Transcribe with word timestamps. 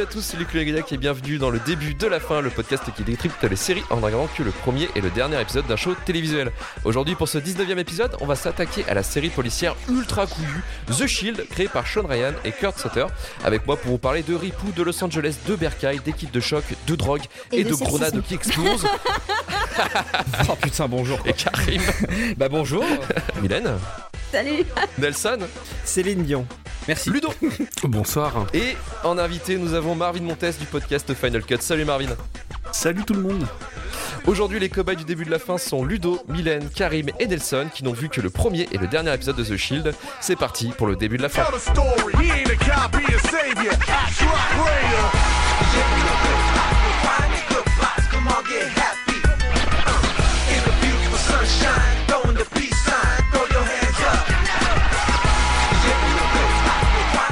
Salut 0.00 0.08
à 0.08 0.14
tous, 0.14 0.22
c'est 0.22 0.38
Luc 0.38 0.54
Legriac 0.54 0.90
et 0.92 0.96
bienvenue 0.96 1.36
dans 1.36 1.50
le 1.50 1.58
début 1.58 1.92
de 1.92 2.06
la 2.06 2.20
fin, 2.20 2.40
le 2.40 2.48
podcast 2.48 2.84
qui 2.96 3.02
décrypte 3.02 3.44
les 3.44 3.54
séries 3.54 3.82
en 3.90 3.96
regardant 3.96 4.28
que 4.34 4.42
le 4.42 4.50
premier 4.50 4.88
et 4.96 5.02
le 5.02 5.10
dernier 5.10 5.38
épisode 5.38 5.66
d'un 5.66 5.76
show 5.76 5.94
télévisuel. 6.06 6.52
Aujourd'hui, 6.84 7.16
pour 7.16 7.28
ce 7.28 7.36
19 7.36 7.68
e 7.68 7.78
épisode, 7.78 8.16
on 8.22 8.26
va 8.26 8.34
s'attaquer 8.34 8.82
à 8.88 8.94
la 8.94 9.02
série 9.02 9.28
policière 9.28 9.76
ultra 9.90 10.26
couillue 10.26 10.62
The 10.86 11.06
Shield, 11.06 11.46
créée 11.50 11.68
par 11.68 11.86
Sean 11.86 12.06
Ryan 12.06 12.32
et 12.46 12.52
Kurt 12.52 12.78
Sutter. 12.78 13.04
Avec 13.44 13.66
moi 13.66 13.76
pour 13.76 13.90
vous 13.90 13.98
parler 13.98 14.22
de 14.22 14.34
Ripou, 14.34 14.72
de 14.74 14.82
Los 14.82 15.04
Angeles, 15.04 15.36
de 15.46 15.54
Berkay, 15.54 15.98
d'équipes 16.02 16.32
de 16.32 16.40
choc, 16.40 16.64
de 16.86 16.94
drogue 16.94 17.24
et, 17.52 17.60
Et 17.60 17.64
de, 17.64 17.68
de 17.68 17.74
grenades 17.74 18.22
qui 18.22 18.32
explosent. 18.32 18.86
Oh 20.48 20.56
putain, 20.60 20.88
bonjour. 20.88 21.18
et 21.24 21.32
Karim, 21.32 21.80
Bah 22.36 22.48
bonjour. 22.50 22.84
Mylène, 23.40 23.78
Salut 24.30 24.64
Nelson, 24.98 25.38
Céline 25.84 26.22
Dion. 26.22 26.46
Merci. 26.86 27.10
Ludo. 27.10 27.32
Bonsoir. 27.84 28.46
Et 28.54 28.76
en 29.02 29.18
invité, 29.18 29.56
nous 29.56 29.74
avons 29.74 29.94
Marvin 29.94 30.22
Montes 30.22 30.58
du 30.58 30.66
podcast 30.66 31.12
Final 31.14 31.42
Cut. 31.42 31.56
Salut 31.60 31.84
Marvin. 31.84 32.10
Salut 32.70 33.04
tout 33.04 33.14
le 33.14 33.22
monde. 33.22 33.46
Aujourd'hui, 34.26 34.60
les 34.60 34.68
cobayes 34.68 34.96
du 34.96 35.04
début 35.04 35.24
de 35.24 35.30
la 35.30 35.40
fin 35.40 35.58
sont 35.58 35.84
Ludo, 35.84 36.20
Mylène, 36.28 36.68
Karim 36.68 37.10
et 37.18 37.26
Nelson 37.26 37.68
qui 37.74 37.82
n'ont 37.82 37.92
vu 37.92 38.08
que 38.08 38.20
le 38.20 38.30
premier 38.30 38.68
et 38.70 38.78
le 38.78 38.86
dernier 38.86 39.12
épisode 39.12 39.36
de 39.36 39.44
The 39.44 39.56
Shield. 39.56 39.94
C'est 40.20 40.36
parti 40.36 40.72
pour 40.76 40.86
le 40.86 40.94
début 40.94 41.16
de 41.16 41.22
la 41.22 41.28
fin. 41.28 41.44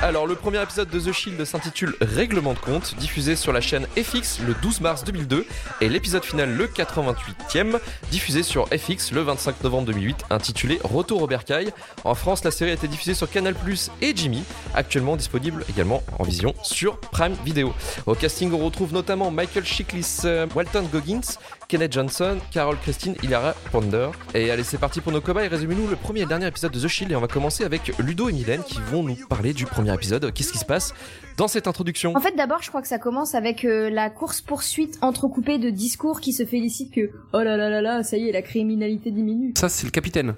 Alors, 0.09 0.27
le 0.27 0.37
premier 0.37 0.63
épisode 0.63 0.89
de 0.89 0.99
The 0.99 1.13
Shield 1.13 1.45
s'intitule 1.45 1.95
Règlement 2.01 2.55
de 2.55 2.59
compte, 2.59 2.95
diffusé 2.97 3.37
sur 3.37 3.53
la 3.53 3.61
chaîne 3.61 3.87
FX 3.95 4.41
le 4.41 4.55
12 4.55 4.81
mars 4.81 5.05
2002, 5.05 5.45
et 5.83 5.89
l'épisode 5.91 6.25
final, 6.25 6.57
le 6.57 6.67
88e, 6.67 7.79
diffusé 8.11 8.43
sur 8.43 8.69
FX 8.69 9.13
le 9.13 9.21
25 9.21 9.63
novembre 9.65 9.89
2008, 9.89 10.25
intitulé 10.31 10.81
Retour 10.83 11.21
au 11.21 11.27
Bercail. 11.27 11.75
En 12.05 12.15
France, 12.15 12.43
la 12.43 12.51
série 12.51 12.71
a 12.71 12.73
été 12.73 12.89
diffusée 12.89 13.13
sur 13.13 13.29
Canal 13.29 13.55
et 14.01 14.17
Jimmy, 14.17 14.45
actuellement 14.75 15.15
disponible 15.15 15.63
également 15.69 16.03
en 16.19 16.25
vision 16.25 16.55
sur 16.63 16.99
Prime 17.01 17.37
Video. 17.45 17.75
Au 18.07 18.15
casting, 18.15 18.51
on 18.55 18.65
retrouve 18.65 18.95
notamment 18.95 19.31
Michael 19.31 19.67
Chiklis, 19.67 20.21
euh, 20.25 20.47
Walton 20.55 20.89
Goggins, 20.91 21.37
Kenneth 21.69 21.93
Johnson, 21.93 22.39
Carol 22.51 22.79
Christine, 22.79 23.15
Hilara 23.23 23.53
Ponder. 23.71 24.09
Et 24.35 24.51
allez, 24.51 24.63
c'est 24.63 24.79
parti 24.79 25.03
pour 25.03 25.13
nos 25.13 25.21
cobayes. 25.21 25.49
Résumez-nous 25.49 25.87
le 25.87 25.97
premier 25.97 26.21
et 26.21 26.23
le 26.23 26.29
dernier 26.31 26.47
épisode 26.47 26.73
de 26.73 26.81
The 26.81 26.89
Shield 26.89 27.13
et 27.13 27.15
on 27.15 27.21
va 27.21 27.29
commencer 27.29 27.63
avec 27.63 27.93
Ludo 27.99 28.31
et 28.31 28.33
Mylène 28.33 28.63
qui 28.63 28.79
vont 28.91 29.03
nous 29.03 29.17
parler 29.29 29.53
du 29.53 29.67
premier 29.67 29.93
épisode. 29.93 30.33
Qu'est-ce 30.33 30.51
qui 30.51 30.57
se 30.57 30.65
passe 30.65 30.95
dans 31.37 31.47
cette 31.47 31.69
introduction? 31.69 32.17
En 32.17 32.21
fait, 32.21 32.35
d'abord, 32.35 32.63
je 32.63 32.71
crois 32.71 32.81
que 32.81 32.89
ça 32.89 32.99
commence 32.99 33.35
avec 33.35 33.67
euh, 33.67 33.91
la 33.91 34.09
course-poursuite 34.09 34.99
entrecoupée 35.03 35.59
de 35.59 35.69
discours 35.69 36.21
qui 36.23 36.33
se 36.33 36.47
félicitent 36.47 36.95
que 36.95 37.11
«Oh 37.35 37.43
là 37.43 37.59
là 37.59 37.69
là 37.69 37.83
là, 37.83 38.03
ça 38.03 38.17
y 38.17 38.31
est, 38.31 38.33
la 38.33 38.41
criminalité 38.41 39.11
diminue 39.11 39.53
Ça, 39.59 39.69
c'est 39.69 39.85
le 39.85 39.91
capitaine. 39.91 40.37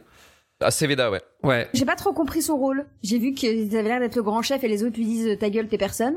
Ah, 0.60 0.72
c'est 0.72 0.88
Veda, 0.88 1.12
ouais. 1.12 1.22
Ouais.». 1.44 1.68
J'ai 1.74 1.86
pas 1.86 1.94
trop 1.94 2.12
compris 2.12 2.42
son 2.42 2.56
rôle. 2.56 2.86
J'ai 3.04 3.18
vu 3.20 3.34
qu'ils 3.34 3.76
avaient 3.76 3.88
l'air 3.88 4.00
d'être 4.00 4.16
le 4.16 4.24
grand 4.24 4.42
chef 4.42 4.64
et 4.64 4.68
les 4.68 4.82
autres 4.82 4.96
lui 4.96 5.04
disent 5.04 5.38
«Ta 5.40 5.48
gueule, 5.48 5.68
t'es 5.68 5.78
personne». 5.78 6.16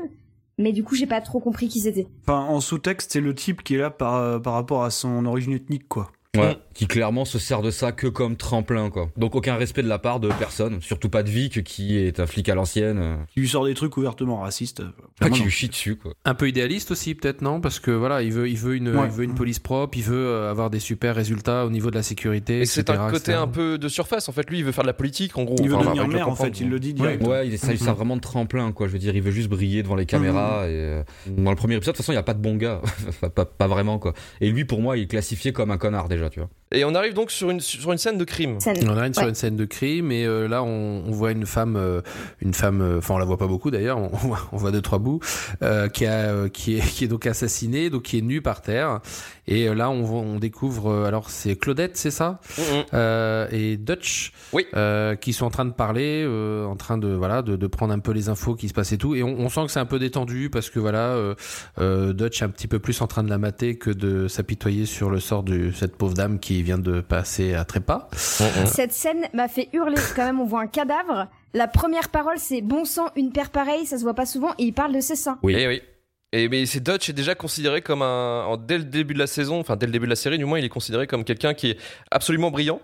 Mais 0.58 0.72
du 0.72 0.84
coup, 0.84 0.94
j'ai 0.94 1.06
pas 1.06 1.20
trop 1.20 1.40
compris 1.40 1.68
qui 1.68 1.80
c'était. 1.80 2.06
Enfin, 2.22 2.40
en 2.40 2.60
sous-texte, 2.60 3.12
c'est 3.12 3.20
le 3.20 3.34
type 3.34 3.62
qui 3.62 3.74
est 3.74 3.78
là 3.78 3.90
par, 3.90 4.14
euh, 4.16 4.38
par 4.38 4.52
rapport 4.54 4.84
à 4.84 4.90
son 4.90 5.26
origine 5.26 5.52
ethnique, 5.52 5.88
quoi. 5.88 6.12
Ouais. 6.40 6.56
Qui 6.74 6.86
clairement 6.88 7.24
se 7.24 7.38
sert 7.38 7.62
de 7.62 7.70
ça 7.70 7.92
que 7.92 8.08
comme 8.08 8.36
tremplin, 8.36 8.90
quoi. 8.90 9.08
Donc 9.16 9.36
aucun 9.36 9.54
respect 9.54 9.82
de 9.84 9.88
la 9.88 10.00
part 10.00 10.18
de 10.18 10.28
personne. 10.38 10.80
Surtout 10.80 11.08
pas 11.08 11.22
de 11.22 11.30
Vic, 11.30 11.62
qui 11.62 11.96
est 11.98 12.18
un 12.18 12.26
flic 12.26 12.48
à 12.48 12.54
l'ancienne. 12.56 12.98
euh, 12.98 13.16
Qui 13.32 13.40
lui 13.40 13.48
sort 13.48 13.64
des 13.64 13.74
trucs 13.74 13.96
ouvertement 13.96 14.38
racistes. 14.40 14.80
euh, 14.80 14.84
Pas 15.20 15.26
clairement, 15.26 15.36
qui 15.36 15.42
lui 15.44 15.50
chie 15.52 15.68
dessus, 15.68 15.94
quoi. 15.96 16.12
Un 16.24 16.34
peu 16.34 16.48
idéaliste 16.48 16.90
aussi, 16.90 17.14
peut-être, 17.14 17.42
non? 17.42 17.60
Parce 17.60 17.78
que 17.78 17.92
voilà, 17.92 18.22
il 18.22 18.32
veut, 18.32 18.48
il 18.48 18.56
veut 18.58 18.74
une, 18.74 18.88
Ouais. 18.88 19.04
il 19.06 19.10
veut 19.12 19.22
une 19.24 19.34
police 19.36 19.60
propre, 19.60 19.96
il 19.96 20.02
veut 20.02 20.16
euh, 20.26 20.50
avoir 20.50 20.68
des 20.70 20.80
super 20.80 21.14
résultats 21.14 21.64
au 21.64 21.70
niveau 21.70 21.90
de 21.90 21.96
la 21.96 22.02
sécurité. 22.02 22.60
Et 22.62 22.66
c'est 22.66 22.90
un 22.90 22.96
côté 23.08 23.16
etc. 23.30 23.38
un 23.40 23.46
peu 23.46 23.78
de 23.78 23.88
surface. 23.88 24.28
En 24.28 24.32
fait, 24.32 24.50
lui, 24.50 24.58
il 24.58 24.64
veut 24.64 24.72
faire 24.72 24.82
de 24.84 24.88
la 24.88 24.94
politique, 24.94 25.38
en 25.38 25.44
gros. 25.44 25.54
Il 25.60 25.68
veut 25.68 25.76
Enfin, 25.76 25.84
devenir 25.92 26.08
maire, 26.08 26.28
en 26.28 26.34
fait, 26.34 26.60
il 26.60 26.68
le 26.70 26.80
dit 26.80 26.92
direct. 26.94 27.24
Ouais, 27.24 27.46
il, 27.46 27.56
ça 27.58 27.70
lui 27.70 27.78
sert 27.78 27.94
vraiment 27.94 28.16
de 28.16 28.20
tremplin, 28.20 28.72
quoi. 28.72 28.88
Je 28.88 28.92
veux 28.92 28.98
dire, 28.98 29.14
il 29.14 29.22
veut 29.22 29.30
juste 29.30 29.48
briller 29.48 29.84
devant 29.84 29.94
les 29.94 30.06
caméras. 30.06 30.66
Et, 30.66 30.72
euh, 30.72 31.02
dans 31.28 31.50
le 31.50 31.56
premier 31.56 31.76
épisode, 31.76 31.92
de 31.94 31.96
toute 31.98 32.04
façon, 32.04 32.10
il 32.12 32.16
n'y 32.16 32.18
a 32.20 32.24
pas 32.24 32.34
de 32.34 32.42
bon 32.42 32.56
gars. 32.56 32.80
Enfin, 33.08 33.28
pas, 33.28 33.44
pas 33.44 33.68
vraiment, 33.68 33.98
quoi. 34.00 34.12
Et 34.40 34.50
lui, 34.50 34.64
pour 34.64 34.80
moi, 34.80 34.96
il 34.96 35.04
est 35.04 35.06
classifié 35.06 35.52
comme 35.52 35.70
un 35.70 35.78
connard, 35.78 36.08
déjà, 36.08 36.23
tu 36.30 36.40
vois. 36.40 36.50
Et 36.74 36.84
on 36.84 36.94
arrive 36.94 37.14
donc 37.14 37.30
sur 37.30 37.50
une, 37.50 37.60
sur 37.60 37.92
une 37.92 37.98
scène 37.98 38.18
de 38.18 38.24
crime. 38.24 38.60
Scène. 38.60 38.76
On 38.88 38.96
arrive 38.96 39.14
sur 39.14 39.26
une 39.28 39.34
scène 39.34 39.56
de 39.56 39.64
crime 39.64 40.10
et 40.12 40.24
euh, 40.26 40.48
là 40.48 40.62
on, 40.62 41.04
on 41.06 41.10
voit 41.12 41.30
une 41.32 41.46
femme, 41.46 41.76
euh, 41.76 42.00
une 42.40 42.52
femme, 42.54 42.80
euh, 42.80 42.98
enfin 42.98 43.14
on 43.14 43.18
la 43.18 43.24
voit 43.24 43.38
pas 43.38 43.46
beaucoup 43.46 43.70
d'ailleurs, 43.70 43.98
on, 43.98 44.10
on 44.52 44.56
voit- 44.56 44.70
deux 44.72 44.82
trois 44.82 44.98
bouts, 44.98 45.20
euh, 45.62 45.88
qui 45.88 46.04
a, 46.06 46.12
euh, 46.30 46.48
qui 46.48 46.76
est, 46.76 46.80
qui 46.94 47.04
est 47.04 47.08
donc 47.08 47.26
assassinée, 47.26 47.90
donc 47.90 48.02
qui 48.02 48.18
est 48.18 48.22
nue 48.22 48.42
par 48.42 48.60
terre. 48.60 49.00
Et 49.46 49.68
euh, 49.68 49.74
là 49.74 49.90
on, 49.90 50.38
découvre, 50.38 50.90
euh, 50.90 51.04
alors 51.04 51.30
c'est 51.30 51.54
Claudette, 51.56 51.96
c'est 51.96 52.10
ça, 52.10 52.40
Mhm. 52.58 52.84
euh, 52.94 53.46
et 53.52 53.76
Dutch, 53.76 54.32
Oui. 54.52 54.66
euh, 54.74 55.14
qui 55.16 55.32
sont 55.32 55.44
en 55.46 55.50
train 55.50 55.64
de 55.66 55.72
parler, 55.72 56.24
euh, 56.26 56.64
en 56.64 56.76
train 56.76 56.98
de 56.98 57.08
voilà 57.08 57.42
de, 57.42 57.56
de 57.56 57.66
prendre 57.66 57.92
un 57.92 57.98
peu 57.98 58.12
les 58.12 58.28
infos 58.28 58.54
qui 58.54 58.68
se 58.68 58.74
passent 58.74 58.92
et 58.92 58.98
tout. 58.98 59.14
Et 59.14 59.22
on, 59.22 59.38
on 59.38 59.48
sent 59.48 59.66
que 59.66 59.70
c'est 59.72 59.80
un 59.80 59.84
peu 59.86 59.98
détendu 59.98 60.48
parce 60.50 60.70
que 60.70 60.78
voilà, 60.80 61.10
euh, 61.10 61.34
euh, 61.78 62.12
Dutch 62.12 62.40
est 62.42 62.44
un 62.44 62.48
petit 62.48 62.68
peu 62.68 62.78
plus 62.78 63.00
en 63.02 63.06
train 63.06 63.22
de 63.22 63.30
la 63.30 63.38
mater 63.38 63.76
que 63.76 63.90
de 63.90 64.28
s'apitoyer 64.28 64.86
sur 64.86 65.10
le 65.10 65.20
sort 65.20 65.42
de 65.42 65.70
cette 65.72 65.96
pauvre 65.96 66.14
dame 66.14 66.38
qui 66.38 66.62
vient 66.64 66.78
de 66.78 67.00
passer 67.00 67.54
à 67.54 67.64
trépas. 67.64 68.08
Cette 68.16 68.92
scène 68.92 69.26
m'a 69.32 69.46
fait 69.48 69.68
hurler. 69.72 69.94
Quand 70.16 70.24
même, 70.24 70.40
on 70.40 70.44
voit 70.46 70.60
un 70.62 70.66
cadavre. 70.66 71.28
La 71.52 71.68
première 71.68 72.08
parole, 72.08 72.38
c'est 72.38 72.60
«Bon 72.62 72.84
sang, 72.84 73.06
une 73.16 73.30
paire 73.30 73.50
pareille, 73.50 73.86
ça 73.86 73.96
se 73.98 74.02
voit 74.02 74.14
pas 74.14 74.26
souvent.» 74.26 74.52
Et 74.58 74.64
il 74.64 74.72
parle 74.72 74.92
de 74.92 75.00
ses 75.00 75.14
seins. 75.16 75.38
Oui. 75.42 75.54
Et 75.54 75.68
oui. 75.68 75.82
Et 76.32 76.48
mais 76.48 76.66
c'est 76.66 76.80
Dutch 76.82 77.08
est 77.08 77.12
déjà 77.12 77.36
considéré 77.36 77.80
comme 77.80 78.02
un 78.02 78.56
dès 78.66 78.78
le 78.78 78.82
début 78.84 79.14
de 79.14 79.20
la 79.20 79.28
saison, 79.28 79.60
enfin 79.60 79.76
dès 79.76 79.86
le 79.86 79.92
début 79.92 80.06
de 80.06 80.10
la 80.10 80.16
série, 80.16 80.36
du 80.36 80.44
moins, 80.44 80.58
il 80.58 80.64
est 80.64 80.68
considéré 80.68 81.06
comme 81.06 81.22
quelqu'un 81.22 81.54
qui 81.54 81.70
est 81.70 81.78
absolument 82.10 82.50
brillant, 82.50 82.80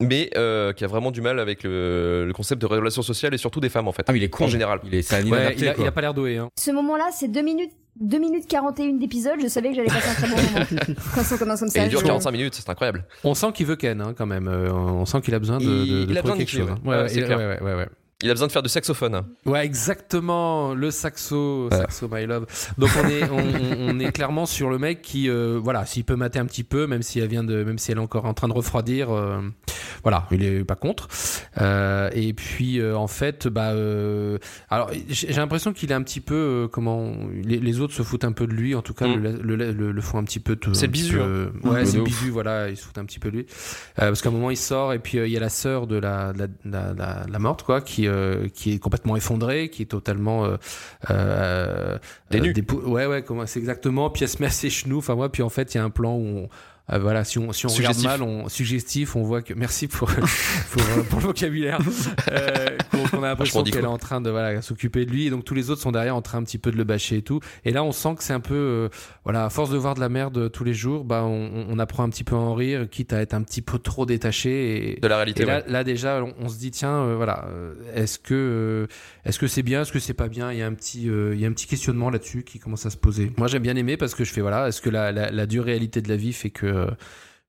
mais 0.00 0.30
euh, 0.36 0.72
qui 0.72 0.84
a 0.84 0.86
vraiment 0.86 1.10
du 1.10 1.20
mal 1.20 1.40
avec 1.40 1.64
le, 1.64 2.26
le 2.26 2.32
concept 2.32 2.60
de 2.60 2.66
relations 2.66 3.02
sociales 3.02 3.34
et 3.34 3.38
surtout 3.38 3.58
des 3.58 3.70
femmes 3.70 3.88
en 3.88 3.92
fait. 3.92 4.04
Ah, 4.06 4.12
mais 4.12 4.18
il 4.20 4.22
est 4.24 4.28
con. 4.30 4.44
En 4.44 4.48
général. 4.48 4.78
Il 4.84 4.94
est, 4.94 5.02
c'est 5.02 5.16
un 5.16 5.22
Ouais, 5.22 5.26
inadapté, 5.26 5.62
il, 5.62 5.68
a, 5.68 5.74
quoi. 5.74 5.84
il 5.84 5.88
a 5.88 5.90
pas 5.90 6.00
l'air 6.00 6.14
doué. 6.14 6.36
Hein. 6.36 6.48
Ce 6.56 6.70
moment-là, 6.70 7.08
c'est 7.12 7.26
2 7.26 7.42
minutes, 7.42 7.72
2 8.00 8.18
minutes 8.18 8.46
41 8.48 8.94
d'épisode. 8.94 9.40
Je 9.42 9.48
savais 9.48 9.70
que 9.70 9.74
j'allais 9.76 9.88
passer 9.88 10.08
un 10.10 10.14
très 10.14 10.28
bon 10.28 10.36
moment. 10.36 10.66
Quand 11.14 11.22
ça 11.22 11.38
commence 11.38 11.60
comme 11.60 11.68
Et 11.68 11.72
ça. 11.72 11.84
il 11.84 11.88
dure 11.90 12.00
je- 12.00 12.06
45 12.06 12.30
minutes, 12.30 12.54
c'est 12.54 12.68
incroyable. 12.68 13.04
On 13.24 13.34
sent 13.34 13.52
qu'il 13.54 13.66
veut 13.66 13.76
Ken 13.76 14.00
hein, 14.00 14.14
quand 14.16 14.26
même. 14.26 14.48
Euh, 14.48 14.70
on 14.72 15.06
sent 15.06 15.20
qu'il 15.22 15.34
a 15.34 15.38
besoin 15.38 15.58
de, 15.58 15.64
Il- 15.64 15.68
de, 15.68 16.04
de 16.06 16.12
il 16.12 16.18
a 16.18 16.22
trouver 16.22 16.22
besoin 16.22 16.34
de 16.34 16.38
quelque 16.38 16.50
chose. 16.50 16.68
hein. 16.70 16.78
ouais. 16.84 16.96
Ouais, 16.96 17.02
Ouais, 17.02 17.08
c'est 17.08 17.20
ouais, 17.20 17.26
clair. 17.26 17.38
ouais, 17.38 17.46
ouais, 17.46 17.60
ouais, 17.62 17.74
ouais. 17.74 17.88
Il 18.22 18.30
a 18.30 18.32
besoin 18.32 18.46
de 18.46 18.52
faire 18.52 18.62
du 18.62 18.70
saxophone. 18.70 19.20
Ouais, 19.44 19.66
exactement, 19.66 20.72
le 20.72 20.90
saxo, 20.90 21.68
saxo 21.70 22.08
my 22.10 22.24
love. 22.24 22.46
Donc 22.78 22.88
on 23.02 23.08
est, 23.08 23.28
on 23.30 23.98
est 23.98 24.10
clairement 24.10 24.46
sur 24.46 24.70
le 24.70 24.78
mec 24.78 25.02
qui, 25.02 25.28
euh, 25.28 25.60
voilà, 25.62 25.84
s'il 25.84 26.02
peut 26.04 26.16
mater 26.16 26.38
un 26.38 26.46
petit 26.46 26.64
peu, 26.64 26.86
même 26.86 27.02
si 27.02 27.20
elle 27.20 27.28
vient 27.28 27.44
de, 27.44 27.62
même 27.62 27.76
si 27.78 27.92
elle 27.92 27.98
est 27.98 28.00
encore 28.00 28.24
en 28.24 28.32
train 28.32 28.48
de 28.48 28.54
refroidir, 28.54 29.10
euh, 29.10 29.40
voilà, 30.02 30.26
il 30.30 30.42
est 30.44 30.64
pas 30.64 30.74
contre. 30.76 31.08
Euh, 31.60 32.10
et 32.14 32.32
puis 32.32 32.80
euh, 32.80 32.96
en 32.96 33.06
fait, 33.06 33.48
bah, 33.48 33.70
euh, 33.72 34.38
alors 34.70 34.90
j'ai 35.08 35.32
l'impression 35.32 35.72
qu'il 35.72 35.90
est 35.90 35.94
un 35.94 36.02
petit 36.02 36.20
peu, 36.20 36.34
euh, 36.34 36.68
comment, 36.68 37.12
les, 37.42 37.58
les 37.58 37.80
autres 37.80 37.94
se 37.94 38.02
foutent 38.02 38.24
un 38.24 38.32
peu 38.32 38.46
de 38.46 38.52
lui, 38.52 38.74
en 38.74 38.82
tout 38.82 38.94
cas 38.94 39.06
Mm. 39.06 39.22
le, 39.22 39.56
le, 39.56 39.72
le, 39.72 39.92
le 39.92 40.00
font 40.00 40.18
un 40.18 40.24
petit 40.24 40.40
peu. 40.40 40.56
C'est 40.72 40.88
bisu, 40.88 41.16
peu- 41.16 41.50
hein. 41.64 41.68
Ouais, 41.70 41.84
c'est 41.86 42.00
bisu, 42.00 42.30
voilà, 42.30 42.68
il 42.68 42.76
se 42.76 42.84
fout 42.84 42.96
un 42.98 43.04
petit 43.04 43.18
peu 43.18 43.30
de 43.30 43.36
lui. 43.38 43.46
Euh, 43.98 44.08
parce 44.08 44.22
qu'à 44.22 44.28
un 44.28 44.32
moment 44.32 44.50
il 44.50 44.56
sort 44.56 44.92
et 44.92 44.98
puis 44.98 45.18
il 45.18 45.28
y 45.28 45.36
a 45.36 45.40
la 45.40 45.48
sœur 45.48 45.86
de 45.86 45.96
la, 45.96 46.32
de 46.32 46.38
la, 46.40 46.46
de 46.92 46.98
la, 46.98 47.24
de 47.24 47.38
morte 47.38 47.62
quoi 47.62 47.80
qui 47.80 48.06
euh, 48.08 48.48
qui 48.48 48.72
est 48.72 48.78
complètement 48.78 49.16
effondrée 49.16 49.68
qui 49.68 49.82
est 49.82 49.86
totalement 49.86 50.44
euh, 50.44 50.56
euh, 51.10 51.98
Des 52.30 52.40
ouais 52.84 53.06
ouais 53.06 53.22
comment 53.22 53.46
c'est 53.46 53.58
exactement 53.58 54.10
puis 54.10 54.24
elle 54.24 54.28
se 54.28 54.40
met 54.40 54.46
à 54.48 54.50
ses 54.50 54.70
genoux 54.70 54.98
enfin 54.98 55.14
moi 55.14 55.30
puis 55.30 55.42
en 55.42 55.48
fait 55.48 55.74
il 55.74 55.78
y 55.78 55.80
a 55.80 55.84
un 55.84 55.90
plan 55.90 56.14
où 56.14 56.26
on, 56.26 56.48
euh, 56.92 56.98
voilà, 56.98 57.24
si 57.24 57.38
on, 57.38 57.52
si 57.52 57.66
on 57.66 57.68
regarde 57.68 58.00
mal, 58.02 58.22
on, 58.22 58.48
suggestif, 58.48 59.16
on 59.16 59.22
voit 59.22 59.42
que, 59.42 59.54
merci 59.54 59.88
pour, 59.88 60.08
pour, 60.70 60.82
euh, 60.82 61.02
pour 61.10 61.18
le 61.18 61.26
vocabulaire, 61.26 61.80
euh, 62.30 62.76
qu'on 63.10 63.22
a 63.24 63.28
l'impression 63.28 63.64
qu'elle 63.64 63.84
est 63.84 63.86
en 63.86 63.98
train 63.98 64.20
de, 64.20 64.30
voilà, 64.30 64.62
s'occuper 64.62 65.04
de 65.04 65.10
lui, 65.10 65.26
et 65.26 65.30
donc 65.30 65.44
tous 65.44 65.54
les 65.54 65.70
autres 65.70 65.82
sont 65.82 65.90
derrière 65.90 66.14
en 66.14 66.22
train 66.22 66.38
un 66.38 66.44
petit 66.44 66.58
peu 66.58 66.70
de 66.70 66.76
le 66.76 66.84
bâcher 66.84 67.16
et 67.16 67.22
tout. 67.22 67.40
Et 67.64 67.72
là, 67.72 67.82
on 67.82 67.90
sent 67.92 68.14
que 68.16 68.22
c'est 68.22 68.32
un 68.32 68.40
peu, 68.40 68.54
euh, 68.54 68.88
voilà, 69.24 69.46
à 69.46 69.50
force 69.50 69.70
de 69.70 69.76
voir 69.76 69.94
de 69.94 70.00
la 70.00 70.08
merde 70.08 70.50
tous 70.52 70.62
les 70.64 70.74
jours, 70.74 71.04
bah, 71.04 71.24
on, 71.24 71.66
on 71.68 71.78
apprend 71.80 72.04
un 72.04 72.08
petit 72.08 72.24
peu 72.24 72.36
à 72.36 72.38
en 72.38 72.54
rire, 72.54 72.88
quitte 72.88 73.12
à 73.12 73.20
être 73.20 73.34
un 73.34 73.42
petit 73.42 73.62
peu 73.62 73.78
trop 73.80 74.06
détaché 74.06 74.92
et, 74.92 75.00
De 75.00 75.08
la 75.08 75.16
réalité, 75.16 75.42
et 75.42 75.46
là, 75.46 75.56
ouais. 75.56 75.64
là 75.66 75.82
déjà, 75.82 76.22
on, 76.22 76.34
on 76.38 76.48
se 76.48 76.58
dit 76.58 76.70
tiens, 76.70 77.02
euh, 77.02 77.16
voilà, 77.16 77.46
euh, 77.50 77.74
est-ce 77.94 78.18
que 78.20 78.34
euh, 78.34 78.86
est-ce 79.26 79.38
que 79.38 79.46
c'est 79.46 79.62
bien, 79.62 79.82
est-ce 79.82 79.92
que 79.92 79.98
c'est 79.98 80.14
pas 80.14 80.28
bien? 80.28 80.52
Il 80.52 80.58
y 80.58 80.62
a 80.62 80.66
un 80.66 80.72
petit 80.74 81.10
euh, 81.10 81.34
il 81.34 81.40
y 81.40 81.44
a 81.44 81.48
un 81.48 81.52
petit 81.52 81.66
questionnement 81.66 82.08
là-dessus 82.10 82.44
qui 82.44 82.58
commence 82.58 82.86
à 82.86 82.90
se 82.90 82.96
poser. 82.96 83.32
Moi, 83.36 83.48
j'aime 83.48 83.62
bien 83.62 83.76
aimer 83.76 83.96
parce 83.96 84.14
que 84.14 84.24
je 84.24 84.32
fais 84.32 84.40
voilà, 84.40 84.68
est-ce 84.68 84.80
que 84.80 84.88
la, 84.90 85.12
la, 85.12 85.30
la 85.30 85.46
dure 85.46 85.64
réalité 85.64 86.00
de 86.00 86.08
la 86.08 86.16
vie 86.16 86.32
fait 86.32 86.50
que 86.50 86.86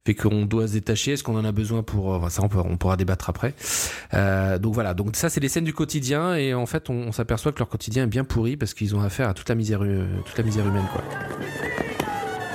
fait 0.06 0.16
qu'on 0.16 0.46
doit 0.46 0.68
se 0.68 0.74
détacher? 0.74 1.14
Est-ce 1.14 1.24
qu'on 1.24 1.38
en 1.38 1.46
a 1.46 1.52
besoin 1.52 1.84
pour 1.84 2.26
euh, 2.26 2.30
ça 2.30 2.42
on, 2.44 2.50
peut- 2.50 2.60
on 2.64 2.78
pourra 2.78 2.98
débattre 2.98 3.30
après. 3.30 3.54
Euh, 4.14 4.58
donc 4.58 4.74
voilà, 4.74 4.94
donc 4.94 5.16
ça 5.16 5.30
c'est 5.30 5.40
les 5.40 5.50
scènes 5.50 5.66
du 5.66 5.74
quotidien 5.74 6.36
et 6.36 6.54
en 6.54 6.66
fait 6.66 6.90
on, 6.90 6.94
on 6.94 7.12
s'aperçoit 7.12 7.52
que 7.52 7.60
leur 7.60 7.70
quotidien 7.70 8.04
est 8.06 8.08
bien 8.08 8.24
pourri 8.24 8.58
parce 8.58 8.74
qu'ils 8.74 8.96
ont 8.96 9.02
affaire 9.02 9.30
à 9.30 9.34
toute 9.34 9.50
la 9.50 9.56
misère 9.56 9.82
toute 10.26 10.38
la 10.38 10.44
misère 10.44 10.66
humaine 10.68 10.86
quoi. 10.94 11.04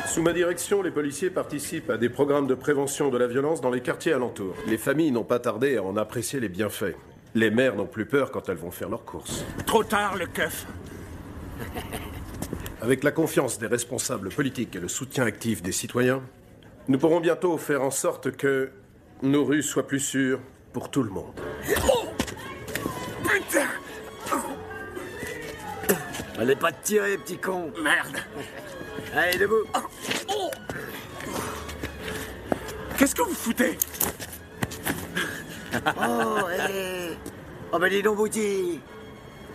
Sous 0.09 0.21
ma 0.23 0.33
direction, 0.35 0.83
les 0.83 0.91
policiers 0.91 1.31
participent 1.31 1.89
à 1.89 1.97
des 1.97 2.11
programmes 2.11 2.47
de 2.47 2.55
prévention 2.55 3.09
de 3.11 3.17
la 3.17 3.27
violence 3.27 3.63
dans 3.63 3.71
les 3.71 3.81
quartiers 3.81 4.13
alentours. 4.13 4.55
Les 4.67 4.77
familles 4.77 5.11
n'ont 5.11 5.25
pas 5.25 5.39
tardé 5.39 5.79
à 5.79 5.83
en 5.83 5.97
apprécier 5.97 6.39
les 6.39 6.51
bienfaits. 6.51 6.97
Les 7.35 7.51
mères 7.51 7.77
n'ont 7.77 7.87
plus 7.87 8.07
peur 8.07 8.31
quand 8.31 8.49
elles 8.49 8.57
vont 8.57 8.71
faire 8.71 8.89
leurs 8.89 9.05
courses. 9.05 9.45
Trop 9.67 9.83
tard, 9.83 10.17
le 10.17 10.27
keuf. 10.27 10.67
Avec 12.83 13.05
la 13.05 13.11
confiance 13.11 13.59
des 13.59 13.67
responsables 13.67 14.29
politiques 14.29 14.77
et 14.77 14.81
le 14.81 14.89
soutien 14.89 15.25
actif 15.25 15.63
des 15.63 15.73
citoyens, 15.73 16.23
nous 16.89 16.99
pourrons 16.99 17.21
bientôt 17.21 17.57
faire 17.59 17.83
en 17.83 17.91
sorte 17.91 18.33
que 18.33 18.71
nos 19.23 19.45
rues 19.45 19.63
soient 19.63 19.87
plus 19.87 20.01
sûres 20.01 20.41
pour 20.73 20.91
tout 20.91 21.03
le 21.03 21.11
monde. 21.11 21.41
Allez 26.39 26.57
pas 26.57 26.73
te 26.73 26.85
tirer, 26.85 27.19
petit 27.19 27.39
con. 27.39 27.71
Merde. 27.83 28.17
Allez, 29.15 29.39
debout. 29.39 29.65
Qu'est-ce 32.99 33.15
que 33.15 33.23
vous 33.23 33.35
foutez? 33.35 33.79
Oh, 35.99 36.49
hé. 36.51 37.17
Oh, 37.73 37.79
bah 37.79 37.89
dis 37.89 38.03
donc, 38.03 38.17
Bouti. 38.17 38.81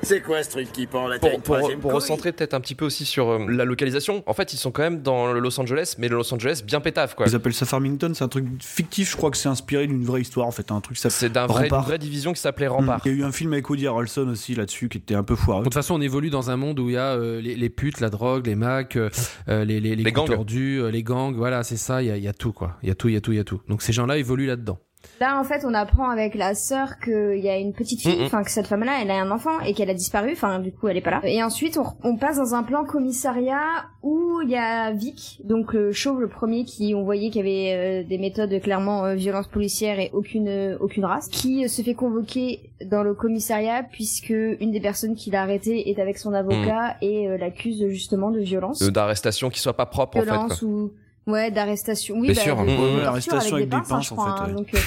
C'est 0.03 0.21
quoi 0.21 0.43
ce 0.43 0.49
truc 0.51 0.71
qui 0.71 0.85
pend 0.85 1.07
la 1.07 1.17
tête 1.17 1.41
Pour, 1.41 1.57
pour, 1.59 1.79
pour 1.79 1.93
recentrer 1.93 2.31
peut-être 2.31 2.53
un 2.53 2.59
petit 2.59 2.75
peu 2.75 2.85
aussi 2.85 3.03
sur 3.03 3.29
euh, 3.29 3.47
la 3.49 3.65
localisation, 3.65 4.23
en 4.27 4.33
fait 4.33 4.53
ils 4.53 4.57
sont 4.57 4.71
quand 4.71 4.83
même 4.83 5.01
dans 5.01 5.33
le 5.33 5.39
Los 5.39 5.59
Angeles, 5.59 5.95
mais 5.97 6.07
le 6.07 6.15
Los 6.17 6.31
Angeles 6.33 6.61
bien 6.63 6.81
pétave 6.81 7.15
quoi. 7.15 7.25
Ils 7.27 7.35
appellent 7.35 7.53
ça 7.53 7.65
Farmington, 7.65 8.11
c'est 8.13 8.23
un 8.23 8.27
truc 8.27 8.45
fictif, 8.61 9.11
je 9.11 9.17
crois 9.17 9.31
que 9.31 9.37
c'est 9.37 9.49
inspiré 9.49 9.87
d'une 9.87 10.03
vraie 10.03 10.21
histoire 10.21 10.45
en 10.45 10.51
fait, 10.51 10.71
un 10.71 10.81
truc 10.81 10.97
ça. 10.97 11.09
C'est 11.09 11.29
d'un 11.29 11.47
vrai, 11.47 11.67
une 11.67 11.75
vraie 11.75 11.97
division 11.97 12.31
qui 12.31 12.39
s'appelait 12.39 12.67
Rempart. 12.67 13.01
Il 13.05 13.11
y 13.11 13.15
a 13.15 13.17
eu 13.17 13.23
un 13.23 13.31
film 13.31 13.53
avec 13.53 13.67
Woody 13.69 13.87
Harrelson 13.87 14.27
aussi 14.27 14.53
là-dessus 14.53 14.87
qui 14.87 14.99
était 14.99 15.15
un 15.15 15.23
peu 15.23 15.35
foireux. 15.35 15.61
De 15.61 15.65
toute 15.65 15.73
façon, 15.73 15.95
on 15.95 16.01
évolue 16.01 16.29
dans 16.29 16.51
un 16.51 16.57
monde 16.57 16.79
où 16.79 16.89
il 16.89 16.93
y 16.93 16.97
a 16.97 17.15
euh, 17.15 17.41
les, 17.41 17.55
les 17.55 17.69
putes, 17.69 17.99
la 17.99 18.09
drogue, 18.09 18.45
les 18.45 18.55
macs, 18.55 18.97
euh, 18.97 19.09
les, 19.47 19.79
les, 19.79 19.95
les, 19.95 20.11
gangs. 20.11 20.27
tordus, 20.27 20.79
euh, 20.79 20.91
les 20.91 21.01
gangs. 21.01 21.35
Voilà, 21.35 21.63
c'est 21.63 21.75
ça. 21.77 22.03
Il 22.03 22.07
y 22.07 22.11
a, 22.11 22.17
il 22.17 22.23
y 22.23 22.27
a 22.27 22.33
tout, 22.33 22.53
quoi. 22.53 22.77
Il 22.83 22.89
y 22.89 22.91
a 22.91 22.95
tout, 22.95 23.09
il 23.09 23.15
y 23.15 23.17
a 23.17 23.21
tout, 23.21 23.31
il 23.31 23.37
y 23.37 23.41
a 23.41 23.43
tout. 23.43 23.61
Donc 23.67 23.81
ces 23.81 23.93
gens-là 23.93 24.17
évoluent 24.17 24.47
là-dedans. 24.47 24.77
Là, 25.19 25.39
en 25.39 25.44
fait, 25.44 25.65
on 25.65 25.74
apprend 25.74 26.09
avec 26.09 26.36
la 26.36 26.54
sœur 26.54 27.00
qu'il 27.00 27.39
y 27.39 27.50
a 27.50 27.57
une 27.57 27.74
petite 27.74 28.01
fille, 28.01 28.21
enfin 28.24 28.44
que 28.44 28.51
cette 28.51 28.68
femme-là, 28.68 29.00
elle 29.01 29.09
a 29.09 29.15
un 29.15 29.31
enfant 29.31 29.59
et 29.62 29.74
qu'elle 29.74 29.89
a 29.89 29.94
disparu. 29.94 30.31
Enfin, 30.33 30.59
du 30.59 30.71
coup, 30.71 30.88
elle 30.88 30.98
est 30.98 31.01
pas 31.01 31.12
là. 31.12 31.21
Et 31.24 31.42
ensuite, 31.42 31.77
on, 31.77 31.86
on 32.04 32.18
passe 32.18 32.38
dans 32.38 32.54
un 32.54 32.63
plan 32.63 32.86
commissariat 32.86 33.86
où 34.04 34.42
il 34.44 34.50
y 34.50 34.56
a 34.56 34.92
Vic, 34.92 35.42
donc 35.44 35.74
le 35.74 35.92
chauve, 35.92 36.21
le 36.21 36.27
premier, 36.27 36.65
qui 36.65 36.94
on 36.95 37.04
voyait 37.04 37.30
qu'il 37.30 37.45
y 37.45 37.50
avait 37.50 38.04
euh, 38.04 38.07
des 38.07 38.18
méthodes 38.18 38.62
clairement 38.62 39.06
euh, 39.06 39.15
violence 39.15 39.48
policière 39.48 40.00
et 40.00 40.12
aucune 40.13 40.48
euh, 40.48 40.77
aucune 40.80 41.06
race, 41.06 41.27
qui 41.30 41.65
euh, 41.65 41.68
se 41.68 41.81
fait 41.81 41.94
convoquer 41.94 42.69
dans 42.86 43.03
le 43.03 43.13
commissariat 43.13 43.83
puisque 43.83 44.30
une 44.30 44.71
des 44.71 44.80
personnes 44.80 45.15
qui 45.15 45.31
l'a 45.31 45.42
arrêté 45.42 45.89
est 45.89 46.00
avec 46.00 46.18
son 46.18 46.33
avocat 46.33 46.95
et 47.01 47.27
euh, 47.27 47.38
l'accuse 47.38 47.88
justement 47.89 48.31
de 48.31 48.39
violence, 48.39 48.81
D'arrestation 48.81 49.50
qui 49.50 49.60
soit 49.60 49.74
pas 49.75 49.86
propre 49.86 50.18
en 50.19 50.21
fait. 50.21 50.56
Quoi. 50.60 50.68
ou 50.68 50.92
ouais 51.27 51.51
d'arrestation. 51.51 52.15
Oui, 52.18 52.27
Bien 52.31 52.35
bah, 52.35 52.41
sûr. 52.41 52.56
de- 52.57 52.62
Ouais, 52.97 53.01
l'arrestation 53.03 53.56
avec 53.56 53.69
des 53.69 53.75
hein, 53.75 53.83
pinces, 53.88 54.12
en 54.12 54.15
crois, 54.15 54.35
fait, 54.38 54.41
hein, 54.44 54.47
ouais. 54.47 54.53
donc, 54.53 54.74
euh, 54.74 54.77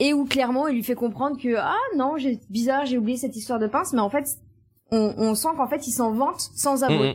et 0.00 0.12
où 0.12 0.24
clairement 0.24 0.66
il 0.68 0.74
lui 0.76 0.82
fait 0.82 0.94
comprendre 0.96 1.36
que 1.40 1.54
ah 1.56 1.76
non 1.96 2.14
j'ai 2.16 2.40
bizarre 2.50 2.86
j'ai 2.86 2.98
oublié 2.98 3.16
cette 3.16 3.36
histoire 3.36 3.60
de 3.60 3.68
pince 3.68 3.92
mais 3.92 4.00
en 4.00 4.10
fait 4.10 4.26
on, 4.90 5.14
on 5.16 5.34
sent 5.36 5.48
qu'en 5.56 5.68
fait 5.68 5.86
il 5.86 5.92
s'en 5.92 6.12
vante 6.12 6.40
sans 6.56 6.82
avouer. 6.82 7.10
Mhm. 7.10 7.14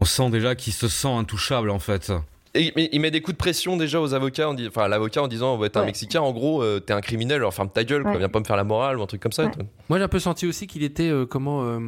On 0.00 0.04
sent 0.04 0.30
déjà 0.30 0.54
qu'il 0.56 0.72
se 0.72 0.88
sent 0.88 1.08
intouchable 1.08 1.70
en 1.70 1.78
fait. 1.78 2.10
Et 2.56 2.72
il 2.94 3.00
met 3.00 3.10
des 3.10 3.20
coups 3.20 3.34
de 3.36 3.38
pression 3.38 3.76
déjà 3.76 4.00
aux 4.00 4.14
avocats, 4.14 4.48
en 4.48 4.56
enfin 4.66 4.82
à 4.84 4.88
l'avocat 4.88 5.22
en 5.22 5.28
disant 5.28 5.56
ouais, 5.58 5.70
t'es 5.70 5.76
un 5.78 5.80
Ouais. 5.80 5.86
Mexicain, 5.86 6.20
en 6.20 6.32
gros 6.32 6.62
euh, 6.62 6.78
t'es 6.80 6.92
un 6.92 7.00
criminel, 7.00 7.36
alors 7.38 7.52
ferme 7.54 7.68
ta 7.68 7.82
gueule, 7.84 8.02
quoi, 8.02 8.12
Ouais. 8.12 8.18
viens 8.18 8.28
pas 8.28 8.38
me 8.40 8.44
faire 8.44 8.56
la 8.56 8.62
morale 8.64 8.98
ou 8.98 9.02
un 9.02 9.06
truc 9.06 9.20
comme 9.20 9.32
ça. 9.32 9.44
Ouais. 9.46 9.50
Moi, 9.88 9.98
j'ai 9.98 10.04
un 10.04 10.08
peu 10.08 10.18
senti 10.20 10.46
aussi 10.46 10.66
qu'il 10.68 10.82
était 10.84 11.08
euh, 11.10 11.26
comment 11.26 11.62
euh, 11.64 11.80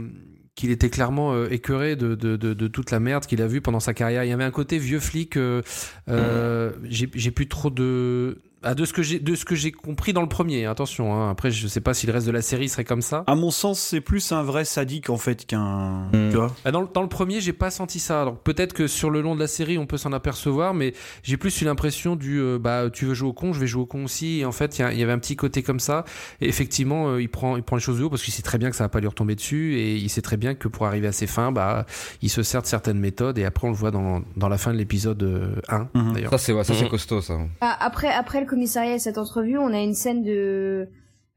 qu'il 0.56 0.70
était 0.70 0.91
clairement 0.91 1.32
euh, 1.35 1.49
écœuré 1.50 1.94
de, 1.94 2.14
de, 2.17 2.37
de, 2.37 2.55
de 2.55 2.67
toute 2.67 2.91
la 2.91 2.99
merde 2.99 3.26
qu'il 3.26 3.41
a 3.43 3.47
vue 3.47 3.61
pendant 3.61 3.79
sa 3.79 3.94
carrière. 3.94 4.25
Il 4.25 4.29
y 4.29 4.32
avait 4.32 4.43
un 4.43 4.50
côté 4.50 4.79
vieux 4.79 5.00
flic. 5.00 5.37
euh, 5.37 5.62
euh, 6.08 6.73
J'ai 6.85 7.08
j'ai 7.14 7.31
plus 7.31 7.47
trop 7.47 7.70
de 7.70 8.38
ah, 8.67 8.75
de 8.75 8.85
ce 8.85 8.93
que 8.93 9.03
j'ai 9.03 9.19
de 9.19 9.35
ce 9.35 9.45
que 9.45 9.55
j'ai 9.55 9.73
compris 9.73 10.13
dans 10.13 10.23
le 10.23 10.29
premier. 10.29 10.67
Attention. 10.67 11.15
hein. 11.15 11.31
Après, 11.31 11.51
je 11.51 11.67
sais 11.69 11.81
pas 11.81 11.95
si 11.95 12.07
le 12.07 12.13
reste 12.13 12.27
de 12.27 12.33
la 12.33 12.43
série 12.43 12.69
serait 12.69 12.85
comme 12.85 13.03
ça. 13.03 13.25
À 13.27 13.35
mon 13.35 13.51
sens, 13.51 13.79
c'est 13.81 14.01
plus 14.01 14.33
un 14.33 14.43
vrai 14.43 14.65
sadique 14.65 15.09
en 15.11 15.17
fait 15.17 15.47
qu'un. 15.47 16.09
Mm. 16.13 16.31
Tu 16.31 16.37
vois 16.37 16.55
Ah, 16.65 16.71
Dans, 16.73 16.81
le- 16.83 16.89
dans 16.93 17.03
le 17.03 17.09
premier, 17.09 17.41
j'ai 17.41 17.53
pas 17.53 17.71
senti 17.71 18.01
ça. 18.01 18.25
Donc 18.25 18.43
peut-être 18.43 18.73
que 18.73 18.87
sur 18.87 19.11
le 19.11 19.21
long 19.21 19.35
de 19.35 19.41
la 19.41 19.47
série, 19.47 19.79
on 19.79 19.87
peut 19.87 19.97
s'en 19.99 20.13
apercevoir, 20.13 20.75
mais 20.75 20.93
j'ai 21.23 21.37
plus 21.37 21.61
eu 21.61 21.65
l'impression 21.65 22.17
du 22.17 22.39
euh, 22.41 22.59
bah 22.59 22.85
tu 22.93 23.05
veux 23.07 23.15
jouer 23.15 23.29
au 23.29 23.33
con, 23.33 23.53
je 23.53 23.61
vais 23.61 23.67
jouer 23.67 23.83
au 23.83 23.87
con 23.87 24.05
aussi. 24.05 24.41
Et 24.41 24.45
en 24.45 24.53
fait, 24.53 24.79
il 24.79 24.99
y 24.99 25.03
avait 25.03 25.12
un 25.12 25.19
petit 25.19 25.37
côté 25.37 25.62
comme 25.62 25.81
ça. 25.81 26.05
Et 26.41 26.49
effectivement, 26.49 27.09
euh, 27.11 27.23
il 27.23 27.29
prend 27.29 27.57
il 27.57 27.62
prend 27.62 27.77
les 27.77 27.83
choses 27.83 27.99
de 27.99 28.05
haut 28.05 28.11
parce 28.11 28.23
qu'il 28.23 28.35
sait 28.35 28.43
très 28.43 28.59
bien 28.59 28.71
que 28.71 28.77
ça 28.77 28.85
va 28.85 28.89
pas 28.89 29.01
lui 29.01 29.09
retomber 29.09 29.35
dessus 29.35 29.77
et 29.77 29.97
il 29.97 30.09
sait 30.11 30.23
très 30.23 30.37
bien 30.37 30.55
que 30.55 30.69
pour 30.69 30.87
arriver 30.87 31.07
à 31.09 31.12
ses 31.12 31.27
fins, 31.27 31.53
bah 31.53 31.87
il 32.23 32.31
se 32.31 32.43
sert 32.43 32.62
de 32.62 32.67
certaines 32.67 32.99
méthodes. 32.99 33.39
Et 33.39 33.45
après, 33.45 33.67
on 33.69 33.71
le 33.71 33.77
voit 33.77 33.91
dans, 33.91 34.23
dans 34.37 34.49
la 34.49 34.59
fin 34.59 34.73
de 34.73 34.79
l'épisode 34.79 35.23
euh, 35.23 35.55
1 35.69 35.89
Mhm. 35.95 36.12
d'ailleurs. 36.15 36.31
Ça 36.31 36.39
c'est 36.39 36.53
ouais, 36.53 36.65
ça 36.65 36.75
c'est 36.75 36.85
Mhm. 36.85 36.91
costaud 36.91 37.21
ça. 37.21 37.35
Ah, 37.61 37.77
après 37.81 38.09
après 38.12 38.41
le 38.41 38.47
commissariat 38.56 38.94
et 38.94 38.99
cette 38.99 39.19
entrevue 39.19 39.58
on 39.58 39.73
a 39.75 39.81
une 39.81 39.93
scène 39.93 40.23
de 40.23 40.88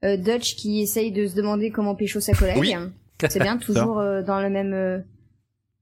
euh, 0.06 0.16
Dutch 0.16 0.56
qui 0.56 0.81
essaye 0.81 1.12
de 1.12 1.27
se 1.27 1.36
demander 1.36 1.69
comment 1.69 1.94
pécho 1.94 2.21
sa 2.21 2.33
collègue. 2.33 2.57
Oui. 2.57 2.74
C'est 3.27 3.42
bien 3.42 3.57
toujours 3.66 4.00
euh, 4.00 4.21
dans 4.21 4.39
le 4.39 4.50
même 4.50 4.74
euh, 4.74 5.00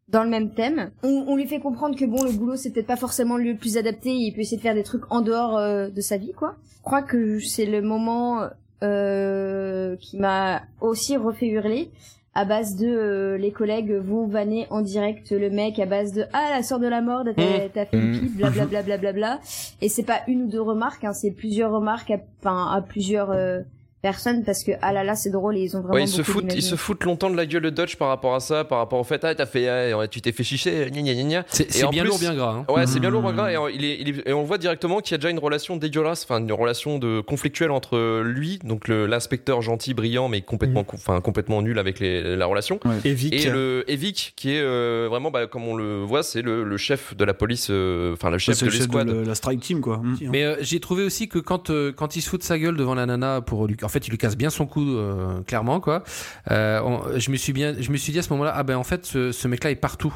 dans 0.07 0.23
le 0.23 0.29
même 0.29 0.55
thème. 0.55 0.89
On, 1.03 1.25
on 1.27 1.35
lui 1.35 1.45
fait 1.45 1.59
comprendre 1.59 1.95
que 1.95 2.05
bon 2.05 2.23
le 2.23 2.31
boulot 2.31 2.55
c'est 2.55 2.71
peut-être 2.71 2.87
pas 2.87 2.95
forcément 2.95 3.37
le 3.37 3.43
lieu 3.43 3.51
le 3.51 3.57
plus 3.59 3.77
adapté, 3.77 4.09
il 4.09 4.33
peut 4.33 4.41
essayer 4.41 4.57
de 4.57 4.63
faire 4.63 4.73
des 4.73 4.81
trucs 4.81 5.03
en 5.11 5.21
dehors 5.21 5.59
de 5.91 6.01
sa 6.01 6.17
vie 6.17 6.33
quoi. 6.33 6.55
Je 6.77 6.81
crois 6.81 7.03
que 7.03 7.39
c'est 7.39 7.67
le 7.67 7.83
moment 7.83 8.49
qui 8.79 10.17
m'a 10.17 10.63
aussi 10.81 11.17
refait 11.17 11.47
hurler 11.47 11.91
à 12.37 12.45
base 12.45 12.75
de 12.75 12.85
euh, 12.87 13.37
les 13.37 13.51
collègues 13.51 13.91
vont 13.93 14.27
vanner 14.27 14.67
en 14.69 14.81
direct 14.81 15.31
le 15.31 15.49
mec 15.49 15.79
à 15.79 15.87
base 15.87 16.13
de 16.13 16.25
ah 16.33 16.51
la 16.51 16.61
sœur 16.61 16.79
de 16.79 16.87
la 16.87 17.01
mort 17.01 17.23
t'as 17.25 17.85
Mmh. 17.85 17.85
fait 17.85 17.97
Mmh. 17.97 18.19
pipe 18.19 18.37
blablabla 18.37 18.83
bla, 18.83 18.97
bla, 18.97 19.13
bla, 19.13 19.39
et 19.81 19.89
c'est 19.89 20.03
pas 20.03 20.19
une 20.27 20.43
ou 20.43 20.47
deux 20.47 20.61
remarques 20.61 21.03
hein, 21.03 21.13
c'est 21.13 21.31
plusieurs 21.31 21.71
remarques 21.71 22.11
à, 22.11 22.17
enfin 22.39 22.71
à 22.71 22.81
plusieurs 22.81 23.31
euh, 23.31 23.61
personnes 24.01 24.43
parce 24.43 24.63
que 24.63 24.71
ah 24.81 24.93
là 24.93 25.03
là 25.03 25.15
c'est 25.15 25.29
drôle 25.31 25.57
et 25.57 25.61
ils 25.61 25.75
ont 25.75 25.81
vraiment 25.81 25.95
Ouais, 25.95 26.03
ils 26.03 26.07
se 26.07 26.21
foutent, 26.21 26.53
ils 26.53 26.61
se 26.61 26.75
foutent 26.75 27.03
longtemps 27.03 27.29
de 27.29 27.35
la 27.35 27.45
gueule 27.45 27.63
de 27.63 27.69
Dutch 27.69 27.95
par 27.95 28.09
rapport 28.09 28.35
à 28.35 28.39
ça, 28.39 28.63
par 28.63 28.77
rapport 28.77 28.99
au 28.99 29.03
fait 29.03 29.23
ah 29.23 29.33
t'as 29.33 29.45
fait, 29.45 29.67
ah, 29.67 29.97
ouais, 29.97 30.07
tu 30.07 30.21
t'es 30.21 30.31
fait 30.31 30.43
chicher, 30.43 30.89
gna 30.91 31.01
gna 31.01 31.13
gna 31.13 31.23
gna. 31.23 31.45
C'est 31.49 31.67
bien 31.89 32.01
plus- 32.03 32.09
lourd, 32.09 32.19
bien 32.19 32.35
gras. 32.35 32.51
hein. 32.67 32.73
Ouais, 32.73 32.85
c'est 32.85 32.99
bien 32.99 33.09
Mmh. 33.09 33.13
lourd, 33.13 33.33
gras, 33.33 33.51
et, 33.51 33.57
on- 33.57 33.67
il 33.69 33.83
est, 33.83 33.97
il 33.99 34.09
est- 34.09 34.29
et 34.29 34.33
on 34.33 34.43
voit 34.43 34.57
directement 34.59 34.99
qu'il 34.99 35.11
y 35.13 35.15
a 35.15 35.17
déjà 35.17 35.29
une 35.29 35.39
relation 35.39 35.77
dégueulasse, 35.77 36.23
enfin 36.23 36.39
une 36.39 36.51
relation 36.51 36.99
de 36.99 37.21
conflictuelle 37.21 37.71
entre 37.71 38.21
lui, 38.21 38.59
donc 38.63 38.87
l'inspecteur 38.87 39.61
gentil, 39.61 39.93
brillant, 39.93 40.27
mais 40.29 40.41
complètement, 40.41 40.85
enfin 40.93 41.19
complètement 41.21 41.61
nul 41.61 41.79
avec 41.79 41.99
les, 41.99 42.35
la 42.35 42.45
relation, 42.45 42.79
Et 43.03 43.13
Vic. 43.13 43.33
et 43.33 43.49
le 43.49 43.83
et 43.87 43.95
Vic 43.95 44.33
qui 44.35 44.51
est 44.53 44.61
euh, 44.61 45.07
vraiment, 45.09 45.31
bah, 45.31 45.47
comme 45.47 45.67
on 45.67 45.75
le 45.75 46.03
voit, 46.03 46.23
c'est 46.23 46.41
le, 46.41 46.63
le 46.63 46.77
chef 46.77 47.15
de 47.15 47.25
la 47.25 47.33
police, 47.33 47.67
euh, 47.71 48.13
enfin 48.13 48.29
le 48.29 48.37
chef 48.37 48.55
C'est 48.55 48.65
de 48.65 48.69
le 48.71 48.77
chef 48.77 48.87
de 48.87 48.97
l'escouade. 48.97 49.27
la 49.27 49.35
strike 49.35 49.59
team 49.61 49.81
quoi. 49.81 49.97
Mm. 49.97 50.17
Mais 50.31 50.43
euh, 50.43 50.55
j'ai 50.61 50.79
trouvé 50.79 51.03
aussi 51.03 51.27
que 51.27 51.39
quand 51.39 51.69
euh, 51.69 51.91
quand 51.91 52.15
il 52.15 52.21
se 52.21 52.29
fout 52.29 52.39
de 52.41 52.45
sa 52.45 52.59
gueule 52.59 52.77
devant 52.77 52.95
la 52.95 53.05
nana 53.05 53.41
pour 53.41 53.65
lui, 53.67 53.75
en 53.87 53.89
fait, 53.89 54.05
il 54.07 54.11
lui 54.11 54.17
casse 54.17 54.35
bien 54.37 54.49
son 54.49 54.65
cou, 54.65 54.81
euh, 54.85 55.41
clairement 55.47 55.79
quoi. 55.79 56.03
Euh, 56.51 56.79
on- 56.83 57.17
je 57.17 57.31
me 57.31 57.37
suis 57.37 57.53
bien, 57.53 57.73
je 57.79 57.89
me 57.91 57.97
suis 57.97 58.11
dit 58.13 58.19
à 58.19 58.21
ce 58.21 58.29
moment-là, 58.31 58.53
ah 58.55 58.63
ben 58.63 58.75
en 58.77 58.83
fait, 58.83 59.05
ce, 59.05 59.31
ce 59.31 59.47
mec-là 59.47 59.71
est 59.71 59.75
partout. 59.75 60.13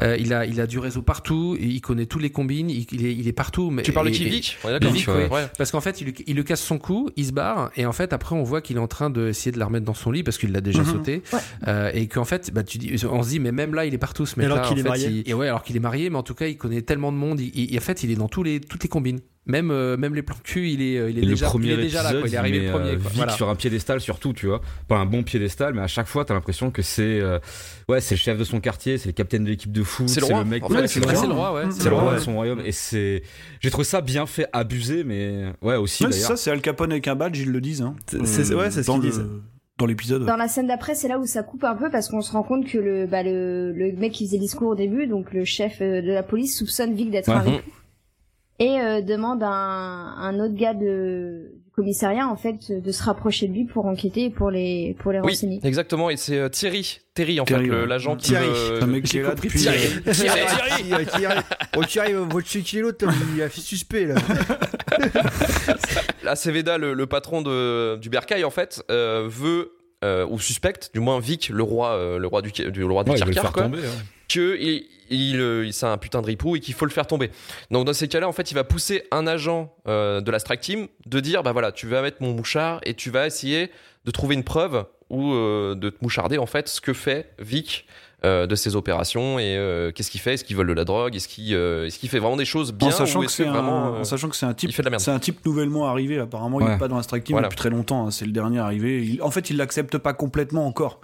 Euh, 0.00 0.16
il 0.18 0.32
a 0.32 0.46
il 0.46 0.60
a 0.60 0.66
du 0.66 0.78
réseau 0.78 1.02
partout, 1.02 1.56
il 1.60 1.80
connaît 1.82 2.06
tous 2.06 2.18
les 2.18 2.30
combines, 2.30 2.70
il, 2.70 2.86
il 2.92 3.06
est 3.06 3.14
il 3.14 3.28
est 3.28 3.32
partout. 3.32 3.70
Mais 3.70 3.82
Tu 3.82 3.92
parles 3.92 4.10
de 4.10 4.14
Vic, 4.16 4.56
ouais. 4.64 4.78
ouais. 5.14 5.28
Ouais. 5.30 5.46
Parce 5.58 5.70
qu'en 5.70 5.80
fait, 5.80 6.00
il, 6.00 6.06
lui- 6.06 6.14
il 6.26 6.36
lui 6.36 6.44
casse 6.44 6.62
son 6.62 6.78
cou, 6.78 7.10
il 7.16 7.26
se 7.26 7.32
barre, 7.32 7.70
et 7.76 7.84
en 7.86 7.92
fait, 7.92 8.12
après, 8.12 8.34
on 8.34 8.42
voit 8.42 8.62
qu'il 8.62 8.76
est 8.76 8.80
en 8.80 8.86
train 8.88 9.10
d'essayer 9.10 9.52
de 9.52 9.58
la 9.58 9.66
remettre 9.66 9.84
dans 9.84 9.94
son 9.94 10.10
lit 10.10 10.22
parce 10.22 10.38
qu'il 10.38 10.52
l'a 10.52 10.60
déjà 10.62 10.80
Mhm. 10.82 10.86
sauté. 10.92 11.22
Ouais. 11.32 11.38
Euh, 11.68 11.90
et 11.92 12.06
qu'en 12.08 12.24
fait, 12.24 12.50
bah, 12.52 12.62
tu 12.62 12.78
dis, 12.78 12.96
on 13.06 13.22
se 13.22 13.28
dit, 13.28 13.40
mais 13.40 13.52
même 13.52 13.74
là, 13.74 13.84
il 13.84 13.92
est 13.94 13.98
partout, 13.98 14.24
ce 14.26 14.40
Et 14.40 14.44
alors 14.44 14.56
mec-là. 14.58 14.68
qu'il 14.70 14.78
est 14.78 14.82
fait, 14.82 14.88
marié. 14.88 15.08
il- 15.08 15.28
et 15.30 15.34
ouais, 15.34 15.48
alors 15.48 15.62
qu'il 15.62 15.76
est 15.76 15.80
marié, 15.80 16.08
mais 16.10 16.16
en 16.16 16.22
tout 16.22 16.34
cas, 16.34 16.46
il 16.46 16.56
connaît 16.56 16.82
tellement 16.82 17.12
de 17.12 17.16
monde. 17.18 17.40
Il, 17.40 17.50
il- 17.54 17.76
en 17.76 17.80
fait, 17.82 18.02
il 18.02 18.10
est 18.10 18.14
dans 18.16 18.28
tous 18.28 18.42
les, 18.42 18.60
toutes 18.60 18.82
les 18.82 18.88
combines. 18.88 19.20
Même, 19.46 19.70
euh, 19.70 19.96
même 19.96 20.14
les 20.14 20.22
plans 20.22 20.36
cul, 20.44 20.68
il 20.68 20.82
est, 20.82 20.98
euh, 20.98 21.10
il 21.10 21.18
est 21.18 21.26
déjà, 21.26 21.46
le 21.46 21.50
premier 21.50 21.68
il 21.68 21.72
est 21.72 21.82
déjà 21.82 22.02
là, 22.02 22.12
quoi. 22.12 22.28
Il 22.28 22.34
est 22.34 22.36
arrivé 22.36 22.60
le 22.66 22.70
premier, 22.70 22.90
euh, 22.90 22.96
quoi. 22.98 23.08
Vic 23.10 23.16
Voilà. 23.16 23.32
sur 23.32 23.48
un 23.48 23.54
piédestal 23.56 23.98
surtout, 24.00 24.32
tu 24.34 24.46
vois. 24.46 24.60
Pas 24.86 24.96
un 24.98 25.06
bon 25.06 25.22
piédestal, 25.22 25.72
mais 25.74 25.80
à 25.80 25.86
chaque 25.86 26.06
fois, 26.06 26.24
t'as 26.26 26.34
l'impression 26.34 26.70
que 26.70 26.82
c'est, 26.82 27.02
euh, 27.20 27.38
ouais, 27.88 28.00
c'est 28.02 28.14
le 28.14 28.18
chef 28.20 28.38
de 28.38 28.44
son 28.44 28.60
quartier, 28.60 28.98
c'est 28.98 29.08
le 29.08 29.12
capitaine 29.14 29.44
de 29.44 29.48
l'équipe 29.50 29.72
de 29.72 29.82
foot, 29.82 30.08
C'est 30.10 30.20
le 30.20 30.44
mec, 30.44 30.62
En 30.64 30.68
fait, 30.68 30.74
ouais, 30.74 30.86
c'est 30.86 31.00
le 31.00 31.14
c'est 31.16 31.26
le 31.26 31.32
roi, 31.32 31.54
ouais. 31.54 31.64
C'est 31.70 31.88
le 31.88 31.94
roi 31.96 32.10
Ouais. 32.10 32.14
de 32.16 32.20
son 32.20 32.34
royaume. 32.34 32.60
Et 32.64 32.70
c'est, 32.72 33.22
j'ai 33.60 33.70
trouvé 33.70 33.84
ça 33.84 34.02
bien 34.02 34.26
fait, 34.26 34.46
abusé, 34.52 35.04
mais 35.04 35.46
ouais 35.62 35.76
aussi 35.76 36.04
Ouais, 36.04 36.12
c'est 36.12 36.18
d'ailleurs. 36.18 36.36
ça, 36.38 36.44
c'est 36.44 36.50
Al 36.50 36.60
Capone 36.60 36.92
avec 36.92 37.08
un 37.08 37.16
badge, 37.16 37.38
ils 37.40 37.50
le 37.50 37.60
disent. 37.62 37.80
Hein. 37.82 37.96
Ouais, 38.12 38.26
c'est 38.26 38.44
ce 38.82 38.90
qu'ils 38.90 39.00
le- 39.00 39.08
disent. 39.08 39.24
Dans 39.78 39.86
l'épisode. 39.86 40.26
Dans 40.26 40.36
la 40.36 40.46
scène 40.48 40.66
d'après, 40.66 40.94
c'est 40.94 41.08
là 41.08 41.18
où 41.18 41.24
ça 41.24 41.42
coupe 41.42 41.64
un 41.64 41.74
peu 41.74 41.88
parce 41.90 42.10
qu'on 42.10 42.20
se 42.20 42.30
rend 42.32 42.42
compte 42.42 42.66
que 42.68 42.76
le, 42.76 43.06
bah, 43.06 43.22
le, 43.22 43.72
le 43.72 43.92
mec 43.96 44.12
qui 44.12 44.26
faisait 44.26 44.36
le 44.36 44.42
discours 44.42 44.68
au 44.68 44.74
début, 44.74 45.06
donc 45.06 45.32
le 45.32 45.46
chef 45.46 45.80
de 45.80 46.12
la 46.12 46.22
police, 46.22 46.58
soupçonne 46.58 46.92
Vic 46.94 47.10
d'être 47.10 47.28
Ouais. 47.28 47.34
un. 47.34 47.60
Et 48.60 48.78
euh, 48.78 49.00
demande 49.00 49.42
à 49.42 49.48
un, 49.48 50.16
un 50.18 50.38
autre 50.38 50.54
gars 50.54 50.74
de, 50.74 51.50
du 51.64 51.70
commissariat, 51.74 52.28
en 52.28 52.36
fait, 52.36 52.70
de 52.70 52.92
se 52.92 53.02
rapprocher 53.02 53.48
de 53.48 53.54
lui 53.54 53.64
pour 53.64 53.86
enquêter 53.86 54.24
et 54.24 54.30
pour 54.30 54.50
les, 54.50 54.94
pour 55.00 55.12
les 55.12 55.20
Oui, 55.20 55.32
renseigner. 55.32 55.60
exactement, 55.64 56.10
et 56.10 56.18
c'est 56.18 56.36
euh, 56.38 56.48
Thierry, 56.50 56.98
Terry 57.14 57.40
en 57.40 57.44
Terry, 57.46 57.64
fait, 57.64 57.70
le- 57.70 57.80
ouais. 57.80 57.86
l'agent 57.86 58.16
qui 58.16 58.26
Thierry. 58.28 58.46
C'est 58.54 58.82
un 58.82 58.86
mec 58.86 59.04
qui 59.04 59.16
est 59.18 59.22
là 59.22 59.34
depuis. 59.34 59.48
Thierry. 59.48 59.78
euh, 60.06 60.12
Thierry, 60.12 60.40
Thierry, 60.84 61.06
Thierry. 61.06 61.40
Oh, 61.76 61.84
Thierry, 61.84 62.12
votre 62.12 62.46
chiquer 62.46 62.80
l'autre, 62.80 63.06
il 63.34 63.42
a 63.42 63.48
fait 63.48 63.60
suspect 63.62 64.04
là. 64.04 64.16
Aceveda, 66.26 66.78
le, 66.78 66.94
le 66.94 67.06
patron 67.06 67.42
de, 67.42 67.96
du 67.96 68.08
Bercail, 68.10 68.44
en 68.44 68.50
fait, 68.50 68.82
euh, 68.90 69.26
veut 69.28 69.72
euh, 70.04 70.26
ou 70.28 70.38
suspecte, 70.38 70.90
du 70.94 71.00
moins 71.00 71.18
Vic, 71.20 71.48
le 71.48 71.62
roi, 71.62 71.92
euh, 71.92 72.18
le 72.18 72.26
roi 72.26 72.42
du, 72.42 72.50
du 72.52 72.84
roi 72.84 73.04
du 73.04 73.10
Ouais, 73.10 73.16
il 73.18 73.24
veut 73.24 73.28
le 73.30 73.34
Kirkar, 73.34 73.42
faire 73.44 73.52
quoi, 73.52 73.62
tomber. 73.64 73.78
hein. 73.78 74.02
que 74.28 74.56
il, 74.60 74.86
il, 75.10 75.40
euh, 75.40 75.66
il- 75.66 75.72
c'est 75.72 75.86
un 75.86 75.98
putain 75.98 76.20
de 76.22 76.26
ripou 76.26 76.56
et 76.56 76.60
qu'il 76.60 76.74
faut 76.74 76.84
le 76.86 76.90
faire 76.90 77.06
tomber. 77.06 77.30
Donc 77.70 77.84
dans 77.86 77.92
ces 77.92 78.08
cas-là, 78.08 78.28
en 78.28 78.32
fait, 78.32 78.50
il 78.50 78.54
va 78.54 78.64
pousser 78.64 79.04
un 79.10 79.26
agent 79.26 79.72
euh, 79.88 80.20
de 80.20 80.30
la 80.30 80.38
strike 80.38 80.60
team 80.60 80.88
de 81.06 81.20
dire, 81.20 81.42
bah 81.42 81.52
voilà, 81.52 81.72
tu 81.72 81.86
vas 81.86 82.02
mettre 82.02 82.18
mon 82.22 82.32
mouchard 82.32 82.80
et 82.84 82.94
tu 82.94 83.10
vas 83.10 83.26
essayer 83.26 83.70
de 84.04 84.10
trouver 84.10 84.34
une 84.34 84.44
preuve 84.44 84.84
ou 85.10 85.32
euh, 85.34 85.74
de 85.74 85.90
te 85.90 85.96
moucharder 86.02 86.38
en 86.38 86.46
fait 86.46 86.68
ce 86.68 86.80
que 86.80 86.92
fait 86.92 87.32
Vic 87.38 87.86
euh, 88.24 88.46
de 88.46 88.54
ses 88.54 88.76
opérations 88.76 89.38
et 89.38 89.56
euh, 89.56 89.92
qu'est-ce 89.92 90.10
qu'il 90.10 90.20
fait? 90.20 90.34
Est-ce 90.34 90.44
qu'il 90.44 90.54
vole 90.54 90.66
de 90.68 90.72
la 90.74 90.84
drogue? 90.84 91.16
Est-ce 91.16 91.26
qu'il 91.26 91.54
euh, 91.54 91.88
fait 91.90 92.18
vraiment 92.18 92.36
des 92.36 92.44
choses 92.44 92.70
bien 92.72 92.88
en 92.88 92.90
sachant 92.92 93.20
ou 93.20 93.24
que 93.24 93.30
c'est 93.30 93.46
un, 93.46 93.50
vraiment 93.52 93.94
euh, 93.96 94.00
en 94.00 94.04
sachant 94.04 94.28
que 94.28 94.36
c'est 94.36 94.44
un 94.46 94.52
type, 94.54 94.70
c'est 94.72 95.10
un 95.10 95.20
nouvellement 95.46 95.86
arrivé. 95.88 96.18
Apparemment, 96.18 96.60
il 96.60 96.66
Ouais. 96.66 96.74
est 96.74 96.78
pas 96.78 96.88
dans 96.88 96.96
la 96.98 97.02
Strike 97.02 97.24
Team 97.24 97.34
Voilà. 97.34 97.48
depuis 97.48 97.56
très 97.56 97.70
longtemps. 97.70 98.06
hein, 98.06 98.10
c'est 98.10 98.26
le 98.26 98.32
dernier 98.32 98.58
arrivé. 98.58 99.04
Il- 99.04 99.22
en 99.22 99.30
fait, 99.30 99.48
il 99.50 99.56
l'accepte 99.56 99.96
pas 99.98 100.12
complètement 100.12 100.66
encore. 100.66 101.00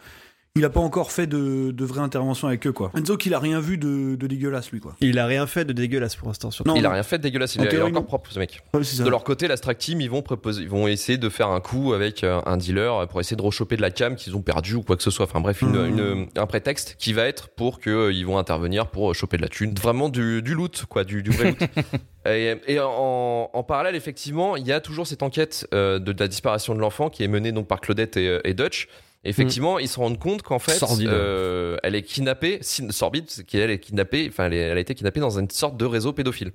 Il 0.56 0.64
a 0.64 0.70
pas 0.70 0.80
encore 0.80 1.12
fait 1.12 1.26
de, 1.28 1.70
de 1.70 1.84
vraie 1.84 2.00
intervention 2.00 2.48
avec 2.48 2.66
eux, 2.66 2.72
quoi. 2.72 2.90
Enzo 2.96 3.16
qu'il 3.16 3.34
a 3.34 3.38
rien 3.38 3.60
vu 3.60 3.78
de, 3.78 4.16
de 4.16 4.26
dégueulasse, 4.26 4.70
lui, 4.72 4.80
quoi. 4.80 4.96
Il 5.00 5.18
a 5.18 5.26
rien 5.26 5.46
fait 5.46 5.64
de 5.64 5.72
dégueulasse 5.72 6.16
pour 6.16 6.26
l'instant. 6.28 6.50
surtout. 6.50 6.70
Non, 6.70 6.76
Il 6.76 6.84
a 6.86 6.90
rien 6.90 7.02
fait 7.02 7.18
de 7.18 7.22
dégueulasse, 7.22 7.54
il 7.56 7.60
En 7.60 7.64
est 7.64 7.68
théorie, 7.68 7.90
encore 7.90 8.02
non. 8.02 8.06
propre 8.08 8.32
ce 8.32 8.38
mec. 8.38 8.60
Ouais. 8.74 8.80
De 8.80 9.08
leur 9.08 9.22
côté, 9.22 9.46
la 9.48 9.56
Strike 9.56 9.78
Team, 9.78 10.00
ils 10.00 10.10
vont 10.10 10.22
proposer, 10.22 10.62
ils 10.62 10.68
vont 10.68 10.88
essayer 10.88 11.18
de 11.18 11.28
faire 11.28 11.48
un 11.50 11.60
coup 11.60 11.92
avec 11.92 12.24
euh, 12.24 12.40
un 12.46 12.56
dealer 12.56 13.06
pour 13.08 13.20
essayer 13.20 13.36
de 13.36 13.42
rechoper 13.42 13.76
de 13.76 13.82
la 13.82 13.90
cam 13.90 14.16
qu'ils 14.16 14.34
ont 14.34 14.40
perdu 14.42 14.74
ou 14.74 14.82
quoi 14.82 14.96
que 14.96 15.02
ce 15.02 15.10
soit. 15.10 15.26
Enfin 15.26 15.40
bref, 15.40 15.60
une, 15.62 15.76
une- 15.76 16.26
un 16.36 16.46
prétexte 16.46 16.96
qui 16.98 17.12
va 17.12 17.24
être 17.26 17.48
pour 17.48 17.78
que 17.78 17.90
euh, 17.90 18.12
ils 18.12 18.24
vont 18.26 18.38
intervenir 18.38 18.86
pour 18.86 19.10
euh, 19.10 19.14
choper 19.14 19.36
de 19.36 19.42
la 19.42 19.48
thune. 19.48 19.74
Vraiment 19.74 20.08
du, 20.08 20.40
du 20.42 20.54
loot, 20.54 20.84
quoi, 20.88 21.04
du, 21.04 21.22
du 21.22 21.30
vrai 21.30 21.50
loot. 21.50 21.58
et 22.26 22.54
et 22.66 22.80
en, 22.80 23.50
en 23.52 23.62
parallèle, 23.62 23.94
effectivement, 23.94 24.56
il 24.56 24.66
y 24.66 24.72
a 24.72 24.80
toujours 24.80 25.06
cette 25.06 25.22
enquête 25.22 25.66
euh, 25.74 25.98
de, 25.98 26.12
de 26.12 26.20
la 26.20 26.28
disparition 26.28 26.74
de 26.74 26.80
l'enfant 26.80 27.10
qui 27.10 27.22
est 27.24 27.28
menée 27.28 27.52
donc 27.52 27.66
par 27.68 27.80
Claudette 27.80 28.16
et, 28.16 28.28
euh, 28.28 28.40
et 28.44 28.54
Dutch. 28.54 28.88
Effectivement, 29.26 29.78
ils 29.78 29.88
se 29.88 29.98
rendent 29.98 30.18
compte 30.18 30.42
qu'en 30.42 30.58
fait, 30.58 30.82
euh, 31.00 31.76
elle 31.82 31.94
est 31.94 32.02
kidnappée, 32.02 32.60
sorbide, 32.62 33.26
qu'elle 33.46 33.70
est 33.70 33.80
kidnappée, 33.80 34.26
enfin, 34.28 34.50
elle 34.50 34.76
a 34.76 34.80
été 34.80 34.94
kidnappée 34.94 35.20
dans 35.20 35.38
une 35.38 35.50
sorte 35.50 35.76
de 35.76 35.84
réseau 35.84 36.12
pédophile. 36.12 36.52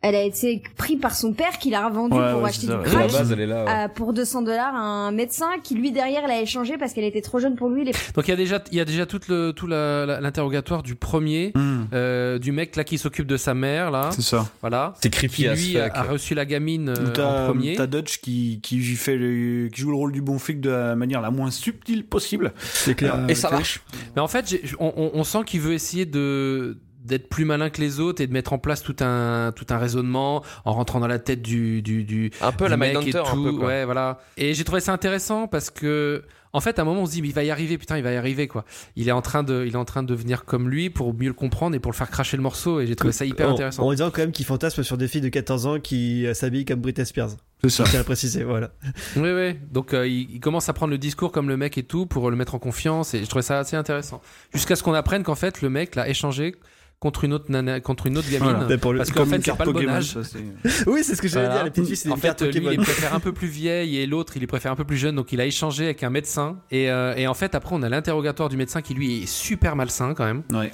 Elle 0.00 0.14
a 0.14 0.22
été 0.22 0.62
prise 0.76 1.00
par 1.00 1.12
son 1.12 1.32
père 1.32 1.58
qui 1.58 1.70
l'a 1.70 1.88
revendu 1.88 2.16
Ouais, 2.16 2.30
pour 2.32 2.42
ouais, 2.42 2.48
acheter 2.50 2.68
ça, 2.68 2.76
du 2.76 2.84
la 2.84 2.88
crack. 2.88 3.10
base, 3.12 3.32
elle 3.32 3.40
est 3.40 3.46
là. 3.46 3.64
ouais. 3.64 3.70
à- 3.70 3.88
pour 3.88 4.12
200 4.12 4.42
dollars 4.42 4.72
à 4.76 4.78
un 4.78 5.10
médecin 5.10 5.48
qui 5.64 5.74
lui 5.74 5.90
derrière 5.90 6.28
l'a 6.28 6.40
échangé 6.40 6.78
parce 6.78 6.92
qu'elle 6.92 7.02
était 7.04 7.20
trop 7.20 7.40
jeune 7.40 7.56
pour 7.56 7.68
lui. 7.68 7.84
Les... 7.84 7.90
Donc 8.14 8.28
il 8.28 8.28
y 8.28 8.32
a 8.32 8.36
déjà, 8.36 8.62
il 8.70 8.76
y 8.78 8.80
a 8.80 8.84
déjà 8.84 9.06
tout 9.06 9.18
le, 9.28 9.50
tout 9.50 9.66
l'interrogatoire 9.66 10.82
du 10.82 10.94
premier, 10.94 11.50
Hmm, 11.56 11.86
euh, 11.92 12.38
du 12.38 12.52
mec 12.52 12.76
là 12.76 12.84
qui 12.84 12.96
s'occupe 12.96 13.26
de 13.26 13.36
sa 13.36 13.54
mère 13.54 13.90
là, 13.90 14.10
c'est 14.12 14.22
ça. 14.22 14.48
voilà. 14.60 14.94
C'est 15.00 15.10
creepy 15.10 15.42
Qui 15.42 15.48
lui 15.72 15.78
a, 15.78 15.90
a 15.92 16.02
reçu 16.04 16.34
la 16.34 16.44
gamine 16.44 16.90
euh, 16.96 17.24
en 17.24 17.46
premier. 17.46 17.74
t'as 17.74 17.86
Dutch 17.88 18.20
qui, 18.20 18.60
qui, 18.62 18.80
fait 18.80 19.16
le- 19.16 19.68
qui 19.68 19.80
joue 19.80 19.90
le 19.90 19.96
rôle 19.96 20.12
du 20.12 20.22
bon 20.22 20.38
flic 20.38 20.60
de 20.60 20.70
la 20.70 20.94
manière 20.96 21.20
la 21.20 21.30
moins 21.32 21.50
subtile 21.50 22.06
possible. 22.06 22.52
C'est 22.60 22.94
clair. 22.94 23.16
Euh, 23.16 23.26
Et 23.28 23.34
ça 23.34 23.50
marche. 23.50 23.80
Mais 24.14 24.22
en 24.22 24.28
fait, 24.28 24.60
on, 24.78 24.92
on- 24.96 25.10
on 25.14 25.24
sent 25.24 25.40
qu'il 25.44 25.60
veut 25.60 25.72
essayer 25.72 26.06
de 26.06 26.78
d'être 27.04 27.28
plus 27.28 27.44
malin 27.44 27.70
que 27.70 27.80
les 27.80 28.00
autres 28.00 28.22
et 28.22 28.26
de 28.26 28.32
mettre 28.32 28.52
en 28.52 28.58
place 28.58 28.82
tout 28.82 28.96
un 29.00 29.52
tout 29.54 29.66
un 29.70 29.78
raisonnement 29.78 30.42
en 30.64 30.72
rentrant 30.72 31.00
dans 31.00 31.06
la 31.06 31.18
tête 31.18 31.42
du 31.42 31.82
du, 31.82 32.04
du, 32.04 32.30
Un 32.40 32.52
peu 32.52 32.64
du 32.64 32.70
la 32.70 32.76
mec 32.76 32.92
et 32.92 32.98
Mindhunter, 32.98 33.18
un 33.18 33.34
tout. 33.34 33.44
peu 33.44 33.52
quoi. 33.52 33.66
Ouais, 33.66 33.84
voilà. 33.84 34.18
Et 34.36 34.54
j'ai 34.54 34.64
trouvé 34.64 34.80
ça 34.80 34.92
intéressant 34.92 35.46
parce 35.48 35.70
que 35.70 36.24
en 36.52 36.60
fait, 36.60 36.78
à 36.78 36.82
un 36.82 36.84
moment, 36.84 37.02
on 37.02 37.06
se 37.06 37.12
dit, 37.12 37.22
mais 37.22 37.28
il 37.28 37.34
va 37.34 37.44
y 37.44 37.50
arriver, 37.50 37.76
putain, 37.76 37.98
il 37.98 38.02
va 38.02 38.10
y 38.10 38.16
arriver, 38.16 38.48
quoi. 38.48 38.64
Il 38.96 39.08
est 39.08 39.12
en 39.12 39.20
train 39.20 39.42
de, 39.42 39.64
il 39.66 39.74
est 39.74 39.76
en 39.76 39.84
train 39.84 40.02
de 40.02 40.08
devenir 40.08 40.44
comme 40.44 40.70
lui 40.70 40.88
pour 40.88 41.12
mieux 41.12 41.28
le 41.28 41.34
comprendre 41.34 41.76
et 41.76 41.78
pour 41.78 41.92
le 41.92 41.96
faire 41.96 42.10
cracher 42.10 42.36
le 42.36 42.42
morceau. 42.42 42.80
Et 42.80 42.86
j'ai 42.86 42.96
trouvé 42.96 43.12
ça 43.12 43.26
hyper 43.26 43.50
en, 43.50 43.52
intéressant. 43.52 43.84
En 43.86 43.90
disant 43.90 44.10
quand 44.10 44.22
même 44.22 44.32
qu'il 44.32 44.46
fantasme 44.46 44.82
sur 44.82 44.96
des 44.96 45.08
filles 45.08 45.20
de 45.20 45.28
14 45.28 45.66
ans 45.66 45.78
qui 45.78 46.26
s'habillent 46.32 46.64
comme 46.64 46.80
Britney 46.80 47.04
Spears. 47.04 47.32
C'est 47.62 47.70
ça. 47.70 47.84
Je 47.84 47.90
tiens 47.90 48.00
à 48.00 48.04
préciser, 48.04 48.44
voilà. 48.44 48.70
Oui, 49.16 49.30
oui. 49.32 49.56
Donc, 49.70 49.92
euh, 49.92 50.08
il, 50.08 50.30
il 50.30 50.40
commence 50.40 50.68
à 50.68 50.72
prendre 50.72 50.90
le 50.90 50.98
discours 50.98 51.32
comme 51.32 51.48
le 51.48 51.56
mec 51.56 51.76
et 51.76 51.82
tout 51.82 52.06
pour 52.06 52.30
le 52.30 52.36
mettre 52.36 52.54
en 52.54 52.58
confiance. 52.58 53.12
Et 53.14 53.24
je 53.24 53.28
trouvais 53.28 53.42
ça 53.42 53.58
assez 53.58 53.76
intéressant. 53.76 54.22
Jusqu'à 54.54 54.74
ce 54.76 54.82
qu'on 54.82 54.94
apprenne 54.94 55.24
qu'en 55.24 55.34
fait, 55.34 55.60
le 55.60 55.68
mec 55.68 55.96
l'a 55.96 56.08
échangé 56.08 56.54
contre 57.00 57.24
une 57.24 57.32
autre 57.32 57.44
nana, 57.48 57.80
contre 57.80 58.06
une 58.08 58.18
autre 58.18 58.28
gamine. 58.30 58.50
Voilà. 58.50 58.66
Mais 58.68 58.76
pour 58.78 58.92
le- 58.92 58.98
Parce 58.98 59.12
qu'en 59.12 59.24
fait, 59.24 59.36
c'est 59.36 59.42
carte 59.42 59.58
pas 59.58 59.64
le 59.66 59.72
bon 59.72 59.78
Pokémon, 59.78 59.94
âge. 59.94 60.18
ça, 60.20 60.38
Oui, 60.88 61.02
c'est 61.04 61.14
ce 61.14 61.22
que 61.22 61.28
j'allais 61.28 61.46
Voilà. 61.46 61.54
dire. 61.60 61.64
Les 61.66 61.70
petites 61.70 61.86
filles, 61.86 61.96
c'est 61.96 62.10
en 62.10 62.16
fait, 62.16 62.28
cartes 62.28 62.42
lui, 62.42 62.48
il 62.56 62.62
Pokémon. 62.62 62.82
préfère 62.82 63.14
un 63.14 63.20
peu 63.20 63.32
plus 63.32 63.46
vieille 63.48 63.98
et 63.98 64.06
l'autre, 64.06 64.32
il 64.36 64.46
préfère 64.48 64.72
un 64.72 64.76
peu 64.76 64.84
plus 64.84 64.96
jeune. 64.96 65.14
Donc, 65.14 65.30
il 65.32 65.40
a 65.40 65.46
échangé 65.46 65.84
avec 65.84 66.02
un 66.02 66.10
médecin. 66.10 66.58
Et, 66.70 66.90
euh, 66.90 67.14
et 67.16 67.26
en 67.28 67.34
fait, 67.34 67.54
après, 67.54 67.74
on 67.74 67.82
a 67.82 67.88
l'interrogatoire 67.88 68.48
du 68.48 68.56
médecin 68.56 68.82
qui, 68.82 68.94
lui, 68.94 69.22
est 69.22 69.26
super 69.26 69.76
malsain 69.76 70.14
quand 70.14 70.24
même. 70.24 70.42
Ouais. 70.52 70.72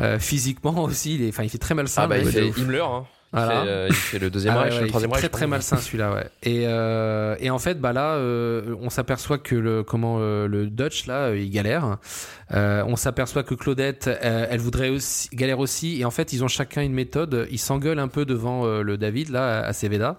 Euh, 0.00 0.18
physiquement 0.18 0.82
aussi, 0.82 1.14
il 1.16 1.22
est, 1.24 1.28
enfin, 1.28 1.42
il 1.44 1.50
fait 1.50 1.58
très 1.58 1.74
malsain. 1.74 2.02
Ah 2.04 2.06
bah 2.08 2.18
il 2.18 2.26
fait 2.26 2.48
Himmler, 2.58 2.80
hein. 2.80 3.04
Il, 3.32 3.38
Voilà. 3.38 3.62
fait, 3.62 3.68
euh, 3.68 3.86
il 3.88 3.94
fait 3.94 4.18
le 4.18 4.28
deuxième 4.28 4.54
Ah 4.56 4.62
Reich, 4.62 4.74
ouais, 4.74 4.80
le 4.82 4.86
troisième 4.88 5.10
il 5.10 5.14
fait 5.14 5.20
Reich. 5.20 5.30
très 5.30 5.38
très 5.38 5.46
malsain 5.46 5.76
celui-là 5.76 6.12
ouais 6.12 6.26
et 6.42 6.64
euh, 6.66 7.36
et 7.38 7.48
en 7.50 7.60
fait 7.60 7.80
bah 7.80 7.92
là 7.92 8.14
euh, 8.14 8.74
on 8.80 8.90
s'aperçoit 8.90 9.38
que 9.38 9.54
le 9.54 9.84
comment 9.84 10.16
euh, 10.18 10.48
le 10.48 10.66
Dutch 10.66 11.06
là 11.06 11.28
euh, 11.28 11.38
il 11.38 11.50
galère 11.50 11.98
Euh, 12.52 12.82
on 12.88 12.96
s'aperçoit 12.96 13.44
que 13.44 13.54
Claudette 13.54 14.08
euh, 14.08 14.46
elle 14.50 14.58
voudrait 14.58 14.88
aussi 14.88 15.28
galère 15.32 15.60
aussi 15.60 16.00
et 16.00 16.04
en 16.04 16.10
fait 16.10 16.32
ils 16.32 16.42
ont 16.42 16.48
chacun 16.48 16.82
une 16.82 16.92
méthode 16.94 17.46
ils 17.52 17.60
s'engueulent 17.60 18.00
un 18.00 18.08
peu 18.08 18.24
devant 18.24 18.64
euh, 18.66 18.82
le 18.82 18.98
David 18.98 19.28
là 19.30 19.60
à 19.64 19.72
Ceveda 19.72 20.18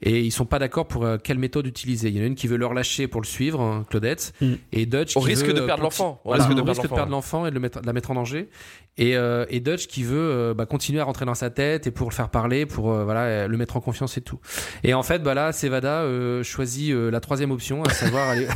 et 0.00 0.20
ils 0.20 0.30
sont 0.30 0.46
pas 0.46 0.58
d'accord 0.60 0.86
pour 0.86 1.04
euh, 1.04 1.18
quelle 1.22 1.38
méthode 1.40 1.66
utiliser. 1.66 2.08
Il 2.08 2.16
y 2.16 2.20
en 2.20 2.22
a 2.22 2.26
une 2.26 2.36
qui 2.36 2.46
veut 2.46 2.56
le 2.56 2.64
relâcher 2.66 3.08
pour 3.08 3.20
le 3.20 3.26
suivre, 3.26 3.60
hein, 3.60 3.84
Claudette, 3.90 4.32
Mm. 4.40 4.52
et 4.70 4.86
Dutch 4.86 5.16
Au 5.16 5.20
qui 5.20 5.26
risque 5.26 5.46
veut, 5.46 5.54
de 5.54 5.60
perdre 5.62 5.82
l'enfant. 5.82 6.20
Au 6.24 6.28
Voilà, 6.28 6.44
risque 6.44 6.54
de 6.56 6.60
au 6.60 6.64
perdre 6.64 6.80
risque 6.80 6.88
de 6.90 6.94
perdre 6.94 7.10
l'enfant 7.10 7.46
et 7.46 7.50
de, 7.50 7.54
le 7.56 7.60
mettre, 7.60 7.80
de 7.80 7.86
la 7.86 7.92
mettre 7.92 8.12
en 8.12 8.14
danger. 8.14 8.48
Et, 8.98 9.16
euh, 9.16 9.46
et 9.48 9.60
Dutch 9.60 9.86
qui 9.86 10.02
veut 10.02 10.18
euh, 10.18 10.54
bah, 10.54 10.66
continuer 10.66 11.00
à 11.00 11.04
rentrer 11.04 11.24
dans 11.24 11.34
sa 11.34 11.50
tête 11.50 11.86
et 11.86 11.90
pour 11.90 12.08
le 12.10 12.14
faire 12.14 12.28
parler, 12.28 12.66
pour 12.66 12.92
euh, 12.92 13.04
voilà 13.04 13.46
le 13.48 13.56
mettre 13.56 13.76
en 13.76 13.80
confiance 13.80 14.16
et 14.18 14.20
tout. 14.20 14.40
Et 14.84 14.92
en 14.94 15.02
fait, 15.02 15.22
bah 15.22 15.34
là, 15.34 15.52
Sevada 15.52 16.02
euh, 16.02 16.42
choisit 16.42 16.92
euh, 16.92 17.10
la 17.10 17.20
troisième 17.20 17.50
option, 17.52 17.82
à 17.84 17.90
savoir 17.90 18.28
aller, 18.28 18.48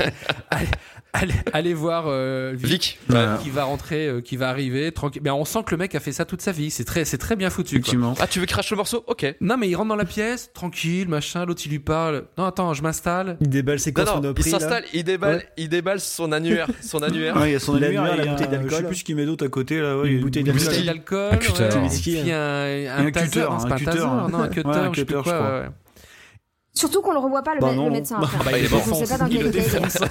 aller, 0.51 0.67
aller, 1.13 1.35
aller 1.53 1.75
voir 1.75 2.05
euh, 2.09 2.53
Vic, 2.57 2.99
Vic. 3.09 3.15
Ouais. 3.15 3.25
qui 3.43 3.51
va 3.51 3.65
rentrer, 3.65 4.07
euh, 4.09 4.21
qui 4.21 4.37
va 4.37 4.49
arriver 4.49 4.91
tranquille. 4.93 5.23
Mais 5.25 5.31
on 5.31 5.45
sent 5.45 5.61
que 5.65 5.71
le 5.73 5.77
mec 5.77 5.95
a 5.95 6.01
fait 6.01 6.13
ça 6.13 6.25
toute 6.25 6.41
sa 6.43 6.53
vie. 6.53 6.71
C'est 6.71 6.85
très, 6.85 7.05
c'est 7.05 7.19
très 7.19 7.37
bien 7.37 7.49
foutu. 7.51 7.75
Quoi. 7.77 7.79
Effectivement. 7.81 8.15
Ah, 8.19 8.27
tu 8.27 8.41
veux 8.41 8.47
cracher 8.47 8.75
le 8.75 8.79
morceau? 8.79 9.05
Ok. 9.07 9.35
Non, 9.41 9.57
mais 9.57 9.69
il 9.69 9.77
rentre 9.77 9.91
dans 9.91 9.97
la 9.97 10.05
pièce, 10.05 10.51
tranquille, 10.53 11.09
machin. 11.09 11.45
L'autre 11.45 11.63
il 11.67 11.71
lui 11.71 11.79
parle. 11.79 12.25
Non, 12.39 12.45
attends, 12.47 12.75
je 12.75 12.83
m'installe. 12.83 13.37
Il 13.41 13.49
déballe 13.49 13.79
ses 13.79 13.93
Non, 13.93 14.05
courses 14.05 14.21
non, 14.23 14.35
il 14.37 14.43
s'installe, 14.45 14.85
il 14.93 15.05
déballe, 15.05 15.37
Ouais. 15.37 15.49
il 15.57 15.69
déballe 15.69 16.01
son 16.01 16.33
annuaire, 16.33 16.67
son 16.83 17.03
annuaire. 17.03 17.37
Ouais, 17.37 17.51
il 17.51 17.53
y 17.53 17.57
a 17.57 17.61
son 17.61 17.75
annuaire, 17.75 18.17
la 18.17 18.27
bouteille 18.27 18.49
d'alcool. 18.49 18.71
Je 18.71 18.77
sais 18.77 18.83
plus 18.85 18.97
ce 18.97 19.05
qu'il 19.05 19.17
met 19.17 19.27
d'autre 19.27 19.45
à 19.47 19.49
côté 19.49 19.81
là. 19.81 19.99
ouais, 19.99 20.11
bouteille 20.41 20.81
Une 20.81 20.87
d'alcool. 20.87 21.33
Un 21.33 21.37
cutter. 21.37 21.63
ouais, 21.65 21.69
un, 22.33 22.99
un, 22.99 23.07
un 23.07 23.11
taser, 23.11 23.27
cutter, 23.31 23.41
non, 23.41 23.53
un 23.53 23.77
cutter, 23.77 23.85
taser, 23.85 23.99
non, 24.01 24.35
un 24.39 24.49
cutter, 24.49 24.69
Ouais, 24.69 24.77
un 24.77 24.93
je 24.93 25.03
crois. 25.21 25.61
ouais. 25.61 25.69
Surtout 26.75 27.03
qu'on 27.03 27.13
le 27.13 27.19
revoit 27.19 27.43
pas 27.43 27.55
le, 27.55 27.61
Bah 27.61 27.71
le 27.71 27.77
non. 27.77 27.91
médecin. 27.91 28.19
Bah, 28.21 28.29
après. 28.35 28.51
bah, 28.53 28.59
il 28.59 28.65
est 28.65 28.71
mort. 28.71 28.83
on 28.91 28.95
sait 28.95 29.07
pas 29.07 29.19
dans 29.23 29.29
quel 29.29 29.43
le 29.43 29.57
état. 29.57 29.79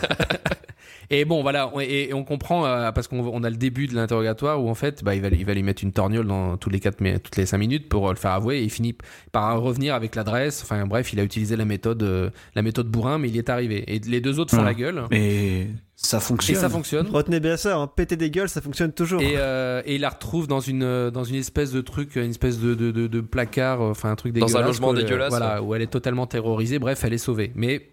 Et 1.13 1.25
bon, 1.25 1.41
voilà, 1.41 1.69
on- 1.73 1.81
et, 1.81 2.07
et 2.09 2.13
on 2.13 2.23
comprend 2.23 2.65
euh, 2.65 2.89
parce 2.93 3.09
qu'on 3.09 3.19
on 3.19 3.43
a 3.43 3.49
le 3.49 3.57
début 3.57 3.85
de 3.85 3.93
l'interrogatoire 3.95 4.63
où 4.63 4.69
en 4.69 4.75
fait, 4.75 5.03
bah, 5.03 5.13
il 5.13 5.21
va, 5.21 5.27
il 5.27 5.45
va 5.45 5.53
lui 5.53 5.61
mettre 5.63 5.83
une 5.83 5.91
torgnole 5.91 6.25
dans 6.25 6.55
tous 6.55 6.69
les 6.69 6.79
quatre, 6.79 7.01
mais 7.01 7.19
toutes 7.19 7.35
les 7.35 7.45
cinq 7.45 7.57
minutes 7.57 7.89
pour 7.89 8.07
euh, 8.07 8.11
le 8.13 8.17
faire 8.17 8.31
avouer. 8.31 8.59
Et 8.59 8.63
il 8.63 8.69
finit 8.69 8.95
par 9.33 9.59
revenir 9.61 9.93
avec 9.93 10.15
l'adresse. 10.15 10.61
Enfin 10.63 10.85
bref, 10.85 11.11
il 11.11 11.19
a 11.19 11.23
utilisé 11.23 11.57
la 11.57 11.65
méthode, 11.65 12.01
euh, 12.03 12.29
la 12.55 12.61
méthode 12.61 12.87
bourrin, 12.87 13.17
mais 13.17 13.27
il 13.27 13.35
y 13.35 13.39
est 13.39 13.49
arrivé. 13.49 13.83
Et 13.93 13.99
les 13.99 14.21
deux 14.21 14.39
autres 14.39 14.51
font 14.51 14.61
Voilà. 14.61 14.71
la 14.71 14.73
gueule. 14.79 15.03
Mais 15.11 15.67
ça 16.03 16.17
Et 16.17 16.19
fonctionne. 16.19 16.55
ça 16.55 16.69
fonctionne. 16.69 17.07
Retenez 17.07 17.39
bien 17.39 17.57
ça, 17.57 17.77
hein. 17.77 17.87
péter 17.87 18.15
des 18.15 18.29
gueules, 18.31 18.49
ça 18.49 18.61
fonctionne 18.61 18.91
toujours. 18.91 19.21
Et, 19.21 19.33
euh, 19.37 19.81
et 19.85 19.95
il 19.95 20.01
la 20.01 20.09
retrouve 20.09 20.47
dans 20.47 20.59
une 20.59 20.83
euh, 20.83 21.11
dans 21.11 21.23
une 21.23 21.35
espèce 21.35 21.71
de 21.71 21.81
truc, 21.81 22.15
une 22.15 22.31
espèce 22.31 22.59
de 22.59 22.73
de, 22.73 22.91
de, 22.91 23.07
de 23.07 23.21
placard, 23.21 23.81
euh, 23.81 23.91
enfin 23.91 24.09
un 24.11 24.15
truc 24.15 24.33
Dans 24.33 24.45
un 24.45 24.47
dégueulasse. 24.47 24.67
logement 24.67 24.93
dégueulasse, 24.93 25.29
Voilà, 25.29 25.61
où 25.61 25.75
elle 25.75 25.81
est 25.81 25.87
totalement 25.91 26.25
terrorisée. 26.27 26.79
Bref, 26.79 27.03
elle 27.03 27.13
est 27.13 27.17
sauvée. 27.19 27.51
Mais 27.55 27.89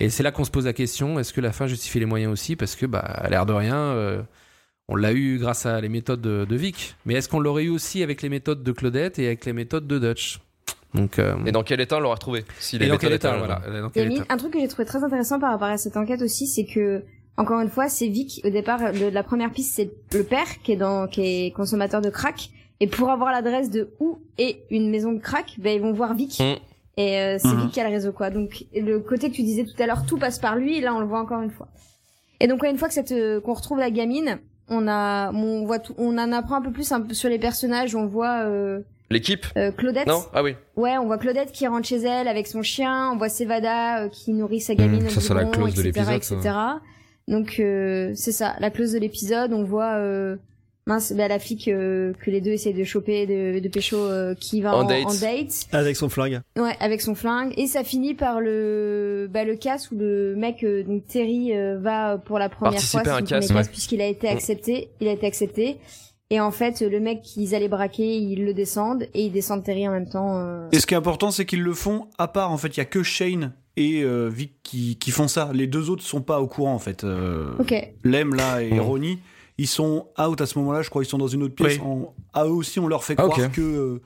et 0.00 0.08
c'est 0.08 0.22
là 0.22 0.32
qu'on 0.32 0.44
se 0.44 0.50
pose 0.50 0.64
la 0.64 0.72
question 0.72 1.18
est-ce 1.18 1.32
que 1.34 1.40
la 1.42 1.52
fin 1.52 1.66
justifie 1.66 2.00
les 2.00 2.06
moyens 2.06 2.32
aussi? 2.32 2.56
Parce 2.56 2.74
que 2.76 2.86
bah, 2.86 3.00
à 3.00 3.28
l'air 3.28 3.44
de 3.44 3.52
rien, 3.52 3.76
euh, 3.76 4.22
on 4.88 4.96
l'a 4.96 5.12
eu 5.12 5.38
grâce 5.38 5.66
à 5.66 5.80
les 5.80 5.90
méthodes 5.90 6.22
de, 6.22 6.46
de 6.48 6.56
Vic. 6.56 6.96
Mais 7.04 7.14
est-ce 7.14 7.28
qu'on 7.28 7.40
l'aurait 7.40 7.64
eu 7.64 7.68
aussi 7.70 8.02
avec 8.02 8.22
les 8.22 8.30
méthodes 8.30 8.62
de 8.62 8.72
Claudette 8.72 9.18
et 9.18 9.26
avec 9.26 9.44
les 9.44 9.52
méthodes 9.52 9.86
de 9.86 9.98
Dutch? 9.98 10.40
Donc 10.94 11.18
euh, 11.20 11.36
Et 11.46 11.52
dans 11.52 11.62
quel 11.62 11.80
état 11.80 11.98
on 11.98 12.00
l'aura 12.00 12.14
retrouvé 12.14 12.44
S'il 12.58 12.82
et 12.82 12.86
est 12.86 12.88
dans 12.88 12.96
quel 12.96 13.12
état 13.12 13.28
état, 13.28 13.38
Voilà. 13.38 13.60
Dans 13.82 13.88
Il 13.88 13.88
y 13.88 13.92
quel 13.92 14.12
état? 14.12 14.24
un 14.30 14.36
truc 14.38 14.52
que 14.54 14.58
j'ai 14.58 14.66
trouvé 14.66 14.86
très 14.86 15.04
intéressant 15.04 15.38
par 15.38 15.52
rapport 15.52 15.68
à 15.68 15.76
cette 15.78 15.96
enquête 15.96 16.22
aussi, 16.22 16.48
c'est 16.48 16.64
que 16.64 17.04
encore 17.40 17.60
une 17.60 17.68
fois, 17.70 17.88
c'est 17.88 18.06
Vic 18.08 18.40
au 18.44 18.50
départ 18.50 18.92
de 18.92 19.06
la 19.06 19.22
première 19.22 19.50
piste, 19.50 19.74
c'est 19.74 19.90
le 20.12 20.22
père 20.24 20.46
qui 20.62 20.72
est 20.72 20.76
dans 20.76 21.06
qui 21.08 21.22
est 21.46 21.50
consommateur 21.52 22.00
de 22.00 22.10
crack 22.10 22.50
et 22.80 22.86
pour 22.86 23.10
avoir 23.10 23.32
l'adresse 23.32 23.70
de 23.70 23.90
où 23.98 24.18
est 24.38 24.62
une 24.70 24.90
maison 24.90 25.12
de 25.12 25.18
crack, 25.18 25.56
ben 25.58 25.74
ils 25.74 25.80
vont 25.82 25.92
voir 25.92 26.14
Vic. 26.14 26.38
Mm. 26.40 26.54
Et 26.96 27.18
euh, 27.18 27.38
c'est 27.38 27.48
Mhm. 27.48 27.60
Vic 27.62 27.70
qui 27.72 27.80
a 27.80 27.84
le 27.88 27.94
réseau 27.94 28.12
quoi. 28.12 28.30
Donc 28.30 28.64
le 28.74 28.98
côté 29.00 29.30
que 29.30 29.34
tu 29.34 29.42
disais 29.42 29.64
tout 29.64 29.80
à 29.82 29.86
l'heure, 29.86 30.04
tout 30.06 30.18
passe 30.18 30.38
par 30.38 30.56
lui 30.56 30.78
et 30.78 30.80
là 30.80 30.94
on 30.94 31.00
le 31.00 31.06
voit 31.06 31.20
encore 31.20 31.40
une 31.42 31.50
fois. 31.50 31.68
Et 32.40 32.46
donc 32.46 32.62
ouais, 32.62 32.70
une 32.70 32.78
fois 32.78 32.88
que 32.88 32.94
cette 32.94 33.12
euh, 33.12 33.40
qu'on 33.40 33.54
retrouve 33.54 33.78
la 33.78 33.90
gamine, 33.90 34.38
on 34.68 34.86
a 34.88 35.32
on 35.32 35.64
voit 35.66 35.78
tout, 35.78 35.94
on 35.98 36.16
en 36.18 36.32
apprend 36.32 36.56
un 36.56 36.62
peu 36.62 36.72
plus 36.72 36.90
un 36.92 37.00
peu 37.00 37.14
sur 37.14 37.28
les 37.28 37.38
personnages, 37.38 37.94
on 37.94 38.06
voit 38.06 38.44
euh, 38.44 38.80
L'équipe? 39.10 39.44
euh, 39.56 39.72
Claudette 39.72 40.06
Non? 40.06 40.22
Ah 40.32 40.42
oui. 40.42 40.54
Ouais, 40.76 40.96
on 40.98 41.06
voit 41.06 41.18
Claudette 41.18 41.52
qui 41.52 41.66
rentre 41.66 41.86
chez 41.86 42.00
elle 42.02 42.28
avec 42.28 42.46
son 42.46 42.62
chien, 42.62 43.10
on 43.12 43.16
voit 43.16 43.28
Sevada 43.28 44.04
euh, 44.04 44.08
qui 44.08 44.32
nourrit 44.32 44.60
sa 44.60 44.74
gamine 44.74 45.02
Mmh, 45.02 45.06
au 45.06 45.10
ça, 45.10 45.20
c'est 45.20 45.34
la 45.34 45.44
clause 45.46 45.74
de 45.74 45.80
etc., 45.86 46.06
l'épisode, 46.10 46.36
etc. 46.38 46.54
Donc 47.28 47.56
euh, 47.60 48.12
c'est 48.14 48.32
ça, 48.32 48.54
la 48.60 48.70
clause 48.70 48.92
de 48.92 48.98
l'épisode. 48.98 49.52
On 49.52 49.62
voit 49.64 49.94
euh, 49.96 50.36
mince, 50.86 51.12
bah, 51.12 51.28
la 51.28 51.38
fille 51.38 51.58
que, 51.58 52.12
que 52.20 52.30
les 52.30 52.40
deux 52.40 52.50
essayent 52.50 52.74
de 52.74 52.82
choper, 52.84 53.26
de, 53.26 53.60
de 53.60 53.68
pécho, 53.68 53.96
euh, 53.98 54.34
qui 54.34 54.60
va 54.60 54.74
En 54.74 54.80
en, 54.82 54.88
date. 54.88 55.04
en 55.06 55.14
date. 55.14 55.66
Avec 55.72 55.94
son 55.96 56.08
flingue. 56.08 56.40
Ouais, 56.56 56.74
avec 56.80 57.00
son 57.00 57.14
flingue. 57.14 57.52
Et 57.56 57.66
ça 57.68 57.84
finit 57.84 58.14
par 58.14 58.40
le 58.40 59.28
bah, 59.32 59.44
le 59.44 59.54
casse 59.54 59.90
où 59.92 59.96
le 59.96 60.34
mec, 60.36 60.64
euh, 60.64 60.82
donc 60.82 61.06
Terry, 61.06 61.54
euh, 61.56 61.78
va 61.78 62.18
pour 62.18 62.38
la 62.38 62.48
première 62.48 62.72
Participer 62.72 63.04
fois 63.04 63.12
à 63.12 63.16
un 63.16 63.18
son 63.20 63.24
premier 63.26 63.40
casse, 63.40 63.48
casse, 63.48 63.56
ouais. 63.66 63.70
puisqu'il 63.72 64.00
a 64.00 64.06
été 64.06 64.26
Mm. 64.28 64.32
accepté. 64.32 64.88
Il 65.00 65.08
a 65.08 65.12
été 65.12 65.26
accepté. 65.26 65.76
Et 66.32 66.38
en 66.40 66.52
fait, 66.52 66.80
le 66.80 67.00
mec 67.00 67.22
qu'ils 67.22 67.56
allaient 67.56 67.66
braquer, 67.68 68.16
ils 68.16 68.44
le 68.44 68.54
descendent 68.54 69.02
et 69.14 69.22
ils 69.24 69.32
descendent 69.32 69.64
Terry 69.64 69.88
en 69.88 69.92
même 69.92 70.08
temps. 70.08 70.38
euh. 70.38 70.68
Et 70.70 70.78
ce 70.78 70.86
qui 70.86 70.94
est 70.94 70.96
important, 70.96 71.32
c'est 71.32 71.44
qu'ils 71.44 71.62
le 71.62 71.74
font 71.74 72.06
à 72.18 72.28
part. 72.28 72.52
En 72.52 72.56
fait, 72.56 72.68
il 72.68 72.78
y 72.78 72.80
a 72.80 72.84
que 72.84 73.02
Shane 73.02 73.52
et 73.76 74.02
euh, 74.02 74.28
Vic 74.32 74.54
qui, 74.62 74.96
qui 74.96 75.10
font 75.10 75.28
ça. 75.28 75.50
Les 75.54 75.66
deux 75.66 75.90
autres 75.90 76.02
sont 76.02 76.20
pas 76.22 76.40
au 76.40 76.46
courant 76.46 76.74
en 76.74 76.78
fait. 76.78 77.04
Euh, 77.04 77.50
Ok. 77.58 77.74
Lem 78.04 78.34
là 78.34 78.62
et. 78.62 78.78
Ronnie, 78.78 79.18
ils 79.58 79.66
sont 79.68 80.08
out 80.18 80.40
à 80.40 80.46
ce 80.46 80.58
moment-là. 80.58 80.82
Je 80.82 80.90
crois 80.90 81.02
ils 81.02 81.06
sont 81.06 81.18
dans 81.18 81.28
une 81.28 81.42
autre 81.42 81.54
pièce. 81.54 81.74
Oui. 81.74 81.80
En- 81.84 82.14
à 82.32 82.44
eux 82.46 82.50
aussi, 82.50 82.78
on 82.80 82.88
leur 82.88 83.04
fait 83.04 83.14
Ah, 83.18 83.22
croire 83.28 83.50
que 83.52 83.60
euh, 83.60 84.00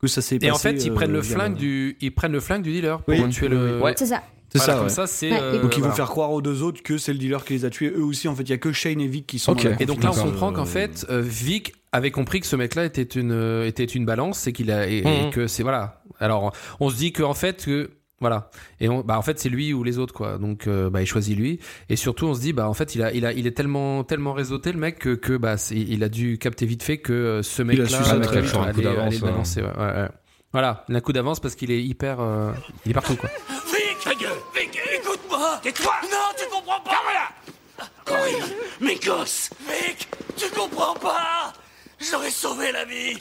que 0.00 0.06
ça 0.06 0.22
s'est 0.22 0.36
passé. 0.38 0.46
Et 0.48 0.50
en 0.50 0.58
fait, 0.58 0.84
ils 0.84 0.90
euh, 0.90 0.94
prennent 0.94 1.12
le 1.12 1.20
via 1.20 1.34
flingue 1.36 1.56
du, 1.56 1.96
ils 2.00 2.14
prennent 2.14 2.32
le 2.32 2.40
flingue 2.40 2.62
du 2.62 2.72
dealer 2.72 3.00
pour 3.02 3.14
Oui. 3.14 3.28
tuer 3.30 3.48
le. 3.48 3.80
Ouais. 3.80 3.94
C'est 3.96 4.06
ça. 4.06 4.22
C'est 4.50 4.58
Voilà, 4.58 4.72
ça. 4.72 4.78
Comme 4.78 4.86
ouais. 4.88 4.94
ça, 4.94 5.06
c'est. 5.06 5.30
Ouais, 5.30 5.36
et- 5.36 5.40
euh, 5.42 5.62
Donc 5.62 5.72
ils 5.76 5.80
vont 5.80 5.88
voilà. 5.88 5.94
faire 5.94 6.06
croire 6.08 6.30
aux 6.32 6.40
deux 6.40 6.62
autres 6.62 6.82
que 6.82 6.96
c'est 6.96 7.12
le 7.12 7.18
dealer 7.18 7.44
qui 7.44 7.52
les 7.52 7.64
a 7.66 7.70
tués. 7.70 7.92
Eux 7.94 8.02
aussi, 8.04 8.28
en 8.28 8.34
fait, 8.34 8.44
il 8.44 8.50
y 8.50 8.54
a 8.54 8.58
que 8.58 8.72
Shane 8.72 9.00
et 9.00 9.06
Vic 9.06 9.26
qui 9.26 9.38
sont. 9.38 9.52
Ok. 9.52 9.64
dans 9.64 9.70
la 9.70 9.82
Et 9.82 9.86
donc 9.86 10.02
là, 10.02 10.10
on 10.14 10.22
comprend 10.22 10.52
qu'en 10.52 10.64
fait, 10.64 11.04
euh, 11.10 11.20
Vic 11.20 11.74
avait 11.92 12.10
compris 12.10 12.40
que 12.40 12.46
ce 12.46 12.56
mec-là 12.56 12.84
était 12.86 13.02
une 13.02 13.32
euh, 13.32 13.66
était 13.66 13.84
une 13.84 14.06
balance 14.06 14.46
et 14.46 14.52
qu'il 14.52 14.70
a 14.70 14.88
et, 14.88 14.98
et 14.98 15.24
Mhm. 15.26 15.30
que 15.32 15.46
c'est 15.48 15.62
voilà. 15.62 16.02
Alors, 16.20 16.52
on 16.80 16.88
se 16.90 16.96
dit 16.96 17.12
qu'en 17.12 17.34
fait 17.34 17.64
que 17.64 17.90
voilà. 18.20 18.50
Et 18.80 18.88
on, 18.88 19.00
bah 19.02 19.18
en 19.18 19.22
fait 19.22 19.38
c'est 19.38 19.48
lui 19.48 19.72
ou 19.72 19.84
les 19.84 19.98
autres 19.98 20.12
quoi. 20.14 20.38
Donc 20.38 20.66
euh, 20.66 20.90
bah 20.90 21.00
il 21.02 21.06
choisit 21.06 21.36
lui. 21.36 21.60
Et 21.88 21.96
surtout 21.96 22.26
on 22.26 22.34
se 22.34 22.40
dit 22.40 22.52
bah 22.52 22.68
en 22.68 22.74
fait 22.74 22.94
il 22.94 23.02
a 23.02 23.12
il 23.12 23.24
a 23.26 23.32
il 23.32 23.46
est 23.46 23.52
tellement 23.56 24.02
tellement 24.04 24.32
réseauté 24.32 24.72
le 24.72 24.78
mec 24.78 24.98
que 24.98 25.14
que 25.14 25.36
bah 25.36 25.56
c'est- 25.56 25.76
il 25.76 26.02
a 26.02 26.08
dû 26.08 26.38
capter 26.38 26.66
vite 26.66 26.82
fait 26.82 26.98
que 26.98 27.12
euh, 27.12 27.42
ce 27.42 27.62
Il 27.62 27.80
a 27.80 27.86
su 27.86 28.02
ça 28.04 28.18
très 28.20 28.40
vite. 28.40 28.54
Un 28.56 28.72
coup 28.72 28.82
d'avance, 28.82 29.14
ouais. 29.14 29.20
balancer. 29.20 29.62
ouais, 29.62 29.68
ouais, 29.68 29.84
ouais. 30.02 30.08
Voilà, 30.52 30.84
il 30.88 30.94
a 30.94 30.98
un 30.98 31.00
coup 31.00 31.12
d'avance 31.12 31.40
parce 31.40 31.54
qu'il 31.54 31.70
est 31.70 31.82
hyper 31.82 32.20
euh, 32.20 32.52
il 32.86 32.90
est 32.90 32.94
partout 32.94 33.16
quoi. 33.16 33.28
Vic 33.66 33.98
Ta 34.02 34.14
gueule. 34.14 34.30
Vic, 34.54 34.78
écoute-moi. 34.94 35.60
Tais-toi. 35.62 35.92
Non, 36.04 36.34
tu 36.38 36.44
comprends 36.50 36.80
pas. 36.80 36.96
Voilà 37.04 37.88
Corinne, 38.04 38.54
mes 38.80 38.96
gosses. 38.96 39.50
Vic, 39.60 40.08
tu 40.36 40.46
comprends 40.50 40.94
pas. 40.94 41.52
Ai 42.00 42.30
sauvé 42.30 42.72
la 42.72 42.84
vie. 42.84 43.18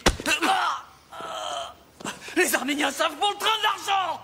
Ah. 0.47 0.85
Ah 1.11 2.09
Les 2.35 2.53
Arméniens 2.55 2.91
savent 2.91 3.15
pour 3.19 3.29
le 3.31 3.37
train 3.37 3.57
de 3.57 3.63
l'argent 3.63 4.21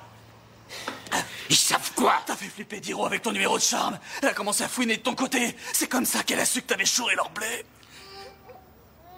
Ils 1.49 1.55
savent 1.55 1.91
quoi 1.95 2.15
T'as 2.25 2.35
fait 2.35 2.47
flipper 2.47 2.79
Diro 2.79 3.05
avec 3.05 3.21
ton 3.21 3.31
numéro 3.31 3.57
de 3.57 3.63
charme. 3.63 3.99
Elle 4.21 4.29
a 4.29 4.33
commencé 4.33 4.63
à 4.63 4.67
fouiner 4.67 4.97
de 4.97 5.01
ton 5.01 5.13
côté. 5.13 5.55
C'est 5.73 5.87
comme 5.87 6.05
ça 6.05 6.23
qu'elle 6.23 6.39
a 6.39 6.45
su 6.45 6.61
que 6.61 6.67
t'avais 6.67 6.85
chouré 6.85 7.15
leur 7.15 7.29
blé. 7.29 7.65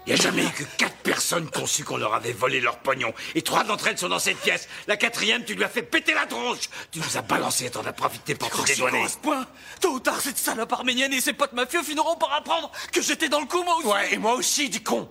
Il 0.07 0.13
n'y 0.13 0.19
a 0.19 0.21
jamais 0.21 0.43
eu 0.43 0.50
que 0.50 0.63
quatre 0.77 0.97
personnes 0.97 1.50
qui 1.50 1.59
ont 1.59 1.65
su 1.65 1.83
qu'on 1.83 1.97
leur 1.97 2.13
avait 2.13 2.33
volé 2.33 2.59
leur 2.62 2.77
pognon. 2.77 3.12
Et 3.33 3.41
trois 3.41 3.63
d'entre 3.63 3.88
elles 3.88 3.97
sont 3.97 4.09
dans 4.09 4.19
cette 4.19 4.38
pièce. 4.38 4.67
La 4.85 4.97
quatrième, 4.97 5.43
tu 5.45 5.55
lui 5.55 5.63
as 5.63 5.69
fait 5.69 5.81
péter 5.81 6.13
la 6.13 6.27
tronche. 6.27 6.69
Tu 6.91 7.00
nous 7.00 7.17
as 7.17 7.24
balancé 7.24 7.65
et 7.65 7.69
t'en 7.71 7.83
as 7.85 7.93
profité 7.93 8.35
pour 8.35 8.51
te 8.51 8.67
dédouaner. 8.67 9.03
à 9.03 9.07
ce 9.07 9.17
point 9.17 9.47
Tôt 9.81 9.93
ou 9.93 10.00
tard, 10.00 10.19
cette 10.21 10.38
salope 10.38 10.71
arménienne 10.74 11.12
et 11.13 11.21
ses 11.21 11.33
potes 11.33 11.53
mafieux 11.53 11.81
finiront 11.81 12.17
par 12.17 12.33
apprendre 12.33 12.71
que 12.91 13.01
j'étais 13.01 13.29
dans 13.29 13.39
le 13.39 13.47
coup, 13.47 13.63
moi 13.63 13.77
aussi 13.77 13.88
Ouais, 13.88 14.13
et 14.13 14.17
moi 14.17 14.33
aussi, 14.35 14.69
du 14.69 14.83
con. 14.83 15.09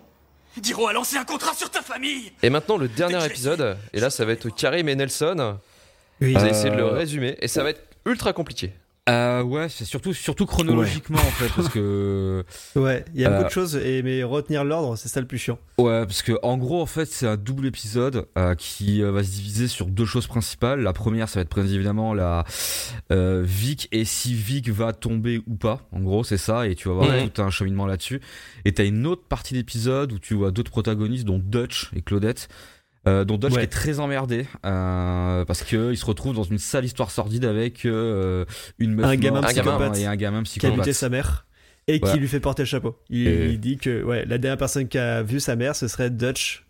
Diro 0.59 0.87
a 0.87 0.93
lancé 0.93 1.17
un 1.17 1.25
contrat 1.25 1.55
sur 1.55 1.71
ta 1.71 1.83
famille 1.83 2.33
Et 2.45 2.51
maintenant, 2.51 2.77
le 2.77 2.87
dernier 2.87 3.25
épisode, 3.27 3.77
et 3.93 3.99
là, 3.99 4.11
ça 4.11 4.25
va 4.25 4.33
être 4.33 4.49
Karim 4.51 4.89
et 4.89 4.95
Nelson. 4.95 5.59
Oui. 6.21 6.33
Vous 6.33 6.39
allez 6.41 6.51
essayer 6.51 6.71
de 6.71 6.77
le 6.77 6.85
Euh, 6.85 6.91
résumer, 6.93 7.37
et 7.41 7.49
ça 7.49 7.63
va 7.63 7.71
être 7.71 7.83
ultra 8.07 8.33
compliqué. 8.33 8.73
Euh, 9.07 9.43
ouais, 9.43 9.69
c'est 9.69 9.85
surtout, 9.85 10.15
surtout 10.15 10.47
chronologiquement 10.47 11.19
en 11.19 11.31
fait, 11.33 11.51
parce 11.55 11.69
que 11.69 12.43
Ouais, 12.75 13.05
il 13.15 13.21
y 13.21 13.27
a 13.27 13.29
Euh, 13.29 13.33
beaucoup 13.37 13.49
de 13.49 13.53
choses, 13.53 13.77
et, 13.77 14.03
mais 14.03 14.23
retenir 14.23 14.65
l'ordre, 14.65 14.97
c'est 14.97 15.09
ça 15.11 15.21
le 15.21 15.27
plus 15.27 15.37
chiant. 15.37 15.59
ouais, 15.77 16.07
parce 16.07 16.23
que 16.23 16.33
en 16.43 16.57
gros 16.57 16.81
en 16.81 16.87
fait 16.87 17.05
c'est 17.05 17.27
un 17.27 17.37
double 17.37 17.67
épisode 17.67 18.27
euh, 18.39 18.55
qui 18.55 19.03
euh, 19.03 19.11
va 19.13 19.23
se 19.23 19.29
diviser 19.31 19.69
sur 19.69 19.89
deux 19.89 20.07
choses 20.07 20.27
principales. 20.27 20.81
La 20.81 20.95
première, 20.95 21.29
ça 21.29 21.39
va 21.41 21.43
être 21.43 21.55
bien 21.63 21.71
évidemment 21.71 22.15
la 22.15 22.45
euh, 23.13 23.43
Vic 23.45 23.89
et 23.93 24.07
si 24.07 24.33
Vic 24.33 24.71
va 24.71 24.95
tomber 24.95 25.43
ou 25.47 25.55
pas. 25.57 25.87
En 25.93 26.01
gros, 26.01 26.25
c'est 26.25 26.39
ça, 26.39 26.67
et 26.67 26.75
tu 26.75 26.89
vas 26.89 26.95
voir 26.95 27.09
Ouais. 27.11 27.29
tout 27.29 27.43
un 27.43 27.51
cheminement 27.51 27.87
là-dessus. 27.87 28.23
Et 28.65 28.73
t'as 28.73 28.87
une 28.87 29.07
autre 29.07 29.25
partie 29.29 29.53
d'épisode 29.53 30.13
où 30.13 30.19
tu 30.19 30.33
vois 30.33 30.51
d'autres 30.51 30.71
protagonistes, 30.71 31.25
dont 31.27 31.39
Dutch 31.45 31.91
et 31.95 32.01
Claudette. 32.01 32.49
Euh, 33.07 33.25
dont 33.25 33.39
Ouais. 33.39 33.51
qui 33.51 33.59
est 33.59 33.67
très 33.67 34.01
emmerdé 34.01 34.47
euh, 34.65 35.45
parce 35.45 35.63
que 35.63 35.91
il 35.93 35.97
se 35.99 36.07
retrouve 36.07 36.35
dans 36.35 36.43
une 36.43 36.57
sale 36.59 36.87
histoire 36.87 37.11
sordide 37.11 37.45
avec 37.45 37.85
euh, 37.85 38.47
une 38.79 38.95
meuf 38.95 39.05
Un 39.07 39.17
gamin 39.17 39.43
psychopathe 39.43 39.99
et 39.99 40.07
un 40.07 40.17
gamin 40.17 40.43
Qui 40.43 40.65
a 40.65 40.71
buté 40.71 40.91
psychopathe. 40.91 40.93
sa 40.95 41.09
mère, 41.11 41.47
et 41.87 42.01
Ouais. 42.03 42.13
qui 42.13 42.19
lui 42.19 42.29
fait 42.29 42.41
porter 42.41 42.63
le 42.63 42.67
chapeau. 42.67 42.97
Il, 43.11 43.29
Et- 43.29 43.51
il 43.51 43.61
dit 43.61 43.77
que 43.77 44.03
ouais, 44.03 44.25
la 44.25 44.39
dernière 44.39 44.57
personne 44.57 44.89
qui 44.89 44.97
a 44.97 45.23
vu 45.23 45.39
sa 45.39 45.55
mère, 45.55 45.77
ce 45.77 45.87
serait 45.87 46.09
Dutch. 46.11 46.63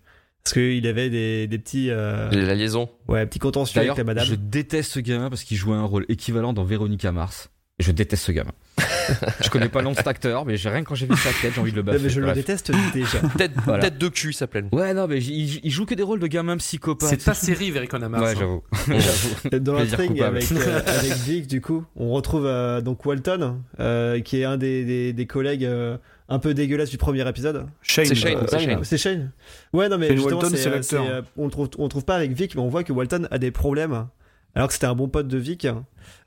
Parce 0.42 0.54
qu'il 0.54 0.86
avait 0.88 1.08
des, 1.08 1.46
des 1.46 1.58
petits, 1.58 1.88
euh, 1.90 2.28
La 2.30 2.54
liaison. 2.54 2.90
ouais, 3.08 3.24
petits 3.24 3.38
contentieux 3.38 3.80
avec 3.80 3.96
la 3.96 4.04
madame. 4.04 4.26
je 4.26 4.34
déteste 4.34 4.92
ce 4.92 5.00
gamin 5.00 5.30
parce 5.30 5.42
qu'il 5.44 5.56
jouait 5.56 5.76
un 5.76 5.84
rôle 5.84 6.04
équivalent 6.10 6.52
dans 6.52 6.64
Véronica 6.64 7.12
Mars. 7.12 7.48
Je 7.80 7.90
déteste 7.90 8.24
ce 8.26 8.32
gamin. 8.32 8.52
je 9.42 9.50
connais 9.50 9.68
pas 9.68 9.80
le 9.80 9.86
nom 9.86 9.90
de 9.92 9.96
cet 9.96 10.06
acteur, 10.06 10.44
mais 10.46 10.56
j'ai 10.56 10.68
rien 10.68 10.82
que 10.82 10.88
quand 10.88 10.94
j'ai 10.94 11.06
vu 11.06 11.16
sa 11.16 11.30
tête, 11.42 11.52
j'ai 11.54 11.60
envie 11.60 11.72
de 11.72 11.76
le 11.76 11.82
mais 11.82 12.08
je 12.08 12.20
le 12.20 12.32
déteste 12.32 12.70
déjà. 12.92 13.18
Tête, 13.36 13.50
Voilà. 13.64 13.82
tête 13.82 13.98
de 13.98 14.08
cul, 14.08 14.30
il 14.30 14.32
s'appelle. 14.32 14.66
Ouais, 14.70 14.94
non, 14.94 15.08
mais 15.08 15.18
il, 15.18 15.60
il 15.64 15.70
joue 15.72 15.84
que 15.84 15.94
des 15.96 16.04
rôles 16.04 16.20
de 16.20 16.28
gamins 16.28 16.56
psychopathes. 16.58 17.08
C'est 17.08 17.16
ta 17.24 17.34
série, 17.34 17.72
Vericon 17.72 17.98
Mars. 18.08 18.22
Ouais, 18.22 18.36
j'avoue. 18.38 18.62
J'avoue. 18.86 19.58
Dans 19.58 19.74
l'intrigue 19.74 20.12
coupable. 20.12 20.36
avec, 20.36 20.52
euh, 20.52 20.80
avec 20.86 21.12
Vic, 21.14 21.46
du 21.48 21.60
coup, 21.60 21.84
on 21.96 22.12
retrouve 22.12 22.46
euh, 22.46 22.80
donc 22.80 23.04
Walton, 23.04 23.60
euh, 23.80 24.20
qui 24.20 24.40
est 24.40 24.44
un 24.44 24.56
des, 24.56 24.84
des, 24.84 25.12
des 25.12 25.26
collègues 25.26 25.64
euh, 25.64 25.96
un 26.28 26.38
peu 26.38 26.54
dégueulasses 26.54 26.90
du 26.90 26.96
premier 26.98 27.28
épisode. 27.28 27.66
Shane. 27.82 28.06
C'est 28.06 28.14
Shane, 28.14 28.36
euh, 28.38 28.46
c'est 28.48 28.58
Shane. 28.60 28.84
C'est 28.84 28.98
Shane. 28.98 29.32
Ouais, 29.72 29.88
non, 29.88 29.98
mais 29.98 30.06
Shane 30.08 30.16
justement, 30.18 30.40
Walton, 30.40 31.06
euh, 31.10 31.22
on 31.36 31.44
le 31.46 31.50
trouve, 31.50 31.68
on 31.78 31.82
le 31.84 31.88
trouve 31.88 32.04
pas 32.04 32.14
avec 32.14 32.32
Vic, 32.32 32.54
mais 32.54 32.60
on 32.62 32.68
voit 32.68 32.84
que 32.84 32.92
Walton 32.92 33.26
a 33.32 33.38
des 33.38 33.50
problèmes. 33.50 34.06
Alors 34.54 34.68
que 34.68 34.74
c'était 34.74 34.86
un 34.86 34.94
bon 34.94 35.08
pote 35.08 35.28
de 35.28 35.38
Vic. 35.38 35.66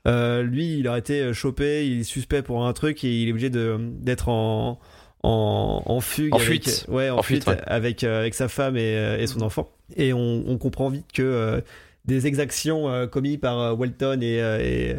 Euh, 0.06 0.42
lui, 0.42 0.78
il 0.78 0.88
aurait 0.88 0.98
été 0.98 1.32
chopé, 1.32 1.86
il 1.86 2.00
est 2.00 2.04
suspect 2.04 2.42
pour 2.42 2.66
un 2.66 2.72
truc 2.72 3.02
et 3.04 3.22
il 3.22 3.28
est 3.28 3.32
obligé 3.32 3.50
de 3.50 3.76
d'être 4.00 4.28
en 4.28 4.78
en, 5.24 5.82
en 5.84 6.00
fugue, 6.00 6.32
En 6.32 6.36
avec- 6.36 6.46
fuite. 6.64 6.86
ouais, 6.88 7.10
en, 7.10 7.18
En 7.18 7.22
fuite, 7.22 7.42
fuite, 7.44 7.56
ouais. 7.56 7.62
avec 7.66 8.04
euh, 8.04 8.20
avec 8.20 8.34
sa 8.34 8.48
femme 8.48 8.76
et, 8.76 8.96
euh, 8.96 9.18
et 9.18 9.26
son 9.26 9.42
enfant. 9.42 9.68
Et 9.96 10.12
on, 10.12 10.44
on 10.46 10.58
comprend 10.58 10.88
vite 10.90 11.06
que 11.12 11.22
euh, 11.22 11.60
des 12.04 12.26
exactions 12.26 12.88
euh, 12.88 13.06
commises 13.06 13.38
par 13.38 13.58
euh, 13.58 13.72
Walton 13.72 14.20
et, 14.22 14.40
euh, 14.40 14.58
et 14.60 14.96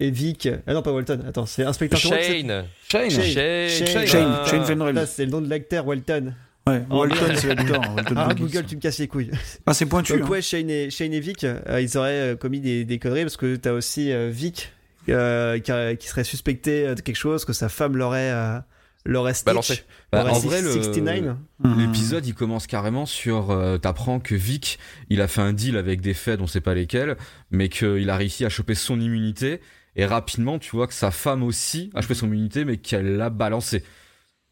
et 0.00 0.10
Vic. 0.10 0.48
Ah 0.66 0.74
non, 0.74 0.82
pas 0.82 0.92
Walton. 0.92 1.20
Attends, 1.26 1.46
c'est 1.46 1.62
inspecteur 1.64 1.98
Shane. 2.00 2.12
Shane. 2.12 2.64
Shane. 2.90 3.10
Shane, 3.10 3.68
Shane, 3.86 4.06
Shane, 4.06 4.46
Shane 4.46 4.64
Fenrel. 4.64 4.94
Là, 4.94 5.06
c'est 5.06 5.24
le 5.24 5.30
nom 5.30 5.40
de 5.40 5.48
l'acteur 5.48 5.86
Walton. 5.86 6.34
Ouais, 6.66 6.82
Oh, 6.90 6.98
Walton, 6.98 7.34
c'est. 7.36 7.48
Walton 7.48 8.14
Ah. 8.16 8.34
Google, 8.34 8.64
tu 8.66 8.76
me 8.76 8.80
casses 8.80 8.98
les 8.98 9.08
couilles. 9.08 9.30
Ah, 9.66 9.74
c'est 9.74 9.86
pointu. 9.86 10.12
Donc 10.12 10.22
hein. 10.22 10.28
ouais, 10.30 10.42
Shane 10.42 10.70
et, 10.70 10.90
Shane 10.90 11.12
et 11.12 11.20
Vic, 11.20 11.42
euh, 11.44 11.80
ils 11.80 11.96
auraient 11.98 12.32
euh, 12.32 12.36
commis 12.36 12.60
des, 12.60 12.84
des 12.84 12.98
conneries 12.98 13.22
parce 13.22 13.36
que 13.36 13.56
t'as 13.56 13.72
aussi 13.72 14.12
euh, 14.12 14.30
Vic 14.32 14.72
euh, 15.08 15.58
qui, 15.58 15.72
a- 15.72 15.96
qui 15.96 16.06
serait 16.06 16.22
suspecté 16.24 16.94
de 16.94 17.00
quelque 17.00 17.16
chose, 17.16 17.44
que 17.44 17.52
sa 17.52 17.68
femme 17.68 17.96
l'aurait 17.96 18.30
euh, 18.30 18.58
l'aurait 19.04 19.34
stitch, 19.34 19.46
Balancé. 19.46 19.82
Bah, 20.12 20.20
l'aurait 20.20 20.30
en 20.34 20.38
vrai, 20.38 20.62
le- 20.62 20.70
69. 20.72 21.34
Mhm. 21.64 21.80
L'épisode, 21.80 22.24
il 22.26 22.34
commence 22.34 22.68
carrément 22.68 23.06
sur. 23.06 23.50
euh, 23.50 23.78
T'apprends 23.78 24.20
que 24.20 24.36
Vic, 24.36 24.78
il 25.10 25.20
a 25.20 25.26
fait 25.26 25.40
un 25.42 25.52
deal 25.52 25.76
avec 25.76 26.00
des 26.00 26.14
feds, 26.14 26.36
on 26.40 26.46
sait 26.46 26.60
pas 26.60 26.74
lesquels, 26.74 27.16
mais 27.50 27.68
qu'il 27.68 28.08
a 28.08 28.16
réussi 28.16 28.44
à 28.44 28.48
choper 28.48 28.76
son 28.76 29.00
immunité. 29.00 29.60
Et 29.96 30.06
rapidement, 30.06 30.58
tu 30.60 30.70
vois 30.76 30.86
que 30.86 30.94
sa 30.94 31.10
femme 31.10 31.42
aussi 31.42 31.90
a 31.94 32.00
chopé 32.02 32.14
son 32.14 32.28
immunité, 32.28 32.64
mais 32.64 32.76
qu'elle 32.76 33.16
l'a 33.16 33.28
balancé. 33.30 33.82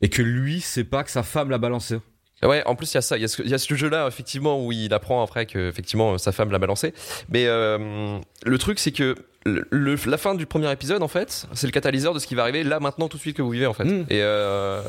Et 0.00 0.08
que 0.08 0.22
lui, 0.22 0.60
sait 0.60 0.84
pas 0.84 1.04
que 1.04 1.10
sa 1.10 1.22
femme 1.22 1.50
l'a 1.50 1.58
balancé. 1.58 1.98
Ouais, 2.42 2.62
en 2.64 2.74
plus 2.74 2.90
il 2.92 2.94
y 2.94 2.98
a 2.98 3.02
ça, 3.02 3.18
il 3.18 3.20
y 3.20 3.24
a 3.24 3.28
ce, 3.28 3.42
il 3.42 3.50
y 3.50 3.54
a 3.54 3.58
ce 3.58 3.74
jeu-là 3.74 4.06
effectivement 4.08 4.64
où 4.64 4.72
il 4.72 4.94
apprend 4.94 5.22
après 5.22 5.44
que 5.44 5.68
effectivement 5.68 6.16
sa 6.16 6.32
femme 6.32 6.50
l'a 6.50 6.58
balancé. 6.58 6.94
Mais 7.28 7.44
euh, 7.46 8.18
le 8.46 8.58
truc 8.58 8.78
c'est 8.78 8.92
que 8.92 9.14
le, 9.44 9.96
la 10.06 10.16
fin 10.16 10.34
du 10.34 10.46
premier 10.46 10.70
épisode 10.72 11.02
en 11.02 11.08
fait, 11.08 11.46
c'est 11.52 11.66
le 11.66 11.72
catalyseur 11.72 12.14
de 12.14 12.18
ce 12.18 12.26
qui 12.26 12.34
va 12.34 12.42
arriver 12.42 12.62
là 12.62 12.80
maintenant 12.80 13.08
tout 13.08 13.18
de 13.18 13.22
suite 13.22 13.36
que 13.36 13.42
vous 13.42 13.50
vivez 13.50 13.66
en 13.66 13.74
fait. 13.74 13.84
Mm. 13.84 14.06
Et 14.08 14.22
euh, 14.22 14.82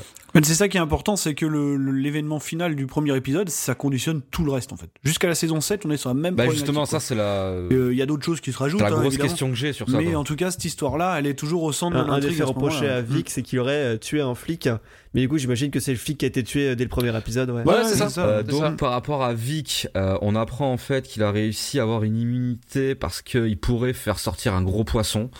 c'est 0.43 0.53
ça 0.55 0.67
qui 0.69 0.77
est 0.77 0.79
important, 0.79 1.15
c'est 1.15 1.35
que 1.35 1.45
le- 1.45 1.75
le- 1.75 1.91
l'événement 1.91 2.39
final 2.39 2.75
du 2.75 2.85
premier 2.87 3.15
épisode, 3.17 3.49
ça 3.49 3.75
conditionne 3.75 4.21
tout 4.31 4.43
le 4.45 4.51
reste 4.51 4.71
en 4.71 4.77
fait. 4.77 4.89
Jusqu'à 5.03 5.27
la 5.27 5.35
saison 5.35 5.59
7, 5.61 5.85
on 5.85 5.91
est 5.91 5.97
sur 5.97 6.09
la 6.09 6.13
même 6.15 6.35
Bah, 6.35 6.49
justement, 6.49 6.81
quoi. 6.81 6.85
ça, 6.85 6.99
c'est 6.99 7.15
la. 7.15 7.23
Euh, 7.23 7.89
Il 7.91 7.97
y 7.97 8.01
a 8.01 8.05
d'autres 8.05 8.23
choses 8.25 8.39
qui 8.41 8.51
se 8.51 8.57
rajoutent. 8.57 8.79
c'est 8.79 8.85
la 8.85 8.91
hein, 8.95 8.99
grosse 8.99 9.07
évidemment. 9.13 9.29
question 9.29 9.49
que 9.49 9.55
j'ai 9.55 9.73
sur 9.73 9.89
ça. 9.89 9.97
Mais 9.97 10.15
en 10.15 10.23
tout 10.23 10.35
cas, 10.35 10.51
cette 10.51 10.63
histoire-là, 10.65 11.17
elle 11.19 11.27
est 11.27 11.33
toujours 11.33 11.63
au 11.63 11.71
centre 11.71 11.97
de 11.97 12.01
Un, 12.01 12.03
un 12.03 12.19
des 12.19 12.27
l'intrigue. 12.27 12.37
faits 12.37 12.41
à 12.41 12.49
reprochés 12.49 12.89
à 12.89 13.01
Vic, 13.01 13.29
c'est 13.29 13.41
qu'il 13.41 13.59
aurait 13.59 13.95
euh, 13.95 13.97
tué 13.97 14.21
un 14.21 14.35
flic. 14.35 14.69
Mais 15.13 15.21
du 15.21 15.27
coup, 15.29 15.37
j'imagine 15.37 15.71
que 15.71 15.81
c'est 15.81 15.91
le 15.91 15.97
flic 15.97 16.19
qui 16.19 16.25
a 16.25 16.29
été 16.29 16.43
tué 16.43 16.69
euh, 16.69 16.75
dès 16.75 16.85
le 16.85 16.89
premier 16.89 17.15
épisode. 17.17 17.49
Ouais. 17.49 17.63
Ouais, 17.65 17.83
c'est 17.83 17.97
ça. 18.07 18.21
Euh, 18.21 18.43
c'est 18.45 18.51
donc 18.51 18.61
ça. 18.61 18.71
par 18.71 18.91
rapport 18.91 19.23
à 19.23 19.33
Vic, 19.33 19.87
euh, 19.97 20.17
on 20.21 20.35
apprend 20.35 20.71
en 20.71 20.77
fait 20.77 21.05
qu'il 21.07 21.23
a 21.23 21.31
réussi 21.31 21.79
à 21.79 21.83
avoir 21.83 22.03
une 22.03 22.15
immunité 22.17 22.95
parce 22.95 23.21
qu'il 23.21 23.57
pourrait 23.57 23.93
faire 23.93 24.19
sortir 24.19 24.53
un 24.53 24.61
gros 24.61 24.85
poisson, 24.85 25.29
euh, 25.33 25.35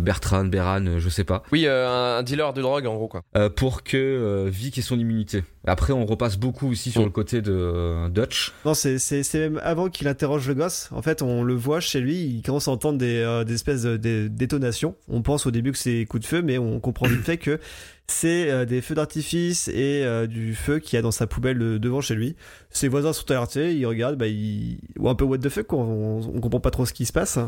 Bertrand, 0.00 0.44
Beran, 0.44 0.86
euh, 0.86 0.98
je 0.98 1.08
sais 1.08 1.24
pas, 1.24 1.42
oui, 1.52 1.64
euh, 1.66 2.18
un 2.18 2.22
dealer 2.22 2.52
de 2.54 2.62
drogue 2.62 2.86
en 2.86 2.94
gros 2.96 3.08
quoi. 3.08 3.22
euh, 3.36 3.48
pour 3.48 3.82
que 3.82 3.96
euh, 3.96 4.48
Vic 4.50 4.78
ait 4.78 4.82
son 4.82 4.98
immunité. 4.98 5.44
Après, 5.64 5.92
on 5.92 6.04
repasse 6.06 6.38
beaucoup 6.38 6.68
aussi 6.70 6.90
sur 6.90 7.02
Mm. 7.02 7.04
le 7.04 7.10
côté 7.10 7.40
de 7.40 7.52
euh, 7.52 8.08
Dutch. 8.08 8.52
Non, 8.64 8.74
c'est 8.74 8.98
c'est- 8.98 9.22
c'est 9.22 9.38
même 9.38 9.60
avant 9.62 9.88
qu'il 9.88 10.08
interroge 10.08 10.48
le 10.48 10.54
gosse. 10.54 10.88
En 10.92 11.02
fait, 11.02 11.22
on 11.22 11.44
le 11.44 11.54
voit 11.54 11.78
chez 11.80 12.00
lui, 12.00 12.16
il 12.16 12.42
commence 12.42 12.66
à 12.66 12.72
entendre 12.72 12.98
des, 12.98 13.18
euh, 13.20 13.44
des 13.44 13.54
espèces 13.54 13.82
de 13.82 13.96
des 13.96 14.28
détonations. 14.28 14.96
On 15.08 15.22
pense 15.22 15.46
au 15.46 15.50
début 15.52 15.70
que 15.72 15.78
c'est 15.78 16.04
coups 16.06 16.22
de 16.22 16.26
feu, 16.28 16.42
mais 16.42 16.58
on 16.58 16.80
comprend 16.80 17.06
vite 17.06 17.22
fait 17.22 17.36
que 17.38 17.60
c'est 18.06 18.50
euh, 18.50 18.64
des 18.64 18.80
feux 18.82 18.94
d'artifice 18.94 19.68
et 19.68 20.02
euh, 20.04 20.26
du 20.26 20.54
feu 20.54 20.78
qu'il 20.78 20.96
y 20.96 20.98
a 20.98 21.02
dans 21.02 21.10
sa 21.12 21.26
poubelle 21.26 21.60
euh, 21.62 21.78
devant 21.78 22.00
chez 22.00 22.14
lui. 22.14 22.36
Ses 22.70 22.88
voisins 22.88 23.12
sont 23.12 23.30
alertés, 23.30 23.74
ils 23.74 23.86
regardent, 23.86 24.16
bah, 24.16 24.26
ils... 24.26 24.78
ou 24.98 25.08
un 25.08 25.14
peu 25.14 25.24
what 25.24 25.38
the 25.38 25.48
fuck, 25.48 25.66
quoi. 25.66 25.78
On, 25.78 26.20
on 26.20 26.40
comprend 26.40 26.60
pas 26.60 26.70
trop 26.70 26.84
ce 26.84 26.92
qui 26.92 27.06
se 27.06 27.12
passe. 27.12 27.38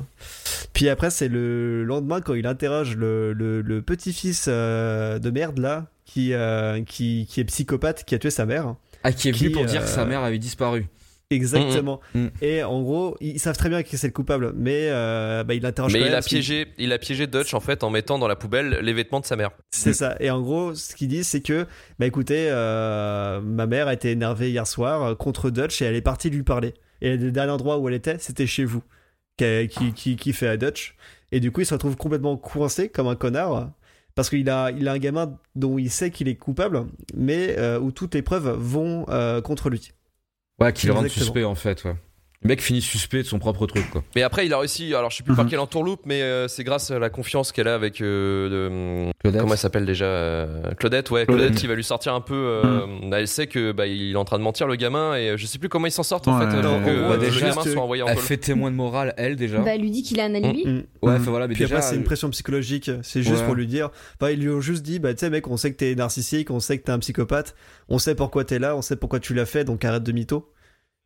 Puis 0.72 0.88
après, 0.88 1.10
c'est 1.10 1.28
le 1.28 1.84
lendemain 1.84 2.20
quand 2.20 2.34
il 2.34 2.46
interroge 2.46 2.96
le, 2.96 3.32
le, 3.32 3.60
le 3.60 3.82
petit-fils 3.82 4.48
de 4.48 5.30
merde 5.30 5.58
là, 5.58 5.86
qui, 6.04 6.32
qui, 6.86 7.26
qui 7.28 7.40
est 7.40 7.44
psychopathe, 7.44 8.04
qui 8.04 8.14
a 8.14 8.18
tué 8.18 8.30
sa 8.30 8.46
mère. 8.46 8.74
Ah, 9.02 9.12
qui 9.12 9.28
est 9.28 9.32
venu 9.32 9.50
pour 9.50 9.64
dire 9.66 9.82
que 9.82 9.88
sa 9.88 10.04
mère 10.06 10.22
avait 10.22 10.38
disparu. 10.38 10.86
Exactement. 11.30 12.00
Mm, 12.14 12.20
mm. 12.20 12.30
Et 12.42 12.62
en 12.62 12.82
gros, 12.82 13.16
ils 13.20 13.40
savent 13.40 13.56
très 13.56 13.68
bien 13.68 13.82
qui 13.82 13.96
c'est 13.96 14.06
le 14.06 14.12
coupable, 14.12 14.52
mais 14.56 14.88
euh, 14.88 15.44
bah, 15.44 15.54
il 15.54 15.62
l'interroge 15.62 15.92
Mais 15.92 16.00
quand 16.00 16.04
il 16.04 16.10
même 16.10 16.18
a 16.18 16.22
piégé, 16.22 16.66
il 16.78 16.92
a 16.92 16.98
piégé 16.98 17.26
Dutch 17.26 17.54
en 17.54 17.60
fait 17.60 17.82
en 17.82 17.90
mettant 17.90 18.18
dans 18.18 18.28
la 18.28 18.36
poubelle 18.36 18.80
les 18.82 18.92
vêtements 18.92 19.20
de 19.20 19.26
sa 19.26 19.36
mère. 19.36 19.50
C'est 19.70 19.94
ça. 19.94 20.16
Et 20.20 20.30
en 20.30 20.40
gros, 20.40 20.74
ce 20.74 20.94
qu'ils 20.94 21.08
disent, 21.08 21.28
c'est 21.28 21.40
que, 21.40 21.66
bah 21.98 22.06
écoutez, 22.06 22.48
euh, 22.50 23.40
ma 23.40 23.66
mère 23.66 23.88
a 23.88 23.94
été 23.94 24.10
énervée 24.10 24.50
hier 24.50 24.66
soir 24.66 25.02
euh, 25.02 25.14
contre 25.14 25.50
Dutch 25.50 25.80
et 25.82 25.86
elle 25.86 25.96
est 25.96 26.02
partie 26.02 26.30
lui 26.30 26.42
parler. 26.42 26.74
Et 27.00 27.16
le 27.16 27.30
dernier 27.30 27.52
endroit 27.52 27.78
où 27.78 27.88
elle 27.88 27.94
était, 27.94 28.18
c'était 28.18 28.46
chez 28.46 28.64
vous, 28.64 28.82
qui, 29.36 29.68
qui, 29.68 29.92
qui, 29.92 30.16
qui 30.16 30.32
fait 30.32 30.48
à 30.48 30.56
Dutch. 30.56 30.94
Et 31.32 31.40
du 31.40 31.50
coup, 31.50 31.60
il 31.60 31.66
se 31.66 31.74
retrouve 31.74 31.96
complètement 31.96 32.36
coincé 32.36 32.88
comme 32.88 33.08
un 33.08 33.16
connard. 33.16 33.70
Parce 34.14 34.30
qu'il 34.30 34.48
a, 34.48 34.70
il 34.70 34.86
a 34.86 34.92
un 34.92 34.98
gamin 34.98 35.36
dont 35.56 35.76
il 35.76 35.90
sait 35.90 36.12
qu'il 36.12 36.28
est 36.28 36.36
coupable, 36.36 36.86
mais 37.16 37.56
euh, 37.58 37.80
où 37.80 37.90
toutes 37.90 38.14
les 38.14 38.22
preuves 38.22 38.48
vont 38.48 39.06
contre 39.42 39.70
lui. 39.70 39.90
Ouais, 40.60 40.72
qui 40.72 40.86
le 40.86 40.92
rend 40.92 41.00
Exactement. 41.02 41.24
suspect 41.24 41.44
en 41.44 41.54
fait, 41.54 41.84
ouais. 41.84 41.96
Le 42.44 42.48
mec 42.48 42.60
finit 42.60 42.82
suspect 42.82 43.22
de 43.22 43.26
son 43.26 43.38
propre 43.38 43.66
truc, 43.66 43.88
quoi. 43.90 44.04
Mais 44.14 44.22
après, 44.22 44.44
il 44.44 44.52
a 44.52 44.58
réussi. 44.58 44.94
Alors, 44.94 45.10
je 45.10 45.16
sais 45.16 45.22
plus 45.22 45.34
par 45.34 45.44
Mhm. 45.46 45.50
quelle 45.50 45.60
entourloupe, 45.60 46.00
mais 46.04 46.20
euh, 46.20 46.46
c'est 46.46 46.62
grâce 46.62 46.90
à 46.90 46.98
la 46.98 47.08
confiance 47.08 47.52
qu'elle 47.52 47.68
a 47.68 47.74
avec. 47.74 48.02
euh, 48.02 49.08
de- 49.08 49.12
Claudette. 49.22 49.40
comment 49.40 49.54
elle 49.54 49.58
s'appelle 49.58 49.86
déjà 49.86 50.04
euh, 50.04 50.74
Claudette, 50.78 51.10
ouais. 51.10 51.24
Claudette. 51.24 51.46
Claudette 51.46 51.58
qui 51.58 51.66
va 51.66 51.74
lui 51.74 51.82
sortir 51.84 52.12
un 52.12 52.20
peu. 52.20 52.34
euh, 52.34 52.86
Elle 53.12 53.28
sait 53.28 53.46
que 53.46 53.72
bah, 53.72 53.86
il 53.86 54.12
est 54.12 54.16
en 54.16 54.26
train 54.26 54.36
de 54.36 54.42
mentir 54.42 54.66
le 54.66 54.76
gamin 54.76 55.16
et 55.16 55.30
euh, 55.30 55.36
je 55.38 55.46
sais 55.46 55.58
plus 55.58 55.70
comment 55.70 55.86
ils 55.86 55.90
s'en 55.90 56.02
sortent 56.02 56.28
en 56.28 56.38
Ouais. 56.38 56.44
fait. 56.50 56.56
euh, 56.58 56.62
Non, 56.62 56.82
que 56.84 56.90
euh, 56.90 57.16
déjà, 57.16 57.46
le 57.46 57.54
gamin 57.54 57.62
soit 57.72 57.82
envoyé 57.82 58.02
en 58.02 58.08
Elle 58.08 58.16
col. 58.16 58.24
fait 58.24 58.36
témoin 58.36 58.70
de 58.70 58.76
morale, 58.76 59.14
elle 59.16 59.36
déjà. 59.36 59.58
Bah, 59.60 59.74
elle 59.74 59.80
lui 59.80 59.90
dit 59.90 60.02
qu'il 60.02 60.20
a 60.20 60.24
un 60.24 60.34
alibi. 60.34 60.64
Mm. 60.66 60.68
ouais, 61.00 61.12
Mhm. 61.12 61.20
enfin, 61.22 61.30
voilà, 61.30 61.48
mais 61.48 61.54
Puis 61.54 61.64
déjà. 61.64 61.76
après, 61.76 61.88
c'est 61.88 61.96
une 61.96 62.04
pression 62.04 62.28
psychologique. 62.28 62.90
C'est 63.02 63.22
juste 63.22 63.36
Ouais. 63.40 63.44
pour 63.46 63.54
lui 63.54 63.66
dire. 63.66 63.88
Enfin, 64.20 64.30
ils 64.32 64.38
lui 64.40 64.50
ont 64.50 64.60
juste 64.60 64.82
dit, 64.82 64.98
bah, 64.98 65.14
tu 65.14 65.20
sais, 65.20 65.30
mec, 65.30 65.48
on 65.48 65.56
sait 65.56 65.72
que 65.72 65.76
t'es 65.78 65.94
narcissique, 65.94 66.50
on 66.50 66.60
sait 66.60 66.76
que 66.76 66.84
t'es 66.84 66.92
un 66.92 66.98
psychopathe, 66.98 67.54
on 67.88 67.98
sait 67.98 68.14
pourquoi 68.14 68.44
t'es 68.44 68.58
là, 68.58 68.76
on 68.76 68.82
sait 68.82 68.96
pourquoi 68.96 69.18
tu 69.20 69.32
l'as 69.32 69.46
fait, 69.46 69.64
donc 69.64 69.82
arrête 69.84 70.02
de 70.02 70.12
mytho. 70.12 70.46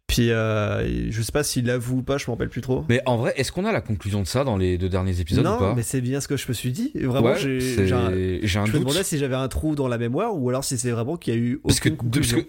Puis, 0.08 0.30
euh, 0.30 1.10
je 1.12 1.22
sais 1.22 1.30
pas 1.32 1.42
s'il 1.44 1.66
l'avoue 1.66 1.98
ou 1.98 2.02
pas, 2.02 2.16
je 2.16 2.24
m'en 2.26 2.32
rappelle 2.32 2.48
plus 2.48 2.62
trop. 2.62 2.82
Mais 2.88 3.02
en 3.04 3.18
vrai, 3.18 3.34
est-ce 3.36 3.52
qu'on 3.52 3.66
a 3.66 3.72
la 3.72 3.82
conclusion 3.82 4.22
de 4.22 4.26
ça 4.26 4.42
dans 4.42 4.56
les 4.56 4.78
deux 4.78 4.88
derniers 4.88 5.20
épisodes 5.20 5.44
ou 5.46 5.48
non, 5.48 5.58
pas? 5.58 5.74
mais 5.76 5.82
c'est 5.82 6.00
bien 6.00 6.20
ce 6.22 6.26
que 6.28 6.36
je 6.38 6.46
me 6.48 6.54
suis 6.54 6.72
dit. 6.72 6.90
Vraiment, 6.94 7.28
Ouais, 7.28 7.38
j'ai 7.38 7.92
un, 7.92 8.06
un 8.06 8.10
je 8.42 8.72
me 8.72 8.78
demandais 8.78 9.04
si 9.04 9.18
j'avais 9.18 9.34
un 9.36 9.48
trou 9.48 9.74
dans 9.74 9.86
la 9.86 9.98
mémoire 9.98 10.34
ou 10.34 10.48
alors 10.48 10.64
si 10.64 10.78
c'est 10.78 10.90
vraiment 10.90 11.16
qu'il 11.18 11.34
y 11.34 11.36
a 11.36 11.40
eu 11.40 11.60
Parce 11.62 11.78
que, 11.78 11.90
aucune 11.90 11.96
parce 11.98 12.10
conclusion. 12.10 12.38
que 12.40 12.46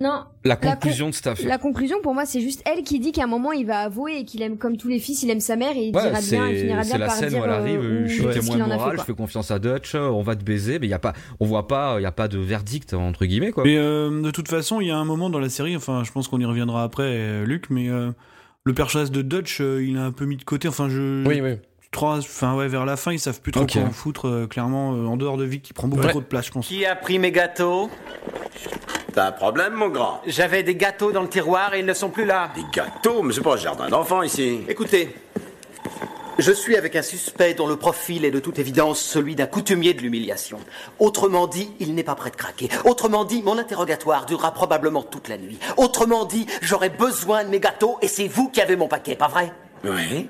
Non, 0.00 0.24
la 0.44 0.56
con- 0.56 0.70
conclusion 0.72 1.08
de 1.08 1.14
cette 1.14 1.28
affaire. 1.28 1.48
la 1.48 1.56
conclusion 1.56 1.98
pour 2.02 2.14
moi, 2.14 2.26
c'est 2.26 2.40
juste 2.40 2.62
elle 2.66 2.82
qui 2.82 2.98
dit 2.98 3.12
qu'à 3.12 3.22
un 3.24 3.26
moment 3.28 3.52
il 3.52 3.64
va 3.64 3.78
avouer 3.78 4.18
et 4.18 4.24
qu'il 4.24 4.42
aime 4.42 4.58
comme 4.58 4.76
tous 4.76 4.88
les 4.88 4.98
fils, 4.98 5.22
il 5.22 5.30
aime 5.30 5.38
sa 5.38 5.54
mère 5.54 5.76
et 5.76 5.84
il 5.86 5.94
Ouais, 5.96 6.02
dira 6.02 6.20
bien, 6.20 6.48
il 6.48 6.56
c'est 6.56 6.60
finira 6.62 6.82
c'est 6.82 6.88
bien 6.90 6.98
la 6.98 7.06
par 7.06 7.14
scène 7.14 7.28
dire 7.28 7.40
où 7.40 7.44
elle 7.44 7.50
arrive, 7.50 7.80
euh, 7.80 7.84
euh, 8.02 8.06
je 8.08 8.12
suis 8.12 8.22
témoin 8.26 8.56
a 8.60 8.64
fait, 8.64 8.74
morale, 8.76 8.96
je 8.98 9.04
fais 9.04 9.14
confiance 9.14 9.52
à 9.52 9.60
Dutch, 9.60 9.94
on 9.94 10.22
va 10.22 10.34
te 10.34 10.42
baiser, 10.42 10.80
mais 10.80 10.88
il 10.88 10.90
y 10.90 10.94
a 10.94 10.98
pas, 10.98 11.12
on 11.38 11.46
voit 11.46 11.68
pas, 11.68 11.94
il 12.00 12.02
y 12.02 12.06
a 12.06 12.12
pas 12.12 12.26
de 12.26 12.38
verdict 12.38 12.92
entre 12.92 13.24
guillemets 13.24 13.52
quoi. 13.52 13.62
Mais 13.62 13.76
euh, 13.78 14.20
de 14.20 14.30
toute 14.32 14.48
façon, 14.48 14.80
il 14.80 14.88
y 14.88 14.90
a 14.90 14.96
un 14.96 15.04
moment 15.04 15.30
dans 15.30 15.38
la 15.38 15.48
série, 15.48 15.76
enfin, 15.76 16.02
je 16.04 16.10
pense 16.10 16.26
qu'on 16.26 16.40
y 16.40 16.44
reviendra 16.44 16.82
après, 16.82 17.04
euh, 17.06 17.44
Luc, 17.46 17.70
mais 17.70 17.88
euh, 17.88 18.10
le 18.64 18.74
personnage 18.74 19.12
de 19.12 19.22
Dutch, 19.22 19.60
euh, 19.60 19.84
il 19.86 19.96
a 19.96 20.04
un 20.04 20.12
peu 20.12 20.24
mis 20.24 20.36
de 20.36 20.42
côté. 20.44 20.66
Enfin, 20.66 20.88
je. 20.88 21.24
Oui, 21.24 21.40
oui. 21.40 21.54
Trois- 21.94 22.18
Enfin, 22.18 22.54
ouais, 22.56 22.66
vers 22.68 22.84
la 22.84 22.96
fin, 22.96 23.12
ils 23.12 23.20
savent 23.20 23.40
plus 23.40 23.52
trop 23.52 23.62
Ok. 23.62 23.72
quoi 23.74 23.82
en 23.82 23.90
foutre, 23.92 24.28
euh, 24.28 24.46
clairement, 24.48 24.92
euh, 24.94 25.06
en 25.06 25.16
dehors 25.16 25.36
de 25.36 25.44
Vic, 25.44 25.62
qui 25.62 25.72
prend 25.72 25.86
beaucoup 25.88 26.02
Ouais. 26.02 26.10
trop 26.10 26.20
de 26.20 26.24
place, 26.26 26.46
je 26.46 26.50
pense. 26.50 26.66
Qui 26.66 26.84
a 26.84 26.96
pris 26.96 27.18
mes 27.20 27.30
gâteaux? 27.30 27.88
T'as 29.14 29.28
un 29.28 29.32
problème, 29.32 29.74
mon 29.74 29.88
grand? 29.88 30.20
J'avais 30.26 30.64
des 30.64 30.74
gâteaux 30.74 31.12
dans 31.12 31.22
le 31.22 31.28
tiroir 31.28 31.72
et 31.72 31.78
ils 31.78 31.86
ne 31.86 31.94
sont 31.94 32.10
plus 32.10 32.24
là. 32.24 32.50
Des 32.56 32.64
gâteaux? 32.72 33.22
Mais 33.22 33.32
c'est 33.32 33.42
pas 33.42 33.54
un 33.54 33.58
jardin 33.58 33.88
d'enfants 33.88 34.22
ici. 34.22 34.62
Écoutez, 34.68 35.14
je 36.36 36.50
suis 36.50 36.76
avec 36.76 36.96
un 36.96 37.02
suspect 37.02 37.54
dont 37.54 37.68
le 37.68 37.76
profil 37.76 38.24
est 38.24 38.32
de 38.32 38.40
toute 38.40 38.58
évidence 38.58 38.98
celui 39.00 39.36
d'un 39.36 39.46
coutumier 39.46 39.94
de 39.94 40.00
l'humiliation. 40.02 40.58
Autrement 40.98 41.46
dit, 41.46 41.70
il 41.78 41.94
n'est 41.94 42.02
pas 42.02 42.16
prêt 42.16 42.30
de 42.32 42.36
craquer. 42.36 42.68
Autrement 42.84 43.24
dit, 43.24 43.40
mon 43.44 43.56
interrogatoire 43.56 44.26
durera 44.26 44.50
probablement 44.52 45.04
toute 45.04 45.28
la 45.28 45.38
nuit. 45.38 45.60
Autrement 45.76 46.24
dit, 46.24 46.46
j'aurai 46.60 46.88
besoin 46.90 47.44
de 47.44 47.50
mes 47.50 47.60
gâteaux 47.60 47.98
et 48.02 48.08
c'est 48.08 48.26
vous 48.26 48.48
qui 48.48 48.60
avez 48.60 48.74
mon 48.74 48.88
paquet, 48.88 49.14
pas 49.14 49.28
vrai? 49.28 49.52
Oui 49.84 50.28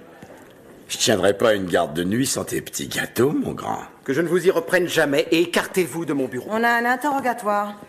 Je 0.88 0.98
tiendrai 0.98 1.36
pas 1.36 1.54
une 1.54 1.66
garde 1.66 1.94
de 1.94 2.04
nuit 2.04 2.26
sans 2.26 2.44
tes 2.44 2.60
petits 2.60 2.88
gâteaux, 2.88 3.32
mon 3.32 3.52
grand. 3.52 3.80
Que 4.04 4.12
je 4.12 4.20
ne 4.20 4.28
vous 4.28 4.46
y 4.46 4.50
reprenne 4.50 4.86
jamais 4.86 5.26
et 5.30 5.40
écartez-vous 5.42 6.04
de 6.04 6.12
mon 6.12 6.26
bureau. 6.26 6.48
On 6.50 6.62
a 6.62 6.68
un 6.68 6.84
interrogatoire. 6.84 7.80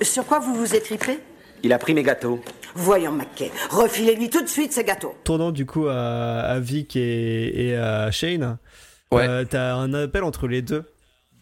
Sur 0.00 0.24
quoi 0.24 0.38
vous 0.38 0.54
vous 0.54 0.74
étriplez 0.74 1.18
Il 1.62 1.72
a 1.72 1.78
pris 1.78 1.92
mes 1.94 2.02
gâteaux. 2.02 2.40
Voyons, 2.74 3.12
Mackay, 3.12 3.50
refilez-lui 3.70 4.30
tout 4.30 4.42
de 4.42 4.48
suite 4.48 4.72
ses 4.72 4.84
gâteaux. 4.84 5.14
Tournant 5.24 5.50
du 5.50 5.66
coup 5.66 5.86
à, 5.88 6.40
à 6.40 6.60
Vic 6.60 6.96
et, 6.96 7.68
et 7.68 7.76
à 7.76 8.10
Shane, 8.10 8.58
Ouais. 9.10 9.26
euh, 9.26 9.44
t'as 9.48 9.74
un 9.74 9.92
appel 9.94 10.22
entre 10.22 10.46
les 10.48 10.62
deux. 10.62 10.84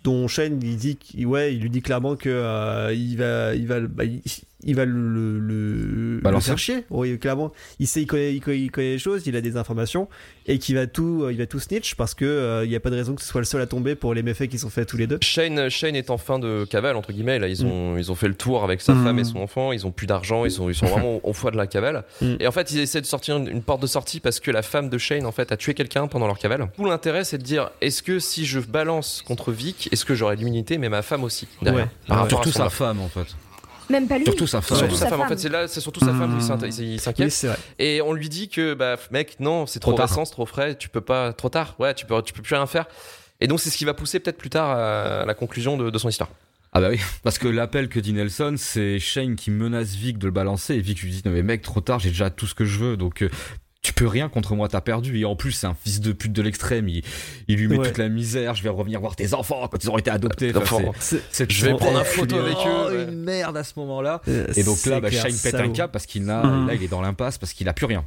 Dont 0.05 0.29
Shane 0.29 0.61
il 0.63 0.77
dit 0.77 0.97
qu'il- 0.97 1.27
ouais 1.27 1.53
il 1.53 1.61
lui 1.61 1.71
dit 1.71 1.83
clairement 1.83 2.15
que 2.15 2.29
euh, 2.29 2.93
il 2.95 3.17
va 3.17 3.55
il 3.57 3.67
va 3.67 3.81
bah, 3.81 4.05
il, 4.05 4.23
il 4.67 4.75
va 4.77 4.85
le, 4.85 5.39
le, 5.39 6.41
faire 6.41 6.59
chier 6.59 6.85
oui 6.91 7.19
clairement 7.19 7.53
il 7.79 7.87
sait 7.87 8.03
il 8.03 8.07
connaît, 8.07 8.35
il 8.35 8.41
connaît, 8.41 8.59
il 8.61 8.71
connaît 8.71 8.91
les 8.93 8.99
choses 8.99 9.23
il 9.27 9.35
a 9.37 9.41
des 9.41 9.57
informations 9.57 10.09
et 10.47 10.59
qu'il 10.59 10.75
va 10.77 10.87
tout 10.87 11.23
euh, 11.25 11.33
il 11.33 11.39
va 11.39 11.47
tout 11.47 11.59
snitch 11.61 11.95
parce 11.95 12.15
que 12.15 12.25
euh, 12.25 12.65
il 12.65 12.71
y 12.71 12.77
a 12.77 12.81
pas 12.81 12.91
de 12.91 12.97
raison 12.97 13.15
que 13.15 13.23
ce 13.23 13.29
soit 13.29 13.41
le 13.41 13.45
seul 13.47 13.61
à 13.63 13.67
tomber 13.67 13.95
pour 13.95 14.13
les 14.15 14.23
méfaits 14.23 14.49
qui 14.49 14.59
sont 14.59 14.69
faits 14.71 14.89
tous 14.89 14.97
les 14.97 15.07
deux 15.07 15.19
Shane, 15.23 15.69
Shane 15.71 15.97
est 15.97 16.11
en 16.11 16.19
fin 16.19 16.39
de 16.39 16.65
cavale 16.69 16.97
entre 16.97 17.13
guillemets. 17.13 17.39
Là, 17.39 17.49
ils 17.49 17.65
ont, 17.65 17.97
ils 17.97 18.11
ont 18.11 18.15
fait 18.15 18.29
le 18.29 18.35
tour 18.35 18.63
avec 18.65 18.81
sa 18.81 18.95
Mm. 18.95 19.05
femme 19.05 19.19
et 19.19 19.25
son 19.25 19.39
enfant. 19.39 19.73
Ils 19.73 19.87
ont 19.87 19.91
plus 19.91 20.07
d'argent. 20.07 20.45
Ils 20.45 20.51
sont, 20.51 20.69
ils 20.69 20.75
sont 20.75 20.87
vraiment 20.87 21.21
au 21.25 21.33
foie 21.33 21.51
de 21.51 21.57
la 21.57 21.67
cavale. 21.67 22.05
Mm. 22.21 22.35
Et 22.41 22.47
en 22.47 22.53
fait, 22.53 22.71
ils 22.73 22.79
essaient 22.81 23.01
de 23.01 23.07
sortir 23.07 23.37
une, 23.37 23.49
une 23.49 23.63
porte 23.63 23.83
de 23.83 23.87
sortie 23.87 24.21
parce 24.21 24.41
que 24.41 24.51
la 24.51 24.63
femme 24.63 24.89
de 24.89 24.99
Shane 24.99 25.27
en 25.27 25.33
fait 25.33 25.53
a 25.53 25.57
tué 25.57 25.75
quelqu'un 25.75 26.07
pendant 26.07 26.27
leur 26.27 26.39
cavale. 26.39 26.69
Tout 26.77 26.85
l'intérêt, 26.85 27.25
c'est 27.25 27.39
de 27.39 27.43
dire 27.43 27.71
est-ce 27.81 28.03
que 28.03 28.19
si 28.19 28.45
je 28.47 28.61
balance 28.61 29.23
contre 29.27 29.53
Vic, 29.53 29.89
est-ce 29.93 30.05
que 30.05 30.15
j'aurai 30.15 30.37
l'immunité, 30.37 30.79
mais 30.79 30.89
ma 30.89 31.03
femme 31.03 31.25
aussi 31.25 31.47
derrière, 31.63 31.85
Ouais. 31.85 31.91
par 32.07 32.17
Ouais. 32.19 32.23
rapport 32.23 32.41
à 32.41 32.43
Surtout 32.45 32.59
son 32.59 32.65
sa 32.65 32.71
femme 32.71 33.01
en 33.01 33.09
fait. 33.09 33.27
Même 33.91 34.09
pas 34.09 34.19
lui. 34.19 34.25
Surtout 34.25 34.47
sa 34.47 34.61
femme. 34.61 34.79
Surtout 34.79 34.95
Ouais. 34.95 34.99
sa 35.01 35.09
femme. 35.09 35.21
En 35.21 35.29
fait, 35.29 35.39
c'est 35.39 35.49
là, 35.49 35.69
c'est 35.69 35.81
surtout 35.81 36.01
sa 36.01 36.13
femme 36.13 36.41
s'int- 36.41 36.59
il 36.67 37.01
s'inquiète. 37.01 37.33
oui 37.45 37.51
Et 37.79 38.03
on 38.03 38.13
lui 38.13 38.29
dit 38.29 38.49
que, 38.49 38.75
bah, 38.75 38.97
mec, 39.11 39.37
non, 39.41 39.67
c'est 39.67 39.79
trop, 39.81 39.93
Trop 39.93 39.99
tard. 39.99 40.09
récent, 40.09 40.25
c'est 40.25 40.33
trop 40.33 40.47
frais, 40.47 40.77
tu 40.77 40.89
peux 40.89 41.01
pas, 41.01 41.33
trop 41.33 41.49
tard, 41.49 41.75
ouais, 41.79 41.95
tu 41.95 42.07
peux, 42.07 42.21
tu 42.23 42.33
peux 42.33 42.43
plus 42.43 42.55
rien 42.55 42.67
faire. 42.67 42.87
Et 43.41 43.47
donc, 43.49 43.61
c'est 43.61 43.71
ce 43.71 43.77
qui 43.77 43.85
va 43.85 43.95
pousser 43.95 44.19
peut-être 44.21 44.39
plus 44.39 44.51
tard 44.51 44.71
à 44.71 45.25
la 45.27 45.35
conclusion 45.35 45.77
de, 45.77 45.91
de 45.91 45.99
son 45.99 46.09
histoire. 46.09 46.31
Ah 46.73 46.81
bah 46.81 46.89
oui, 46.91 46.99
parce 47.23 47.39
que 47.39 47.49
l'appel 47.49 47.89
que 47.89 48.01
dit 48.01 48.13
Nelson, 48.13 48.55
c'est 48.59 48.99
Shane 48.99 49.35
qui 49.37 49.51
menace 49.51 49.95
Vic 49.95 50.19
de 50.19 50.27
le 50.27 50.33
balancer 50.33 50.75
et 50.75 50.81
Vic 50.81 51.01
lui 51.03 51.11
dit 51.11 51.23
non 51.25 51.31
mais 51.31 51.43
mec 51.43 51.63
trop 51.63 51.81
tard, 51.81 52.01
j'ai 52.01 52.11
déjà 52.11 52.29
tout 52.29 52.47
ce 52.47 52.55
que 52.55 52.65
je 52.67 52.79
veux 52.79 52.97
donc 52.99 53.23
euh, 53.23 53.31
tu 53.87 53.93
peux 53.93 54.09
rien 54.09 54.29
contre 54.29 54.57
moi, 54.57 54.69
t'as 54.69 54.81
perdu 54.81 55.21
et 55.21 55.25
en 55.25 55.37
plus 55.37 55.53
c'est 55.53 55.69
un 55.69 55.75
fils 55.81 56.01
de 56.01 56.11
pute 56.13 56.33
de 56.33 56.43
l'extrême, 56.43 56.89
il, 56.89 57.05
il 57.47 57.57
lui 57.57 57.69
met 57.69 57.79
Ouais. 57.79 57.87
toute 57.87 57.99
la 57.99 58.09
misère, 58.09 58.55
je 58.57 58.63
vais 58.65 58.69
revenir 58.69 59.01
voir 59.01 59.15
tes 59.15 59.33
enfants 59.33 59.69
quand 59.71 59.83
ils 59.85 59.89
auront 59.89 59.99
été 59.99 60.11
adoptés. 60.11 60.51
Enfin, 60.57 60.77
Enfants. 60.77 60.93
c'est- 60.99 61.17
C'est- 61.17 61.23
c'est 61.31 61.53
Je 61.53 61.67
vais 61.67 61.75
prendre 61.77 61.99
un 62.01 62.05
je 62.05 62.09
photo 62.09 62.37
avec 62.37 62.57
oh, 62.59 62.69
eux, 62.91 62.97
ouais. 62.97 63.05
une 63.05 63.23
merde 63.23 63.57
à 63.57 63.63
ce 63.63 63.75
moment-là. 63.79 64.23
Euh, 64.27 64.47
Et 64.57 64.65
donc 64.65 64.85
là, 64.87 64.99
bah, 65.01 65.09
clair, 65.11 65.23
Shane 65.23 65.37
pète 65.41 65.55
un 65.55 65.69
cap 65.71 65.93
parce 65.93 66.07
qu'il 66.07 66.25
n'a, 66.25 66.43
Mhm. 66.43 66.67
là 66.67 66.75
il 66.75 66.83
est 66.83 66.89
dans 66.89 67.01
l'impasse 67.01 67.39
parce 67.39 67.53
qu'il 67.53 67.69
a 67.69 67.73
plus 67.73 67.87
rien. 67.87 68.05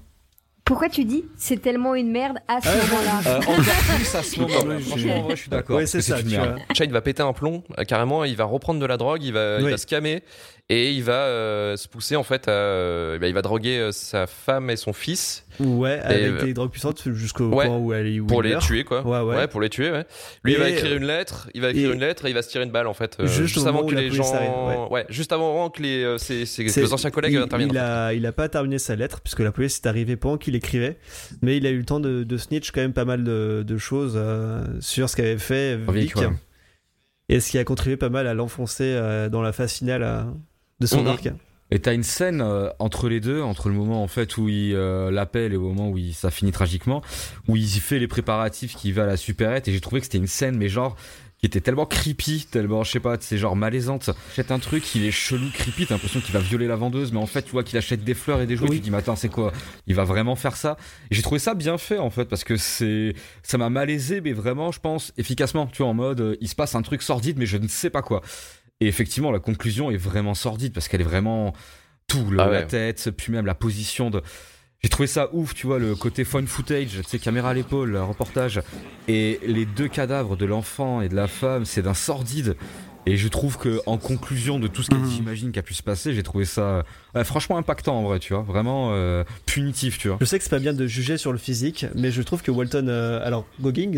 Pourquoi 0.66 0.90
tu 0.90 1.04
dis 1.06 1.24
c'est 1.38 1.62
tellement 1.62 1.96
une 1.96 2.12
merde 2.12 2.38
à 2.48 2.60
ce 2.62 2.68
moment-là 2.68 3.22
Euh, 3.26 3.38
encore 3.40 3.56
plus 3.96 4.16
à 4.16 4.22
ce 4.22 4.40
moment-là. 4.42 4.80
Franchement, 4.82 5.28
je 5.32 5.36
suis 5.36 5.50
d'accord. 5.50 5.78
ouais 5.78 5.86
c'est 5.88 6.02
ça 6.02 6.20
une. 6.20 6.30
Shane 6.76 6.92
va 6.92 7.02
péter 7.02 7.24
un 7.24 7.34
plomb, 7.34 7.64
euh, 7.80 7.84
carrément, 7.86 8.24
il 8.26 8.36
va 8.36 8.44
reprendre 8.44 8.80
de 8.80 8.86
la 8.86 8.98
drogue, 8.98 9.24
il 9.24 9.34
va, 9.34 9.58
il 9.60 9.66
Oui. 9.66 9.72
va 9.72 9.78
se 9.78 9.88
calmer 9.88 10.22
et 10.72 10.92
il 10.92 11.04
va 11.04 11.14
euh, 11.26 11.76
se 11.78 11.88
pousser 11.88 12.16
en 12.16 12.22
fait 12.22 12.48
à, 12.48 12.52
euh, 12.52 13.18
bah, 13.18 13.28
il 13.28 13.34
va 13.34 13.42
droguer 13.42 13.80
euh, 13.80 13.92
sa 13.92 14.28
femme 14.28 14.70
et 14.70 14.76
son 14.76 14.94
fils 14.94 15.44
ouais 15.60 16.00
avec 16.04 16.44
des 16.44 16.54
drogues 16.54 16.70
puissantes 16.70 17.02
jusqu'au 17.12 17.48
ouais, 17.50 17.66
point 17.66 17.78
où 17.78 17.92
elle 17.92 18.22
où 18.22 18.28
pour 18.28 18.44
les 18.44 18.52
meurt. 18.52 18.64
tuer 18.64 18.84
quoi. 18.84 19.02
Ouais, 19.02 19.36
ouais. 19.36 19.48
pour 19.48 19.62
les 19.62 19.70
tuer. 19.70 19.90
Ouais. 19.92 20.06
Lui, 20.44 20.54
il 20.54 20.60
va 20.60 20.70
écrire 20.70 20.96
une 20.96 21.06
lettre, 21.06 21.50
il 21.56 21.62
va 21.62 21.72
écrire 21.72 21.92
une 21.92 22.00
lettre 22.00 22.26
et 22.26 22.30
il 22.30 22.34
va 22.36 22.44
se 22.44 22.50
tirer 22.50 22.64
une 22.66 22.72
balle 22.72 22.86
en 22.88 22.94
fait, 22.94 23.18
Juste 23.26 23.66
avant 23.66 23.84
que 23.84 23.96
les 23.96 24.12
gens, 24.12 24.32
arrive, 24.34 24.92
ouais. 24.92 25.06
juste 25.10 25.32
avant 25.34 25.70
que 25.72 25.82
les, 25.82 26.18
ses, 26.20 26.46
ses- 26.46 26.94
anciens 26.94 27.10
collègues 27.12 27.34
il, 27.34 27.40
interviennent. 27.40 27.72
il 27.72 27.78
en 27.80 27.82
fait. 27.82 27.88
a, 27.90 28.14
il 28.14 28.26
a 28.28 28.32
pas 28.32 28.48
terminé 28.48 28.78
sa 28.78 28.96
lettre 28.96 29.22
puisque 29.22 29.40
la 29.40 29.52
police 29.52 29.78
est 29.84 29.88
arrivée 29.88 30.18
pendant 30.18 30.38
qu'il 30.38 30.56
écrivait, 30.56 30.98
mais 31.42 31.58
il 31.58 31.66
a 31.66 31.72
eu 31.72 31.78
le 31.80 31.86
temps 31.86 32.00
de, 32.00 32.24
de 32.24 32.38
snitch 32.38 32.72
quand 32.72 32.82
même 32.82 32.94
pas 32.94 33.06
mal 33.06 33.24
de, 33.24 33.64
de 33.68 33.78
choses 33.80 34.20
sur 34.82 35.10
ce 35.10 35.16
qu'avait 35.16 35.38
fait 35.40 35.78
Vic, 35.78 35.94
Vic, 35.96 36.16
ouais. 36.18 36.30
et 37.28 37.40
ce 37.40 37.50
qui 37.52 37.58
a 37.58 37.64
contribué 37.64 37.98
pas 37.98 38.10
mal 38.10 38.28
à 38.28 38.34
l'enfoncer 38.36 38.94
dans 39.32 39.42
la 39.42 39.52
phase 39.52 39.74
finale 39.74 40.04
euh, 40.04 40.22
de 40.80 40.86
son 40.86 41.02
Mhm. 41.02 41.08
arc. 41.08 41.30
Et 41.72 41.78
t'as 41.80 41.94
une 41.94 42.02
scène 42.04 42.42
euh, 42.42 42.70
entre 42.80 43.10
les 43.10 43.20
deux, 43.20 43.42
entre 43.44 43.70
le 43.70 43.76
moment 43.76 44.02
en 44.02 44.08
fait 44.08 44.38
où 44.38 44.50
il 44.50 44.74
euh, 44.74 45.12
l'appelle 45.12 45.54
et 45.54 45.56
au 45.56 45.62
moment 45.72 45.90
où 45.90 45.98
il, 46.00 46.16
ça 46.16 46.32
finit 46.32 46.52
tragiquement, 46.52 47.04
où 47.48 47.56
il 47.56 47.64
y 47.64 47.80
fait 47.80 48.00
les 48.00 48.08
préparatifs 48.08 48.76
qui 48.76 48.92
va 48.92 49.04
à 49.04 49.06
la 49.06 49.18
supérette 49.18 49.68
et 49.68 49.72
j'ai 49.72 49.80
trouvé 49.80 50.02
que 50.02 50.06
c'était 50.06 50.18
une 50.18 50.26
scène 50.28 50.58
mais 50.58 50.68
genre 50.68 50.96
qui 51.38 51.46
était 51.46 51.62
tellement 51.62 51.86
creepy, 51.86 52.48
tellement 52.52 52.84
je 52.84 52.92
sais 52.92 53.00
pas, 53.00 53.16
c'est 53.20 53.38
genre 53.38 53.56
malaisante. 53.56 54.10
Achète 54.32 54.52
un 54.52 54.58
truc, 54.60 54.94
il 54.96 55.06
est 55.06 55.12
chelou, 55.12 55.46
creepy, 55.54 55.86
t'as 55.86 55.94
l'impression 55.94 56.20
qu'il 56.22 56.34
va 56.34 56.40
violer 56.40 56.66
la 56.68 56.76
vendeuse, 56.76 57.12
mais 57.14 57.20
en 57.20 57.28
fait 57.28 57.44
tu 57.44 57.52
vois 57.52 57.64
qu'il 57.64 57.78
achète 57.78 58.04
des 58.04 58.16
fleurs 58.16 58.42
et 58.42 58.48
des 58.48 58.56
jouets, 58.58 58.68
Oui. 58.70 58.76
tu 58.78 58.80
te 58.82 58.86
dis 58.86 58.92
mais 58.92 58.98
attends 58.98 59.16
c'est 59.16 59.30
quoi? 59.30 59.54
Il 59.86 59.94
va 59.94 60.06
vraiment 60.06 60.36
faire 60.36 60.56
ça? 60.56 60.76
Et 61.12 61.16
j'ai 61.16 61.22
trouvé 61.22 61.38
ça 61.40 61.54
bien 61.54 61.78
fait 61.78 62.00
en 62.00 62.10
fait 62.10 62.26
parce 62.26 62.44
que 62.44 62.58
c'est 62.58 63.14
ça 63.44 63.60
m'a 63.60 63.70
malaisé 63.70 64.22
mais 64.22 64.34
vraiment 64.34 64.72
je 64.72 64.80
pense 64.80 65.14
efficacement, 65.18 65.68
tu 65.68 65.84
vois 65.84 65.92
en 65.92 65.94
mode 65.94 66.20
euh, 66.20 66.36
il 66.42 66.48
se 66.50 66.56
passe 66.56 66.74
un 66.74 66.82
truc 66.82 67.04
sordide 67.04 67.38
mais 67.38 67.46
je 67.46 67.58
ne 67.58 67.68
sais 67.68 67.92
pas 67.92 68.02
quoi. 68.02 68.22
Et 68.82 68.88
effectivement, 68.88 69.32
la 69.32 69.40
conclusion 69.40 69.92
est 69.92 69.98
vraiment 69.98 70.34
sordide 70.34 70.74
parce 70.74 70.88
qu'elle 70.88 71.02
est 71.02 71.06
vraiment 71.06 71.54
tout, 72.08 72.30
le- 72.32 72.40
Ah 72.40 72.48
ouais. 72.48 72.54
la 72.54 72.64
tête, 72.64 73.12
puis 73.16 73.32
même 73.32 73.46
la 73.46 73.56
position 73.56 74.10
de. 74.10 74.22
J'ai 74.82 74.88
trouvé 74.90 75.08
ça 75.08 75.30
ouf, 75.34 75.54
tu 75.54 75.68
vois, 75.68 75.78
le 75.78 75.94
côté 75.94 76.24
phone 76.24 76.48
footage, 76.48 76.92
tu 76.92 77.04
sais, 77.04 77.20
caméra 77.20 77.50
à 77.50 77.54
l'épaule, 77.54 77.90
le 77.92 78.02
reportage. 78.02 78.62
Et 79.10 79.40
les 79.46 79.66
deux 79.66 79.90
cadavres 79.90 80.38
de 80.38 80.46
l'enfant 80.46 81.02
et 81.02 81.10
de 81.10 81.16
la 81.16 81.28
femme, 81.28 81.66
c'est 81.66 81.82
d'un 81.82 81.94
sordide. 81.94 82.56
Et 83.10 83.18
je 83.18 83.28
trouve 83.28 83.58
que 83.58 83.80
en 83.88 83.98
conclusion 83.98 84.60
de 84.60 84.68
tout 84.68 84.84
ce 84.84 84.90
que 84.92 84.96
Mhm. 84.96 85.10
j'imagine 85.10 85.52
qui 85.52 85.58
a 85.58 85.64
pu 85.64 85.74
se 85.74 85.82
passer, 85.82 86.14
j'ai 86.14 86.22
trouvé 86.22 86.46
ça 86.46 86.84
franchement 87.24 87.58
impactant 87.58 87.98
en 87.98 88.04
vrai, 88.04 88.20
tu 88.20 88.34
vois, 88.34 88.44
vraiment 88.44 88.90
euh, 88.94 89.24
punitif, 89.48 89.98
tu 89.98 90.10
vois. 90.10 90.18
Je 90.22 90.26
sais 90.26 90.38
que 90.38 90.44
c'est 90.44 90.50
pas 90.52 90.60
bien 90.60 90.74
de 90.74 90.86
juger 90.86 91.18
sur 91.18 91.32
le 91.32 91.40
physique, 91.40 91.88
mais 91.96 92.12
je 92.12 92.22
trouve 92.22 92.44
que 92.44 92.52
Walton, 92.52 92.86
euh, 92.88 93.26
alors 93.26 93.46
Goggins, 93.60 93.92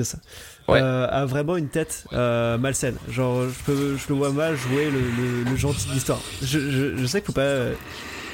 Ouais. 0.70 0.80
euh, 0.82 1.08
a 1.10 1.26
vraiment 1.26 1.58
une 1.58 1.68
tête 1.68 2.06
malsaine. 2.14 2.96
Genre, 3.10 3.50
je 3.50 3.64
peux, 3.66 3.98
je 3.98 4.04
le 4.08 4.16
vois 4.16 4.32
mal 4.32 4.56
jouer 4.56 4.90
le, 4.90 5.00
le- 5.02 5.44
le 5.50 5.56
gentil 5.58 5.90
de 5.90 5.94
l'histoire. 5.94 6.22
Je, 6.42 6.60
je, 6.72 6.96
je 6.96 7.06
sais 7.06 7.20
qu'il 7.20 7.28
faut 7.28 7.34
pas. 7.34 7.66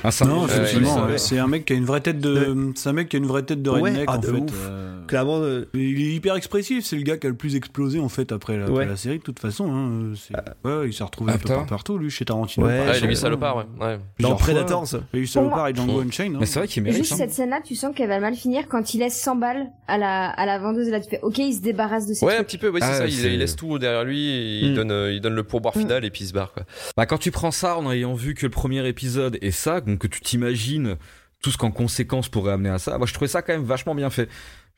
Euh, 0.08 0.10
Ah, 0.10 0.12
ça, 0.12 0.26
Non, 0.26 0.40
Ouais, 0.42 0.46
effectivement, 0.46 0.96
ouais, 1.06 1.12
ouais. 1.12 1.18
c'est 1.18 1.38
un 1.40 1.48
mec 1.48 1.66
qui 1.66 1.74
a 1.74 1.76
une 1.76 1.86
vraie 1.86 2.02
tête 2.02 2.20
de, 2.20 2.72
c'est 2.76 2.90
un 2.90 2.94
mec 2.94 3.10
qui 3.10 3.16
a 3.18 3.20
une 3.20 3.26
vraie 3.26 3.44
tête 3.44 3.62
de 3.62 3.70
Ouais, 3.70 3.82
redneck 3.82 4.06
ah, 4.08 4.16
en 4.16 4.20
de 4.20 4.26
fait. 4.28 4.32
ouf. 4.34 4.52
euh, 4.68 5.06
clairement, 5.08 5.40
euh, 5.42 5.66
Il 5.74 6.02
est 6.02 6.14
hyper 6.16 6.36
expressif, 6.36 6.86
c'est 6.86 6.96
le 6.96 7.02
gars 7.04 7.18
qui 7.18 7.28
a 7.28 7.30
le 7.30 7.36
plus 7.36 7.56
explosé 7.56 8.00
en 8.00 8.10
fait 8.10 8.32
après 8.32 8.58
la, 8.58 8.64
après 8.66 8.76
Ouais. 8.78 8.86
la 8.86 8.96
série 8.96 9.18
de 9.20 9.24
toute 9.24 9.40
façon. 9.40 9.70
hein, 9.74 10.14
c'est- 10.16 10.34
ouais, 10.68 10.88
il 10.88 10.94
s'est 10.94 11.04
retrouvé 11.04 11.34
un 11.34 11.38
peu 11.38 11.48
par- 11.50 11.66
partout 11.66 11.98
lui 11.98 12.10
chez 12.10 12.26
Tarantino. 12.26 12.66
Ouais, 12.68 12.78
par 12.78 12.80
Ouais, 12.80 12.86
il 12.86 12.90
a 12.90 12.94
exemple. 12.96 13.10
mis 13.10 13.16
salopard, 13.16 13.58
ouais. 13.58 13.64
ouais. 13.82 14.00
dans. 14.20 14.36
Predators. 14.36 14.86
Il 15.14 15.20
a 15.20 15.22
eu 15.24 15.28
Salopard 15.28 15.68
et 15.70 15.76
Django 15.76 16.00
Unchained. 16.02 16.36
hein. 16.36 16.38
Mais 16.40 16.46
c'est 16.46 16.60
vrai 16.60 16.68
qu'il 16.68 16.84
mérite. 16.84 17.00
Juste 17.00 17.14
hein. 17.14 17.18
cette 17.18 17.32
scène-là, 17.32 17.60
tu 17.64 17.76
sens 17.76 17.94
qu'elle 17.96 18.10
va 18.10 18.20
mal 18.20 18.36
finir 18.36 18.68
quand 18.68 18.94
il 18.94 19.00
laisse 19.00 19.20
100 19.20 19.36
balles 19.36 19.68
à 19.88 19.98
la, 19.98 20.30
à 20.30 20.46
la 20.46 20.60
vendeuse. 20.60 20.90
Là, 20.90 21.00
tu 21.00 21.10
fais, 21.10 21.20
ok, 21.22 21.38
il 21.40 21.54
se 21.54 21.62
débarrasse 21.62 22.08
de 22.08 22.14
ses 22.14 22.26
Ouais, 22.26 22.38
un 22.38 22.44
petit 22.44 22.58
peu, 22.58 22.70
oui, 22.70 22.80
c'est 22.82 22.88
Ah, 22.88 22.94
ça. 23.00 23.08
Il, 23.08 23.38
laisse 23.40 23.56
tout 23.56 23.78
derrière 23.80 24.04
lui, 24.04 24.30
et 24.30 24.60
il, 24.60 24.72
Mm. 24.72 24.76
donne, 24.76 24.92
euh, 24.92 25.12
il 25.14 25.22
donne 25.22 25.36
le 25.36 25.44
pourboire 25.44 25.76
Mm. 25.76 25.80
final 25.82 26.06
et 26.06 26.10
puis 26.12 26.24
il 26.24 26.28
se 26.28 26.34
barre, 26.34 26.54
quoi. 26.54 26.64
Bah, 26.96 27.06
quand 27.06 27.18
tu 27.18 27.32
prends 27.32 27.52
ça 27.52 27.78
en 27.78 27.92
ayant 27.92 28.14
vu 28.14 28.34
que 28.36 28.46
le 28.46 28.50
premier 28.50 28.86
épisode 28.88 29.38
est 29.42 29.52
ça, 29.52 29.82
donc 29.98 30.02
que 30.02 30.08
tu 30.08 30.22
t'imagines 30.22 30.96
tout 31.42 31.52
ce 31.52 31.58
qu'en 31.58 31.72
conséquence 31.72 32.30
pourrait 32.30 32.54
amener 32.54 32.70
à 32.70 32.80
ça, 32.80 32.98
moi 32.98 33.06
je 33.08 33.14
trouvais 33.14 33.28
ça 33.28 33.42
quand 33.42 33.54
même 33.54 33.64
vachement 33.64 33.96
bien 33.96 34.10
fait. 34.10 34.30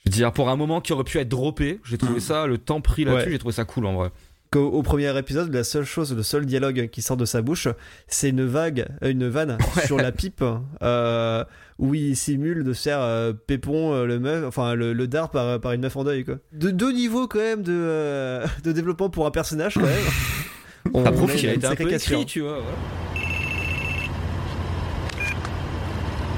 Je 0.05 0.10
veux 0.10 0.13
dire, 0.13 0.32
pour 0.32 0.49
un 0.49 0.55
moment 0.55 0.79
qui 0.82 0.93
aurait 0.93 1.03
pu 1.03 1.17
être 1.19 1.27
droppé, 1.29 1.79
j'ai 1.84 1.97
trouvé 1.97 2.19
ça, 2.21 2.47
le 2.47 2.58
temps 2.58 2.79
pris 2.82 3.03
là-dessus, 3.03 3.25
Ouais. 3.25 3.32
j'ai 3.34 3.39
trouvé 3.39 3.53
ça 3.53 3.65
cool 3.65 3.86
en 3.86 3.93
vrai. 3.95 4.10
Qu'au 4.51 4.67
au 4.67 4.82
premier 4.82 5.15
épisode, 5.17 5.53
la 5.53 5.63
seule 5.63 5.84
chose, 5.86 6.15
le 6.15 6.23
seul 6.23 6.45
dialogue 6.45 6.88
qui 6.89 7.01
sort 7.01 7.17
de 7.17 7.25
sa 7.25 7.41
bouche, 7.41 7.67
c'est 8.08 8.29
une 8.29 8.45
vague, 8.45 8.88
euh, 9.03 9.12
une 9.12 9.27
vanne 9.27 9.58
sur 9.86 9.97
la 9.97 10.12
pipe, 10.12 10.43
euh, 10.82 11.43
où 11.77 11.93
il 11.95 12.15
simule 12.17 12.63
de 12.63 12.73
faire 12.73 12.99
euh, 13.01 13.32
pépon 13.34 13.93
euh, 13.93 14.05
le 14.05 14.19
meuf, 14.19 14.45
enfin 14.45 14.73
le, 14.73 14.93
le 14.93 15.08
dard 15.08 15.29
par, 15.32 15.60
par 15.60 15.73
une 15.73 15.82
meuf 15.82 15.95
en 15.97 16.03
deuil 16.03 16.23
quoi. 16.25 16.36
De 16.53 16.71
deux 16.71 16.91
niveaux 16.91 17.27
quand 17.27 17.39
même 17.39 17.62
de, 17.62 18.39
de 18.63 18.71
développement 18.71 19.10
pour 19.10 19.25
un 19.27 19.32
personnage 19.32 19.75
quand 19.75 19.82
même. 19.82 20.05
On 20.93 21.03
prouve 21.03 21.29
a 21.32 21.36
qu'il 21.36 21.49
a 21.49 21.53
été 21.53 21.67
un 21.67 21.75
peu 21.75 21.91
écrit, 21.93 22.25
tu 22.25 22.39
vois. 22.41 22.63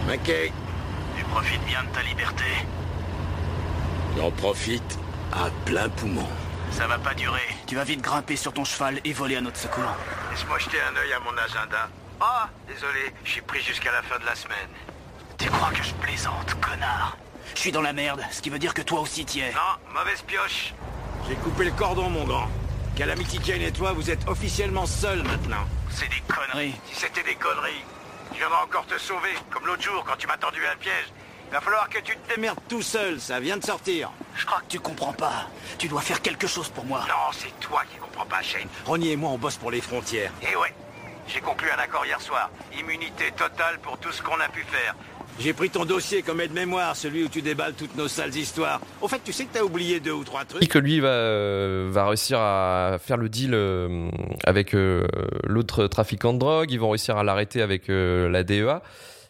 McKay, 0.07 0.51
Tu 1.17 1.23
profites 1.25 1.63
bien 1.65 1.83
de 1.83 1.89
ta 1.89 2.01
liberté. 2.03 2.43
j'en 4.17 4.31
profite 4.31 4.99
à 5.31 5.49
plein 5.65 5.89
poumon. 5.89 6.27
Ça 6.71 6.87
va 6.87 6.97
pas 6.97 7.13
durer. 7.13 7.41
Tu 7.67 7.75
vas 7.75 7.83
vite 7.83 8.01
grimper 8.01 8.35
sur 8.35 8.53
ton 8.53 8.63
cheval 8.63 8.99
et 9.03 9.13
voler 9.13 9.35
à 9.37 9.41
notre 9.41 9.57
secours. 9.57 9.83
Laisse-moi 10.31 10.57
jeter 10.59 10.77
un 10.81 10.95
œil 10.97 11.13
à 11.13 11.19
mon 11.19 11.37
agenda. 11.37 11.89
Ah, 12.19 12.49
désolé, 12.67 13.13
je 13.25 13.31
suis 13.31 13.41
pris 13.41 13.61
jusqu'à 13.61 13.91
la 13.91 14.01
fin 14.01 14.19
de 14.19 14.25
la 14.25 14.35
semaine. 14.35 14.69
Tu 15.37 15.49
crois 15.49 15.69
que 15.71 15.83
je 15.83 15.93
plaisante, 15.95 16.55
connard? 16.61 17.17
Je 17.55 17.59
suis 17.59 17.71
dans 17.71 17.81
la 17.81 17.93
merde, 17.93 18.21
ce 18.31 18.41
qui 18.41 18.49
veut 18.49 18.59
dire 18.59 18.73
que 18.73 18.81
toi 18.81 19.01
aussi 19.01 19.25
t'y 19.25 19.39
es. 19.41 19.51
Non, 19.51 19.93
mauvaise 19.99 20.21
pioche. 20.21 20.73
J'ai 21.27 21.35
coupé 21.35 21.65
le 21.65 21.71
cordon, 21.71 22.09
mon 22.09 22.23
grand. 22.25 22.47
Calamity 22.95 23.39
Jane 23.43 23.61
et 23.61 23.71
toi, 23.71 23.93
vous 23.93 24.09
êtes 24.09 24.27
officiellement 24.27 24.85
seuls 24.85 25.23
maintenant. 25.23 25.65
C'est 25.89 26.09
des 26.09 26.21
conneries. 26.27 26.75
Si 26.91 26.99
c'était 27.01 27.23
des 27.23 27.35
conneries, 27.35 27.83
je 28.33 28.37
viendrai 28.37 28.57
encore 28.63 28.85
te 28.85 28.97
sauver, 28.97 29.33
comme 29.49 29.65
l'autre 29.65 29.81
jour 29.81 30.03
quand 30.05 30.15
tu 30.17 30.27
m'as 30.27 30.37
tendu 30.37 30.59
un 30.65 30.75
piège. 30.77 31.11
Il 31.47 31.53
va 31.53 31.61
falloir 31.61 31.89
que 31.89 31.99
tu 31.99 32.15
te 32.15 32.33
démerdes. 32.33 32.57
Merde, 32.57 32.59
tout 32.69 32.81
seul, 32.81 33.19
ça 33.19 33.39
vient 33.39 33.57
de 33.57 33.65
sortir. 33.65 34.09
Je 34.35 34.45
crois 34.45 34.61
que 34.61 34.67
tu 34.69 34.79
comprends 34.79 35.11
pas. 35.11 35.47
Tu 35.77 35.89
dois 35.89 36.01
faire 36.01 36.21
quelque 36.21 36.47
chose 36.47 36.69
pour 36.69 36.85
moi. 36.85 37.03
Non, 37.09 37.31
c'est 37.33 37.59
toi 37.59 37.83
qui 37.91 37.97
comprends 37.97 38.25
pas, 38.25 38.41
Shane. 38.41 38.67
Ronnie 38.85 39.11
et 39.11 39.15
moi, 39.17 39.31
on 39.31 39.37
bosse 39.37 39.57
pour 39.57 39.69
les 39.69 39.81
frontières. 39.81 40.31
Et 40.41 40.55
ouais, 40.55 40.73
j'ai 41.27 41.41
conclu 41.41 41.69
un 41.69 41.77
accord 41.77 42.05
hier 42.05 42.21
soir. 42.21 42.49
Immunité 42.79 43.31
totale 43.33 43.79
pour 43.79 43.97
tout 43.97 44.13
ce 44.13 44.21
qu'on 44.21 44.39
a 44.39 44.47
pu 44.47 44.63
faire. 44.63 44.95
J'ai 45.39 45.53
pris 45.53 45.69
ton 45.69 45.85
dossier 45.85 46.21
comme 46.21 46.39
aide-mémoire, 46.39 46.95
celui 46.95 47.23
où 47.23 47.27
tu 47.27 47.41
déballes 47.41 47.73
toutes 47.73 47.95
nos 47.95 48.07
sales 48.07 48.35
histoires. 48.35 48.79
Au 49.01 49.07
fait, 49.07 49.21
tu 49.23 49.33
sais 49.33 49.45
que 49.45 49.53
t'as 49.53 49.63
oublié 49.63 49.99
deux 49.99 50.11
ou 50.11 50.23
trois 50.23 50.43
Et 50.43 50.45
trucs 50.45 50.67
que 50.67 50.77
lui 50.77 50.99
va, 50.99 51.07
euh, 51.07 51.89
va 51.91 52.07
réussir 52.07 52.37
à 52.39 52.97
faire 52.99 53.17
le 53.17 53.27
deal 53.27 53.51
euh, 53.53 54.09
avec 54.45 54.75
euh, 54.75 55.07
l'autre 55.45 55.87
trafiquant 55.87 56.33
de 56.33 56.39
drogue, 56.39 56.69
ils 56.71 56.79
vont 56.79 56.91
réussir 56.91 57.17
à 57.17 57.23
l'arrêter 57.23 57.61
avec 57.61 57.85
la 57.87 58.43
DEA. 58.43 58.81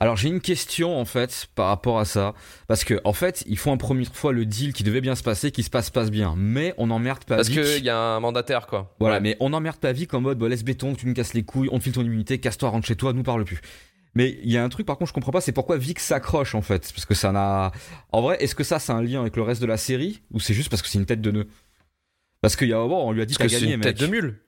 Alors 0.02 0.18
j'ai 0.18 0.30
une 0.30 0.42
question 0.42 1.00
en 1.00 1.06
fait 1.06 1.46
par 1.54 1.68
rapport 1.68 2.00
à 2.00 2.06
ça, 2.06 2.34
parce 2.68 2.84
que 2.84 3.00
en 3.04 3.14
fait 3.14 3.44
ils 3.46 3.58
font 3.58 3.72
une 3.74 3.78
première 3.78 4.08
fois 4.16 4.34
le 4.34 4.46
deal 4.48 4.74
qui 4.74 4.82
devait 4.84 5.00
bien 5.00 5.14
se 5.14 5.22
passer, 5.22 5.52
qui 5.52 5.62
se 5.62 5.70
passe 5.70 5.92
passe 5.92 6.10
bien, 6.10 6.34
mais 6.36 6.74
on 6.80 6.88
n'emmerde 6.88 7.24
pas 7.24 7.36
Parce 7.36 7.50
qu'il 7.50 7.86
y 7.86 7.90
a 7.90 7.96
un 7.96 8.20
mandataire, 8.20 8.66
quoi. 8.66 8.96
Voilà, 9.00 9.18
Ouais. 9.18 9.22
mais 9.22 9.38
on 9.40 9.52
n'emmerde 9.52 9.78
pas 9.78 9.92
Vic 9.92 10.12
en 10.16 10.22
mode 10.22 10.40
bah, 10.40 10.50
laisse 10.50 10.64
béton, 10.64 10.96
tu 10.96 11.06
nous 11.06 11.14
casses 11.14 11.36
les 11.36 11.44
couilles, 11.44 11.70
on 11.72 11.78
te 11.78 11.84
file 11.84 11.94
ton 11.94 12.02
immunité, 12.02 12.40
casse-toi, 12.40 12.70
rentre 12.70 12.88
chez 12.88 12.96
toi, 12.96 13.14
nous 13.14 13.22
parle 13.22 13.46
plus. 13.46 13.62
Mais 14.14 14.38
il 14.44 14.52
y 14.52 14.58
a 14.58 14.64
un 14.64 14.70
truc 14.70 14.86
par 14.86 14.98
contre 14.98 15.10
je 15.10 15.14
comprends 15.14 15.32
pas, 15.32 15.40
c'est 15.42 15.52
pourquoi 15.54 15.78
Vic 15.78 16.00
s'accroche 16.00 16.54
en 16.56 16.62
fait, 16.62 16.92
parce 16.94 17.06
que 17.06 17.14
ça 17.14 17.32
n'a. 17.32 17.72
En 18.12 18.22
vrai, 18.22 18.38
est-ce 18.44 18.56
que 18.56 18.64
ça 18.64 18.78
c'est 18.80 18.92
un 18.92 19.02
lien 19.02 19.22
avec 19.22 19.36
le 19.38 19.42
reste 19.44 19.62
de 19.62 19.66
la 19.68 19.78
série 19.78 20.22
ou 20.32 20.40
c'est 20.40 20.54
juste 20.54 20.70
parce 20.70 20.82
que 20.82 20.88
c'est 20.90 20.98
une 21.00 21.06
tête 21.06 21.22
de 21.22 21.32
nœud? 21.32 21.48
Parce 22.42 22.56
qu'il 22.56 22.68
y 22.68 22.74
a 22.74 22.78
un 22.78 22.82
moment 22.82 23.08
on 23.08 23.12
lui 23.12 23.22
a 23.22 23.26
dit 23.26 23.36
t'as 23.36 23.46
que 23.46 23.50
c'est 23.52 23.60
gagné 23.62 23.74
une 23.74 23.80
mec. 23.80 23.96
tête 23.96 24.00
de 24.00 24.08
mule. 24.08 24.42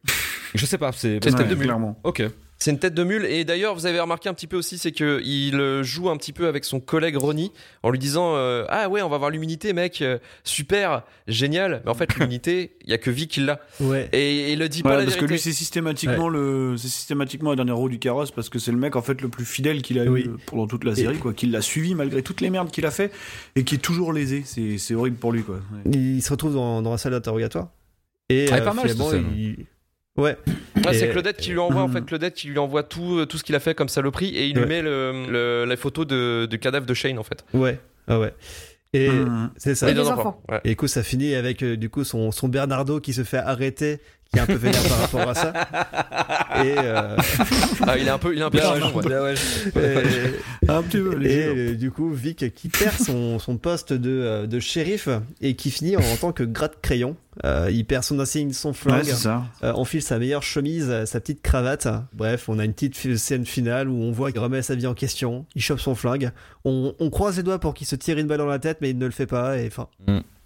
Je 0.56 0.66
sais 0.66 0.78
pas, 0.78 0.92
c'est. 0.92 1.20
C'est 1.24 1.30
une 1.30 1.36
tête 1.36 1.46
Ouais, 1.46 1.50
de 1.50 1.56
mule. 1.56 1.64
clairement. 1.66 2.00
Ok. 2.04 2.22
C'est 2.64 2.72
une 2.72 2.80
tête 2.80 2.94
de 2.94 3.04
mule. 3.04 3.26
Et 3.26 3.44
d'ailleurs, 3.44 3.76
vous 3.76 3.86
avez 3.88 4.00
remarqué 4.00 4.30
un 4.30 4.34
petit 4.34 4.48
peu 4.48 4.56
aussi, 4.56 4.78
c'est 4.78 4.94
que 4.94 5.20
il 5.26 5.60
euh, 5.60 5.84
joue 5.84 6.10
un 6.10 6.16
petit 6.16 6.32
peu 6.32 6.48
avec 6.48 6.64
son 6.64 6.80
collègue 6.80 7.18
Ronnie 7.18 7.52
en 7.84 7.90
lui 7.90 8.00
disant 8.00 8.36
euh, 8.38 8.64
Ah 8.70 8.88
ouais, 8.88 9.02
on 9.02 9.10
va 9.10 9.16
avoir 9.16 9.32
l'immunité, 9.32 9.74
mec, 9.74 10.02
euh, 10.02 10.18
super, 10.46 11.04
génial. 11.28 11.82
Mais 11.84 11.92
en 11.92 11.94
fait, 11.94 12.14
l'immunité, 12.18 12.78
il 12.86 12.90
y 12.90 12.94
a 12.94 12.98
que 12.98 13.12
Vic 13.12 13.32
qui 13.32 13.42
l'a. 13.42 13.60
Ouais. 13.82 14.08
Et 14.14 14.54
il 14.54 14.60
le 14.60 14.70
dit 14.70 14.78
Ouais, 14.78 14.92
pas 14.92 14.98
la 15.00 15.04
parce 15.04 15.18
que 15.18 15.26
lui 15.26 15.40
c'est 15.40 15.52
systématiquement 15.52 16.30
le 16.30 16.78
c'est 16.78 16.88
systématiquement 16.88 17.50
la 17.50 17.58
dernière 17.58 17.76
roue 17.76 17.90
du 17.90 18.00
carrosse 18.00 18.32
parce 18.32 18.48
que 18.48 18.60
c'est 18.60 18.72
le 18.72 18.78
mec 18.78 18.96
en 18.96 19.02
fait 19.02 19.22
le 19.22 19.28
plus 19.28 19.44
fidèle 19.44 19.82
qu'il 19.82 20.00
a 20.00 20.06
Oui. 20.06 20.22
eu 20.22 20.30
pendant 20.46 20.66
toute 20.66 20.86
la 20.86 20.96
série 20.96 21.18
quoi 21.18 21.34
qu'il 21.34 21.52
l'a 21.52 21.62
suivi 21.62 21.96
malgré 21.96 22.22
toutes 22.24 22.40
les 22.40 22.50
merdes 22.50 22.72
qu'il 22.72 22.86
a 22.86 22.92
fait 22.92 23.12
et 23.58 23.66
qui 23.66 23.76
est 23.76 23.80
toujours 23.80 24.14
lésé 24.14 24.44
c'est 24.46 24.78
c'est 24.78 24.96
horrible 24.96 25.18
pour 25.18 25.34
lui 25.34 25.44
quoi 25.44 25.56
Ouais. 25.56 25.92
Il 25.94 26.22
se 26.22 26.30
retrouve 26.30 26.54
dans, 26.54 26.82
dans 26.82 26.92
la 26.92 26.98
salle 26.98 27.12
d'interrogatoire. 27.12 27.68
Et 28.30 28.46
Ah, 28.52 28.56
euh, 28.56 28.62
pas 28.62 28.74
mal, 28.74 28.86
finalement, 28.90 29.10
scène. 29.12 29.26
il... 29.36 29.66
Ouais. 30.18 30.38
Ah, 30.86 30.94
c'est 30.94 31.08
Et- 31.08 31.10
Claudette 31.12 31.38
qui 31.38 31.52
lui 31.52 31.60
envoie 31.60 31.82
en 31.82 31.88
fait 31.88 32.06
Claudette 32.06 32.36
qui 32.36 32.48
lui 32.48 32.60
envoie 32.60 32.84
tout 32.84 33.18
euh, 33.20 33.26
tout 33.26 33.38
ce 33.38 33.44
qu'il 33.44 33.56
a 33.56 33.60
fait 33.60 33.74
comme 33.74 33.90
saloperie 33.90 34.36
et 34.36 34.46
il 34.48 34.54
lui 34.54 34.62
Ouais. 34.62 34.68
met 34.68 34.82
le, 34.82 35.26
le- 35.30 35.66
la 35.66 35.76
photo 35.78 36.06
de, 36.06 36.46
du 36.50 36.60
cadavre 36.60 36.86
de 36.86 36.94
Shane 36.94 37.18
en 37.18 37.24
fait. 37.24 37.44
Ouais. 37.54 37.80
Ah 38.08 38.20
ouais. 38.20 38.34
Et 38.94 39.10
Mhm. 39.10 39.50
c'est 39.58 39.74
ça. 39.74 39.90
Et 39.90 39.94
des 39.96 40.02
enfants. 40.02 40.44
Ouais. 40.52 40.62
Et 40.66 40.70
du 40.70 40.76
coup, 40.76 40.88
ça 40.88 41.02
finit 41.02 41.34
avec 41.34 41.64
euh, 41.64 41.76
du 41.78 41.90
coup 41.90 42.04
son, 42.04 42.32
son 42.32 42.48
Bernardo 42.48 43.00
qui 43.00 43.12
se 43.14 43.24
fait 43.24 43.38
arrêter, 43.38 44.00
qui 44.34 44.40
est 44.40 44.42
un 44.42 44.46
peu 44.48 44.56
vénère 44.56 44.84
par 44.84 45.00
rapport 45.00 45.30
à 45.30 45.36
ça. 45.36 45.54
Et, 46.64 46.76
euh, 46.78 47.16
Ah, 47.88 47.98
il 47.98 48.08
est 48.08 48.12
un 48.12 48.18
peu 48.18 48.34
il 48.34 48.40
est 48.40 48.44
un 48.44 48.50
peu 48.50 48.58
ouais. 48.58 49.20
ouais. 49.20 49.36
et, 49.76 50.70
un 50.70 50.82
petit 50.82 50.98
peu 50.98 51.24
et, 51.26 51.46
euh, 51.46 51.76
du 51.76 51.92
coup, 51.92 52.12
Vic 52.12 52.54
qui 52.54 52.70
perd 52.70 52.98
son, 52.98 53.40
son 53.40 53.58
poste 53.58 53.94
de, 53.94 54.10
euh, 54.10 54.48
de 54.48 54.60
shérif 54.60 55.10
et 55.42 55.56
qui 55.56 55.72
finit 55.72 55.98
en, 55.98 56.16
tant 56.20 56.32
que 56.32 56.44
gratte-crayon. 56.44 57.16
Euh, 57.46 57.70
il 57.72 57.86
perd 57.86 58.04
son 58.04 58.20
insigne, 58.20 58.54
son 58.54 58.70
ouais 58.70 58.76
flingue, 58.76 59.06
ça 59.06 59.44
euh, 59.64 59.74
enfile 59.74 60.04
sa 60.04 60.20
meilleure 60.20 60.44
chemise, 60.44 61.06
sa 61.06 61.20
petite 61.20 61.42
cravate. 61.42 61.88
Bref, 62.14 62.48
on 62.48 62.60
a 62.60 62.66
une 62.66 62.74
petite 62.74 63.18
scène 63.18 63.46
finale 63.46 63.90
où 63.90 64.02
on 64.02 64.12
voit 64.12 64.32
qu'il 64.32 64.40
remet 64.40 64.62
sa 64.62 64.76
vie 64.76 64.86
en 64.88 64.94
question, 64.94 65.46
il 65.56 65.62
chope 65.62 65.80
son 65.80 65.96
flingue. 65.96 66.32
On, 66.64 66.94
on 67.00 67.10
croise 67.10 67.38
les 67.38 67.44
doigts 67.44 67.60
pour 67.60 67.74
qu'il 67.74 67.88
se 67.88 67.96
tire 67.96 68.18
une 68.20 68.28
balle 68.28 68.38
dans 68.38 68.46
la 68.46 68.60
tête, 68.60 68.78
mais 68.82 68.92
il 68.92 68.98
ne 68.98 69.06
le 69.06 69.12
fait 69.12 69.26
pas. 69.26 69.58
Et 69.58 69.68
enfin, 69.68 69.88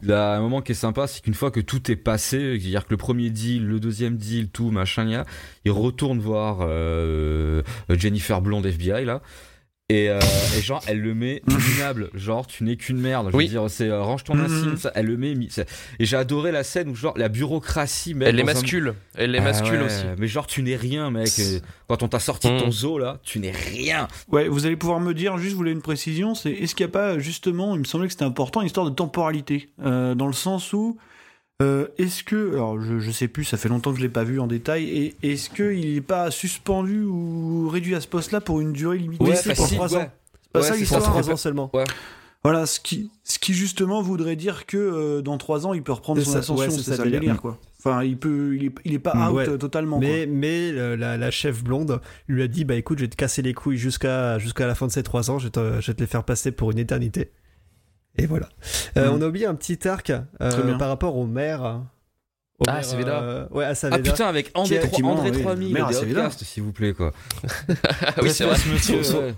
Là, 0.03 0.35
un 0.35 0.41
moment 0.41 0.61
qui 0.61 0.73
est 0.73 0.75
sympa, 0.75 1.07
c'est 1.07 1.23
qu'une 1.23 1.33
fois 1.33 1.49
que 1.49 1.59
tout 1.59 1.91
est 1.91 1.95
passé, 1.95 2.57
c'est-à-dire 2.59 2.85
que 2.85 2.91
le 2.91 2.97
premier 2.97 3.31
deal, 3.31 3.65
le 3.65 3.79
deuxième 3.79 4.15
deal, 4.17 4.49
tout, 4.49 4.69
machin, 4.69 5.23
il 5.65 5.71
retourne 5.71 6.19
voir 6.19 6.59
euh, 6.61 7.63
Jennifer 7.89 8.41
Blonde 8.41 8.65
FBI, 8.65 9.05
là. 9.05 9.21
Et, 9.89 10.09
euh, 10.09 10.19
et 10.57 10.61
genre, 10.61 10.81
elle 10.87 10.99
le 10.99 11.13
met 11.15 11.41
minable. 11.47 12.09
Genre, 12.13 12.45
tu 12.45 12.65
n'es 12.65 12.75
qu'une 12.75 12.99
merde. 12.99 13.29
Je 13.31 13.37
Oui. 13.37 13.45
veux 13.45 13.51
dire, 13.51 13.69
c'est 13.69 13.87
euh, 13.87 14.01
range 14.03 14.25
ton 14.25 14.35
Mhm. 14.35 14.43
insigne, 14.43 14.75
ça. 14.75 14.91
Elle 14.95 15.05
le 15.05 15.15
met. 15.15 15.31
Et 15.31 16.05
j'ai 16.05 16.17
adoré 16.17 16.51
la 16.51 16.65
scène 16.65 16.89
où, 16.89 16.95
genre, 16.95 17.13
la 17.17 17.29
bureaucratie, 17.29 18.13
mec. 18.13 18.27
Elle 18.27 18.35
les 18.35 18.41
un- 18.41 18.45
mascule, 18.47 18.95
elle 19.15 19.31
les 19.31 19.37
Ah 19.39 19.43
mascule 19.43 19.79
ouais, 19.79 19.85
aussi. 19.85 20.03
Mais 20.17 20.27
genre, 20.27 20.45
tu 20.45 20.61
n'es 20.61 20.75
rien, 20.75 21.09
mec. 21.09 21.29
Quand 21.87 22.03
on 22.03 22.09
t'a 22.09 22.19
sorti 22.19 22.51
de 22.51 22.59
ton 22.59 22.65
Mhm. 22.65 22.71
zoo, 22.73 22.99
là, 22.99 23.19
tu 23.23 23.39
n'es 23.39 23.51
rien. 23.51 24.09
ouais 24.29 24.49
vous 24.49 24.65
allez 24.65 24.75
pouvoir 24.75 24.99
me 24.99 25.13
dire 25.13 25.37
juste 25.37 25.51
vous 25.53 25.57
voulez 25.59 25.71
une 25.71 25.81
précision 25.81 26.35
c'est 26.35 26.51
est-ce 26.51 26.75
qu'il 26.75 26.85
n'y 26.85 26.89
a 26.89 26.93
pas 26.93 27.17
justement 27.19 27.73
il 27.75 27.79
me 27.79 27.85
semblait 27.85 28.07
que 28.07 28.13
c'était 28.13 28.25
important 28.25 28.59
une 28.61 28.67
histoire 28.67 28.85
de 28.85 28.93
temporalité 28.93 29.69
euh, 29.85 30.15
dans 30.15 30.27
le 30.27 30.33
sens 30.33 30.73
où 30.73 30.97
euh, 31.61 31.87
est-ce 31.97 32.23
que 32.23 32.53
alors 32.53 32.79
je, 32.81 32.99
je 32.99 33.11
sais 33.11 33.27
plus 33.27 33.43
ça 33.43 33.57
fait 33.57 33.69
longtemps 33.69 33.91
que 33.91 33.97
je 33.97 34.03
l'ai 34.03 34.09
pas 34.09 34.23
vu 34.23 34.39
en 34.39 34.47
détail 34.47 34.83
et 34.89 35.15
est-ce 35.23 35.49
qu'il 35.49 35.93
n'est 35.95 36.01
pas 36.01 36.29
suspendu 36.31 37.01
ou 37.03 37.67
réduit 37.69 37.95
à 37.95 38.01
ce 38.01 38.07
poste 38.07 38.31
là 38.31 38.41
pour 38.41 38.61
une 38.61 38.73
durée 38.73 38.97
limitée? 38.99 39.23
Oui, 39.23 39.31
c'est 39.35 39.55
pour 39.55 39.65
pour 39.67 39.75
trois 39.75 39.95
ouais. 39.95 40.03
ans 40.03 40.11
c'est 40.43 40.51
pas 40.51 40.59
Ouais, 40.59 40.65
ça 40.65 40.73
c'est 40.73 40.85
pour 40.85 40.97
l'histoire 40.97 41.03
trois 41.03 41.29
ans 41.31 41.35
seulement. 41.37 41.71
Voilà, 42.43 42.65
ce 42.65 42.79
qui, 42.79 43.09
ce 43.25 43.39
qui 43.39 43.53
justement 43.53 44.01
voudrait 44.01 44.35
dire 44.37 44.65
que 44.67 44.77
euh, 44.77 45.21
dans 45.21 45.37
trois 45.37 45.65
ans, 45.67 45.73
il 45.73 45.81
peut 45.83 45.91
reprendre 45.91 46.19
C'est 46.19 46.25
son 46.25 46.31
ça, 46.33 46.37
ascension, 46.37 46.63
ouais, 46.65 46.69
c'est 46.69 46.83
c'est 46.83 46.95
ça, 46.95 47.03
délire, 47.03 47.41
quoi. 47.41 47.57
Enfin, 47.79 48.03
il 48.03 48.15
peut, 48.17 48.55
il 48.55 48.65
est, 48.67 48.71
il 48.85 48.93
est 48.93 48.99
pas 48.99 49.15
Mm, 49.15 49.27
out 49.29 49.35
ouais. 49.35 49.57
totalement. 49.57 49.99
Mais, 49.99 50.27
mais 50.27 50.71
euh, 50.71 50.95
la, 50.95 51.17
la 51.17 51.31
chef 51.31 51.61
blonde 51.63 51.99
lui 52.27 52.43
a 52.43 52.47
dit 52.47 52.63
bah 52.63 52.75
écoute, 52.75 52.99
je 52.99 53.03
vais 53.03 53.09
te 53.09 53.17
casser 53.17 53.41
les 53.41 53.53
couilles 53.53 53.77
jusqu'à 53.77 54.37
jusqu'à 54.39 54.65
la 54.67 54.75
fin 54.75 54.87
de 54.87 54.91
ces 54.91 55.03
trois 55.03 55.29
ans, 55.29 55.39
je 55.39 55.45
vais, 55.45 55.51
te, 55.51 55.81
je 55.81 55.87
vais 55.87 55.93
te 55.95 55.99
les 55.99 56.07
faire 56.07 56.23
passer 56.23 56.51
pour 56.51 56.71
une 56.71 56.79
éternité. 56.79 57.31
Et 58.17 58.25
voilà. 58.25 58.49
Euh, 58.97 59.07
Mhm. 59.11 59.17
On 59.17 59.21
a 59.21 59.27
oublié 59.27 59.45
un 59.45 59.55
petit 59.55 59.87
arc 59.87 60.09
euh, 60.11 60.77
par 60.77 60.89
rapport 60.89 61.15
au 61.17 61.25
maire. 61.25 61.61
Homer, 62.59 62.79
Ah, 62.79 62.81
Saveda. 62.81 63.21
euh, 63.21 63.47
ouais, 63.51 63.65
à 63.65 63.69
Ah 63.69 63.75
Saveda. 63.75 64.11
putain, 64.11 64.25
avec 64.27 64.49
André, 64.55 64.79
André 65.03 65.29
oui, 65.31 65.41
3000 65.43 65.73
merde, 65.73 65.89
de 65.89 65.93
c'est 65.93 66.01
évident. 66.03 66.21
Outcast, 66.21 66.43
s'il 66.43 66.63
vous 66.63 66.71
plaît, 66.71 66.93
quoi. 66.93 67.13
Ah 68.07 68.13
oui, 68.23 68.31
c'est 68.31 68.45
vrai. 68.45 68.55
monsieur. 68.73 69.01
Ouais. 69.19 69.35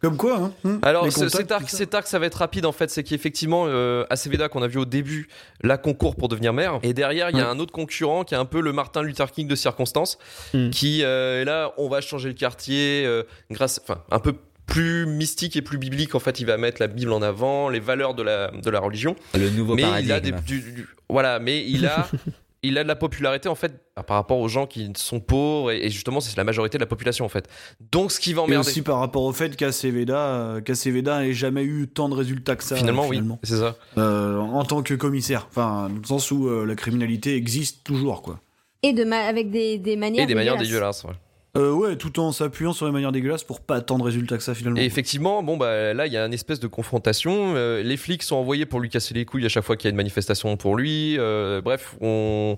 Comme 0.00 0.16
quoi, 0.16 0.36
hein, 0.38 0.52
hum, 0.64 0.78
Alors, 0.82 1.02
contacts, 1.08 1.28
cet 1.30 1.50
arc, 1.50 1.68
cet 1.70 1.92
arc, 1.94 2.06
ça 2.06 2.18
va 2.20 2.26
être 2.26 2.36
rapide 2.36 2.66
en 2.66 2.70
fait. 2.72 2.88
C'est 2.88 3.02
qu'effectivement, 3.02 3.64
euh, 3.66 4.04
Aceveda 4.10 4.48
qu'on 4.48 4.62
a 4.62 4.68
vu 4.68 4.78
au 4.78 4.84
début, 4.84 5.28
la 5.62 5.76
concourt 5.76 6.14
pour 6.14 6.28
devenir 6.28 6.52
maire. 6.52 6.78
Et 6.84 6.92
derrière, 6.94 7.30
il 7.30 7.36
y 7.36 7.40
a 7.40 7.44
Ouais. 7.46 7.50
un 7.50 7.58
autre 7.58 7.72
concurrent 7.72 8.22
qui 8.22 8.34
est 8.34 8.38
un 8.38 8.44
peu 8.44 8.60
le 8.60 8.72
Martin 8.72 9.02
Luther 9.02 9.28
King 9.32 9.48
de 9.48 9.56
circonstance. 9.56 10.18
Hmm. 10.54 10.70
Qui 10.70 11.02
euh, 11.02 11.40
est 11.42 11.44
là, 11.46 11.72
on 11.78 11.88
va 11.88 12.00
changer 12.00 12.28
le 12.28 12.34
quartier 12.34 13.04
euh, 13.06 13.24
grâce, 13.50 13.80
enfin, 13.82 14.02
un 14.12 14.20
peu 14.20 14.34
plus 14.68 15.06
mystique 15.06 15.56
et 15.56 15.62
plus 15.62 15.78
biblique. 15.78 16.14
En 16.14 16.20
fait, 16.20 16.38
il 16.38 16.46
va 16.46 16.56
mettre 16.56 16.80
la 16.80 16.86
Bible 16.86 17.12
en 17.12 17.22
avant, 17.22 17.68
les 17.68 17.80
valeurs 17.80 18.14
de 18.14 18.22
la, 18.22 18.52
de 18.52 18.70
la 18.70 18.78
religion. 18.78 19.16
Le 19.34 19.50
nouveau 19.50 19.74
mais 19.74 19.82
paradigme. 19.82 20.06
il 20.08 20.12
a 20.12 20.20
des, 20.20 20.30
du- 20.32 20.60
du- 20.60 20.88
voilà, 21.10 21.40
mais 21.40 21.64
il 21.68 21.86
a. 21.86 22.08
Il 22.64 22.76
a 22.76 22.82
de 22.82 22.88
la 22.88 22.96
popularité 22.96 23.48
en 23.48 23.54
fait 23.54 23.72
par 23.94 24.16
rapport 24.16 24.36
aux 24.40 24.48
gens 24.48 24.66
qui 24.66 24.90
sont 24.96 25.20
pauvres 25.20 25.70
et, 25.70 25.86
et 25.86 25.90
justement 25.90 26.18
c'est 26.20 26.36
la 26.36 26.42
majorité 26.42 26.76
de 26.76 26.82
la 26.82 26.88
population 26.88 27.24
en 27.24 27.28
fait. 27.28 27.48
Donc 27.92 28.10
ce 28.10 28.18
qui 28.18 28.32
va 28.34 28.42
Et 28.42 28.44
emmerder. 28.46 28.68
aussi 28.68 28.82
par 28.82 28.98
rapport 28.98 29.22
au 29.22 29.32
fait 29.32 29.54
qu'Aceveda 29.54 30.18
euh, 30.18 30.60
qu'Aceveda 30.60 31.20
n'ait 31.20 31.34
jamais 31.34 31.62
eu 31.62 31.86
tant 31.86 32.08
de 32.08 32.16
résultats 32.16 32.56
que 32.56 32.64
ça. 32.64 32.74
finalement, 32.74 33.04
euh, 33.04 33.10
oui, 33.10 33.22
c'est 33.44 33.58
ça. 33.58 33.76
Euh, 33.96 34.38
en 34.38 34.64
tant 34.64 34.82
que 34.82 34.94
commissaire. 34.94 35.46
Enfin, 35.50 35.88
dans 35.88 36.00
le 36.00 36.04
sens 36.04 36.32
où 36.32 36.48
euh, 36.48 36.66
la 36.66 36.74
criminalité 36.74 37.36
existe 37.36 37.84
toujours, 37.84 38.22
quoi. 38.22 38.40
Et 38.82 38.92
de 38.92 39.04
ma- 39.04 39.26
avec 39.26 39.52
des, 39.52 39.78
des 39.78 39.94
manières 39.94 40.24
Et 40.24 40.26
des 40.26 40.34
manières 40.34 40.56
dégueulasses. 40.56 41.02
dégueulasses. 41.02 41.04
ouais. 41.04 41.27
Euh, 41.58 41.72
ouais, 41.72 41.96
tout 41.96 42.20
en 42.20 42.30
s'appuyant 42.32 42.72
sur 42.72 42.86
les 42.86 42.92
manières 42.92 43.12
dégueulasses 43.12 43.42
pour 43.44 43.60
pas 43.60 43.80
tant 43.80 43.98
de 43.98 44.04
résultats 44.04 44.36
que 44.36 44.42
ça, 44.42 44.54
finalement. 44.54 44.78
Et 44.80 44.84
effectivement, 44.84 45.42
bon 45.42 45.56
bah 45.56 45.92
là 45.92 46.06
il 46.06 46.12
y 46.12 46.16
a 46.16 46.24
une 46.24 46.32
espèce 46.32 46.60
de 46.60 46.66
confrontation. 46.68 47.54
Euh, 47.56 47.82
les 47.82 47.96
flics 47.96 48.22
sont 48.22 48.36
envoyés 48.36 48.64
pour 48.64 48.80
lui 48.80 48.88
casser 48.88 49.12
les 49.14 49.24
couilles 49.24 49.44
à 49.44 49.48
chaque 49.48 49.64
fois 49.64 49.76
qu'il 49.76 49.86
y 49.86 49.88
a 49.88 49.90
une 49.90 49.96
manifestation 49.96 50.56
pour 50.56 50.76
lui. 50.76 51.16
Euh, 51.18 51.60
bref, 51.60 51.96
on 52.00 52.56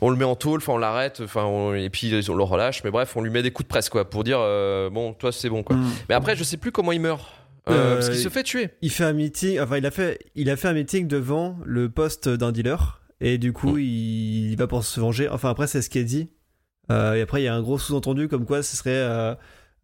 on 0.00 0.10
le 0.10 0.16
met 0.16 0.24
en 0.24 0.34
tôle, 0.36 0.58
enfin 0.58 0.72
on 0.74 0.78
l'arrête, 0.78 1.20
enfin 1.24 1.44
on- 1.44 1.74
et 1.74 1.88
puis 1.90 2.12
on 2.28 2.34
le 2.34 2.42
relâche. 2.42 2.82
Mais 2.84 2.90
bref, 2.90 3.16
on 3.16 3.22
lui 3.22 3.30
met 3.30 3.42
des 3.42 3.50
coups 3.50 3.66
de 3.66 3.70
presse 3.70 3.88
quoi 3.88 4.08
pour 4.10 4.24
dire 4.24 4.38
euh, 4.40 4.90
bon 4.90 5.12
toi 5.12 5.30
c'est 5.32 5.48
bon 5.48 5.62
quoi. 5.62 5.76
Mm. 5.76 5.90
Mais 6.08 6.14
après 6.14 6.34
je 6.36 6.44
sais 6.44 6.56
plus 6.56 6.72
comment 6.72 6.92
il 6.92 7.00
meurt. 7.00 7.24
Parce 7.64 8.08
qu'il 8.10 8.18
se 8.18 8.28
fait 8.28 8.44
tuer. 8.44 8.68
Il 8.82 8.90
fait 8.90 9.02
un 9.04 9.12
meeting, 9.12 9.58
enfin 9.60 9.76
il 9.78 9.86
a 9.86 9.90
fait, 9.90 10.20
il 10.36 10.50
a 10.50 10.56
fait 10.56 10.68
un 10.68 10.72
meeting 10.72 11.08
devant 11.08 11.56
le 11.64 11.88
poste 11.88 12.28
d'un 12.28 12.52
dealer 12.52 13.00
et 13.20 13.38
du 13.38 13.52
coup 13.52 13.76
Mm. 13.76 13.80
il, 13.80 14.50
il 14.52 14.56
va 14.56 14.66
pour 14.66 14.84
se 14.84 15.00
venger. 15.00 15.28
Enfin 15.28 15.50
après 15.50 15.66
c'est 15.66 15.82
ce 15.82 15.90
qui 15.90 15.98
est 15.98 16.04
dit. 16.04 16.28
Euh, 16.90 17.14
et 17.14 17.20
après 17.20 17.40
il 17.42 17.44
y 17.44 17.48
a 17.48 17.54
un 17.54 17.62
gros 17.62 17.78
sous-entendu 17.78 18.28
comme 18.28 18.44
quoi 18.44 18.62
ce 18.62 18.76
serait 18.76 18.90
euh, 18.92 19.34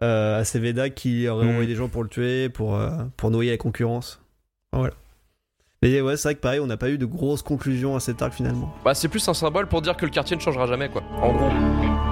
euh, 0.02 0.40
Aceveda 0.40 0.88
qui 0.90 1.26
aurait 1.28 1.44
Mm. 1.46 1.48
envoyé 1.50 1.66
des 1.66 1.74
gens 1.74 1.88
pour 1.88 2.02
le 2.02 2.08
tuer, 2.08 2.48
pour 2.48 2.76
euh, 2.76 2.90
pour 3.16 3.30
noyer 3.30 3.50
la 3.50 3.56
concurrence. 3.56 4.20
Enfin, 4.72 4.80
voilà. 4.80 4.94
Mais 5.82 6.00
ouais 6.00 6.16
c'est 6.16 6.28
vrai 6.28 6.34
que 6.36 6.40
pareil 6.40 6.60
on 6.60 6.66
n'a 6.66 6.76
pas 6.76 6.90
eu 6.90 6.98
de 6.98 7.06
grosses 7.06 7.42
conclusions 7.42 7.96
à 7.96 8.00
cet 8.00 8.22
arc 8.22 8.34
finalement. 8.34 8.72
Bah 8.84 8.94
c'est 8.94 9.08
plus 9.08 9.26
un 9.28 9.34
symbole 9.34 9.66
pour 9.66 9.82
dire 9.82 9.96
que 9.96 10.04
le 10.04 10.12
quartier 10.12 10.36
ne 10.36 10.40
changera 10.40 10.66
jamais 10.66 10.88
quoi. 10.88 11.02
En 11.20 11.32
gros. 11.32 12.11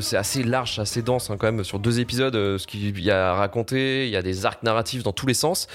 C'est 0.00 0.16
assez 0.16 0.42
large, 0.42 0.78
assez 0.78 1.02
dense 1.02 1.30
hein, 1.30 1.36
quand 1.38 1.50
même 1.50 1.64
sur 1.64 1.78
deux 1.78 2.00
épisodes, 2.00 2.34
euh, 2.34 2.58
ce 2.58 2.66
qu'il 2.66 3.00
y 3.00 3.10
a 3.10 3.30
à 3.30 3.34
raconter, 3.34 4.06
il 4.06 4.10
y 4.10 4.16
a 4.16 4.22
des 4.22 4.46
arcs 4.46 4.62
narratifs 4.62 5.02
dans 5.02 5.12
tous 5.12 5.26
les 5.26 5.34
sens. 5.34 5.66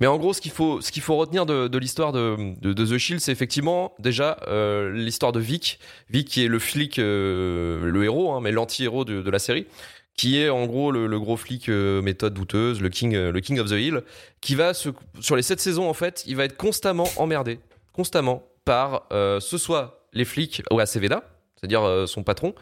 Mais 0.00 0.06
en 0.06 0.18
gros, 0.18 0.34
ce 0.34 0.40
qu'il 0.40 0.50
faut, 0.50 0.82
ce 0.82 0.92
qu'il 0.92 1.02
faut 1.02 1.16
retenir 1.16 1.46
de, 1.46 1.78
l'histoire 1.78 2.12
de, 2.12 2.36
The 2.62 2.98
Shield, 2.98 3.20
c'est 3.20 3.32
effectivement 3.32 3.94
déjà 3.98 4.38
euh, 4.46 4.92
l'histoire 4.92 5.32
de 5.32 5.40
Vic. 5.40 5.78
Vic 6.10 6.28
qui 6.28 6.44
est 6.44 6.48
le 6.48 6.58
flic, 6.58 6.98
euh, 6.98 7.90
le 7.90 8.04
héros, 8.04 8.32
hein, 8.32 8.40
mais 8.42 8.52
l'anti-héros 8.52 9.06
de, 9.06 9.30
la 9.30 9.38
série, 9.38 9.66
qui 10.14 10.38
est 10.38 10.50
en 10.50 10.66
gros 10.66 10.92
le, 10.92 11.18
gros 11.18 11.38
flic 11.38 11.68
méthode 11.68 12.34
douteuse, 12.34 12.82
le 12.82 12.90
king, 12.90 13.16
le 13.16 13.40
king 13.40 13.58
of 13.60 13.68
the 13.68 13.80
hill, 13.80 14.02
qui 14.42 14.54
va 14.54 14.74
sur 14.74 14.94
les 15.36 15.42
sept 15.42 15.60
saisons 15.60 15.88
en 15.88 15.94
fait, 15.94 16.22
il 16.26 16.36
va 16.36 16.44
être 16.44 16.58
constamment 16.58 17.08
emmerdé, 17.16 17.58
constamment 17.94 18.42
par 18.66 19.06
ce 19.10 19.56
soit 19.56 20.06
les 20.12 20.26
flics 20.26 20.62
ou 20.70 20.80
Aceveda, 20.80 21.22
c'est-à-dire 21.56 22.04
son 22.06 22.24
patron, 22.24 22.54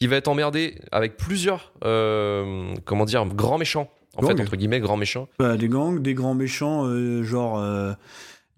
qui 0.00 0.06
va 0.06 0.16
être 0.16 0.28
emmerdé 0.28 0.76
avec 0.92 1.18
plusieurs, 1.18 1.72
euh, 1.84 2.74
comment 2.86 3.04
dire, 3.04 3.26
grands 3.26 3.58
méchants. 3.58 3.90
En 4.16 4.26
fait, 4.26 4.40
entre 4.40 4.56
guillemets, 4.56 4.80
grands 4.80 4.96
méchants. 4.96 5.28
Bah, 5.38 5.56
des 5.56 5.68
gangs, 5.68 6.00
des 6.00 6.14
grands 6.14 6.34
méchants, 6.34 6.84
euh, 6.84 7.22
genre 7.22 7.58
euh, 7.58 7.92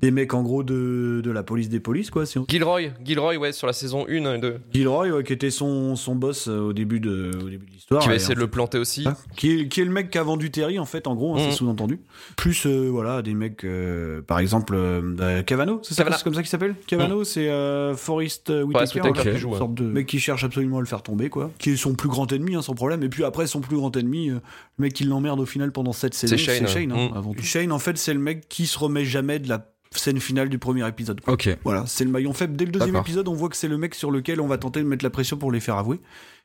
des 0.03 0.11
mecs 0.11 0.35
en 0.35 0.43
gros 0.43 0.63
de, 0.65 1.21
de 1.23 1.31
la 1.31 1.43
police 1.45 1.69
des 1.69 1.79
polices, 1.81 2.11
quoi. 2.11 2.27
Si 2.27 2.37
on... 2.39 2.45
Gilroy, 2.49 2.91
Gilroy, 3.05 3.37
ouais, 3.37 3.53
sur 3.53 3.67
la 3.69 3.73
saison 3.73 4.05
1 4.09 4.35
et 4.35 4.39
2, 4.41 4.57
Gilroy, 4.75 5.09
ouais, 5.11 5.23
qui 5.23 5.33
était 5.33 5.51
son, 5.51 5.95
son 5.97 6.17
boss 6.17 6.49
euh, 6.49 6.59
au 6.59 6.73
début 6.73 6.99
de, 7.01 7.31
au 7.41 7.49
début 7.49 7.67
de 7.67 7.71
l'histoire. 7.71 8.03
qui 8.03 8.09
va 8.09 8.17
essayer 8.17 8.35
de 8.35 8.41
le 8.41 8.49
planter 8.49 8.79
aussi. 8.79 9.05
Ah, 9.07 9.17
qui, 9.37 9.61
est, 9.61 9.69
qui 9.69 9.81
est 9.81 9.85
le 9.85 9.91
mec 9.93 10.11
qui 10.11 10.19
a 10.19 10.23
vendu 10.25 10.51
Terry 10.51 10.79
en 10.79 10.85
fait 10.85 11.07
en 11.07 11.15
gros 11.15 11.37
hein, 11.37 11.41
c'est 11.41 11.53
sous-entendu 11.53 12.01
plus 12.37 12.67
euh, 12.67 12.89
voilà 12.91 13.23
des 13.23 13.35
mecs 13.35 13.65
euh, 13.65 14.23
par 14.23 14.39
exemple 14.41 14.75
euh, 14.75 15.01
euh, 15.21 15.43
Cavano 15.43 15.81
c'est 15.83 15.95
ça 15.95 16.05
c'est 16.11 16.25
comme 16.25 16.35
ça 16.35 16.41
qu'il 16.43 16.49
s'appelle 16.51 16.75
Cavano 16.87 17.25
c'est 17.25 17.49
euh, 17.49 17.95
Forrest 17.95 18.49
Forrest 18.49 18.95
Whitaker 18.95 19.13
là, 19.15 19.33
qui 19.33 19.39
joue, 19.39 19.49
une 19.49 19.53
ouais. 19.55 19.59
sorte 19.59 19.75
de 19.75 19.85
mec 19.85 20.07
qui 20.07 20.19
cherche 20.19 20.45
absolument 20.45 20.79
à 20.79 20.81
le 20.81 20.87
faire 20.87 21.03
tomber 21.03 21.29
quoi 21.29 21.51
qui 21.59 21.71
est 21.71 21.77
son 21.77 21.95
plus 21.95 22.09
grand 22.09 22.31
ennemi 22.33 22.55
hein, 22.57 22.63
sans 22.63 22.75
problème 22.75 23.03
et 23.03 23.09
puis 23.09 23.25
après 23.25 23.47
son 23.47 23.61
plus 23.61 23.77
grand 23.77 23.97
ennemi 23.97 24.31
euh, 24.31 24.35
le 24.79 24.83
mec 24.83 24.93
qui 24.95 25.05
l'emmerde 25.05 25.41
au 25.41 25.47
final 25.47 25.71
pendant 25.73 25.93
cette 25.93 26.15
saison 26.15 26.37
C'est 26.37 26.43
Shane, 26.43 26.67
c'est 26.67 26.73
Shane 26.81 26.93
hein, 26.93 27.09
Mhm. 27.11 27.17
avant 27.17 27.35
tout 27.35 27.43
Shane 27.43 27.73
en 27.73 27.79
fait 27.79 27.97
c'est 27.99 28.15
le 28.15 28.21
mec 28.21 28.49
qui 28.49 28.67
se 28.67 28.79
remet 28.79 29.05
jamais 29.05 29.39
de 29.39 29.49
la 29.49 29.59
scène 29.99 30.21
finale 30.21 30.49
du 30.49 30.59
premier 30.59 30.87
épisode 30.89 31.21
quoi. 31.21 31.35
Ok. 31.35 31.49
Voilà, 31.65 31.85
c'est 31.87 32.05
le 32.05 32.11
maillon 32.11 32.33
faible. 32.33 32.57
Dès 32.57 32.65
le 32.65 32.73
deuxième 32.73 32.97
épisode, 32.97 33.29
on 33.29 33.35
voit 33.35 33.49
que 33.49 33.57
c'est 33.57 33.69
le 33.69 33.79
mec 33.79 33.95
sur 33.95 34.11
lequel 34.11 34.41
on 34.41 34.47
va 34.47 34.59
tenter 34.59 34.81
de 34.83 34.87
mettre 34.87 35.05
la 35.05 35.11
pression 35.11 35.37
pour 35.37 35.53
les 35.53 35.61
faire 35.61 35.77
avouer. 35.77 36.01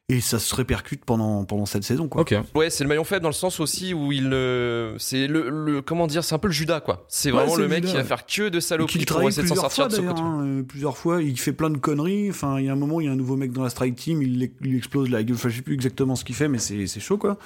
Et 0.10 0.22
ça 0.22 0.40
se 0.40 0.56
répercute 0.56 1.04
pendant, 1.04 1.44
pendant 1.44 1.66
cette 1.66 1.84
saison, 1.84 2.08
quoi. 2.08 2.22
Ok. 2.22 2.34
Ouais, 2.56 2.70
c'est 2.70 2.86
le 2.86 2.88
maillon 2.88 3.04
faible 3.04 3.24
dans 3.24 3.28
le 3.30 3.34
sens 3.34 3.60
aussi 3.60 3.94
où 3.94 4.14
il 4.14 4.30
ne. 4.30 4.96
C'est 5.00 5.28
le, 5.28 5.50
le- 5.50 5.82
Comment 5.82 6.08
dire 6.08 6.24
C'est 6.24 6.34
un 6.34 6.38
peu 6.38 6.48
le 6.48 6.54
Judas, 6.54 6.80
quoi. 6.80 7.04
C'est 7.10 7.30
vraiment 7.30 7.58
le 7.58 7.64
le 7.64 7.68
mec 7.68 7.78
Judas, 7.80 7.90
qui 7.92 7.98
va 7.98 8.04
faire 8.06 8.26
que 8.26 8.48
de 8.48 8.60
saloperies 8.62 9.00
pour 9.00 9.06
travaille 9.06 9.28
essayer 9.28 9.44
de 9.44 9.48
s'en 9.50 9.56
plusieurs 9.56 9.72
sortir 9.74 9.84
fois 9.84 9.90
de 9.90 9.96
ce 9.96 10.00
d'ailleurs, 10.00 10.16
côté. 10.16 10.26
hein, 10.26 10.60
euh, 10.60 10.64
plusieurs 10.64 10.98
fois, 10.98 11.22
il 11.22 11.38
fait 11.38 11.52
plein 11.52 11.70
de 11.70 11.78
conneries. 11.78 12.30
Enfin, 12.30 12.58
il 12.58 12.68
y 12.68 12.70
a 12.70 12.72
un 12.72 12.78
moment, 12.78 13.02
il 13.02 13.08
y 13.08 13.10
a 13.10 13.12
un 13.12 13.18
nouveau 13.18 13.36
mec 13.36 13.52
dans 13.52 13.64
la 13.64 13.70
strike 13.70 13.98
team, 13.98 14.22
il 14.22 14.50
lui- 14.62 14.78
explose 14.78 15.10
la 15.10 15.24
gueule. 15.24 15.36
Enfin, 15.36 15.50
je 15.50 15.58
sais 15.58 15.62
plus 15.62 15.74
exactement 15.74 16.16
ce 16.16 16.24
qu'il 16.24 16.36
fait, 16.36 16.48
mais 16.48 16.60
c'est 16.60 16.88
c'est 16.88 17.02
chaud, 17.02 17.18
quoi. 17.18 17.38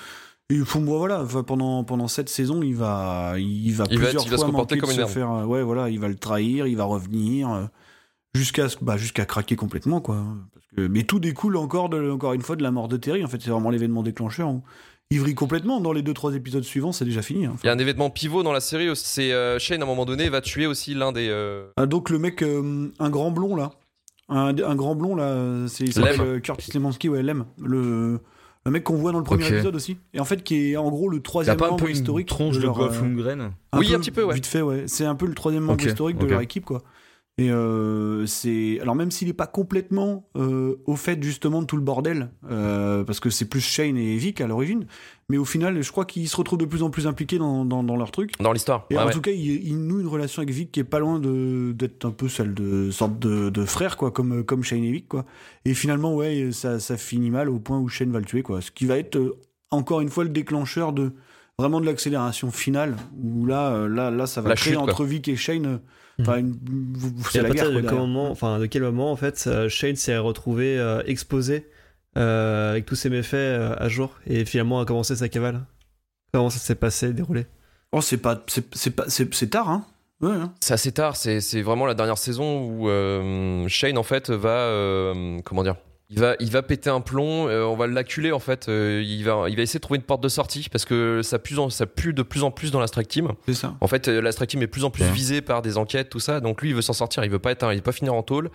Et 0.52 0.56
il 0.56 0.66
faut, 0.66 0.80
moi, 0.82 0.98
voilà, 0.98 1.26
pendant 1.48 1.84
pendant 1.84 2.08
cette 2.08 2.28
saison, 2.30 2.62
il 2.62 2.76
va 2.76 3.36
il 3.38 3.74
va 3.74 3.86
Il 3.90 3.98
plusieurs 3.98 4.24
il 4.26 4.30
va 4.30 4.38
se 4.38 4.44
fois 4.44 4.66
comme 4.66 4.92
une 4.92 4.96
se 4.98 5.06
faire, 5.06 5.32
euh, 5.32 5.46
ouais, 5.46 5.64
voilà, 5.64 5.90
il 5.90 6.00
va 6.00 6.08
le 6.10 6.16
trahir, 6.16 6.68
il 6.68 6.76
va 6.76 6.84
revenir 6.84 7.50
euh, 7.52 7.64
jusqu'à 8.36 8.68
bah, 8.82 8.98
jusqu'à 8.98 9.26
craquer 9.26 9.56
complètement, 9.56 10.02
quoi. 10.02 10.18
Parce 10.54 10.66
que, 10.76 10.88
mais 10.88 11.04
tout 11.04 11.20
découle 11.20 11.56
encore 11.58 11.90
de 11.90 12.10
encore 12.12 12.34
une 12.34 12.42
fois 12.42 12.56
de 12.58 12.64
la 12.64 12.72
mort 12.72 12.88
de 12.90 12.98
Terry. 12.98 13.24
En 13.24 13.28
fait, 13.28 13.42
c'est 13.42 13.50
vraiment 13.50 13.70
l'événement 13.70 14.04
déclencheur. 14.04 14.50
hein. 14.50 14.62
Il 15.14 15.20
vrille 15.20 15.36
complètement 15.36 15.82
dans 15.82 15.92
les 15.92 16.02
deux 16.02 16.14
trois 16.14 16.34
épisodes 16.36 16.64
suivants, 16.64 16.92
c'est 16.94 17.04
déjà 17.06 17.22
fini. 17.22 17.46
hein. 17.46 17.56
Il 17.64 17.68
y 17.68 17.70
a 17.70 17.74
un 17.74 17.80
événement 17.80 18.10
pivot 18.10 18.44
dans 18.44 18.54
la 18.54 18.62
série. 18.62 18.90
C'est 18.96 19.34
euh, 19.34 19.60
Shane 19.60 19.82
à 19.82 19.84
un 19.86 19.88
moment 19.88 20.06
donné 20.06 20.30
va 20.30 20.42
tuer 20.42 20.68
aussi 20.68 20.94
l'un 20.94 21.12
des. 21.12 21.28
euh, 21.30 21.68
Ah, 21.78 21.86
donc 21.86 22.10
le 22.10 22.18
mec, 22.20 22.42
euh, 22.42 22.90
un 23.00 23.10
grand 23.10 23.32
blond 23.32 23.56
là, 23.56 23.72
un, 24.30 24.58
un 24.58 24.76
grand 24.76 24.96
blond 24.96 25.16
là, 25.16 25.68
c'est 25.68 25.86
Curtis 26.42 26.72
Lemanski, 26.74 27.10
ouais, 27.10 27.24
Lem, 27.24 27.46
le, 27.62 28.20
le 28.66 28.72
mec 28.72 28.84
qu'on 28.84 28.96
voit 28.96 29.12
dans 29.12 29.18
le 29.18 29.24
premier 29.24 29.48
épisode 29.48 29.76
aussi, 29.76 29.98
et 30.14 30.20
en 30.20 30.26
fait 30.26 30.44
qui 30.44 30.72
est 30.72 30.78
en 30.78 30.90
gros 30.90 31.10
le 31.10 31.20
troisième 31.20 31.58
pas 31.58 31.66
un 31.66 31.70
membre 31.72 31.84
peu 31.84 31.90
une 31.90 31.96
historique 31.96 32.28
tronche 32.28 32.58
de 32.58 32.62
leur, 32.62 32.76
Golf 32.76 33.00
euh, 33.00 33.02
Lundgren 33.02 33.52
Oui, 33.76 33.94
un 33.94 34.00
petit 34.00 34.12
peu, 34.12 34.24
ouais. 34.24 34.36
Vite 34.36 34.46
fait, 34.46 34.62
ouais. 34.62 34.84
C'est 34.88 35.06
un 35.06 35.16
peu 35.16 35.26
le 35.26 35.34
troisième 35.34 35.64
membre 35.64 35.86
historique 35.86 36.18
de 36.18 36.28
leur 36.28 36.42
équipe, 36.42 36.66
quoi. 36.66 36.84
Et 37.38 37.50
euh, 37.50 38.26
c'est 38.28 38.78
alors 38.82 38.94
même 38.94 39.10
s'il 39.10 39.30
est 39.30 39.34
pas 39.34 39.48
complètement 39.48 40.28
euh, 40.36 40.76
au 40.86 40.96
fait 40.96 41.24
justement 41.24 41.62
de 41.62 41.66
tout 41.66 41.78
le 41.78 41.82
bordel, 41.82 42.30
euh, 42.50 43.04
parce 43.06 43.20
que 43.20 43.30
c'est 43.30 43.46
plus 43.46 43.62
Shane 43.62 43.98
et 43.98 44.18
Vic 44.18 44.42
à 44.42 44.48
l'origine, 44.48 44.86
mais 45.30 45.38
au 45.38 45.46
final, 45.46 45.82
je 45.82 45.92
crois 45.92 46.04
qu'ils 46.06 46.28
se 46.28 46.36
retrouvent 46.36 46.60
de 46.60 46.66
plus 46.66 46.84
en 46.84 46.90
plus 46.90 47.08
impliqués 47.08 47.38
dans, 47.40 47.64
dans, 47.64 47.84
dans 47.84 47.96
leur 47.96 48.12
truc. 48.12 48.34
Dans 48.40 48.52
l'histoire. 48.52 48.86
Et 48.90 48.96
Ouais, 48.96 49.02
en 49.02 49.06
ouais. 49.08 49.14
tout 49.14 49.22
cas, 49.22 49.32
il, 49.32 49.66
il 49.66 49.78
noue 49.88 50.02
une 50.02 50.08
relation 50.08 50.42
avec 50.42 50.54
Vic 50.54 50.72
qui 50.74 50.82
est 50.82 50.84
pas 50.84 51.00
loin 51.00 51.20
de 51.20 51.72
d'être 51.72 52.04
un 52.06 52.12
peu 52.12 52.28
celle 52.28 52.54
de 52.54 52.92
sorte 52.92 53.18
de, 53.18 53.50
de 53.50 53.66
frère, 53.66 53.96
quoi, 53.98 54.12
comme 54.12 54.44
comme 54.44 54.62
Shane 54.64 54.84
et 54.84 54.92
Vic, 54.92 55.08
quoi. 55.08 55.26
Et 55.64 55.74
finalement, 55.74 56.14
ouais, 56.14 56.50
ça, 56.52 56.80
ça 56.82 56.98
finit 56.98 57.32
mal 57.32 57.50
au 57.50 57.60
point 57.60 57.80
où 57.80 57.88
Shane 57.88 58.12
va 58.12 58.20
le 58.20 58.26
tuer, 58.26 58.44
quoi. 58.44 58.60
Ce 58.62 58.72
qui 58.72 58.86
va 58.86 58.98
être 58.98 59.18
encore 59.72 60.02
une 60.02 60.10
fois 60.10 60.26
le 60.26 60.30
déclencheur 60.32 60.92
de 60.92 61.14
vraiment 61.58 61.80
de 61.80 61.86
l'accélération 61.86 62.52
finale, 62.52 62.98
où 63.24 63.46
là, 63.46 63.88
là, 63.88 64.12
là, 64.12 64.28
ça 64.28 64.42
va 64.42 64.50
La 64.50 64.56
créer 64.56 64.74
chute, 64.74 64.82
entre 64.82 65.06
Vic 65.06 65.28
et 65.30 65.38
Shane. 65.38 65.80
Euh, 66.22 66.32
Enfin, 66.32 66.38
une- 66.40 66.58
vous- 66.94 67.10
vous- 67.16 67.22
Et 67.22 67.32
c'est 67.32 67.40
à 67.40 67.44
la 67.44 67.50
guerre. 67.50 67.72
de 67.72 67.82
quel 67.82 67.92
moment, 67.96 68.30
enfin 68.32 68.60
de 68.60 68.66
quel 68.66 68.82
moment 68.84 69.12
en 69.12 69.16
fait 69.16 69.44
euh, 69.48 69.68
Shane 69.70 69.96
s'est 69.96 70.18
retrouvé 70.18 70.78
euh, 70.80 71.02
exposé 71.06 71.68
euh, 72.18 72.72
avec 72.72 72.86
tous 72.86 72.96
ses 72.96 73.10
méfaits 73.10 73.34
euh, 73.36 73.76
à 73.78 73.88
jour 73.90 74.20
et 74.28 74.46
finalement 74.46 74.80
a 74.80 74.86
commencé 74.86 75.16
sa 75.16 75.30
cavale? 75.30 75.62
Comment 76.34 76.50
ça 76.50 76.60
s'est 76.60 76.76
passé, 76.76 77.14
déroulé? 77.14 77.46
Oh, 77.92 78.02
c'est 78.02 78.18
pas, 78.18 78.42
c'est 78.48 78.74
c'est 78.76 78.92
pas, 78.92 79.06
c'est 79.08 79.34
c'est 79.34 79.50
tard, 79.50 79.70
hein. 79.70 79.86
Ouais, 80.22 80.32
hein. 80.32 80.54
C'est 80.62 80.74
assez 80.74 80.92
tard, 80.92 81.16
c'est 81.16 81.42
c'est 81.42 81.62
vraiment 81.62 81.86
la 81.86 81.94
dernière 81.96 82.18
saison 82.18 82.64
où 82.66 82.88
euh, 82.90 83.68
Shane 83.68 83.98
en 83.98 84.04
fait 84.04 84.30
va 84.30 84.50
euh, 84.50 85.40
comment 85.44 85.64
dire 85.64 85.76
il 86.14 86.20
va, 86.20 86.36
il 86.40 86.52
va 86.52 86.62
péter 86.62 86.90
un 86.90 87.00
plomb, 87.02 87.48
euh, 87.48 87.64
on 87.64 87.76
va 87.76 87.88
l'acculer 87.88 88.32
en 88.34 88.40
fait, 88.40 88.68
euh, 88.68 89.02
il, 89.06 89.24
va, 89.24 89.46
il 89.48 89.56
va 89.56 89.62
essayer 89.62 89.80
de 89.80 89.82
trouver 89.82 89.98
une 89.98 90.04
porte 90.04 90.22
de 90.22 90.28
sortie 90.30 90.68
parce 90.70 90.84
que 90.86 91.22
ça 91.24 91.40
pue, 91.40 91.58
en- 91.58 91.70
ça 91.70 91.86
pue 91.86 92.14
de 92.14 92.22
plus 92.22 92.44
en 92.44 92.52
plus 92.52 92.70
dans 92.72 92.80
la 92.82 92.88
Strike 92.88 93.08
Team. 93.08 93.30
C'est 93.48 93.54
ça. 93.54 93.76
En 93.80 93.88
fait, 93.88 94.08
euh, 94.10 94.22
la 94.22 94.32
Strike 94.32 94.50
Team 94.52 94.62
est 94.62 94.66
de 94.68 94.72
plus 94.72 94.84
en 94.84 94.90
plus 94.90 95.04
Ouais. 95.06 95.12
visée 95.12 95.42
par 95.42 95.62
des 95.62 95.78
enquêtes, 95.78 96.10
tout 96.10 96.20
ça, 96.20 96.40
donc 96.42 96.62
lui 96.62 96.70
il 96.70 96.76
veut 96.76 96.82
s'en 96.82 96.94
sortir, 96.94 97.24
il 97.24 97.32
veut 97.32 97.40
pas 97.40 97.52
être, 97.52 97.64
un- 97.64 97.72
il 97.72 97.78
veut 97.78 97.82
pas 97.82 97.92
finir 97.94 98.14
en 98.14 98.24
tôle. 98.24 98.52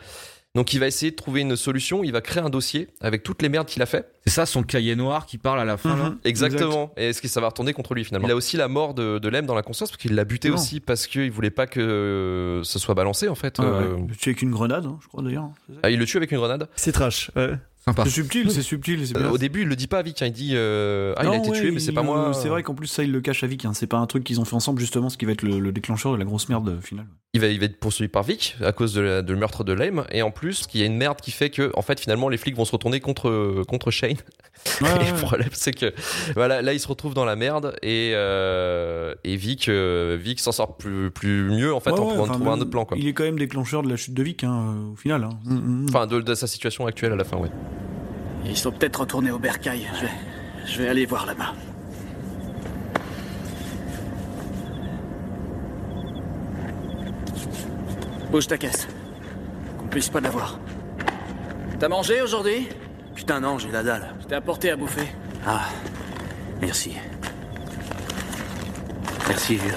Donc 0.57 0.73
il 0.73 0.81
va 0.81 0.87
essayer 0.89 1.11
de 1.13 1.17
trouver 1.17 1.43
une 1.43 1.55
solution, 1.55 2.03
il 2.03 2.11
va 2.13 2.21
créer 2.21 2.43
un 2.43 2.51
dossier 2.51 2.89
avec 3.01 3.23
toutes 3.23 3.43
les 3.43 3.49
merdes 3.49 3.69
qu'il 3.69 3.83
a 3.83 3.87
fait. 3.87 4.11
C'est 4.27 4.33
ça 4.33 4.47
son 4.47 4.63
cahier 4.65 4.97
noir 4.97 5.27
qui 5.27 5.39
parle 5.39 5.61
à 5.61 5.65
la 5.65 5.77
fin 5.77 5.95
là 5.97 6.09
Mhm. 6.11 6.19
Exactement. 6.25 6.93
Et 6.97 7.11
est-ce 7.11 7.23
que 7.23 7.29
ça 7.29 7.41
va 7.41 7.49
retourner 7.49 7.73
contre 7.75 7.95
lui 7.95 8.05
finalement? 8.05 8.27
Il 8.27 8.31
a 8.33 8.35
aussi 8.35 8.57
la 8.57 8.67
mort 8.67 8.95
de, 8.95 9.19
de 9.19 9.29
Lem 9.29 9.47
dans 9.47 9.55
la 9.55 9.63
conscience 9.63 9.91
parce 9.91 10.01
qu'il 10.03 10.15
l'a 10.15 10.25
buté 10.25 10.49
Non. 10.49 10.55
aussi 10.55 10.81
parce 10.81 11.07
qu'il 11.07 11.31
voulait 11.31 11.51
pas 11.51 11.67
que 11.67 12.63
ce 12.65 12.79
soit 12.79 12.95
balancé 12.95 13.29
en 13.29 13.35
fait. 13.35 13.57
Ah 13.61 13.65
Euh, 13.65 13.95
ouais. 13.95 14.07
Le 14.09 14.17
tue 14.17 14.31
avec 14.31 14.43
une 14.43 14.51
grenade, 14.51 14.87
hein, 14.87 14.99
je 15.03 15.09
crois 15.09 15.23
d'ailleurs. 15.23 15.51
Ça? 15.69 15.75
Ah, 15.85 15.91
il 15.91 15.99
le 15.99 16.07
tue 16.07 16.17
avec 16.17 16.33
une 16.33 16.39
grenade? 16.39 16.69
C'est 16.75 16.93
trash. 16.93 17.31
ouais. 17.37 17.53
Sympa. 17.89 18.03
C'est 18.05 18.11
subtil, 18.11 18.51
c'est 18.51 18.63
subtil. 18.63 19.07
c'est 19.07 19.17
Euh, 19.17 19.21
bien. 19.21 19.31
au 19.31 19.39
début, 19.39 19.63
il 19.63 19.69
le 19.69 19.77
dit 19.77 19.87
pas 19.87 19.99
à 20.01 20.03
Vic. 20.03 20.21
hein, 20.21 20.27
il 20.27 20.33
dit 20.33 20.55
euh, 20.55 21.15
Ah, 21.17 21.21
il 21.23 21.27
a 21.29 21.31
Non, 21.31 21.39
été 21.39 21.51
ouais, 21.51 21.61
tué, 21.61 21.71
mais 21.71 21.79
c'est 21.79 21.93
il- 21.93 21.95
pas 21.95 22.03
moi. 22.03 22.33
C'est 22.35 22.49
vrai 22.49 22.65
qu'en 22.65 22.75
plus, 22.75 22.89
ça, 22.89 23.05
il 23.05 23.13
le 23.13 23.21
cache 23.21 23.45
à 23.45 23.47
Vic. 23.47 23.65
hein. 23.65 23.75
C'est 23.75 23.87
pas 23.87 23.99
un 23.99 24.07
truc 24.07 24.25
qu'ils 24.25 24.41
ont 24.41 24.45
fait 24.45 24.57
ensemble, 24.57 24.81
justement, 24.81 25.09
ce 25.09 25.17
qui 25.17 25.25
va 25.25 25.31
être 25.31 25.43
le, 25.43 25.61
le 25.61 25.71
déclencheur 25.71 26.11
de 26.13 26.17
la 26.17 26.25
grosse 26.25 26.49
merde 26.49 26.69
euh, 26.69 26.81
finale. 26.81 27.07
Il 27.33 27.41
va, 27.41 27.47
il 27.47 27.61
va 27.61 27.67
être 27.67 27.79
poursuivi 27.79 28.09
par 28.09 28.25
Vic 28.25 28.57
à 28.61 28.73
cause 28.73 28.93
de, 28.95 29.03
la- 29.03 29.23
de 29.23 29.33
le 29.33 29.39
meurtre 29.39 29.63
de 29.63 29.73
Lem. 29.73 30.05
Et 30.11 30.23
en 30.23 30.33
plus, 30.33 30.65
il 30.75 30.81
y 30.81 30.83
a 30.83 30.87
une 30.87 30.97
merde 30.97 31.21
qui 31.21 31.31
fait 31.31 31.51
que, 31.51 31.71
en 31.77 31.83
fait, 31.83 32.01
finalement, 32.01 32.29
les 32.29 32.39
flics 32.39 32.57
vont 32.57 32.65
se 32.65 32.73
retourner 32.73 32.99
contre, 32.99 33.63
contre 33.69 33.93
Shane. 33.93 34.17
Ouais, 34.17 34.17
et 34.81 34.85
ouais. 35.05 35.11
le 35.13 35.17
problème, 35.23 35.51
c'est 35.53 35.73
que 35.73 35.93
voilà, 36.35 36.63
là, 36.63 36.73
il 36.73 36.81
se 36.81 36.89
retrouve 36.89 37.15
dans 37.15 37.25
la 37.25 37.37
merde 37.37 37.77
et, 37.83 38.13
euh, 38.15 39.15
et 39.23 39.37
Vic, 39.37 39.69
euh, 39.69 40.19
Vic 40.21 40.41
s'en 40.41 40.51
sort 40.51 40.77
plus, 40.77 41.13
plus 41.13 41.45
mieux 41.51 41.73
en 41.73 41.79
fait 41.79 41.91
Ouais, 41.93 42.01
en 42.01 42.03
ouais, 42.07 42.11
pouvant 42.15 42.23
enfin, 42.25 42.33
trouver 42.33 42.49
un 42.49 42.53
même- 42.55 42.63
autre 42.63 42.71
plan. 42.71 42.85
Quoi. 42.85 42.97
Il 42.99 43.07
est 43.07 43.13
quand 43.13 43.23
même 43.25 43.39
déclencheur 43.39 43.83
de 43.85 43.89
la 43.91 43.97
chute 43.97 44.15
de 44.15 44.23
Vic, 44.25 44.43
hein, 44.43 44.75
euh, 44.75 44.93
au 44.93 44.97
final. 44.97 45.23
hein. 45.23 45.31
Mm, 45.45 45.55
mm, 45.55 45.83
mm. 45.83 45.87
Enfin, 45.91 46.07
de, 46.09 46.21
de 46.21 46.35
sa 46.35 46.49
situation 46.49 46.87
actuelle 46.87 47.13
à 47.13 47.17
la 47.17 47.25
fin, 47.25 47.37
ouais. 47.37 47.51
Ils 48.49 48.57
sont 48.57 48.71
peut-être 48.71 49.01
retournés 49.01 49.31
au 49.31 49.39
bercail. 49.39 49.87
Je 49.97 50.01
vais, 50.03 50.13
je 50.67 50.83
vais 50.83 50.89
aller 50.89 51.07
voir 51.07 51.27
là-bas. 51.27 51.53
Bouge 58.31 58.47
ta 58.47 58.59
caisse. 58.59 58.87
Qu'on 59.79 59.89
puisse 59.89 60.09
pas 60.09 60.21
l'avoir. 60.21 60.59
T'as 61.79 61.89
mangé 61.89 62.23
aujourd'hui? 62.23 62.69
Putain, 63.15 63.41
non, 63.41 63.59
j'ai 63.59 63.71
la 63.71 63.83
dalle. 63.83 64.15
Je 64.21 64.27
t'ai 64.27 64.35
apporté 64.35 64.71
à 64.71 64.77
bouffer. 64.77 65.09
Ah, 65.47 65.67
merci. 66.61 66.97
Merci, 69.29 69.57
vieux. 69.57 69.73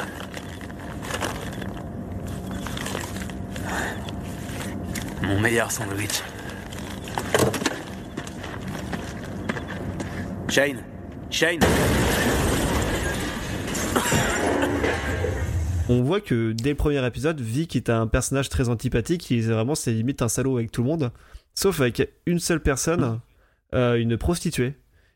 Mon 5.23 5.39
meilleur 5.39 5.71
sandwich. 5.71 6.21
Shane 10.49 10.83
Shane 11.29 11.59
On 15.87 16.01
voit 16.01 16.21
que 16.21 16.53
dès 16.53 16.69
le 16.69 16.75
premier 16.75 17.05
épisode, 17.05 17.39
Vic 17.39 17.75
est 17.75 17.89
un 17.89 18.07
personnage 18.07 18.49
très 18.49 18.67
antipathique. 18.67 19.29
Il 19.29 19.39
est 19.39 19.51
vraiment, 19.51 19.75
c'est 19.75 19.91
limite 19.91 20.23
un 20.23 20.27
salaud 20.27 20.57
avec 20.57 20.71
tout 20.71 20.81
le 20.81 20.87
monde. 20.87 21.11
Sauf 21.53 21.79
avec 21.81 22.11
une 22.25 22.39
seule 22.39 22.61
personne, 22.61 23.19
euh, 23.75 23.95
une 23.95 24.17
prostituée. 24.17 24.73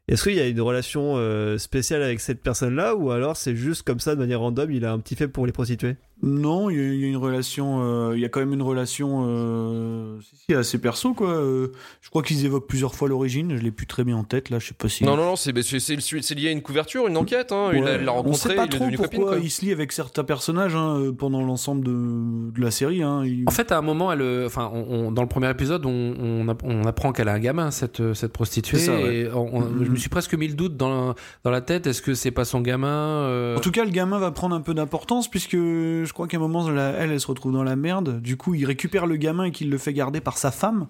Est-ce 0.07 0.23
qu'il 0.23 0.35
y 0.35 0.39
a 0.39 0.47
une 0.47 0.61
relation 0.61 1.13
euh, 1.17 1.57
spéciale 1.57 2.03
avec 2.03 2.19
cette 2.19 2.41
personne-là 2.43 2.95
ou 2.95 3.09
alors 3.09 3.35
c'est 3.35 3.55
juste 3.55 3.83
comme 3.83 3.99
ça 3.99 4.13
de 4.13 4.19
manière 4.19 4.41
random, 4.41 4.69
il 4.69 4.85
a 4.85 4.91
un 4.91 4.99
petit 4.99 5.15
fait 5.15 5.27
pour 5.27 5.45
les 5.47 5.51
prostituées? 5.51 5.95
Non, 6.25 6.69
il 6.69 6.77
y, 6.77 6.79
a- 6.79 6.93
il 6.93 6.99
y 7.01 7.03
a 7.05 7.07
une 7.09 7.17
relation. 7.17 7.79
euh, 7.83 8.13
Il 8.15 8.21
y 8.21 8.25
a 8.25 8.29
quand 8.29 8.39
même 8.39 8.53
une 8.53 8.61
relation. 8.61 9.25
Euh, 9.27 10.19
assez 10.55 10.77
perso, 10.77 11.13
quoi. 11.13 11.29
Euh, 11.31 11.71
je 12.01 12.09
crois 12.09 12.21
qu'ils 12.23 12.45
évoquent 12.45 12.67
plusieurs 12.67 12.95
fois 12.95 13.09
l'origine. 13.09 13.57
Je 13.57 13.61
l'ai 13.61 13.71
plus 13.71 13.87
très 13.87 14.03
bien 14.03 14.15
en 14.15 14.23
tête, 14.23 14.49
là. 14.49 14.59
Je 14.59 14.67
sais 14.67 14.73
pas 14.73 14.87
si. 14.87 15.03
Non, 15.03 15.17
non, 15.17 15.25
non, 15.25 15.35
c'est 15.35 15.51
c'est- 15.63 15.79
c'est- 15.79 15.99
c'est 16.21 16.35
lié 16.35 16.47
à 16.47 16.51
une 16.51 16.61
couverture, 16.61 17.07
une 17.07 17.17
enquête. 17.17 17.51
Hein. 17.51 17.71
il 17.73 17.83
Ouais. 17.83 17.89
a- 17.89 17.95
il 17.97 18.05
l'a 18.05 18.13
On 18.13 18.17
rencontré, 18.17 18.37
sait 18.51 18.55
pas 18.55 18.63
il 18.63 18.65
est 18.65 18.69
trop 18.69 18.79
devenu 18.85 18.95
pourquoi 18.97 19.25
copine. 19.31 19.43
Il 19.43 19.49
se 19.49 19.65
lie 19.65 19.71
avec 19.71 19.91
certains 19.91 20.23
personnages 20.23 20.75
hein, 20.75 20.97
euh, 20.99 21.11
pendant 21.11 21.41
l'ensemble 21.41 21.83
de, 21.85 22.51
de 22.51 22.61
la 22.61 22.71
série. 22.71 23.03
Hein. 23.03 23.23
Il- 23.25 23.43
En 23.47 23.51
fait, 23.51 23.71
à 23.71 23.77
un 23.77 23.81
moment, 23.81 24.11
elle, 24.11 24.45
enfin, 24.45 24.71
on- 24.73 24.85
on- 25.07 25.11
dans 25.11 25.21
le 25.23 25.27
premier 25.27 25.49
épisode, 25.49 25.85
on, 25.85 25.89
on, 26.19 26.47
app- 26.47 26.63
on 26.63 26.85
apprend 26.85 27.11
qu'elle 27.11 27.27
a 27.29 27.33
un 27.33 27.39
gamin, 27.39 27.71
cette, 27.71 28.13
cette 28.13 28.31
prostituée. 28.31 28.77
C'est 28.77 28.85
ça, 28.85 28.93
ouais. 28.95 29.15
et 29.15 29.31
on- 29.33 29.57
on- 29.57 29.61
Mhm. 29.61 29.85
je 29.85 29.91
me 29.91 29.95
suis 29.97 30.09
presque 30.09 30.35
mis 30.35 30.47
le 30.47 30.53
doute 30.53 30.77
dans, 30.77 31.15
dans 31.43 31.51
la 31.51 31.61
tête. 31.61 31.85
Est-ce 31.87 32.01
que 32.01 32.13
c'est 32.13 32.31
pas 32.31 32.45
son 32.45 32.61
gamin 32.61 32.87
euh, 33.23 33.57
En 33.57 33.59
tout 33.59 33.71
cas, 33.71 33.83
le 33.83 33.91
gamin 33.91 34.19
va 34.19 34.31
prendre 34.31 34.55
un 34.55 34.61
peu 34.61 34.73
d'importance 34.73 35.27
puisque 35.29 35.55
je 35.57 36.12
crois 36.13 36.27
qu'à 36.27 36.37
un 36.37 36.39
moment, 36.39 36.69
la- 36.69 36.91
elle, 36.91 37.11
elle 37.11 37.19
se 37.19 37.27
retrouve 37.27 37.51
dans 37.53 37.63
la 37.63 37.75
merde. 37.75 38.21
Du 38.21 38.37
coup, 38.37 38.53
il 38.55 38.65
récupère 38.65 39.05
le 39.05 39.15
gamin 39.17 39.45
et 39.45 39.51
qu'il 39.51 39.69
le 39.69 39.77
fait 39.77 39.93
garder 39.93 40.21
par 40.21 40.37
sa 40.37 40.51
femme. 40.51 40.87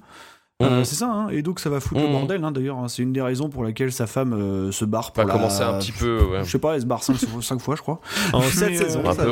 Euh, 0.62 0.78
Mhm. 0.80 0.86
c'est 0.86 0.96
ça, 0.96 1.08
hein. 1.12 1.30
et 1.30 1.42
donc 1.42 1.60
ça 1.60 1.70
va 1.72 1.80
foutre 1.80 2.00
le 2.00 2.06
Mhm. 2.08 2.14
bordel 2.14 2.44
hein, 2.44 2.52
d'ailleurs. 2.52 2.78
hein. 2.78 2.88
C'est 2.88 3.02
une 3.02 3.12
des 3.12 3.22
raisons 3.24 3.50
pour 3.50 3.64
laquelle 3.64 3.92
sa 3.92 4.06
femme 4.06 4.34
euh, 4.34 4.72
se 4.72 4.86
barre. 4.86 5.12
Pour 5.12 5.24
la- 5.26 5.34
commencer 5.34 5.64
un 5.64 5.80
petit 5.80 5.92
peu. 5.92 6.24
Ouais. 6.26 6.44
Je 6.44 6.50
sais 6.52 6.60
pas, 6.60 6.76
elle 6.76 6.82
se 6.82 6.86
barre 6.86 7.02
5 7.04 7.16
fois, 7.60 7.76
je 7.76 7.82
crois. 7.82 8.00
En 8.34 8.40
Mais, 8.40 8.46
7 8.46 8.70
euh, 8.72 8.78
saisons, 8.84 9.04
ça 9.14 9.26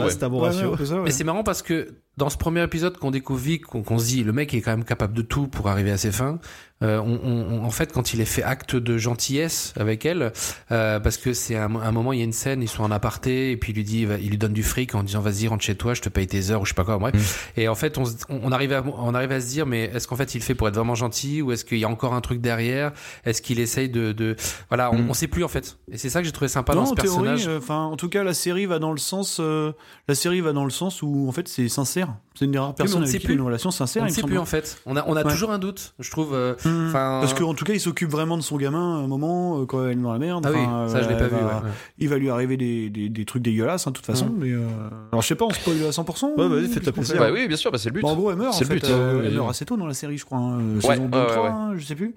ouais. 1.03 1.11
c'est 1.11 1.23
marrant 1.23 1.43
parce 1.43 1.61
que 1.61 1.89
dans 2.17 2.29
ce 2.29 2.37
premier 2.37 2.61
épisode 2.63 2.97
qu'on 2.97 3.11
découvre 3.11 3.39
Vic, 3.39 3.63
qu'on 3.65 3.97
se 3.97 4.05
dit 4.05 4.23
le 4.23 4.33
mec 4.33 4.53
est 4.53 4.61
quand 4.61 4.71
même 4.71 4.83
capable 4.85 5.13
de 5.13 5.21
tout 5.21 5.47
pour 5.47 5.67
arriver 5.69 5.91
à 5.91 5.97
ses 5.97 6.11
fins. 6.11 6.39
euh, 6.83 6.97
on, 6.99 7.19
on- 7.23 7.59
on- 7.59 7.63
en 7.63 7.69
fait, 7.69 7.93
quand 7.93 8.11
il 8.15 8.21
est 8.21 8.25
fait 8.25 8.41
acte 8.41 8.75
de 8.75 8.97
gentillesse 8.97 9.71
avec 9.79 10.03
elle, 10.03 10.33
euh, 10.71 10.99
parce 10.99 11.17
que 11.17 11.31
c'est 11.31 11.55
un, 11.55 11.75
un 11.75 11.91
moment, 11.91 12.11
il 12.11 12.17
y 12.17 12.21
a 12.21 12.25
une 12.25 12.33
scène, 12.33 12.63
ils 12.63 12.67
sont 12.67 12.81
en 12.83 12.89
aparté 12.89 13.51
et 13.51 13.57
puis 13.57 13.71
il 13.71 13.75
lui 13.75 13.83
dit, 13.83 14.07
il 14.19 14.29
lui 14.31 14.37
donne 14.39 14.51
du 14.53 14.63
fric 14.63 14.95
en 14.95 15.03
disant 15.03 15.21
vas-y 15.21 15.47
rentre 15.47 15.63
chez 15.63 15.75
toi, 15.75 15.93
je 15.93 16.01
te 16.01 16.09
paye 16.09 16.25
tes 16.25 16.49
heures 16.49 16.59
ou 16.61 16.65
je 16.65 16.69
sais 16.71 16.75
pas 16.75 16.83
quoi. 16.83 16.97
Bref. 16.97 17.51
Et 17.55 17.67
en 17.67 17.75
fait, 17.75 17.99
on, 17.99 18.03
on 18.29 18.51
arrive 18.51 18.73
à 18.73 18.83
on 18.83 19.13
arrive 19.13 19.31
à 19.31 19.39
se 19.39 19.47
dire 19.47 19.67
mais 19.67 19.83
est-ce 19.93 20.07
qu'en 20.07 20.15
fait 20.15 20.33
il 20.33 20.41
fait 20.41 20.55
pour 20.55 20.67
être 20.67 20.73
vraiment 20.75 20.95
gentil 20.95 21.43
ou 21.43 21.51
est-ce 21.51 21.65
qu'il 21.65 21.77
y 21.77 21.85
a 21.85 21.89
encore 21.89 22.15
un 22.15 22.21
truc 22.21 22.41
derrière? 22.41 22.93
Est-ce 23.25 23.43
qu'il 23.43 23.59
essaye 23.59 23.89
de, 23.89 24.11
de 24.11 24.35
voilà, 24.69 24.91
on, 24.91 24.97
Mm. 25.03 25.09
on 25.11 25.13
sait 25.13 25.27
plus 25.27 25.43
en 25.43 25.47
fait. 25.49 25.77
Et 25.91 25.97
c'est 25.99 26.09
ça 26.09 26.19
que 26.19 26.25
j'ai 26.25 26.31
trouvé 26.31 26.49
sympa 26.49 26.73
non, 26.73 26.81
dans 26.81 26.85
ce 26.87 26.91
en 26.93 26.95
théorie, 26.95 27.23
personnage. 27.25 27.47
euh, 27.47 27.59
enfin, 27.59 27.83
en 27.85 27.95
tout 27.95 28.09
cas, 28.09 28.23
la 28.23 28.33
série 28.33 28.65
va 28.65 28.79
dans 28.79 28.91
le 28.91 28.97
sens, 28.97 29.37
euh, 29.39 29.71
la 30.07 30.15
série 30.15 30.41
va 30.41 30.51
dans 30.51 30.65
le 30.65 30.71
sens 30.71 31.03
où 31.03 31.27
en 31.29 31.31
fait 31.31 31.47
c'est 31.47 31.69
sincère. 31.69 32.00
C'est 32.35 32.45
une 32.45 32.51
des 32.51 32.57
rares 32.59 32.73
personnes 32.73 32.99
ne 32.99 33.03
avec 33.05 33.11
sait 33.11 33.19
qui 33.19 33.25
plus. 33.25 33.35
une 33.35 33.41
relation 33.41 33.71
sincère. 33.71 34.03
on 34.03 34.05
ne 34.05 34.11
sait 34.11 34.21
plus 34.23 34.37
en 34.37 34.45
fait. 34.45 34.81
On 34.85 34.95
a 34.95 35.03
on 35.07 35.15
a 35.15 35.23
Ouais. 35.23 35.31
toujours 35.31 35.51
un 35.51 35.59
doute, 35.59 35.93
je 35.99 36.09
trouve. 36.09 36.33
euh. 36.33 36.53
Enfin, 36.59 37.19
Parce 37.21 37.33
qu'en 37.33 37.53
tout 37.53 37.65
cas, 37.65 37.73
il 37.73 37.79
s'occupe 37.79 38.09
vraiment 38.09 38.37
de 38.37 38.41
son 38.41 38.57
gamin 38.57 38.99
à 38.99 39.03
un 39.03 39.07
moment 39.07 39.59
euh, 39.61 39.65
quand 39.65 39.85
elle 39.85 39.97
est 39.99 40.01
dans 40.01 40.13
la 40.13 40.19
merde. 40.19 40.45
Ah 40.47 40.51
oui, 40.51 40.91
ça 40.91 41.01
je 41.03 41.09
l'ai 41.09 41.15
euh, 41.15 41.19
pas 41.19 41.27
vu. 41.27 41.35
ouais. 41.35 41.71
Il 41.99 42.09
va 42.09 42.17
lui 42.17 42.29
arriver 42.29 42.57
des, 42.57 42.89
des, 42.89 43.09
des 43.09 43.25
trucs 43.25 43.43
dégueulasses, 43.43 43.85
hein, 43.87 43.91
de 43.91 43.95
toute 43.97 44.05
façon. 44.05 44.27
Mhm. 44.27 44.35
Mais 44.39 44.51
euh, 44.51 44.67
alors, 45.11 45.21
je 45.21 45.27
sais 45.27 45.35
pas, 45.35 45.45
on 45.45 45.49
spoil 45.51 45.77
à 45.85 45.89
100%. 45.91 46.35
Ouais, 46.37 46.45
ou 46.45 46.49
vas-y, 46.49 46.61
qu'est-ce 46.61 46.73
faites-le 46.73 46.91
qu'on 46.93 47.01
fait 47.01 47.13
plaisir. 47.13 47.19
Bah 47.19 47.31
oui, 47.33 47.47
bien 47.47 47.57
sûr, 47.57 47.71
bah, 47.71 47.77
c'est 47.77 47.89
le 47.89 47.93
but. 47.95 48.01
Bon, 48.01 48.09
en 48.09 48.15
gros, 48.15 48.31
elle 48.31 48.37
meurt. 48.37 48.53
C'est 48.53 48.65
en 48.65 48.69
le 48.73 48.79
fait, 48.79 48.85
but. 48.87 48.89
euh, 48.91 49.19
Oui, 49.19 49.25
elle 49.27 49.33
meurt 49.35 49.49
assez 49.49 49.65
tôt 49.65 49.77
dans 49.77 49.87
la 49.87 49.93
série, 49.93 50.17
je 50.17 50.25
crois. 50.25 50.37
hein, 50.39 50.59
euh, 50.59 50.75
Ouais, 50.75 50.81
saison 50.95 51.07
2 51.09 51.17
ouais, 51.17 51.27
3, 51.27 51.43
ouais. 51.43 51.49
hein, 51.49 51.73
je 51.77 51.83
sais 51.85 51.95
plus. 51.95 52.13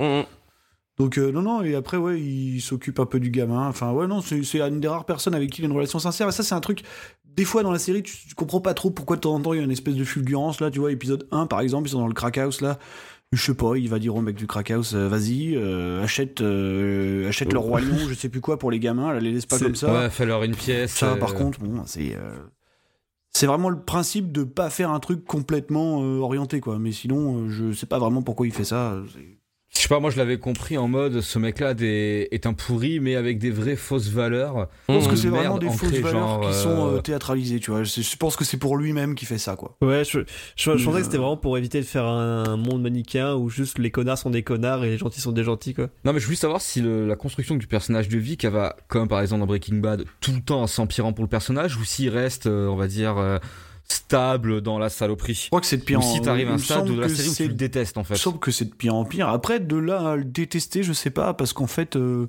Donc, 0.98 1.18
euh, 1.18 1.32
non, 1.32 1.42
non, 1.42 1.62
et 1.62 1.74
après, 1.74 1.96
ouais, 1.96 2.20
il 2.20 2.60
s'occupe 2.60 3.00
un 3.00 3.06
peu 3.06 3.18
du 3.18 3.30
gamin. 3.30 3.68
Enfin, 3.68 3.92
ouais, 3.92 4.06
non, 4.06 4.20
c'est 4.20 4.58
une 4.58 4.80
des 4.80 4.88
rares 4.88 5.06
personnes 5.06 5.34
avec 5.34 5.50
qui 5.50 5.60
il 5.60 5.64
a 5.64 5.68
une 5.68 5.74
relation 5.74 5.98
sincère. 5.98 6.28
Et 6.28 6.32
ça, 6.32 6.42
c'est 6.42 6.54
un 6.54 6.60
truc. 6.60 6.82
Des 7.36 7.44
fois, 7.44 7.64
dans 7.64 7.72
la 7.72 7.80
série, 7.80 8.04
tu, 8.04 8.16
tu 8.28 8.34
comprends 8.36 8.60
pas 8.60 8.74
trop 8.74 8.90
pourquoi 8.90 9.16
de 9.16 9.22
temps 9.22 9.34
en 9.34 9.40
temps 9.40 9.52
il 9.52 9.56
y 9.56 9.60
a 9.60 9.64
une 9.64 9.72
espèce 9.72 9.96
de 9.96 10.04
fulgurance. 10.04 10.60
Là, 10.60 10.70
tu 10.70 10.78
vois, 10.78 10.92
épisode 10.92 11.26
1, 11.32 11.46
par 11.46 11.60
exemple, 11.60 11.88
ils 11.88 11.92
sont 11.92 11.98
dans 11.98 12.06
le 12.06 12.14
crack 12.14 12.38
house, 12.38 12.60
là. 12.60 12.78
Je 13.32 13.42
sais 13.42 13.54
pas, 13.54 13.74
il 13.76 13.88
va 13.88 13.98
dire 13.98 14.14
au 14.14 14.20
mec 14.20 14.36
du 14.36 14.46
crack 14.46 14.70
house, 14.70 14.94
euh, 14.94 15.08
vas-y, 15.08 15.56
euh, 15.56 16.04
achète, 16.04 16.40
euh, 16.40 17.28
achète 17.28 17.52
le 17.52 17.58
roi 17.58 17.80
lion, 17.80 17.96
je 18.08 18.14
sais 18.14 18.28
plus 18.28 18.40
quoi 18.40 18.60
pour 18.60 18.70
les 18.70 18.78
gamins, 18.78 19.12
là, 19.12 19.18
les 19.18 19.32
laisse 19.32 19.46
pas 19.46 19.58
comme 19.58 19.74
ça. 19.74 19.92
Ouais, 19.92 20.10
fais-leur 20.10 20.44
une 20.44 20.54
pièce. 20.54 20.92
Ça, 20.92 21.16
par 21.16 21.34
contre, 21.34 21.58
bon, 21.58 21.82
c'est. 21.86 22.16
C'est 23.36 23.46
vraiment 23.46 23.68
le 23.68 23.80
principe 23.80 24.30
de 24.30 24.44
pas 24.44 24.70
faire 24.70 24.92
un 24.92 25.00
truc 25.00 25.24
complètement 25.24 26.02
euh, 26.04 26.20
orienté, 26.20 26.60
quoi. 26.60 26.78
Mais 26.78 26.92
sinon, 26.92 27.40
euh, 27.40 27.48
je 27.48 27.72
sais 27.72 27.86
pas 27.86 27.98
vraiment 27.98 28.22
pourquoi 28.22 28.46
il 28.46 28.52
fait 28.52 28.64
ça. 28.64 28.96
Euh, 29.74 29.80
c'est- 29.80 29.82
Je 29.84 29.88
sais 29.88 29.88
pas, 29.94 30.00
moi 30.00 30.10
je 30.10 30.16
l'avais 30.16 30.38
compris 30.38 30.78
en 30.78 30.88
mode 30.88 31.20
ce 31.20 31.38
mec-là 31.38 31.74
des- 31.74 32.28
est 32.30 32.46
un 32.46 32.54
pourri 32.54 33.00
mais 33.00 33.16
avec 33.16 33.38
des 33.38 33.50
vraies 33.50 33.76
fausses 33.76 34.08
valeurs. 34.08 34.68
Je 34.88 34.94
pense 34.94 35.08
que 35.08 35.16
c'est 35.16 35.28
merde 35.28 35.36
vraiment 35.44 35.58
des 35.58 35.68
fausses 35.68 35.90
valeurs 35.98 36.12
genre, 36.28 36.40
qui 36.40 36.46
euh, 36.48 36.52
sont 36.62 36.94
euh, 36.94 37.00
théâtralisées, 37.00 37.60
tu 37.60 37.70
vois. 37.70 37.82
Je 37.84 38.00
je 38.00 38.16
pense 38.16 38.36
que 38.36 38.44
c'est 38.44 38.56
pour 38.56 38.76
lui-même 38.76 39.14
qui 39.14 39.26
fait 39.26 39.36
ça, 39.38 39.56
quoi. 39.56 39.76
Ouais, 39.82 40.02
je, 40.04 40.20
je, 40.20 40.24
je 40.56 40.70
pensais 40.84 40.88
Euh, 40.88 40.98
que 41.00 41.04
c'était 41.04 41.16
vraiment 41.18 41.36
pour 41.36 41.58
éviter 41.58 41.80
de 41.80 41.84
faire 41.86 42.04
un 42.06 42.56
monde 42.56 42.82
manichéen 42.82 43.34
où 43.34 43.50
juste 43.50 43.78
les 43.78 43.90
connards 43.90 44.18
sont 44.18 44.30
des 44.30 44.42
connards 44.42 44.84
et 44.84 44.90
les 44.90 44.98
gentils 44.98 45.20
sont 45.20 45.32
des 45.32 45.44
gentils, 45.44 45.74
quoi. 45.74 45.88
Non 46.04 46.12
mais 46.12 46.20
je 46.20 46.24
voulais 46.24 46.36
savoir 46.36 46.60
si 46.62 46.80
le- 46.80 47.06
la 47.06 47.16
construction 47.16 47.56
du 47.56 47.66
personnage 47.66 48.08
de 48.08 48.16
Vic 48.18 48.44
elle 48.44 48.52
va, 48.52 48.76
comme 48.88 49.08
par 49.08 49.20
exemple 49.20 49.40
dans 49.40 49.46
Breaking 49.46 49.76
Bad, 49.78 50.04
tout 50.20 50.32
le 50.32 50.40
temps 50.40 50.66
s'empirant 50.66 51.12
pour 51.12 51.24
le 51.24 51.28
personnage 51.28 51.76
ou 51.76 51.84
s'il 51.84 52.08
reste, 52.08 52.46
euh, 52.46 52.68
on 52.68 52.76
va 52.76 52.86
dire, 52.86 53.18
euh, 53.18 53.38
stable 53.88 54.60
dans 54.60 54.78
la 54.78 54.88
saloperie. 54.88 55.34
Je 55.34 55.46
crois 55.48 55.60
que 55.60 55.66
c'est 55.66 55.76
de 55.78 55.82
pire 55.84 55.98
Ou 56.00 56.02
si 56.02 56.18
en 56.18 56.22
t'arrives 56.22 56.48
à 56.48 56.52
il 56.52 56.54
un 56.54 56.58
stade 56.58 56.86
de 56.86 56.98
la 57.00 57.06
que 57.06 57.14
série 57.14 57.28
où 57.28 57.32
c'est- 57.32 57.42
tu 57.44 57.48
le 57.50 57.54
détestes 57.54 57.96
en 57.98 58.02
Il 58.02 58.06
fait. 58.06 58.14
me 58.14 58.18
semble 58.18 58.38
que 58.38 58.50
c'est 58.50 58.64
de 58.66 58.74
pire 58.74 58.94
en 58.94 59.04
pire. 59.04 59.28
Après, 59.28 59.60
de 59.60 59.76
là 59.76 60.10
à 60.12 60.16
le 60.16 60.24
détester, 60.24 60.82
je 60.82 60.92
sais 60.92 61.10
pas, 61.10 61.34
parce 61.34 61.52
qu'en 61.52 61.66
fait, 61.66 61.96
euh, 61.96 62.28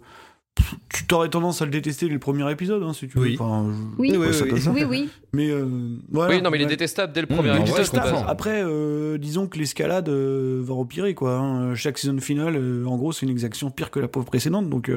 tu 0.89 1.05
t'aurais 1.05 1.29
tendance 1.29 1.61
à 1.61 1.65
le 1.65 1.71
détester 1.71 2.07
dès 2.07 2.13
le 2.13 2.19
premier 2.19 2.49
épisode, 2.51 2.81
hein, 2.83 2.93
si 2.93 3.07
tu 3.07 3.17
veux. 3.17 3.23
Oui. 3.25 3.37
Enfin, 3.39 3.69
je- 3.71 4.01
Oui, 4.01 4.13
oui, 4.17 4.27
oui. 4.41 4.49
comme 4.49 4.59
ça. 4.59 4.71
Oui, 4.71 4.83
oui. 4.83 5.09
Mais 5.33 5.49
euh, 5.49 5.65
voilà. 6.11 6.35
Oui, 6.35 6.41
non, 6.41 6.49
mais 6.49 6.57
il 6.59 6.63
est 6.63 6.67
détestable 6.67 7.11
dès 7.13 7.21
le 7.21 7.27
Mmh, 7.27 7.35
premier 7.35 7.49
en 7.51 7.55
Il 7.55 7.69
vrai, 7.71 7.81
épisode. 7.81 8.01
Après, 8.27 8.61
euh, 8.63 9.17
disons 9.17 9.47
que 9.47 9.57
l'escalade 9.57 10.07
euh, 10.09 10.61
va 10.63 10.73
empirer, 10.73 11.13
quoi. 11.13 11.37
hein. 11.37 11.75
Chaque 11.75 11.97
saison 11.97 12.17
finale, 12.19 12.55
euh, 12.57 12.85
en 12.85 12.95
gros, 12.97 13.11
c'est 13.11 13.25
une 13.25 13.31
exaction 13.31 13.69
pire 13.71 13.91
que 13.91 13.99
la 13.99 14.07
pauvre 14.07 14.25
précédente, 14.25 14.69
donc. 14.69 14.89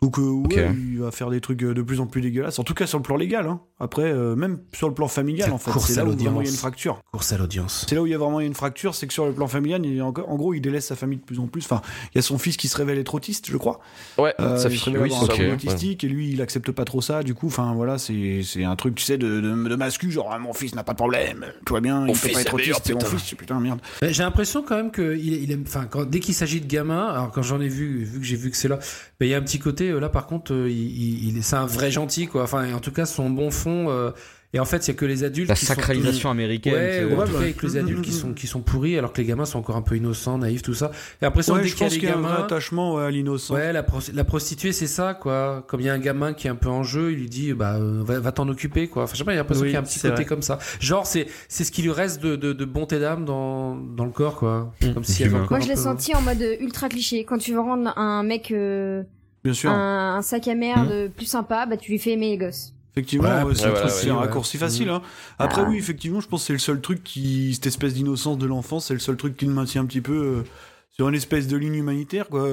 Donc 0.00 0.18
euh, 0.18 0.22
ouais, 0.22 0.70
il 0.92 1.00
va 1.00 1.10
faire 1.10 1.28
des 1.28 1.40
trucs 1.40 1.62
euh, 1.62 1.74
de 1.74 1.82
plus 1.82 1.98
en 2.00 2.06
plus 2.06 2.20
dégueulasses. 2.20 2.58
En 2.60 2.64
tout 2.64 2.74
cas 2.74 2.86
sur 2.86 2.98
le 2.98 3.02
plan 3.02 3.16
légal. 3.16 3.46
Hein. 3.46 3.60
Après, 3.80 4.04
euh, 4.04 4.36
même 4.36 4.60
sur 4.72 4.88
le 4.88 4.94
plan 4.94 5.08
familial, 5.08 5.52
en 5.52 5.58
fait, 5.58 5.72
c'est 5.80 5.96
là 5.96 6.04
où 6.04 6.12
vraiment 6.16 6.40
il 6.40 6.46
y 6.46 6.48
a 6.48 6.52
une 6.52 6.56
fracture. 6.56 7.00
Course 7.12 7.32
à 7.32 7.38
l'audience. 7.38 7.84
C'est 7.88 7.94
là 7.96 8.02
où 8.02 8.06
il 8.06 8.10
y 8.10 8.14
a 8.14 8.18
vraiment 8.18 8.40
une 8.40 8.54
fracture, 8.54 8.94
c'est 8.94 9.06
que 9.08 9.12
sur 9.12 9.26
le 9.26 9.32
plan 9.32 9.48
familial, 9.48 9.84
il 9.84 10.00
en, 10.02 10.08
en 10.08 10.36
gros, 10.36 10.54
il 10.54 10.60
délaisse 10.60 10.86
sa 10.86 10.96
famille 10.96 11.18
de 11.18 11.24
plus 11.24 11.40
en 11.40 11.46
plus. 11.48 11.64
Enfin, 11.64 11.80
il 12.12 12.16
y 12.16 12.18
a 12.18 12.22
son 12.22 12.38
fils 12.38 12.56
qui 12.56 12.68
se 12.68 12.76
révèle 12.76 12.98
être 12.98 13.14
autiste, 13.14 13.50
je 13.50 13.56
crois. 13.56 13.80
Ouais, 14.18 14.34
Euh, 14.40 14.56
ça 14.56 14.68
il 14.68 14.78
se 14.78 14.84
fait 14.84 14.90
révèle 14.90 15.10
oui, 15.10 15.16
un 15.20 15.34
ouais. 15.34 15.52
autistique 15.52 16.04
et 16.04 16.08
lui, 16.08 16.30
il 16.30 16.42
accepte 16.42 16.70
pas 16.70 16.84
trop 16.84 17.00
ça. 17.00 17.22
Du 17.24 17.34
coup, 17.34 17.48
enfin 17.48 17.74
voilà, 17.74 17.98
c'est 17.98 18.42
c'est 18.44 18.64
un 18.64 18.76
truc, 18.76 18.94
tu 18.94 19.04
sais, 19.04 19.18
de, 19.18 19.40
de, 19.40 19.68
de 19.68 19.76
mascu, 19.76 20.10
genre 20.12 20.30
ah, 20.32 20.38
mon 20.38 20.52
fils 20.52 20.74
n'a 20.76 20.84
pas 20.84 20.92
de 20.92 20.98
problème, 20.98 21.44
tout 21.66 21.74
va 21.74 21.80
bien, 21.80 22.00
Mon 22.02 22.12
il 22.12 22.18
peut 22.18 22.28
pas 22.32 22.40
être 22.40 22.54
autiste, 22.54 22.82
c'est 22.84 22.94
mon 22.94 23.00
fils, 23.00 23.34
putain 23.34 23.58
merde. 23.58 23.80
J'ai 24.02 24.22
l'impression 24.22 24.62
quand 24.62 24.76
même 24.76 24.90
que 24.92 25.16
il, 25.16 25.42
il 25.42 25.50
aime, 25.52 25.64
quand, 25.90 26.04
dès 26.08 26.20
qu'il 26.20 26.34
s'agit 26.34 26.60
de 26.60 26.66
gamins, 26.66 27.06
alors 27.06 27.30
quand 27.32 27.42
j'en 27.42 27.60
ai 27.60 27.68
vu, 27.68 28.04
vu 28.04 28.20
que 28.20 28.24
j'ai 28.26 28.36
vu 28.36 28.50
que 28.50 28.56
c'est 28.56 28.68
là, 28.68 28.78
ben, 29.18 29.26
il 29.26 29.30
y 29.30 29.34
a 29.34 29.38
un 29.38 29.42
petit 29.42 29.58
côté 29.58 29.87
euh, 29.88 30.00
là 30.00 30.08
par 30.08 30.26
contre, 30.26 30.52
euh, 30.54 30.68
il, 30.70 30.76
il, 30.78 31.28
il 31.30 31.38
est- 31.38 31.42
c'est 31.42 31.56
un 31.56 31.66
vrai 31.66 31.90
gentil 31.90 32.26
quoi. 32.26 32.42
Enfin, 32.44 32.72
en 32.74 32.80
tout 32.80 32.92
cas, 32.92 33.06
son 33.06 33.30
bon 33.30 33.50
fond. 33.50 33.86
euh, 33.90 34.10
et 34.54 34.60
en 34.60 34.64
fait, 34.64 34.78
il 34.86 34.88
y 34.88 34.90
a 34.92 34.94
que 34.94 35.04
les 35.04 35.24
adultes 35.24 35.50
La 35.50 35.54
qui 35.54 35.66
sont 35.66 35.74
sacralisation 35.74 36.30
américaine. 36.30 36.72
Ouais, 36.72 37.00
tu 37.00 37.04
ou 37.04 37.08
sais. 37.10 37.14
en 37.16 37.18
tout 37.26 37.32
bah, 37.32 37.38
cas 37.38 37.44
avec 37.44 37.62
les 37.62 37.68
mm, 37.68 37.76
adultes 37.84 37.98
mm, 37.98 38.02
qui 38.02 38.10
mm. 38.10 38.14
sont 38.14 38.32
qui 38.32 38.46
sont 38.46 38.60
pourris, 38.62 38.96
alors 38.96 39.12
que 39.12 39.20
les 39.20 39.26
gamins 39.26 39.44
sont 39.44 39.58
encore 39.58 39.76
un 39.76 39.82
peu 39.82 39.94
innocents, 39.94 40.38
naïfs, 40.38 40.62
tout 40.62 40.72
ça. 40.72 40.90
Et 41.20 41.26
après, 41.26 41.46
Ouais, 41.50 41.60
dès 41.60 41.68
je 41.68 41.74
qu'il 41.74 41.80
y 41.80 41.84
a 41.84 41.86
pense 41.88 41.92
les 41.92 42.00
qu'il 42.00 42.08
y 42.08 42.12
a 42.12 42.16
un 42.16 42.24
attachement 42.44 42.94
ouais, 42.94 43.04
à 43.04 43.10
l'innocence. 43.10 43.54
Ouais, 43.54 43.74
la, 43.74 43.82
pro- 43.82 43.98
la 44.14 44.24
prostituée, 44.24 44.72
c'est 44.72 44.86
ça, 44.86 45.12
quoi. 45.12 45.66
Comme 45.68 45.80
il 45.80 45.86
y 45.86 45.90
a 45.90 45.92
un 45.92 45.98
gamin 45.98 46.32
qui 46.32 46.46
est 46.46 46.50
un 46.50 46.54
peu 46.56 46.70
en 46.70 46.82
jeu, 46.82 47.12
il 47.12 47.18
lui 47.18 47.28
dit, 47.28 47.52
bah, 47.52 47.76
va, 47.78 48.20
va 48.20 48.32
t'en 48.32 48.48
occuper, 48.48 48.88
quoi. 48.88 49.02
Enfin, 49.02 49.12
je 49.12 49.18
sais 49.18 49.24
pas, 49.24 49.32
il 49.32 49.34
y 49.34 49.38
a 49.38 49.42
l'impression 49.42 49.64
Oui, 49.64 49.68
qu'il 49.68 49.74
y 49.74 49.76
a 49.76 49.80
un 49.80 49.82
petit 49.82 49.98
c'est 49.98 50.08
côté 50.08 50.22
vrai. 50.22 50.24
comme 50.24 50.40
ça. 50.40 50.58
Genre, 50.80 51.06
c'est, 51.06 51.26
c'est 51.48 51.64
ce 51.64 51.70
qui 51.70 51.82
lui 51.82 51.92
reste 51.92 52.22
de, 52.22 52.34
de, 52.34 52.54
de 52.54 52.64
bonté 52.64 52.98
d'âme 53.00 53.26
dans, 53.26 53.76
dans 53.76 54.06
le 54.06 54.12
corps, 54.12 54.36
quoi. 54.36 54.72
Mm. 54.80 54.94
Comme 54.94 55.04
s'il 55.04 55.20
y 55.20 55.22
avait 55.24 55.32
Humain. 55.34 55.44
encore 55.44 55.58
Moi, 55.58 55.60
je 55.60 55.68
l'ai 55.68 55.74
peu- 55.74 55.82
senti 55.82 56.16
en 56.16 56.22
mode 56.22 56.42
ultra 56.58 56.88
cliché. 56.88 57.24
Quand 57.24 57.36
tu 57.36 57.52
veux 57.52 57.60
rendre 57.60 57.92
un 57.98 58.22
mec 58.22 58.50
euh, 58.50 59.02
Bien 59.44 59.52
sûr. 59.54 59.70
un, 59.70 60.16
un 60.16 60.22
sac 60.22 60.48
à 60.48 60.54
merde 60.54 61.10
plus 61.16 61.26
sympa, 61.26 61.66
bah 61.66 61.76
tu 61.76 61.90
lui 61.92 61.98
fais 61.98 62.12
aimer 62.12 62.30
les 62.30 62.38
gosses. 62.38 62.74
Effectivement, 62.94 63.28
Ouais, 63.28 63.42
ouais, 63.44 63.54
c'est 63.54 63.66
ouais, 64.06 64.10
un, 64.10 64.16
raccourci 64.16 64.58
facile. 64.58 64.88
Hein. 64.88 65.02
Après, 65.38 65.62
Ah. 65.64 65.68
oui, 65.68 65.76
effectivement, 65.78 66.20
je 66.20 66.26
pense 66.26 66.40
que 66.42 66.46
c'est 66.48 66.52
le 66.52 66.58
seul 66.58 66.80
truc 66.80 67.04
qui, 67.04 67.54
cette 67.54 67.66
espèce 67.66 67.94
d'innocence 67.94 68.38
de 68.38 68.46
l'enfance, 68.46 68.86
c'est 68.86 68.94
le 68.94 68.98
seul 69.00 69.16
truc 69.16 69.36
qui 69.36 69.46
le 69.46 69.52
maintient 69.52 69.82
un 69.82 69.86
petit 69.86 70.00
peu 70.00 70.12
euh, 70.12 70.42
sur 70.90 71.08
une 71.08 71.14
espèce 71.14 71.46
de 71.46 71.56
ligne 71.56 71.76
humanitaire, 71.76 72.28
quoi. 72.28 72.48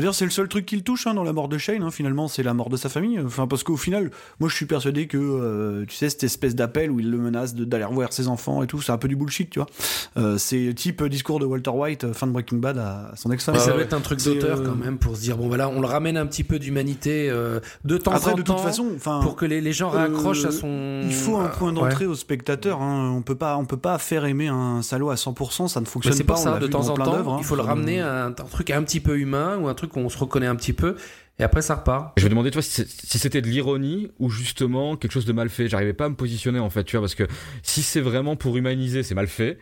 Euh, 0.00 0.02
D'ailleurs, 0.02 0.14
c'est 0.14 0.24
le 0.24 0.30
seul 0.30 0.48
truc 0.48 0.66
qui 0.66 0.76
le 0.76 0.82
touche 0.82 1.06
hein, 1.06 1.14
dans 1.14 1.24
la 1.24 1.32
mort 1.32 1.48
de 1.48 1.58
Shane. 1.58 1.82
hein, 1.82 1.90
finalement, 1.90 2.26
c'est 2.28 2.42
la 2.42 2.54
mort 2.54 2.68
de 2.70 2.76
sa 2.76 2.88
famille. 2.88 3.20
Enfin, 3.24 3.46
parce 3.46 3.62
qu'au 3.62 3.76
final, 3.76 4.10
moi, 4.40 4.48
je 4.48 4.54
suis 4.56 4.66
persuadé 4.66 5.06
que, 5.06 5.18
euh, 5.18 5.84
tu 5.86 5.94
sais, 5.94 6.08
cette 6.08 6.24
espèce 6.24 6.54
d'appel 6.54 6.90
où 6.90 7.00
il 7.00 7.10
le 7.10 7.18
menace 7.18 7.54
d'aller 7.54 7.84
revoir 7.84 8.12
ses 8.12 8.28
enfants 8.28 8.62
et 8.62 8.66
tout, 8.66 8.80
c'est 8.80 8.92
un 8.92 8.98
peu 8.98 9.08
du 9.08 9.16
bullshit, 9.16 9.50
tu 9.50 9.58
vois. 9.58 9.68
Euh, 10.16 10.38
c'est 10.38 10.72
type 10.74 11.04
discours 11.04 11.38
de 11.40 11.44
Walter 11.44 11.70
White, 11.70 12.04
euh, 12.04 12.12
fin 12.12 12.26
de 12.26 12.32
Breaking 12.32 12.58
Bad, 12.58 12.78
à 12.78 13.12
son 13.16 13.30
ex-femme. 13.30 13.54
Mais 13.54 13.60
ça 13.60 13.66
Ah 13.66 13.68
doit 13.70 13.78
ouais. 13.78 13.84
être 13.84 13.92
un 13.94 14.00
truc 14.00 14.20
C'est, 14.20 14.34
d'auteur 14.34 14.60
euh, 14.60 14.64
quand 14.66 14.74
même 14.76 14.98
pour 14.98 15.16
se 15.16 15.20
dire 15.22 15.36
bon 15.36 15.48
voilà 15.48 15.68
on 15.68 15.80
le 15.80 15.86
ramène 15.86 16.16
un 16.16 16.26
petit 16.26 16.44
peu 16.44 16.58
d'humanité 16.58 17.28
euh, 17.30 17.60
de 17.84 17.96
temps 17.98 18.12
Après, 18.12 18.32
en 18.32 18.36
de 18.36 18.42
temps 18.42 18.54
toute 18.56 18.64
façon, 18.64 18.86
pour 19.22 19.36
que 19.36 19.44
les, 19.44 19.60
les 19.60 19.72
gens 19.72 19.90
réaccrochent 19.90 20.44
euh, 20.44 20.48
à 20.48 20.52
son 20.52 21.00
Il 21.04 21.12
faut 21.14 21.36
un 21.36 21.48
point 21.48 21.68
Ouais. 21.70 21.74
d'entrée 21.74 22.06
au 22.06 22.14
spectateur. 22.14 22.80
Hein. 22.82 23.12
On 23.16 23.22
peut 23.22 23.34
pas, 23.34 23.56
on 23.56 23.64
peut 23.64 23.76
pas 23.76 23.98
faire 23.98 24.24
aimer 24.24 24.48
un 24.48 24.82
salaud 24.82 25.10
à 25.10 25.14
100%. 25.14 25.68
Ça 25.68 25.80
ne 25.80 25.84
Mais 25.84 25.90
fonctionne 25.90 26.14
c'est 26.14 26.24
pas. 26.24 26.34
pour 26.34 26.42
on 26.42 26.44
ça 26.44 26.58
de 26.58 26.66
temps 26.66 26.88
en 26.88 26.94
temps 26.94 27.14
hein. 27.34 27.36
il 27.38 27.44
faut 27.44 27.56
le 27.56 27.62
ramener 27.62 28.00
à 28.00 28.24
un, 28.24 28.28
un 28.28 28.32
truc 28.32 28.70
un 28.70 28.82
petit 28.82 29.00
peu 29.00 29.18
humain 29.18 29.58
ou 29.60 29.68
un 29.68 29.74
truc 29.74 29.89
où 29.96 30.00
on 30.00 30.08
se 30.08 30.18
reconnaît 30.18 30.46
un 30.46 30.56
petit 30.56 30.72
peu 30.72 30.96
et 31.40 31.42
après 31.42 31.62
ça 31.62 31.76
repart 31.76 32.12
Je 32.18 32.24
me 32.24 32.28
demandais, 32.30 32.50
toi, 32.50 32.60
si 32.60 32.84
c'était 32.86 33.40
de 33.40 33.48
l'ironie 33.48 34.10
ou 34.18 34.28
justement 34.28 34.96
quelque 34.96 35.12
chose 35.12 35.24
de 35.24 35.32
mal 35.32 35.48
fait. 35.48 35.68
J'arrivais 35.68 35.94
pas 35.94 36.04
à 36.04 36.08
me 36.10 36.14
positionner, 36.14 36.58
en 36.58 36.68
fait, 36.68 36.84
tu 36.84 36.96
vois, 36.96 37.02
parce 37.02 37.14
que 37.14 37.26
si 37.62 37.80
c'est 37.80 38.02
vraiment 38.02 38.36
pour 38.36 38.58
humaniser, 38.58 39.02
c'est 39.02 39.14
mal 39.14 39.26
fait. 39.26 39.58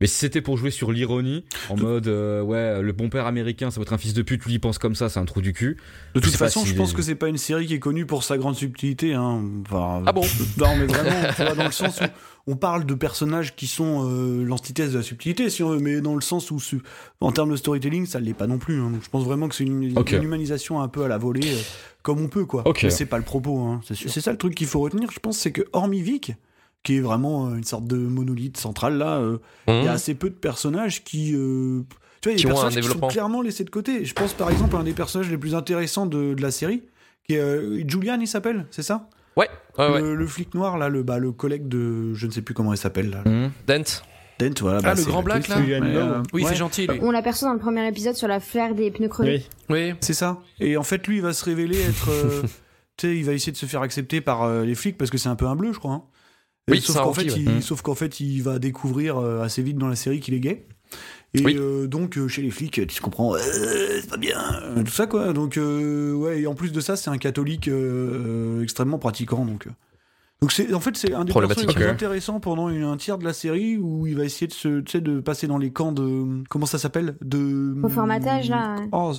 Mais 0.00 0.06
si 0.06 0.16
c'était 0.16 0.42
pour 0.42 0.58
jouer 0.58 0.70
sur 0.70 0.92
l'ironie, 0.92 1.44
en 1.70 1.76
mode, 1.76 2.08
euh, 2.08 2.42
ouais, 2.42 2.82
le 2.82 2.92
bon 2.92 3.08
père 3.08 3.26
américain, 3.26 3.70
ça 3.70 3.80
va 3.80 3.82
être 3.82 3.92
un 3.92 3.98
fils 3.98 4.12
de 4.12 4.22
pute, 4.22 4.44
lui 4.44 4.54
il 4.54 4.58
pense 4.58 4.76
comme 4.78 4.94
ça, 4.94 5.08
c'est 5.08 5.20
un 5.20 5.24
trou 5.24 5.40
du 5.40 5.52
cul. 5.52 5.78
De 6.14 6.20
toute 6.20 6.34
façon, 6.34 6.60
si 6.60 6.66
je 6.66 6.74
pense 6.74 6.92
que 6.92 7.00
c'est 7.00 7.14
pas 7.14 7.28
une 7.28 7.38
série 7.38 7.66
qui 7.66 7.74
est 7.74 7.78
connue 7.78 8.04
pour 8.04 8.24
sa 8.24 8.36
grande 8.36 8.56
subtilité. 8.56 9.14
Hein. 9.14 9.42
Enfin, 9.62 10.02
Ah 10.04 10.12
bon 10.12 10.22
Non, 10.58 10.76
mais 10.76 10.86
vraiment, 10.86 11.32
tu 11.34 11.42
vois, 11.42 11.54
dans 11.54 11.64
le 11.64 11.70
sens 11.70 12.00
où 12.00 12.04
on 12.46 12.56
parle 12.56 12.84
de 12.84 12.94
personnages 12.94 13.56
qui 13.56 13.66
sont 13.66 14.06
euh, 14.10 14.44
l'antithèse 14.44 14.92
de 14.92 14.98
la 14.98 15.02
subtilité, 15.02 15.48
si 15.50 15.62
on 15.62 15.70
veut, 15.70 15.78
mais 15.78 16.00
dans 16.00 16.14
le 16.14 16.20
sens 16.20 16.50
où, 16.50 16.60
ce- 16.60 16.76
en 17.20 17.32
termes 17.32 17.50
de 17.52 17.56
storytelling, 17.56 18.04
ça 18.06 18.20
l'est 18.20 18.34
pas 18.34 18.46
non 18.46 18.58
plus. 18.58 18.80
hein. 18.80 18.90
Donc, 18.90 19.02
je 19.02 19.08
pense 19.08 19.24
vraiment 19.24 19.48
que 19.48 19.54
c'est 19.54 19.64
une, 19.64 19.82
humanisation 20.22 20.80
un 20.82 20.88
peu 20.88 21.04
à 21.04 21.08
la 21.08 21.16
volée, 21.18 21.54
euh, 21.54 21.62
comme 22.02 22.20
on 22.20 22.28
peut, 22.28 22.44
quoi. 22.44 22.62
Mais 22.88 22.90
c'est 22.90 23.06
pas 23.06 23.16
le 23.18 23.24
propos. 23.24 23.58
Hein, 23.60 23.80
c'est 23.84 23.94
sûr. 23.94 24.10
C'est 24.10 24.20
ça 24.20 24.30
le 24.32 24.38
truc 24.38 24.54
qu'il 24.54 24.66
faut 24.66 24.80
retenir, 24.80 25.10
je 25.10 25.18
pense, 25.20 25.38
c'est 25.38 25.52
que 25.52 25.62
hormis 25.72 26.02
Vic, 26.02 26.32
qui 26.82 26.96
est 26.96 27.00
vraiment 27.00 27.48
euh, 27.48 27.54
une 27.56 27.64
sorte 27.64 27.86
de 27.86 27.96
monolithe 27.96 28.58
central 28.58 28.98
là, 28.98 29.18
euh, 29.18 29.38
il 29.68 29.74
y 29.84 29.88
a 29.88 29.92
Mmh. 29.92 29.94
assez 29.94 30.14
peu 30.14 30.28
de 30.28 30.34
personnages 30.34 31.02
qui. 31.02 31.32
euh, 31.34 31.80
tu 32.20 32.28
vois, 32.28 32.32
il 32.32 32.32
y 32.32 32.34
a 32.34 32.36
Qui 32.36 32.42
des 32.44 32.48
personnages 32.52 32.74
qui 32.74 32.88
sont 32.88 32.98
clairement 33.08 33.40
laissés 33.42 33.64
de 33.64 33.70
côté. 33.70 34.04
Je 34.04 34.12
pense 34.14 34.34
par 34.34 34.50
exemple 34.50 34.76
à 34.76 34.80
un 34.80 34.84
des 34.84 34.92
personnages 34.92 35.30
les 35.30 35.38
plus 35.38 35.54
intéressants 35.54 36.04
de, 36.04 36.34
de 36.34 36.42
la 36.42 36.50
série, 36.50 36.82
qui 37.26 37.34
est 37.34 37.38
euh, 37.38 37.82
Julian, 37.88 38.18
il 38.20 38.28
s'appelle, 38.28 38.66
c'est 38.70 38.82
ça? 38.82 39.08
Ouais, 39.36 39.48
ouais, 39.78 39.88
ouais. 39.88 40.00
le, 40.00 40.14
le 40.14 40.26
flic 40.26 40.54
noir, 40.54 40.78
là, 40.78 40.88
le, 40.88 41.02
bah, 41.02 41.18
le 41.18 41.32
collègue 41.32 41.66
de. 41.68 42.14
Je 42.14 42.26
ne 42.26 42.30
sais 42.32 42.42
plus 42.42 42.54
comment 42.54 42.72
il 42.72 42.76
s'appelle, 42.78 43.10
là. 43.10 43.22
Mmh. 43.28 43.50
Dent. 43.66 44.02
Dent, 44.38 44.54
voilà. 44.60 44.78
Ah, 44.78 44.82
bah, 44.82 44.94
le 44.94 45.00
c'est 45.00 45.08
grand 45.08 45.22
black, 45.22 45.46
là 45.48 45.56
Mais, 45.60 45.72
euh, 45.74 46.20
oui 46.32 46.42
ouais, 46.42 46.50
fait 46.50 46.56
gentil 46.56 46.86
lui 46.88 46.98
On 47.02 47.10
l'aperçoit 47.12 47.46
dans 47.48 47.54
le 47.54 47.60
premier 47.60 47.86
épisode 47.86 48.16
sur 48.16 48.26
la 48.28 48.40
flaire 48.40 48.74
des 48.74 48.90
pneus 48.90 49.08
crevés. 49.08 49.44
Oui. 49.70 49.76
oui 49.90 49.94
C'est 50.00 50.12
ça. 50.14 50.40
Et 50.60 50.76
en 50.76 50.82
fait, 50.82 51.06
lui, 51.06 51.16
il 51.16 51.22
va 51.22 51.32
se 51.32 51.44
révéler 51.44 51.80
être. 51.80 52.10
euh, 52.10 52.42
tu 52.96 53.06
sais, 53.08 53.16
il 53.16 53.24
va 53.24 53.32
essayer 53.32 53.52
de 53.52 53.56
se 53.56 53.66
faire 53.66 53.82
accepter 53.82 54.20
par 54.20 54.42
euh, 54.42 54.64
les 54.64 54.74
flics 54.74 54.98
parce 54.98 55.10
que 55.10 55.18
c'est 55.18 55.28
un 55.28 55.36
peu 55.36 55.46
un 55.46 55.54
bleu, 55.56 55.72
je 55.72 55.78
crois. 55.78 55.92
hein. 55.92 56.02
Et 56.66 56.72
Oui, 56.72 56.80
sauf 56.80 56.96
c'est 56.96 57.02
qu'en 57.02 57.12
fait, 57.12 57.24
ouais. 57.30 57.34
il, 57.36 57.48
Mm. 57.50 57.60
sauf 57.60 57.82
qu'en 57.82 57.94
fait, 57.94 58.18
il 58.20 58.40
va 58.40 58.58
découvrir 58.58 59.18
euh, 59.18 59.42
assez 59.42 59.62
vite 59.62 59.78
dans 59.78 59.88
la 59.88 59.96
série 59.96 60.18
qu'il 60.20 60.34
est 60.34 60.40
gay. 60.40 60.66
Et 61.36 61.44
Oui. 61.44 61.56
euh, 61.58 61.86
donc, 61.88 62.16
euh, 62.16 62.28
chez 62.28 62.42
les 62.42 62.50
flics, 62.50 62.86
tu 62.86 63.02
comprends, 63.02 63.34
euh, 63.34 63.38
c'est 64.00 64.08
pas 64.08 64.16
bien, 64.16 64.38
tout 64.84 64.92
ça, 64.92 65.06
quoi. 65.08 65.32
Donc, 65.32 65.56
euh, 65.56 66.12
ouais, 66.12 66.40
et 66.42 66.46
en 66.46 66.54
plus 66.54 66.70
de 66.72 66.80
ça, 66.80 66.94
c'est 66.96 67.10
un 67.10 67.18
catholique 67.18 67.68
extrêmement 68.62 68.98
pratiquant, 68.98 69.44
donc. 69.44 69.66
Donc, 70.40 70.52
c'est, 70.52 70.74
en 70.74 70.80
fait, 70.80 70.96
c'est 70.96 71.14
un 71.14 71.24
des 71.24 71.32
personnages 71.32 71.66
les 71.68 71.74
plus 71.74 71.84
intéressants 71.86 72.38
pendant 72.38 72.68
une- 72.68 72.82
un 72.84 72.96
tiers 72.96 73.18
de 73.18 73.24
la 73.24 73.32
série 73.32 73.78
où 73.78 74.06
il 74.06 74.16
va 74.16 74.24
essayer 74.24 74.46
de 74.46 74.52
se, 74.52 74.80
tu 74.80 74.92
sais, 74.92 75.00
de 75.00 75.20
passer 75.20 75.46
dans 75.46 75.58
les 75.58 75.70
camps 75.72 75.92
de, 75.92 76.42
comment 76.50 76.66
ça 76.66 76.78
s'appelle, 76.78 77.16
de 77.22 77.74
Reformatage, 77.82 78.50
là. 78.50 78.76
Oh, 78.92 79.12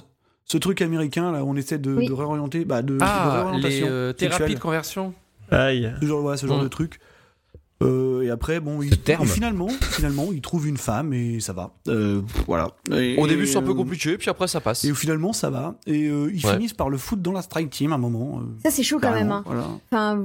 ce 0.45 0.57
truc 0.57 0.81
américain 0.81 1.31
là, 1.31 1.43
où 1.43 1.49
on 1.49 1.55
essaie 1.55 1.79
de, 1.79 1.93
Oui. 1.95 2.07
de 2.07 2.13
réorienter, 2.13 2.63
bah, 2.65 2.81
de, 2.83 2.93
de 2.93 2.99
ah 3.01 3.23
les 3.27 3.33
réorientation 3.41 3.87
euh, 3.89 4.13
thérapies 4.13 4.37
sexuelle. 4.37 4.55
de 4.55 4.61
conversion 4.61 5.13
Aïe. 5.49 5.91
Ce 6.01 6.05
genre, 6.05 6.23
ouais, 6.23 6.37
ce 6.37 6.45
genre 6.47 6.59
Mm. 6.59 6.63
de 6.63 6.67
truc. 6.67 6.99
Euh, 7.83 8.21
et 8.21 8.29
après, 8.29 8.59
bon, 8.61 8.81
il, 8.81 8.97
terme. 9.01 9.23
et 9.23 9.27
finalement, 9.27 9.67
finalement, 9.81 10.29
il 10.31 10.39
trouve 10.41 10.67
une 10.67 10.77
femme 10.77 11.13
et 11.13 11.39
ça 11.41 11.51
va. 11.53 11.71
Euh, 11.89 12.21
voilà. 12.47 12.69
Et- 12.91 13.17
Au 13.19 13.27
début, 13.27 13.45
c'est 13.47 13.57
un 13.57 13.61
peu 13.63 13.71
euh, 13.71 13.75
compliqué, 13.75 14.17
puis 14.17 14.29
après, 14.29 14.47
ça 14.47 14.61
passe. 14.61 14.85
Et 14.85 14.93
finalement, 14.93 15.33
ça 15.33 15.49
va. 15.49 15.75
Et 15.85 16.07
euh, 16.07 16.31
ils 16.33 16.45
Ouais. 16.45 16.53
finissent 16.53 16.73
par 16.73 16.89
le 16.89 16.97
foutre 16.97 17.21
dans 17.21 17.33
la 17.33 17.41
strike 17.41 17.69
team 17.69 17.91
à 17.91 17.95
un 17.95 17.97
moment. 17.99 18.39
euh, 18.39 18.43
Ça, 18.63 18.71
c'est 18.71 18.83
chaud 18.83 18.99
quand 19.01 19.11
même. 19.11 19.31
Hein. 19.31 19.43
voilà. 19.45 19.67
Enfin, 19.91 20.23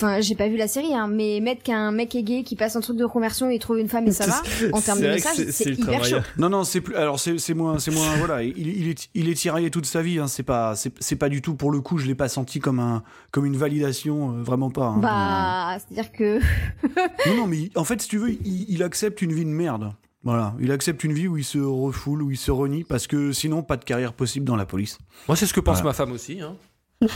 enfin, 0.00 0.20
j'ai 0.20 0.34
pas 0.34 0.48
vu 0.48 0.56
la 0.56 0.66
série, 0.68 0.94
hein, 0.94 1.06
mais 1.08 1.40
mettre 1.40 1.62
qu'un 1.62 1.92
mec 1.92 2.14
est 2.14 2.22
gay 2.22 2.42
qui 2.42 2.56
passe 2.56 2.74
un 2.76 2.80
truc 2.80 2.96
de 2.96 3.06
conversion 3.06 3.48
et 3.50 3.58
trouve 3.58 3.78
une 3.78 3.88
femme 3.88 4.06
et 4.08 4.12
ça 4.12 4.26
va, 4.26 4.42
en 4.72 4.80
termes 4.80 4.98
de 4.98 5.04
C'est 5.04 5.10
message, 5.12 5.36
c'est- 5.36 5.52
c'est 5.52 5.70
hyper 5.70 6.04
chaud. 6.04 6.16
Non, 6.38 6.48
non, 6.48 6.64
c'est 6.64 6.80
plus. 6.80 6.94
Alors, 6.96 7.20
c'est 7.20 7.38
c'est 7.38 7.54
moins, 7.54 7.78
c'est 7.78 7.90
moins. 7.92 8.16
voilà, 8.18 8.42
il, 8.42 8.56
il 8.58 8.88
est, 8.88 9.08
il 9.14 9.28
est 9.28 9.34
tiraillé 9.34 9.70
toute 9.70 9.86
sa 9.86 10.02
vie. 10.02 10.18
Hein, 10.18 10.26
c'est 10.28 10.42
pas, 10.42 10.74
c'est 10.76 10.92
c'est 11.00 11.16
pas 11.16 11.28
du 11.28 11.40
tout 11.42 11.54
pour 11.54 11.70
le 11.70 11.80
coup. 11.80 11.98
Je 11.98 12.06
l'ai 12.06 12.14
pas 12.16 12.28
senti 12.28 12.58
comme 12.60 12.80
un, 12.80 13.02
comme 13.30 13.46
une 13.46 13.56
validation, 13.56 14.38
euh, 14.38 14.42
vraiment 14.42 14.70
pas. 14.70 14.86
hein. 14.86 14.98
Bah, 14.98 15.78
c'est-à-dire 15.78 16.10
que 16.12 16.38
Non, 17.28 17.36
non, 17.36 17.46
mais 17.46 17.58
il- 17.58 17.70
en 17.76 17.84
fait, 17.84 18.00
si 18.02 18.08
tu 18.08 18.18
veux, 18.18 18.30
il, 18.30 18.66
il 18.68 18.82
accepte 18.82 19.22
une 19.22 19.32
vie 19.32 19.44
de 19.44 19.50
merde. 19.50 19.92
Voilà, 20.24 20.54
il 20.60 20.70
accepte 20.70 21.02
une 21.02 21.12
vie 21.12 21.26
où 21.26 21.36
il 21.36 21.42
se 21.44 21.58
refoule, 21.58 22.22
où 22.22 22.30
il 22.30 22.36
se 22.36 22.52
renie, 22.52 22.84
parce 22.84 23.08
que 23.08 23.32
sinon, 23.32 23.64
pas 23.64 23.76
de 23.76 23.84
carrière 23.84 24.12
possible 24.12 24.46
dans 24.46 24.54
la 24.54 24.66
police. 24.66 24.98
moi 25.26 25.34
c'est 25.36 25.46
ce 25.46 25.52
que 25.52 25.58
pense 25.58 25.78
Voilà. 25.82 25.88
ma 25.90 25.94
femme 25.94 26.12
aussi 26.12 26.38
hein. 26.40 26.54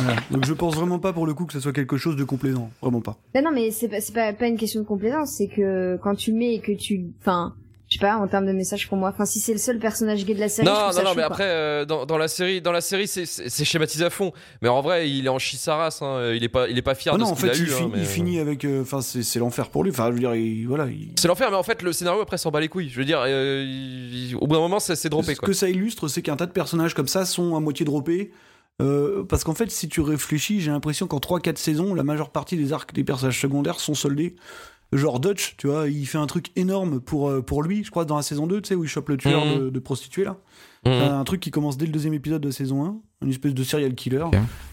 Voilà. 0.00 0.20
Donc 0.30 0.44
je 0.46 0.52
pense 0.52 0.74
vraiment 0.74 0.98
pas 0.98 1.12
pour 1.12 1.26
le 1.26 1.34
coup 1.34 1.46
que 1.46 1.52
ce 1.52 1.60
soit 1.60 1.72
quelque 1.72 1.96
chose 1.96 2.16
de 2.16 2.24
complaisant, 2.24 2.70
vraiment 2.82 3.00
pas. 3.00 3.16
Non, 3.34 3.42
non, 3.42 3.50
mais 3.52 3.70
c'est 3.70 3.88
pas, 3.88 4.00
c'est 4.00 4.12
pas, 4.14 4.32
pas 4.32 4.46
une 4.46 4.56
question 4.58 4.80
de 4.80 4.86
complaisance, 4.86 5.32
c'est 5.36 5.48
que 5.48 5.98
quand 6.02 6.14
tu 6.14 6.32
mets 6.32 6.54
et 6.54 6.60
que 6.60 6.72
tu, 6.72 7.06
enfin, 7.20 7.54
je 7.88 7.98
sais 7.98 8.00
pas, 8.00 8.16
en 8.16 8.26
termes 8.26 8.46
de 8.46 8.52
message 8.52 8.88
pour 8.88 8.98
moi, 8.98 9.10
enfin, 9.14 9.24
si 9.26 9.38
c'est 9.38 9.52
le 9.52 9.58
seul 9.58 9.78
personnage 9.78 10.24
gay 10.26 10.34
de 10.34 10.40
la 10.40 10.48
série, 10.48 10.66
je 10.66 10.72
Non, 10.72 10.76
trouve 10.76 10.86
non, 10.88 10.92
ça 10.92 11.02
non, 11.04 11.08
chaud, 11.10 11.14
mais 11.16 11.22
quoi. 11.22 11.30
après, 11.32 11.44
euh, 11.44 11.84
dans, 11.84 12.04
dans 12.04 12.18
la 12.18 12.26
série, 12.26 12.60
dans 12.60 12.72
la 12.72 12.80
série, 12.80 13.06
c'est- 13.06 13.26
c'est 13.26 13.48
c'est 13.48 13.64
schématisé 13.64 14.04
à 14.04 14.10
fond. 14.10 14.32
Mais 14.60 14.68
en 14.68 14.80
vrai, 14.80 15.08
il 15.08 15.24
est 15.26 15.28
en 15.28 15.38
chie 15.38 15.56
sa 15.56 15.76
race. 15.76 16.02
Hein. 16.02 16.32
Il 16.34 16.42
est 16.42 16.48
pas, 16.48 16.68
il 16.68 16.76
est 16.76 16.82
pas 16.82 16.94
fier 16.96 17.12
Ah 17.14 17.16
de 17.16 17.22
non, 17.22 17.28
ce 17.28 17.32
en 17.32 17.34
qu'il 17.36 17.44
fait, 17.46 17.52
a 17.52 17.54
il, 17.54 17.68
eu. 17.68 17.72
hein, 17.74 17.90
mais- 17.92 18.00
il 18.00 18.04
finit 18.06 18.38
avec, 18.40 18.64
euh, 18.64 18.82
enfin, 18.82 19.00
c'est 19.00 19.22
c'est 19.22 19.38
l'enfer 19.38 19.70
pour 19.70 19.84
lui. 19.84 19.92
Enfin, 19.92 20.08
je 20.08 20.14
veux 20.14 20.18
dire, 20.18 20.34
il- 20.34 20.66
voilà. 20.66 20.86
il- 20.86 21.12
C'est 21.16 21.28
l'enfer, 21.28 21.48
mais 21.50 21.56
en 21.56 21.62
fait, 21.62 21.80
le 21.82 21.92
scénario 21.92 22.20
après 22.20 22.38
s'en 22.38 22.50
bat 22.50 22.58
les 22.60 22.68
couilles. 22.68 22.88
Je 22.88 22.98
veux 22.98 23.04
dire, 23.04 23.20
euh, 23.24 23.64
il- 23.64 24.34
au 24.36 24.46
bout 24.48 24.56
d'un 24.56 24.60
moment, 24.62 24.80
c'est 24.80 24.96
c'est 24.96 25.08
droppé 25.08 25.34
Ce 25.34 25.38
quoi. 25.38 25.46
que 25.46 25.52
ça 25.52 25.68
illustre, 25.68 26.08
c'est 26.08 26.22
qu'un 26.22 26.36
tas 26.36 26.46
de 26.46 26.52
personnages 26.52 26.92
comme 26.92 27.08
ça 27.08 27.24
sont 27.24 27.54
à 27.56 27.60
moitié 27.60 27.86
droppés. 27.86 28.32
Euh, 28.82 29.24
parce 29.24 29.42
qu'en 29.44 29.54
fait, 29.54 29.70
si 29.70 29.88
tu 29.88 30.00
réfléchis, 30.00 30.60
j'ai 30.60 30.70
l'impression 30.70 31.06
qu'en 31.06 31.18
3-4 31.18 31.56
saisons, 31.56 31.94
la 31.94 32.02
majeure 32.02 32.30
partie 32.30 32.56
des 32.56 32.72
arcs 32.72 32.92
des 32.94 33.04
personnages 33.04 33.40
secondaires 33.40 33.80
sont 33.80 33.94
soldés. 33.94 34.36
Genre 34.92 35.18
Dutch, 35.18 35.56
tu 35.56 35.66
vois, 35.66 35.88
il 35.88 36.06
fait 36.06 36.18
un 36.18 36.26
truc 36.26 36.52
énorme 36.56 37.00
pour, 37.00 37.28
euh, 37.28 37.42
pour 37.42 37.62
lui, 37.62 37.82
je 37.84 37.90
crois, 37.90 38.04
dans 38.04 38.16
la 38.16 38.22
saison 38.22 38.46
2, 38.46 38.60
tu 38.60 38.68
sais, 38.68 38.74
où 38.74 38.84
il 38.84 38.88
chope 38.88 39.08
le 39.08 39.16
tueur 39.16 39.44
Mhm. 39.44 39.58
de, 39.64 39.70
de 39.70 39.78
prostituées, 39.80 40.24
là. 40.24 40.36
Mhm. 40.84 40.92
Un 40.92 41.24
truc 41.24 41.40
qui 41.40 41.50
commence 41.50 41.76
dès 41.76 41.86
le 41.86 41.92
deuxième 41.92 42.14
épisode 42.14 42.40
de 42.42 42.50
saison 42.50 42.84
1, 42.84 42.96
une 43.22 43.30
espèce 43.30 43.54
de 43.54 43.64
serial 43.64 43.94
killer. 43.94 44.24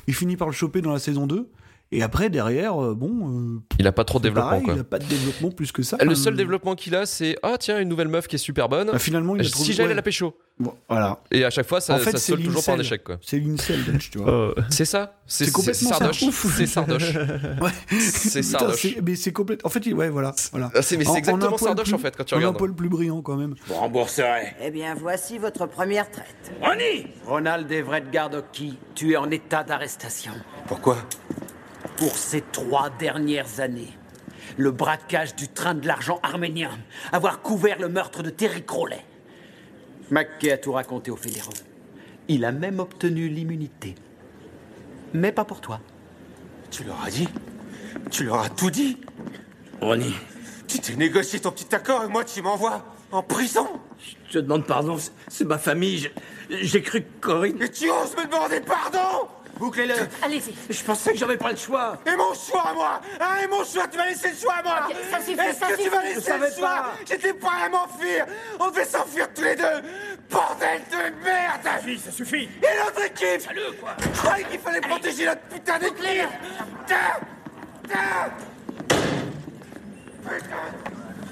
Il 0.07 0.13
finit 0.13 0.37
par 0.37 0.47
le 0.47 0.53
choper 0.53 0.81
dans 0.81 0.91
la 0.93 0.99
saison 0.99 1.25
2. 1.25 1.49
Et 1.95 2.01
après, 2.03 2.29
derrière, 2.29 2.81
euh, 2.83 2.93
bon. 2.95 3.57
euh, 3.57 3.59
Il 3.79 3.85
a 3.87 3.91
pas 3.91 4.03
trop 4.03 4.17
de 4.19 4.23
développement, 4.23 4.49
pareil, 4.49 4.63
quoi. 4.63 4.73
Il 4.73 4.79
a 4.79 4.83
pas 4.83 4.99
de 4.99 5.05
développement 5.05 5.51
plus 5.51 5.71
que 5.71 5.83
ça. 5.83 5.97
Le 6.01 6.07
Enfin, 6.07 6.15
seul 6.15 6.35
développement 6.35 6.75
qu'il 6.75 6.95
a, 6.95 7.05
c'est 7.05 7.37
ah 7.43 7.55
tiens 7.59 7.79
une 7.79 7.89
nouvelle 7.89 8.07
meuf 8.07 8.27
qui 8.27 8.35
est 8.35 8.39
super 8.39 8.67
bonne. 8.69 8.89
bah, 8.91 8.99
finalement, 8.99 9.35
il 9.35 9.41
a 9.41 9.43
si 9.43 9.73
j'allais 9.73 9.89
ouais. 9.89 9.95
la 9.95 10.01
pécho. 10.01 10.35
Bon, 10.59 10.73
voilà. 10.87 11.19
Et 11.31 11.43
à 11.45 11.49
chaque 11.49 11.67
fois, 11.67 11.81
ça, 11.81 11.95
En 11.95 11.97
fait, 11.99 12.15
ça 12.17 12.35
toujours 12.35 12.63
par 12.63 12.75
un 12.75 12.79
échec, 12.79 13.03
quoi. 13.03 13.17
C'est 13.21 13.39
l'incel, 13.39 13.83
Dutch, 13.83 14.11
tu 14.11 14.19
vois. 14.19 14.53
C'est 14.69 14.85
ça. 14.85 15.15
C'est 15.25 15.51
complètement. 15.51 15.89
Sardoche. 15.89 16.23
C'est 16.31 16.65
Sardoche. 16.67 17.15
Ouais. 17.15 17.71
C'est 17.99 18.43
Sardoche. 18.43 18.87
Mais 19.03 19.15
c'est 19.15 19.31
complètement. 19.31 19.67
En 19.67 19.71
fait, 19.71 19.85
il- 19.85 19.93
ouais, 19.95 20.09
voilà. 20.09 20.33
voilà. 20.51 20.71
Ah, 20.75 20.81
c'est- 20.81 20.97
mais 20.97 21.03
c'est 21.05 21.09
En- 21.09 21.13
en 21.13 21.17
exactement 21.17 21.57
Sardoche, 21.57 21.85
plus- 21.85 21.93
en 21.95 21.97
fait, 21.97 22.15
quand 22.15 22.23
tu 22.23 22.33
en 22.33 22.37
regardes. 22.37 22.55
un 22.55 22.57
poil 22.59 22.73
plus 22.73 22.89
brillant, 22.89 23.21
quand 23.21 23.35
même. 23.35 23.55
Vous 23.67 23.73
rembourserez. 23.75 24.53
Eh 24.63 24.69
bien, 24.71 24.93
voici 24.95 25.37
votre 25.39 25.65
première 25.65 26.09
traite. 26.11 26.51
Ronnie 26.61 27.07
Ronald 27.25 27.71
Everett 27.71 28.11
Gardocky, 28.11 28.77
tué 28.95 29.17
en 29.17 29.29
état 29.31 29.63
d'arrestation. 29.63 30.33
Pourquoi? 30.67 30.97
Pour 31.97 32.15
ces 32.17 32.41
trois 32.41 32.89
dernières 32.89 33.59
années. 33.59 33.91
Le 34.57 34.71
braquage 34.71 35.35
du 35.35 35.47
train 35.47 35.73
de 35.73 35.87
l'argent 35.87 36.19
arménien. 36.23 36.71
Avoir 37.11 37.41
couvert 37.41 37.79
le 37.79 37.89
meurtre 37.89 38.23
de 38.23 38.29
Terry 38.29 38.63
Crowley. 38.63 39.03
McKay 40.11 40.51
a 40.51 40.57
tout 40.57 40.73
raconté 40.73 41.11
aux 41.11 41.15
fédéraux. 41.15 41.53
Il 42.27 42.45
a 42.45 42.51
même 42.51 42.79
obtenu 42.79 43.27
l'immunité. 43.29 43.95
Mais 45.13 45.31
pas 45.31 45.45
pour 45.45 45.61
toi. 45.61 45.79
Tu 46.71 46.83
leur 46.83 47.01
as 47.03 47.09
dit? 47.09 47.27
Tu 48.11 48.23
leur 48.23 48.39
as 48.41 48.49
tout 48.49 48.71
dit? 48.71 48.97
Ronnie, 49.81 50.15
tu 50.67 50.79
t'es 50.79 50.95
négocié 50.95 51.39
ton 51.39 51.51
petit 51.51 51.73
accord 51.75 52.03
et 52.03 52.07
moi 52.07 52.23
tu 52.23 52.41
m'envoies 52.41 52.83
en 53.11 53.21
prison? 53.21 53.67
Je 54.27 54.33
te 54.33 54.39
demande 54.39 54.65
pardon, 54.65 54.97
c'est- 55.27 55.43
ma 55.45 55.57
famille. 55.57 56.09
j'ai- 56.49 56.81
cru 56.81 57.01
que 57.01 57.07
Corinne. 57.21 57.61
Et 57.61 57.69
tu 57.69 57.89
oses 57.89 58.15
me 58.17 58.25
demander 58.25 58.59
pardon? 58.61 59.27
Bouclez-le 59.63 59.95
Allez-y. 60.21 60.53
Je 60.69 60.83
pensais 60.83 61.13
que 61.13 61.17
j'avais 61.17 61.37
pas 61.37 61.51
le 61.51 61.55
choix. 61.57 61.97
Et 62.05 62.17
mon 62.17 62.33
choix 62.33 62.63
à 62.71 62.73
moi 62.73 63.01
Hein, 63.21 63.35
et 63.43 63.47
mon 63.47 63.63
choix 63.63 63.87
Tu 63.89 63.97
m'as 63.97 64.07
laissé 64.07 64.31
le 64.31 64.35
choix 64.35 64.55
à 64.55 64.61
moi 64.63 64.87
Ok, 64.89 64.95
ça 65.09 65.19
suffit, 65.21 65.39
Est-ce 65.39 65.57
ça 65.59 65.67
que 65.67 65.75
tu 65.77 65.83
suffit. 65.83 65.97
laissé 66.03 66.19
savais 66.21 66.49
le 66.49 66.53
choix. 66.55 66.85
J'étais 67.07 67.33
prêt 67.33 67.63
à 67.65 67.69
m'enfuir 67.69 68.25
On 68.59 68.69
devait 68.69 68.83
s'enfuir 68.83 69.27
tous 69.33 69.41
les 69.41 69.55
deux 69.55 69.63
Bordel 70.29 70.81
de 70.91 71.23
merde 71.23 71.61
Ça 71.63 71.79
suffit, 71.79 71.97
ça 71.99 72.11
suffit. 72.11 72.43
Et 72.61 72.85
notre 72.85 73.05
équipe 73.05 73.39
Salut, 73.41 73.61
quoi. 73.79 73.95
Je 74.01 74.19
croyais 74.21 74.43
qu'il 74.43 74.59
fallait 74.59 74.81
protéger 74.81 75.25
notre 75.27 75.41
putain 75.43 75.79
d'équipe 75.79 75.95
Putain 75.95 76.95
Putain 77.83 77.97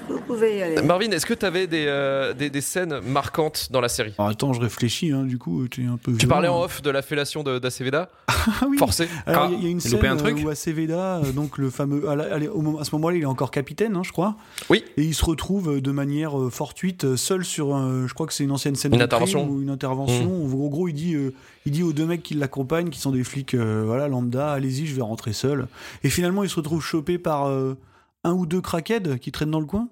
Vous 0.08 0.18
pouvez 0.20 0.58
y 0.58 0.62
aller. 0.62 0.82
Marvin, 0.82 1.10
est-ce 1.10 1.26
que 1.26 1.34
t'avais 1.34 1.66
des, 1.66 1.84
euh, 1.86 2.32
des, 2.34 2.50
des 2.50 2.60
scènes 2.60 3.00
marquantes 3.00 3.68
dans 3.70 3.80
la 3.80 3.88
série? 3.88 4.14
Alors, 4.18 4.30
attends, 4.30 4.52
je 4.52 4.60
réfléchis, 4.60 5.10
hein, 5.12 5.22
du 5.24 5.38
coup, 5.38 5.68
tu 5.68 5.82
es 5.84 5.86
un 5.86 5.96
peu. 5.96 6.12
Tu 6.12 6.18
violent. 6.18 6.28
parlais 6.30 6.48
en 6.48 6.62
off 6.62 6.82
de 6.82 6.90
la 6.90 7.02
fellation 7.02 7.42
de- 7.42 7.58
d'Aceveda? 7.58 8.10
Ah 8.28 8.66
oui. 8.68 8.76
Forcé 8.78 9.08
Alors, 9.26 9.44
Ah, 9.44 9.48
il 9.50 9.52
y 9.52 9.54
a- 9.54 9.58
il 9.58 9.64
y 9.64 9.66
a 9.68 9.70
une 9.70 9.80
scène 9.80 9.92
loupé 9.92 10.08
un 10.08 10.16
truc? 10.16 10.38
euh, 10.38 10.42
où 10.44 10.48
Aceveda, 10.48 11.16
euh, 11.18 11.32
donc 11.32 11.58
le 11.58 11.70
fameux, 11.70 12.08
à, 12.08 12.16
la- 12.16 12.24
à 12.34 12.38
ce 12.84 12.94
moment-là, 12.96 13.16
il 13.16 13.22
est 13.22 13.26
encore 13.26 13.50
capitaine, 13.50 13.96
hein, 13.96 14.02
je 14.04 14.10
crois. 14.12 14.34
Oui. 14.70 14.84
Et 14.96 15.02
il 15.04 15.14
se 15.14 15.24
retrouve 15.24 15.80
de 15.80 15.90
manière 15.92 16.32
fortuite 16.50 17.16
seul 17.16 17.44
sur, 17.44 17.74
un, 17.74 18.06
je 18.06 18.14
crois 18.14 18.26
que 18.26 18.32
c'est 18.32 18.44
une 18.44 18.50
ancienne 18.52 18.74
scène 18.74 18.92
Une 18.92 18.98
de 18.98 19.04
intervention. 19.04 19.48
ou 19.48 19.62
une 19.62 19.70
intervention. 19.70 20.26
où, 20.30 20.64
En 20.64 20.68
gros, 20.68 20.88
il 20.88 20.94
dit, 20.94 21.14
euh, 21.14 21.32
il 21.66 21.72
dit 21.72 21.82
aux 21.82 21.92
deux 21.92 22.06
mecs 22.06 22.22
qui 22.22 22.34
l'accompagnent, 22.34 22.90
qui 22.90 22.98
sont 23.00 23.10
des 23.12 23.24
flics, 23.24 23.54
euh, 23.54 23.82
voilà, 23.86 24.08
lambda, 24.08 24.50
allez-y, 24.52 24.86
je 24.86 24.94
vais 24.94 25.02
rentrer 25.02 25.32
seul. 25.32 25.66
Et 26.02 26.10
finalement, 26.10 26.42
il 26.42 26.48
se 26.50 26.56
retrouve 26.56 26.82
chopé 26.82 27.18
par 27.18 27.46
euh, 27.48 27.76
un 28.24 28.32
ou 28.32 28.46
deux 28.46 28.60
crackheads 28.60 29.18
qui 29.18 29.32
traînent 29.32 29.50
dans 29.50 29.60
le 29.60 29.66
coin. 29.66 29.88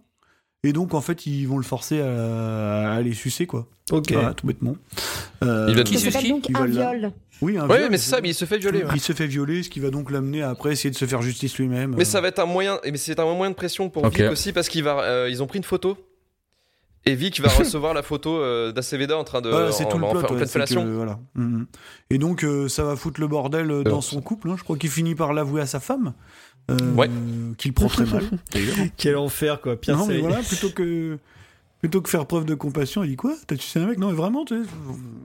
Et 0.62 0.72
donc, 0.74 0.92
en 0.92 1.00
fait, 1.00 1.24
ils 1.26 1.46
vont 1.46 1.56
le 1.56 1.62
forcer 1.64 2.00
à, 2.02 2.92
à 2.92 3.00
les 3.00 3.14
sucer, 3.14 3.46
quoi. 3.46 3.66
Ok. 3.90 4.12
Voilà, 4.12 4.34
tout 4.34 4.46
bêtement. 4.46 4.76
Euh, 5.42 5.66
Il 5.70 5.74
va- 5.76 5.82
Qui 5.84 5.98
s'appelle 5.98 6.28
donc 6.28 6.46
un 6.54 6.66
viol. 6.66 7.12
Oui, 7.40 7.56
un 7.56 7.66
Ouais, 7.66 7.78
viol, 7.78 7.90
mais 7.90 7.96
c'est 7.96 8.10
ça, 8.10 8.20
mais 8.20 8.28
il 8.28 8.34
se 8.34 8.44
fait 8.44 8.58
violer. 8.58 8.84
ouais. 8.84 8.90
il 8.94 9.00
se 9.00 9.14
fait 9.14 9.26
violer, 9.26 9.62
ce 9.62 9.70
qui 9.70 9.80
va 9.80 9.88
donc 9.90 10.10
l'amener 10.10 10.42
à 10.42 10.50
après 10.50 10.72
essayer 10.72 10.90
de 10.90 10.96
se 10.96 11.06
faire 11.06 11.22
justice 11.22 11.56
lui-même. 11.58 11.94
Mais 11.96 12.04
ça 12.04 12.20
va 12.20 12.28
être 12.28 12.40
un 12.40 12.44
moyen, 12.44 12.78
mais 12.84 12.98
c'est 12.98 13.18
un 13.18 13.24
moyen 13.24 13.48
de 13.50 13.54
pression 13.56 13.88
pour 13.88 14.04
Ok. 14.04 14.20
Vic 14.20 14.30
aussi 14.30 14.52
parce 14.52 14.68
qu'ils 14.68 14.84
va, 14.84 15.00
euh, 15.00 15.28
ils 15.30 15.42
ont 15.42 15.46
pris 15.46 15.56
une 15.58 15.64
photo. 15.64 15.96
Et 17.06 17.14
Vic 17.14 17.40
va 17.40 17.48
recevoir 17.58 17.94
la 17.94 18.02
photo 18.02 18.36
euh, 18.36 18.72
d'Aceveda 18.72 19.16
en 19.16 19.24
train 19.24 19.40
de 19.40 19.48
Voilà, 19.48 19.72
c'est 19.72 19.86
en, 19.86 19.88
tout 19.88 19.96
le 19.98 20.04
en- 20.04 20.10
plot. 20.10 20.20
en 20.28 20.34
ouais, 20.34 20.40
que, 20.40 20.46
fellation. 20.46 20.84
voilà. 20.94 21.18
Mhm. 21.34 21.66
Et 22.10 22.18
donc, 22.18 22.44
euh, 22.44 22.68
ça 22.68 22.84
va 22.84 22.94
foutre 22.94 23.18
le 23.22 23.26
bordel 23.26 23.70
euh, 23.70 23.82
dans 23.82 24.02
son 24.02 24.20
couple. 24.20 24.50
hein. 24.50 24.56
Je 24.58 24.62
crois 24.64 24.76
qu'il 24.76 24.90
finit 24.90 25.14
par 25.14 25.32
l'avouer 25.32 25.62
à 25.62 25.66
sa 25.66 25.80
femme. 25.80 26.12
Euh, 26.70 26.94
Ouais. 26.94 27.10
Qu'il 27.58 27.72
prend 27.72 27.88
très 27.88 28.04
mal. 28.06 28.24
Quel 28.96 29.16
enfer, 29.16 29.60
quoi. 29.60 29.76
Pire 29.76 29.96
non, 29.96 30.06
mais 30.06 30.18
voilà, 30.18 30.40
plutôt 30.42 30.70
que. 30.70 31.18
Plutôt 31.80 32.02
que 32.02 32.10
faire 32.10 32.26
preuve 32.26 32.44
de 32.44 32.54
compassion, 32.54 33.02
il 33.04 33.08
dit 33.10 33.16
quoi? 33.16 33.34
T'as 33.46 33.56
tué 33.56 33.80
un 33.80 33.86
mec? 33.86 33.98
Non, 33.98 34.08
mais 34.08 34.12
vraiment, 34.14 34.44
tu 34.44 34.54
sais. 34.54 34.68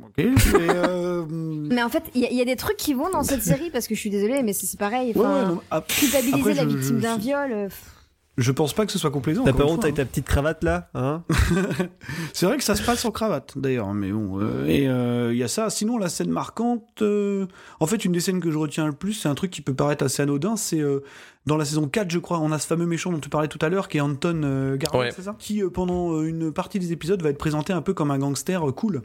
Ok. 0.06 0.18
Et, 0.20 0.30
euh, 0.70 1.26
Mais 1.28 1.84
en 1.84 1.90
fait, 1.90 2.04
il 2.16 2.22
y, 2.22 2.26
a- 2.26 2.32
il 2.32 2.38
y 2.38 2.42
a 2.42 2.46
des 2.46 2.56
trucs 2.56 2.78
qui 2.78 2.94
vont 2.94 3.10
dans 3.10 3.24
cette 3.24 3.44
série 3.44 3.70
parce 3.72 3.90
que 3.90 3.94
je 3.96 4.00
suis 4.00 4.10
désolée, 4.10 4.42
mais 4.42 4.54
c'est 4.54 4.80
pareil. 4.80 5.12
ouais, 5.16 5.22
ouais, 5.22 5.46
non, 5.46 5.60
ap- 5.70 5.88
culpabiliser 5.88 6.40
après, 6.40 6.54
la 6.54 6.64
je- 6.64 6.68
victime 6.70 6.98
je- 6.98 7.02
d'un 7.02 7.18
viol. 7.18 7.52
euh, 7.52 7.64
pff. 7.66 7.92
Je 8.38 8.52
pense 8.52 8.74
pas 8.74 8.86
que 8.86 8.92
ce 8.92 9.00
soit 9.00 9.12
complaisant. 9.12 9.44
T'as 9.46 9.54
pas 9.54 9.64
honte 9.66 9.84
avec 9.84 9.96
ta 9.96 10.04
petite 10.06 10.26
cravate 10.26 10.62
là 10.64 10.90
hein? 10.94 11.24
C'est 12.34 12.46
vrai 12.46 12.58
que 12.58 12.64
ça 12.64 12.76
se 12.76 12.84
passe 12.84 13.06
en 13.06 13.12
cravate, 13.12 13.54
d'ailleurs, 13.58 13.94
mais 13.94 14.12
bon. 14.12 14.40
euh, 14.42 14.66
et 14.68 14.88
euh, 14.90 15.32
il 15.34 15.38
y 15.38 15.44
a 15.44 15.48
ça. 15.48 15.70
Sinon, 15.70 15.98
la 15.98 16.10
scène 16.10 16.30
marquante. 16.30 17.02
euh, 17.02 17.46
en 17.80 17.88
fait, 17.88 18.04
une 18.04 18.12
des 18.12 18.20
scènes 18.20 18.42
que 18.42 18.52
je 18.52 18.58
retiens 18.58 18.88
le 18.88 18.92
plus, 18.94 19.14
c'est 19.14 19.30
un 19.30 19.36
truc 19.36 19.52
qui 19.52 19.62
peut 19.62 19.74
paraître 19.74 20.04
assez 20.04 20.22
anodin. 20.22 20.58
C'est 20.58 20.82
euh, 20.82 21.00
dans 21.46 21.56
la 21.58 21.64
saison 21.64 21.88
4, 21.88 22.10
je 22.12 22.20
crois, 22.20 22.40
on 22.40 22.52
a 22.52 22.60
ce 22.60 22.68
fameux 22.68 22.86
méchant 22.86 23.12
dont 23.12 23.20
tu 23.20 23.30
parlais 23.30 23.48
tout 23.48 23.60
à 23.62 23.70
l'heure, 23.70 23.88
qui 23.88 23.98
est 24.00 24.02
Anton 24.02 24.42
euh, 24.44 24.76
Garland, 24.76 25.00
Ouais. 25.00 25.12
c'est 25.16 25.22
ça? 25.22 25.36
Qui, 25.40 25.64
euh, 25.64 25.70
pendant 25.70 26.14
euh, 26.18 26.24
une 26.28 26.52
partie 26.52 26.80
des 26.80 26.92
épisodes, 26.92 27.22
va 27.22 27.30
être 27.30 27.38
présenté 27.38 27.72
un 27.72 27.82
peu 27.82 27.94
comme 27.94 28.12
un 28.12 28.18
gangster 28.18 28.68
euh, 28.68 28.72
cool. 28.74 29.02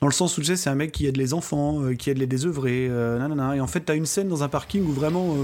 Dans 0.00 0.08
le 0.08 0.12
sens 0.12 0.36
où, 0.36 0.40
tu 0.40 0.48
sais, 0.48 0.56
c'est 0.56 0.70
un 0.70 0.74
mec 0.74 0.90
qui 0.90 1.06
aide 1.06 1.16
les 1.16 1.32
enfants, 1.32 1.80
euh, 1.82 1.94
qui 1.94 2.10
aide 2.10 2.18
les 2.18 2.26
désœuvrés, 2.26 2.88
euh, 2.90 3.18
nanana. 3.20 3.54
Et 3.54 3.60
en 3.60 3.66
fait, 3.68 3.80
t'as 3.82 3.94
une 3.94 4.06
scène 4.06 4.26
dans 4.28 4.42
un 4.42 4.48
parking 4.48 4.84
où 4.84 4.92
vraiment. 4.92 5.36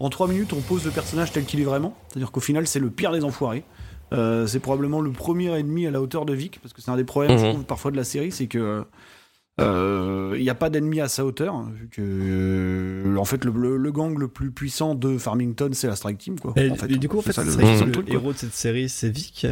En 0.00 0.08
trois 0.10 0.28
minutes, 0.28 0.52
on 0.52 0.60
pose 0.60 0.84
le 0.84 0.90
personnage 0.90 1.32
tel 1.32 1.44
qu'il 1.44 1.60
est 1.60 1.64
vraiment. 1.64 1.96
C'est-à-dire 2.08 2.30
qu'au 2.32 2.40
final, 2.40 2.66
c'est 2.66 2.80
le 2.80 2.90
pire 2.90 3.12
des 3.12 3.24
enfoirés. 3.24 3.64
Euh, 4.12 4.46
c'est 4.46 4.60
probablement 4.60 5.00
le 5.00 5.10
premier 5.10 5.48
ennemi 5.58 5.86
à 5.86 5.90
la 5.90 6.00
hauteur 6.00 6.26
de 6.26 6.32
Vic, 6.34 6.60
parce 6.62 6.72
que 6.72 6.80
c'est 6.82 6.90
un 6.90 6.96
des 6.96 7.04
problèmes, 7.04 7.38
je 7.38 7.44
Mhm. 7.44 7.50
trouve, 7.52 7.64
parfois 7.64 7.90
de 7.90 7.96
la 7.96 8.04
série, 8.04 8.30
c'est 8.30 8.46
que 8.46 8.84
euh, 9.60 10.34
il 10.36 10.42
n'y 10.42 10.50
a 10.50 10.54
pas 10.54 10.68
d'ennemi 10.70 11.00
à 11.00 11.08
sa 11.08 11.24
hauteur, 11.24 11.54
hein, 11.54 11.72
vu 11.74 11.88
que 11.88 12.02
euh, 12.02 13.16
en 13.16 13.24
fait 13.24 13.42
le, 13.44 13.50
le- 13.52 13.76
le 13.78 13.92
gang 13.92 14.16
le 14.18 14.28
plus 14.28 14.50
puissant 14.50 14.94
de 14.94 15.16
Farmington, 15.16 15.70
c'est 15.72 15.86
la 15.86 15.96
Strike 15.96 16.18
Team, 16.18 16.38
quoi. 16.38 16.52
Et, 16.56 16.70
en 16.70 16.74
fait, 16.74 16.92
et 16.92 16.98
du 16.98 17.08
coup, 17.08 17.18
en 17.18 17.22
fait, 17.22 17.32
ça 17.32 17.42
le- 17.42 17.50
le 17.86 18.12
héros 18.12 18.32
de 18.32 18.38
cette 18.38 18.52
série, 18.54 18.88
c'est 18.90 19.08
Vic. 19.08 19.46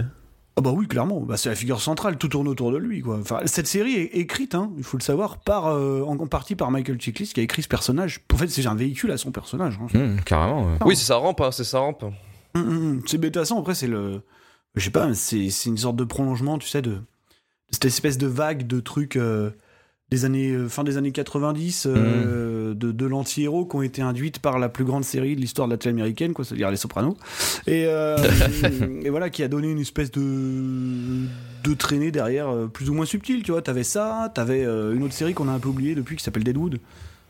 Ah 0.56 0.60
bah 0.60 0.70
oui, 0.70 0.86
clairement, 0.86 1.20
bah, 1.20 1.36
c'est 1.36 1.48
la 1.48 1.56
figure 1.56 1.80
centrale, 1.80 2.16
tout 2.16 2.28
tourne 2.28 2.46
autour 2.46 2.70
de 2.70 2.76
lui, 2.76 3.00
quoi. 3.00 3.18
Enfin, 3.18 3.40
cette 3.44 3.66
série 3.66 3.94
est 3.94 4.14
écrite, 4.16 4.54
hein, 4.54 4.70
il 4.78 4.84
faut 4.84 4.96
le 4.96 5.02
savoir, 5.02 5.38
par 5.38 5.66
euh, 5.66 6.02
en 6.02 6.16
partie 6.28 6.54
par 6.54 6.70
Michael 6.70 7.00
Chiklis, 7.00 7.32
qui 7.34 7.40
a 7.40 7.42
écrit 7.42 7.62
ce 7.62 7.68
personnage. 7.68 8.20
En 8.32 8.36
fait, 8.36 8.46
c'est 8.48 8.64
un 8.66 8.76
véhicule 8.76 9.10
à 9.10 9.16
son 9.18 9.32
personnage. 9.32 9.78
hein. 9.82 9.86
Hum, 9.98 10.20
carrément. 10.24 10.64
ouais. 10.64 10.78
Oui, 10.84 10.94
c'est 10.96 11.06
sa 11.06 11.16
rampe, 11.16 11.40
hein, 11.40 11.50
c'est 11.50 11.64
sa 11.64 11.80
rampe. 11.80 12.04
Hum, 12.04 12.12
hum. 12.54 13.02
C'est 13.06 13.18
mais 13.18 13.30
de 13.30 13.32
toute 13.32 13.42
façon, 13.42 13.58
après, 13.58 13.74
c'est 13.74 13.88
le. 13.88 14.22
Je 14.76 14.84
sais 14.84 14.90
pas, 14.90 15.12
c'est 15.14 15.50
c'est 15.50 15.70
une 15.70 15.76
sorte 15.78 15.96
de 15.96 16.04
prolongement, 16.04 16.56
tu 16.58 16.68
sais, 16.68 16.82
de, 16.82 16.90
de 16.90 17.00
cette 17.70 17.84
espèce 17.86 18.16
de 18.18 18.26
vague 18.28 18.66
de 18.66 18.78
trucs 18.78 19.16
euh, 19.16 19.50
des 20.10 20.24
années. 20.24 20.50
euh, 20.52 20.68
fin 20.68 20.84
des 20.84 20.96
années 20.96 21.12
90, 21.12 21.86
euh, 21.86 22.74
de, 22.74 22.92
de 22.92 23.06
l'anti-héros 23.06 23.66
qui 23.66 23.76
ont 23.76 23.82
été 23.82 24.02
induites 24.02 24.38
par 24.38 24.58
la 24.58 24.68
plus 24.68 24.84
grande 24.84 25.04
série 25.04 25.36
de 25.36 25.40
l'histoire 25.40 25.68
de 25.68 25.72
la 25.72 25.78
télé 25.78 25.92
américaine, 25.92 26.32
quoi, 26.32 26.44
c'est-à-dire 26.44 26.70
Les 26.70 26.76
Sopranos. 26.76 27.16
Et, 27.66 27.84
euh, 27.86 28.16
et 29.02 29.10
voilà, 29.10 29.30
qui 29.30 29.42
a 29.42 29.48
donné 29.48 29.70
une 29.70 29.80
espèce 29.80 30.10
de. 30.10 30.20
de 31.64 31.74
traînée 31.74 32.10
derrière, 32.10 32.52
plus 32.72 32.90
ou 32.90 32.94
moins 32.94 33.06
subtile, 33.06 33.42
tu 33.42 33.52
vois. 33.52 33.62
T'avais 33.62 33.84
ça, 33.84 34.30
t'avais 34.34 34.62
une 34.64 35.02
autre 35.02 35.14
série 35.14 35.34
qu'on 35.34 35.48
a 35.48 35.52
un 35.52 35.58
peu 35.58 35.68
oubliée 35.68 35.94
depuis 35.94 36.16
qui 36.16 36.22
s'appelle 36.24 36.44
Deadwood. 36.44 36.78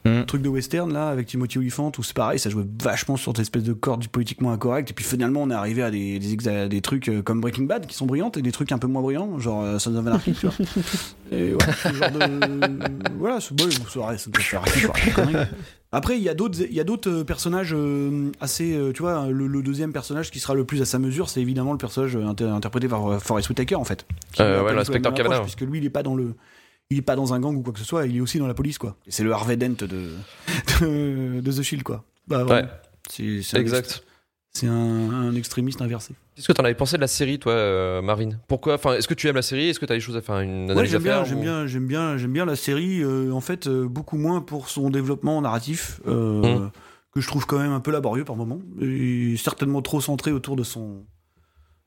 Mm. 0.07 0.25
Truc 0.27 0.43
de 0.43 0.51
western 0.51 0.93
là 0.93 1.09
avec 1.09 1.27
Timothy 1.29 1.57
Olyphant 1.57 1.91
où 1.97 2.03
c'est 2.03 2.15
pareil 2.15 2.39
ça 2.39 2.51
jouait 2.51 2.67
vachement 2.83 3.17
sur 3.17 3.33
cette 3.33 3.41
espèce 3.41 3.63
de 3.63 3.73
corde 3.73 4.07
politiquement 4.09 4.53
incorrecte 4.53 4.91
et 4.91 4.93
puis 4.93 5.03
finalement 5.03 5.41
on 5.43 5.51
est 5.51 5.55
arrivé 5.55 5.83
à 5.83 5.91
des, 5.91 6.19
des, 6.19 6.81
trucs 6.83 7.09
euh, 7.09 7.23
comme 7.23 7.41
Breaking 7.41 7.65
Bad 7.65 7.87
qui 7.87 7.95
sont 7.95 8.05
brillantes 8.05 8.37
et 8.37 8.43
des 8.43 8.53
trucs 8.53 8.71
un 8.73 8.77
peu 8.77 8.87
moins 8.87 9.01
brillants 9.01 9.39
genre 9.39 9.63
euh, 9.63 9.79
Sons 9.79 9.95
of 9.97 10.07
Anarchy 10.07 10.35
tu 10.35 10.47
vois 10.47 10.55
et 11.33 11.53
voilà 11.53 11.73
ce 11.73 11.89
genre 11.95 12.11
de 12.11 13.19
voilà 13.19 13.41
c'est 13.41 13.55
bon 13.57 13.65
ça 13.71 14.61
conneries. 15.15 15.47
après 15.91 16.19
il 16.19 16.23
y 16.23 16.29
a 16.29 16.35
d'autres 16.35 16.61
il 16.61 16.75
y 16.75 16.81
a 16.81 16.85
d'autres 16.85 17.11
euh, 17.11 17.25
personnages 17.25 17.75
assez 18.41 18.79
tu 18.93 19.01
vois 19.03 19.29
le, 19.31 19.47
le 19.47 19.63
deuxième 19.63 19.95
personnage 19.95 20.31
qui 20.31 20.39
sera 20.39 20.53
le 20.53 20.65
plus 20.67 20.83
à 20.83 20.85
sa 20.85 20.99
mesure 20.99 21.31
c'est 21.31 21.41
évidemment 21.41 21.73
le 21.73 21.79
personnage 21.79 22.15
inter- 22.17 22.45
interprété 22.49 22.89
par 22.89 23.23
Forest 23.23 23.49
Whitaker 23.49 23.77
en 23.77 23.85
fait 23.85 24.05
Euh, 24.41 24.63
ouais, 24.65 24.75
l'inspecteur 24.75 25.15
Cavanaugh. 25.15 25.43
puisque 25.45 25.63
lui 25.63 25.79
il 25.79 25.87
est 25.87 25.91
pas 25.91 26.03
dans 26.03 26.15
le 26.15 26.35
il 26.91 26.99
est 26.99 27.03
pas 27.03 27.17
dans 27.17 27.33
un 27.35 27.41
gang 27.41 27.57
ou 27.57 27.63
quoi 27.63 27.73
que 27.73 27.79
ce 27.79 27.85
soit, 27.85 28.07
il 28.07 28.17
est 28.17 28.21
aussi 28.21 28.39
dans 28.39 28.47
la 28.47 28.55
police, 28.55 28.79
quoi. 28.79 28.97
C'est 29.09 29.25
le 29.25 29.33
Harvey 29.33 29.57
Dent 29.57 29.71
de, 29.79 29.87
de, 30.81 31.41
de 31.41 31.53
The 31.53 31.63
Shield, 31.63 31.83
quoi. 31.83 32.05
Bah. 32.29 32.45
Ouais. 32.45 32.65
C'est 33.11 33.59
Exact. 33.59 34.05
C'est 34.57 34.69
un, 34.69 34.73
un 35.11 35.35
extrémiste 35.35 35.83
inversé. 35.83 36.15
Qu'est-ce 36.37 36.47
que 36.47 36.53
t'en 36.53 36.63
avais 36.63 36.77
pensé 36.77 36.95
de 36.97 37.01
la 37.01 37.09
série, 37.09 37.41
toi, 37.41 37.53
euh, 37.55 38.03
Marine 38.03 38.39
Pourquoi 38.47 38.75
Enfin, 38.75 38.95
est-ce 38.95 39.09
que 39.09 39.15
tu 39.15 39.27
aimes 39.27 39.35
la 39.35 39.43
série? 39.43 39.69
Est-ce 39.71 39.81
que 39.81 39.87
t'as 39.87 39.95
des 39.95 40.01
choses 40.01 40.17
à 40.17 40.21
faire, 40.21 40.39
une 40.39 40.71
Ouais, 40.71 40.87
j'aime 40.87 41.03
bien, 41.03 41.25
j'aime 41.25 41.39
ou- 41.39 41.43
bien, 41.43 41.67
j'aime 41.67 41.87
bien, 41.89 42.17
j'aime 42.17 42.33
bien 42.33 42.45
la 42.45 42.55
série. 42.55 43.03
euh, 43.03 43.33
en 43.33 43.41
fait, 43.41 43.67
euh, 43.67 43.89
beaucoup 43.89 44.17
moins 44.17 44.41
pour 44.41 44.69
son 44.69 44.91
développement 44.91 45.41
narratif, 45.43 46.01
euh, 46.07 46.67
Mm. 46.67 46.71
que 47.13 47.21
je 47.21 47.27
trouve 47.27 47.47
quand 47.47 47.59
même 47.59 47.73
un 47.73 47.81
peu 47.81 47.91
laborieux 47.91 48.25
par 48.25 48.37
moment, 48.37 48.61
et 48.81 49.35
certainement 49.37 49.83
trop 49.83 50.01
centré 50.01 50.31
autour 50.31 50.55
de 50.55 50.63
son, 50.63 51.05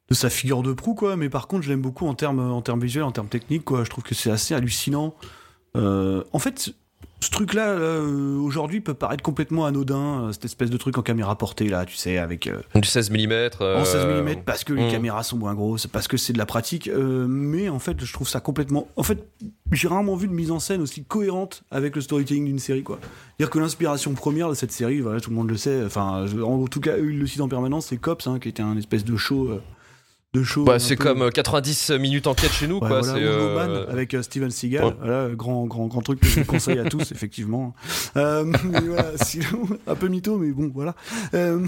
de 0.10 0.16
sa 0.16 0.30
figure 0.30 0.64
de 0.64 0.74
proue, 0.74 0.96
quoi. 0.96 1.16
Mais 1.16 1.30
par 1.30 1.48
contre, 1.48 1.64
je 1.64 1.70
l'aime 1.70 1.82
beaucoup 1.82 2.08
en 2.08 2.14
termes, 2.14 2.40
en 2.40 2.62
termes 2.62 2.82
visuels, 2.82 3.04
en 3.04 3.12
termes 3.12 3.28
techniques, 3.28 3.66
quoi. 3.66 3.84
Je 3.84 3.90
trouve 3.90 4.04
que 4.04 4.16
c'est 4.16 4.32
assez 4.32 4.54
hallucinant. 4.54 5.16
Euh, 5.76 6.24
en 6.32 6.40
fait, 6.40 6.74
ce 7.20 7.32
truc-là, 7.32 7.70
euh, 7.70 8.38
aujourd'hui, 8.38 8.80
peut 8.80 8.94
paraître 8.94 9.24
complètement 9.24 9.66
anodin, 9.66 10.26
euh, 10.26 10.32
cette 10.32 10.46
espèce 10.46 10.70
de 10.70 10.78
truc 10.78 11.00
en 11.00 11.02
caméra 11.02 11.36
portée, 11.36 11.68
là, 11.68 11.84
tu 11.84 11.96
sais, 11.96 12.20
avec... 12.20 12.46
euh, 12.46 12.62
Du 12.76 12.88
16 12.88 13.10
mm. 13.10 13.50
en 13.60 13.86
16 13.86 14.06
mm 14.06 14.44
parce 14.46 14.64
que 14.64 14.74
les 14.74 14.88
hmm. 14.88 14.92
caméras 14.92 15.24
sont 15.24 15.38
moins 15.38 15.56
grosses, 15.56 15.88
parce 15.88 16.08
que 16.08 16.16
c'est 16.16 16.34
de 16.34 16.38
la 16.38 16.46
pratique. 16.46 16.90
mais 16.94 17.70
en 17.70 17.80
fait, 17.80 18.04
je 18.04 18.14
trouve 18.14 18.30
ça 18.30 18.40
complètement. 18.40 18.88
En 18.96 19.04
fait, 19.04 19.28
j'ai 19.72 19.88
rarement 19.88 20.16
vu 20.16 20.28
de 20.28 20.34
mise 20.34 20.52
en 20.52 20.60
scène 20.60 20.82
aussi 20.82 21.06
cohérente 21.06 21.64
avec 21.72 21.96
le 21.96 22.02
storytelling 22.02 22.46
d'une 22.46 22.60
série, 22.60 22.84
quoi. 22.84 23.00
Dire 23.40 23.50
que 23.50 23.58
l'inspiration 23.58 24.14
première 24.14 24.50
de 24.50 24.54
cette 24.54 24.72
série, 24.72 25.00
voilà, 25.00 25.20
tout 25.20 25.32
le 25.32 25.36
monde 25.36 25.50
le 25.50 25.58
sait. 25.58 25.84
Enfin, 25.86 26.28
en 26.44 26.68
tout 26.68 26.82
cas, 26.82 26.98
eux, 26.98 27.12
ils 27.12 27.20
le 27.20 27.26
citent 27.26 27.42
en 27.42 27.50
permanence, 27.50 27.88
c'est 27.88 27.98
Cops, 27.98 28.28
hein, 28.28 28.38
qui 28.40 28.50
était 28.50 28.64
un 28.64 28.78
espèce 28.78 29.04
de 29.04 29.18
show. 29.18 29.60
Euh, 30.38 30.40
de 30.40 30.44
show. 30.44 30.64
Bah, 30.64 30.80
c'est 30.80 30.96
peu- 30.96 31.04
comme 31.04 31.22
euh, 31.24 31.30
90 31.30 31.92
minutes 32.00 32.28
enquête 32.28 32.52
chez 32.52 32.68
nous, 32.68 32.76
Ouais, 32.80 32.88
quoi. 32.88 33.02
voilà, 33.02 33.18
euh, 33.20 33.86
avec 33.92 34.14
euh, 34.14 34.22
Steven 34.22 34.50
Seagal, 34.52 34.86
Ouais. 34.86 34.94
voilà, 35.00 35.30
grand, 35.36 35.66
grand, 35.66 35.88
grand 35.88 36.02
truc 36.02 36.20
que 36.20 36.28
je 36.28 36.40
vous 36.42 36.46
conseille 36.46 36.80
à 36.80 36.86
tous, 36.86 37.12
effectivement. 37.12 37.74
Euh, 38.16 38.44
mais 38.46 38.80
voilà, 38.82 39.12
sinon, 39.24 39.68
un 39.88 39.96
peu 39.96 40.08
mytho, 40.08 40.38
mais 40.38 40.52
bon, 40.52 40.72
voilà. 40.74 40.96
Euh, 41.34 41.66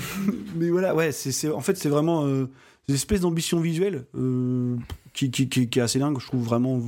mais 0.56 0.70
voilà, 0.70 0.96
ouais, 0.96 1.12
c'est, 1.12 1.50
en 1.52 1.62
fait, 1.62 1.78
c'est 1.78 1.90
vraiment 1.90 2.26
euh, 2.26 2.46
une 2.88 2.96
espèce 2.96 3.22
d'ambition 3.22 3.60
visuelle 3.60 4.06
euh, 4.18 4.76
qui, 5.14 5.30
qui, 5.32 5.50
qui, 5.50 5.70
qui 5.70 5.80
est 5.80 5.82
assez 5.82 6.00
dingue, 6.00 6.20
je 6.20 6.26
trouve 6.28 6.44
vraiment. 6.44 6.80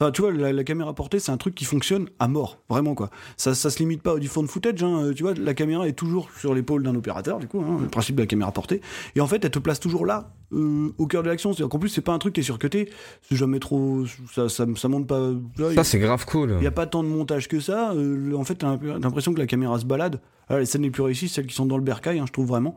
Enfin, 0.00 0.10
tu 0.10 0.22
vois, 0.22 0.32
la, 0.32 0.52
la 0.52 0.64
caméra 0.64 0.92
portée, 0.92 1.20
c'est 1.20 1.30
un 1.30 1.36
truc 1.36 1.54
qui 1.54 1.64
fonctionne 1.64 2.08
à 2.18 2.26
mort, 2.26 2.58
vraiment 2.68 2.96
quoi. 2.96 3.10
Ça, 3.36 3.54
ça 3.54 3.70
se 3.70 3.78
limite 3.78 4.02
pas 4.02 4.14
au 4.14 4.18
du 4.18 4.26
phone 4.26 4.48
footage, 4.48 4.82
hein, 4.82 5.12
tu 5.14 5.22
vois, 5.22 5.34
la 5.34 5.54
caméra 5.54 5.86
est 5.86 5.92
toujours 5.92 6.28
sur 6.36 6.52
l'épaule 6.52 6.82
d'un 6.82 6.96
opérateur, 6.96 7.38
du 7.38 7.46
coup, 7.46 7.60
hein, 7.60 7.78
le 7.80 7.86
principe 7.86 8.16
de 8.16 8.22
la 8.22 8.26
caméra 8.26 8.50
portée. 8.50 8.80
Et 9.14 9.20
en 9.20 9.28
fait, 9.28 9.44
elle 9.44 9.52
te 9.52 9.60
place 9.60 9.78
toujours 9.78 10.04
là, 10.04 10.32
euh, 10.52 10.88
au 10.98 11.06
cœur 11.06 11.22
de 11.22 11.28
l'action. 11.28 11.52
C'est-à-dire 11.52 11.68
qu'en 11.68 11.78
plus, 11.78 11.90
c'est 11.90 12.00
pas 12.00 12.12
un 12.12 12.18
truc 12.18 12.34
qui 12.34 12.40
est 12.40 12.44
surcuté, 12.44 12.90
c'est 13.22 13.36
jamais 13.36 13.60
trop. 13.60 14.04
Ça, 14.34 14.48
ça, 14.48 14.66
ça 14.76 14.88
monte 14.88 15.06
pas. 15.06 15.30
Ça, 15.76 15.84
c'est 15.84 16.00
grave 16.00 16.26
cool. 16.26 16.50
Il 16.56 16.60
n'y 16.62 16.66
a 16.66 16.72
pas 16.72 16.86
tant 16.86 17.04
de 17.04 17.08
montage 17.08 17.46
que 17.46 17.60
ça. 17.60 17.92
euh, 17.92 18.34
en 18.34 18.42
fait, 18.42 18.56
t'as 18.56 18.76
l'impression 19.00 19.32
que 19.32 19.38
la 19.38 19.46
caméra 19.46 19.78
se 19.78 19.84
balade. 19.84 20.20
Alors, 20.48 20.58
les 20.58 20.66
scènes 20.66 20.82
les 20.82 20.90
plus 20.90 21.02
réussies, 21.04 21.28
celles 21.28 21.46
qui 21.46 21.54
sont 21.54 21.66
dans 21.66 21.76
le 21.78 21.84
bercail, 21.84 22.18
hein, 22.18 22.24
je 22.26 22.32
trouve 22.32 22.46
vraiment, 22.46 22.74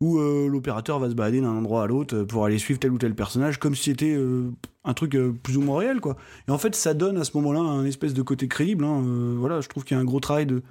où 0.00 0.18
euh, 0.18 0.48
l'opérateur 0.48 0.98
va 0.98 1.10
se 1.10 1.14
balader 1.14 1.40
d'un 1.40 1.50
endroit 1.50 1.82
à 1.84 1.86
l'autre 1.86 2.16
euh, 2.16 2.24
pour 2.24 2.44
aller 2.46 2.58
suivre 2.58 2.80
tel 2.80 2.90
ou 2.90 2.98
tel 2.98 3.14
personnage, 3.14 3.58
comme 3.58 3.74
si 3.74 3.84
c'était 3.84 4.14
euh, 4.14 4.50
un 4.84 4.94
truc 4.94 5.14
euh, 5.14 5.32
plus 5.42 5.58
ou 5.58 5.60
moins 5.60 5.78
réel, 5.78 6.00
quoi. 6.00 6.16
Et 6.48 6.50
en 6.50 6.58
fait, 6.58 6.74
ça 6.74 6.94
donne 6.94 7.18
à 7.18 7.24
ce 7.24 7.36
moment-là 7.36 7.60
un 7.60 7.84
espèce 7.84 8.14
de 8.14 8.22
côté 8.22 8.48
crédible. 8.48 8.84
hein, 8.84 9.02
voilà, 9.36 9.60
je 9.60 9.68
trouve 9.68 9.84
qu'il 9.84 9.96
y 9.96 9.98
a 9.98 10.00
un 10.00 10.06
gros 10.06 10.20
travail 10.20 10.46
de 10.46 10.62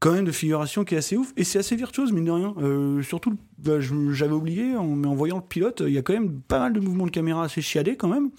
quand 0.00 0.10
même 0.10 0.24
de 0.24 0.32
figuration 0.32 0.82
qui 0.82 0.96
est 0.96 0.98
assez 0.98 1.16
ouf 1.16 1.32
et 1.36 1.44
c'est 1.44 1.60
assez 1.60 1.76
virtuose 1.76 2.10
mine 2.10 2.24
de 2.24 2.32
rien 2.32 3.02
surtout 3.04 3.36
bah, 3.58 3.74
j'avais 3.78 4.32
oublié 4.32 4.74
en, 4.74 4.88
mais 4.96 5.06
en 5.06 5.14
voyant 5.14 5.36
le 5.36 5.44
pilote 5.44 5.80
il 5.86 5.92
y 5.92 5.98
a 5.98 6.02
quand 6.02 6.12
même 6.12 6.40
pas 6.40 6.58
mal 6.58 6.72
de 6.72 6.80
mouvements 6.80 7.06
de 7.06 7.12
caméra 7.12 7.44
assez 7.44 7.62
chiadés 7.62 7.96
quand 7.96 8.08
même 8.08 8.30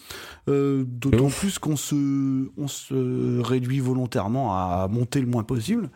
d'autant 0.45 1.29
plus 1.29 1.59
qu'on 1.59 1.77
se 1.77 2.49
on 2.57 2.67
se 2.67 3.39
réduit 3.39 3.79
volontairement 3.79 4.53
à 4.53 4.89
monter 4.91 5.21
le 5.21 5.27
moins 5.27 5.43
possible 5.43 5.89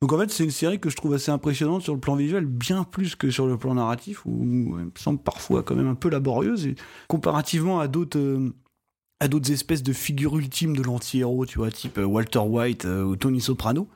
donc 0.00 0.12
en 0.12 0.18
fait 0.18 0.30
c'est 0.30 0.44
une 0.44 0.50
série 0.50 0.78
que 0.78 0.90
je 0.90 0.96
trouve 0.96 1.14
assez 1.14 1.30
impressionnante 1.30 1.82
sur 1.82 1.94
le 1.94 2.00
plan 2.00 2.14
visuel 2.16 2.46
bien 2.46 2.84
plus 2.84 3.16
que 3.16 3.30
sur 3.30 3.46
le 3.46 3.56
plan 3.56 3.74
narratif 3.74 4.24
où 4.26 4.76
elle 4.78 4.86
me 4.86 4.90
semble 4.96 5.18
parfois 5.20 5.62
quand 5.62 5.74
même 5.74 5.88
un 5.88 5.94
peu 5.94 6.08
laborieuse 6.08 6.66
et 6.66 6.76
comparativement 7.08 7.80
à 7.80 7.88
d'autres 7.88 8.18
euh, 8.18 8.54
à 9.20 9.28
d'autres 9.28 9.50
espèces 9.50 9.82
de 9.82 9.92
figures 9.92 10.36
ultimes 10.38 10.76
de 10.76 10.82
l'anti-héros, 10.84 11.44
tu 11.46 11.58
vois, 11.58 11.70
type 11.70 11.98
euh, 11.98 12.04
Walter 12.04 12.38
White 12.38 12.84
euh, 12.84 13.02
ou 13.02 13.16
Tony 13.16 13.40
Soprano, 13.40 13.88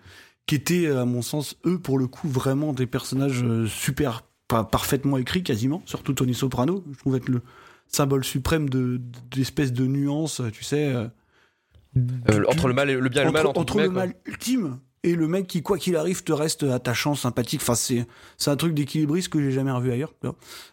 qui 0.47 0.57
étaient, 0.57 0.89
à 0.89 1.05
mon 1.05 1.23
sens, 1.23 1.57
eux, 1.65 1.79
pour 1.79 1.97
le 1.99 2.09
coup, 2.09 2.29
vraiment 2.29 2.73
des 2.73 2.87
personnages 2.87 3.45
euh, 3.45 3.67
super, 3.67 4.25
pas 4.49 4.65
parfaitement 4.65 5.19
écrits 5.19 5.45
quasiment, 5.45 5.83
surtout 5.87 6.13
Tony 6.13 6.35
Soprano, 6.35 6.83
je 6.93 6.99
trouve 6.99 7.15
être 7.15 7.29
le 7.29 7.43
symbole 7.87 8.25
suprême 8.25 8.69
de 8.69 9.01
d'espèces 9.31 9.73
de 9.73 9.87
nuances, 9.87 10.43
tu 10.53 10.65
sais. 10.65 10.93
euh, 10.93 12.45
entre 12.49 12.67
le 12.67 12.75
mal 12.75 12.91
et 12.91 12.97
le 12.97 13.09
bien 13.09 13.23
et 13.23 13.27
le 13.27 13.31
mal, 13.33 13.47
entre, 13.47 13.61
entre, 13.61 13.77
entre 13.77 13.81
le 13.83 13.91
quoi. 13.91 14.07
mal 14.07 14.15
ultime 14.27 14.79
et 15.05 15.15
le 15.15 15.27
mec 15.27 15.49
qui, 15.49 15.63
quoi 15.63 15.79
qu'il 15.79 15.97
arrive, 15.97 16.23
te 16.23 16.33
reste 16.33 16.63
attachant, 16.63 17.15
sympathique. 17.15 17.61
Enfin, 17.63 17.75
c'est, 17.75 18.07
c'est 18.37 18.51
un 18.51 18.57
truc 18.57 18.75
d'équilibriste 18.75 19.29
que 19.29 19.41
j'ai 19.41 19.51
jamais 19.51 19.73
revu 19.73 19.91
ailleurs. 19.91 20.15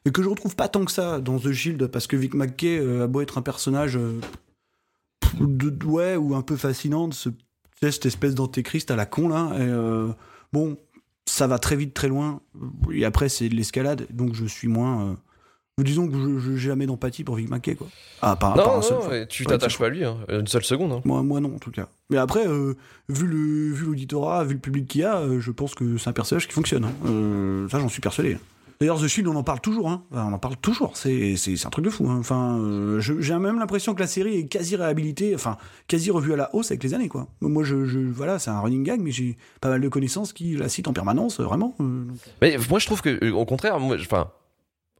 Et 0.06 0.12
que 0.12 0.22
je 0.22 0.30
retrouve 0.30 0.56
pas 0.56 0.68
tant 0.68 0.86
que 0.86 0.92
ça 0.92 1.20
dans 1.20 1.40
The 1.40 1.52
Shield, 1.52 1.88
parce 1.88 2.06
que 2.06 2.16
Vic 2.16 2.36
McKay 2.36 2.80
euh, 2.80 3.06
a 3.06 3.08
beau 3.08 3.22
être 3.22 3.40
un 3.40 3.42
personnage, 3.42 3.98
euh, 3.98 4.20
de, 5.40 5.86
ouais, 5.86 6.16
ou 6.16 6.36
un 6.36 6.44
peu 6.44 6.58
fascinant, 6.58 7.08
de 7.08 7.16
cette 7.82 8.06
espèce 8.06 8.36
d'antéchrist 8.36 8.92
à 8.92 8.96
la 8.96 9.08
con, 9.08 9.30
là. 9.30 9.52
Et, 9.56 9.62
euh, 9.62 10.10
bon, 10.54 10.78
ça 11.26 11.48
va 11.48 11.58
très 11.58 11.76
vite, 11.76 11.96
très 11.96 12.08
loin. 12.08 12.42
Et 12.92 13.06
après, 13.06 13.30
c'est 13.30 13.50
de 13.50 13.56
l'escalade, 13.56 14.06
donc 14.12 14.36
je 14.36 14.46
suis 14.46 14.68
moins. 14.68 15.18
Disons 15.84 16.08
que 16.08 16.14
je, 16.40 16.40
j'ai 16.40 16.58
jamais 16.70 16.86
d'empathie 16.86 17.24
pour 17.24 17.36
Vic 17.36 17.50
McKay, 17.50 17.76
quoi. 17.76 17.88
Ah, 18.22 18.36
pas, 18.36 18.54
Non, 18.56 18.82
seul 18.82 19.28
tu 19.28 19.46
t'attaches 19.46 19.78
pas 19.78 19.86
à 19.88 19.90
lui, 19.90 20.04
hein, 20.04 20.18
une 20.30 20.48
seule 20.48 20.64
seconde. 20.64 20.92
hein. 20.92 21.02
moi, 21.06 21.22
moi 21.24 21.40
non, 21.40 21.56
en 21.56 21.60
tout 21.60 21.72
cas. 21.72 21.88
Mais 22.10 22.18
après, 22.18 22.48
euh, 22.48 22.74
vu 23.08 23.28
le 23.28 23.74
vu 23.74 23.86
l'auditorat, 23.86 24.44
vu 24.44 24.54
le 24.56 24.60
public 24.60 24.88
qu'il 24.88 25.02
y 25.02 25.04
a, 25.04 25.18
euh, 25.20 25.40
je 25.40 25.52
pense 25.52 25.76
que 25.76 25.98
c'est 25.98 26.10
un 26.10 26.14
personnage 26.14 26.48
qui 26.48 26.54
fonctionne. 26.54 26.86
hein. 26.86 26.92
Euh, 27.06 27.68
ça, 27.70 27.80
j'en 27.80 27.90
suis 27.90 28.02
persuadé. 28.02 28.38
D'ailleurs, 28.82 28.98
The 29.02 29.08
Shield, 29.08 29.28
on 29.28 29.36
en 29.36 29.44
parle 29.44 29.60
toujours. 29.60 29.90
Hein. 29.90 30.04
Enfin, 30.10 30.26
on 30.30 30.34
en 30.34 30.40
parle 30.40 30.56
toujours. 30.56 30.96
C'est 30.96 31.36
un 31.66 31.70
truc 31.70 31.84
de 31.84 31.90
fou. 31.90 32.10
hein. 32.10 32.16
Enfin, 32.20 32.58
j'ai 33.00 33.38
même 33.38 33.60
l'impression 33.60 33.94
que 33.94 34.00
la 34.00 34.08
série 34.08 34.38
est 34.38 34.46
quasi 34.48 34.78
réhabilitée, 34.78 35.36
enfin 35.36 35.58
quasi 35.90 36.12
revue 36.12 36.32
à 36.32 36.38
la 36.38 36.56
hausse 36.56 36.72
avec 36.72 36.82
les 36.84 36.94
années, 36.94 37.10
quoi. 37.10 37.28
Moi, 37.42 37.64
je, 37.66 37.84
je 37.84 38.00
voilà, 38.00 38.40
c'est 38.40 38.52
un 38.52 38.60
running 38.62 38.84
gag, 38.84 39.02
mais 39.02 39.12
j'ai 39.12 39.36
pas 39.60 39.68
mal 39.68 39.82
de 39.82 39.90
connaissances 39.90 40.32
qui 40.32 40.56
la 40.56 40.70
citent 40.70 40.88
en 40.88 40.94
permanence, 40.94 41.42
vraiment. 41.42 41.76
donc. 41.78 42.08
Mais 42.42 42.58
moi, 42.70 42.80
je 42.80 42.86
trouve 42.86 43.02
que, 43.02 43.32
au 43.32 43.44
contraire, 43.46 43.80
moi, 43.82 43.98
je- 43.98 44.06
enfin. 44.06 44.30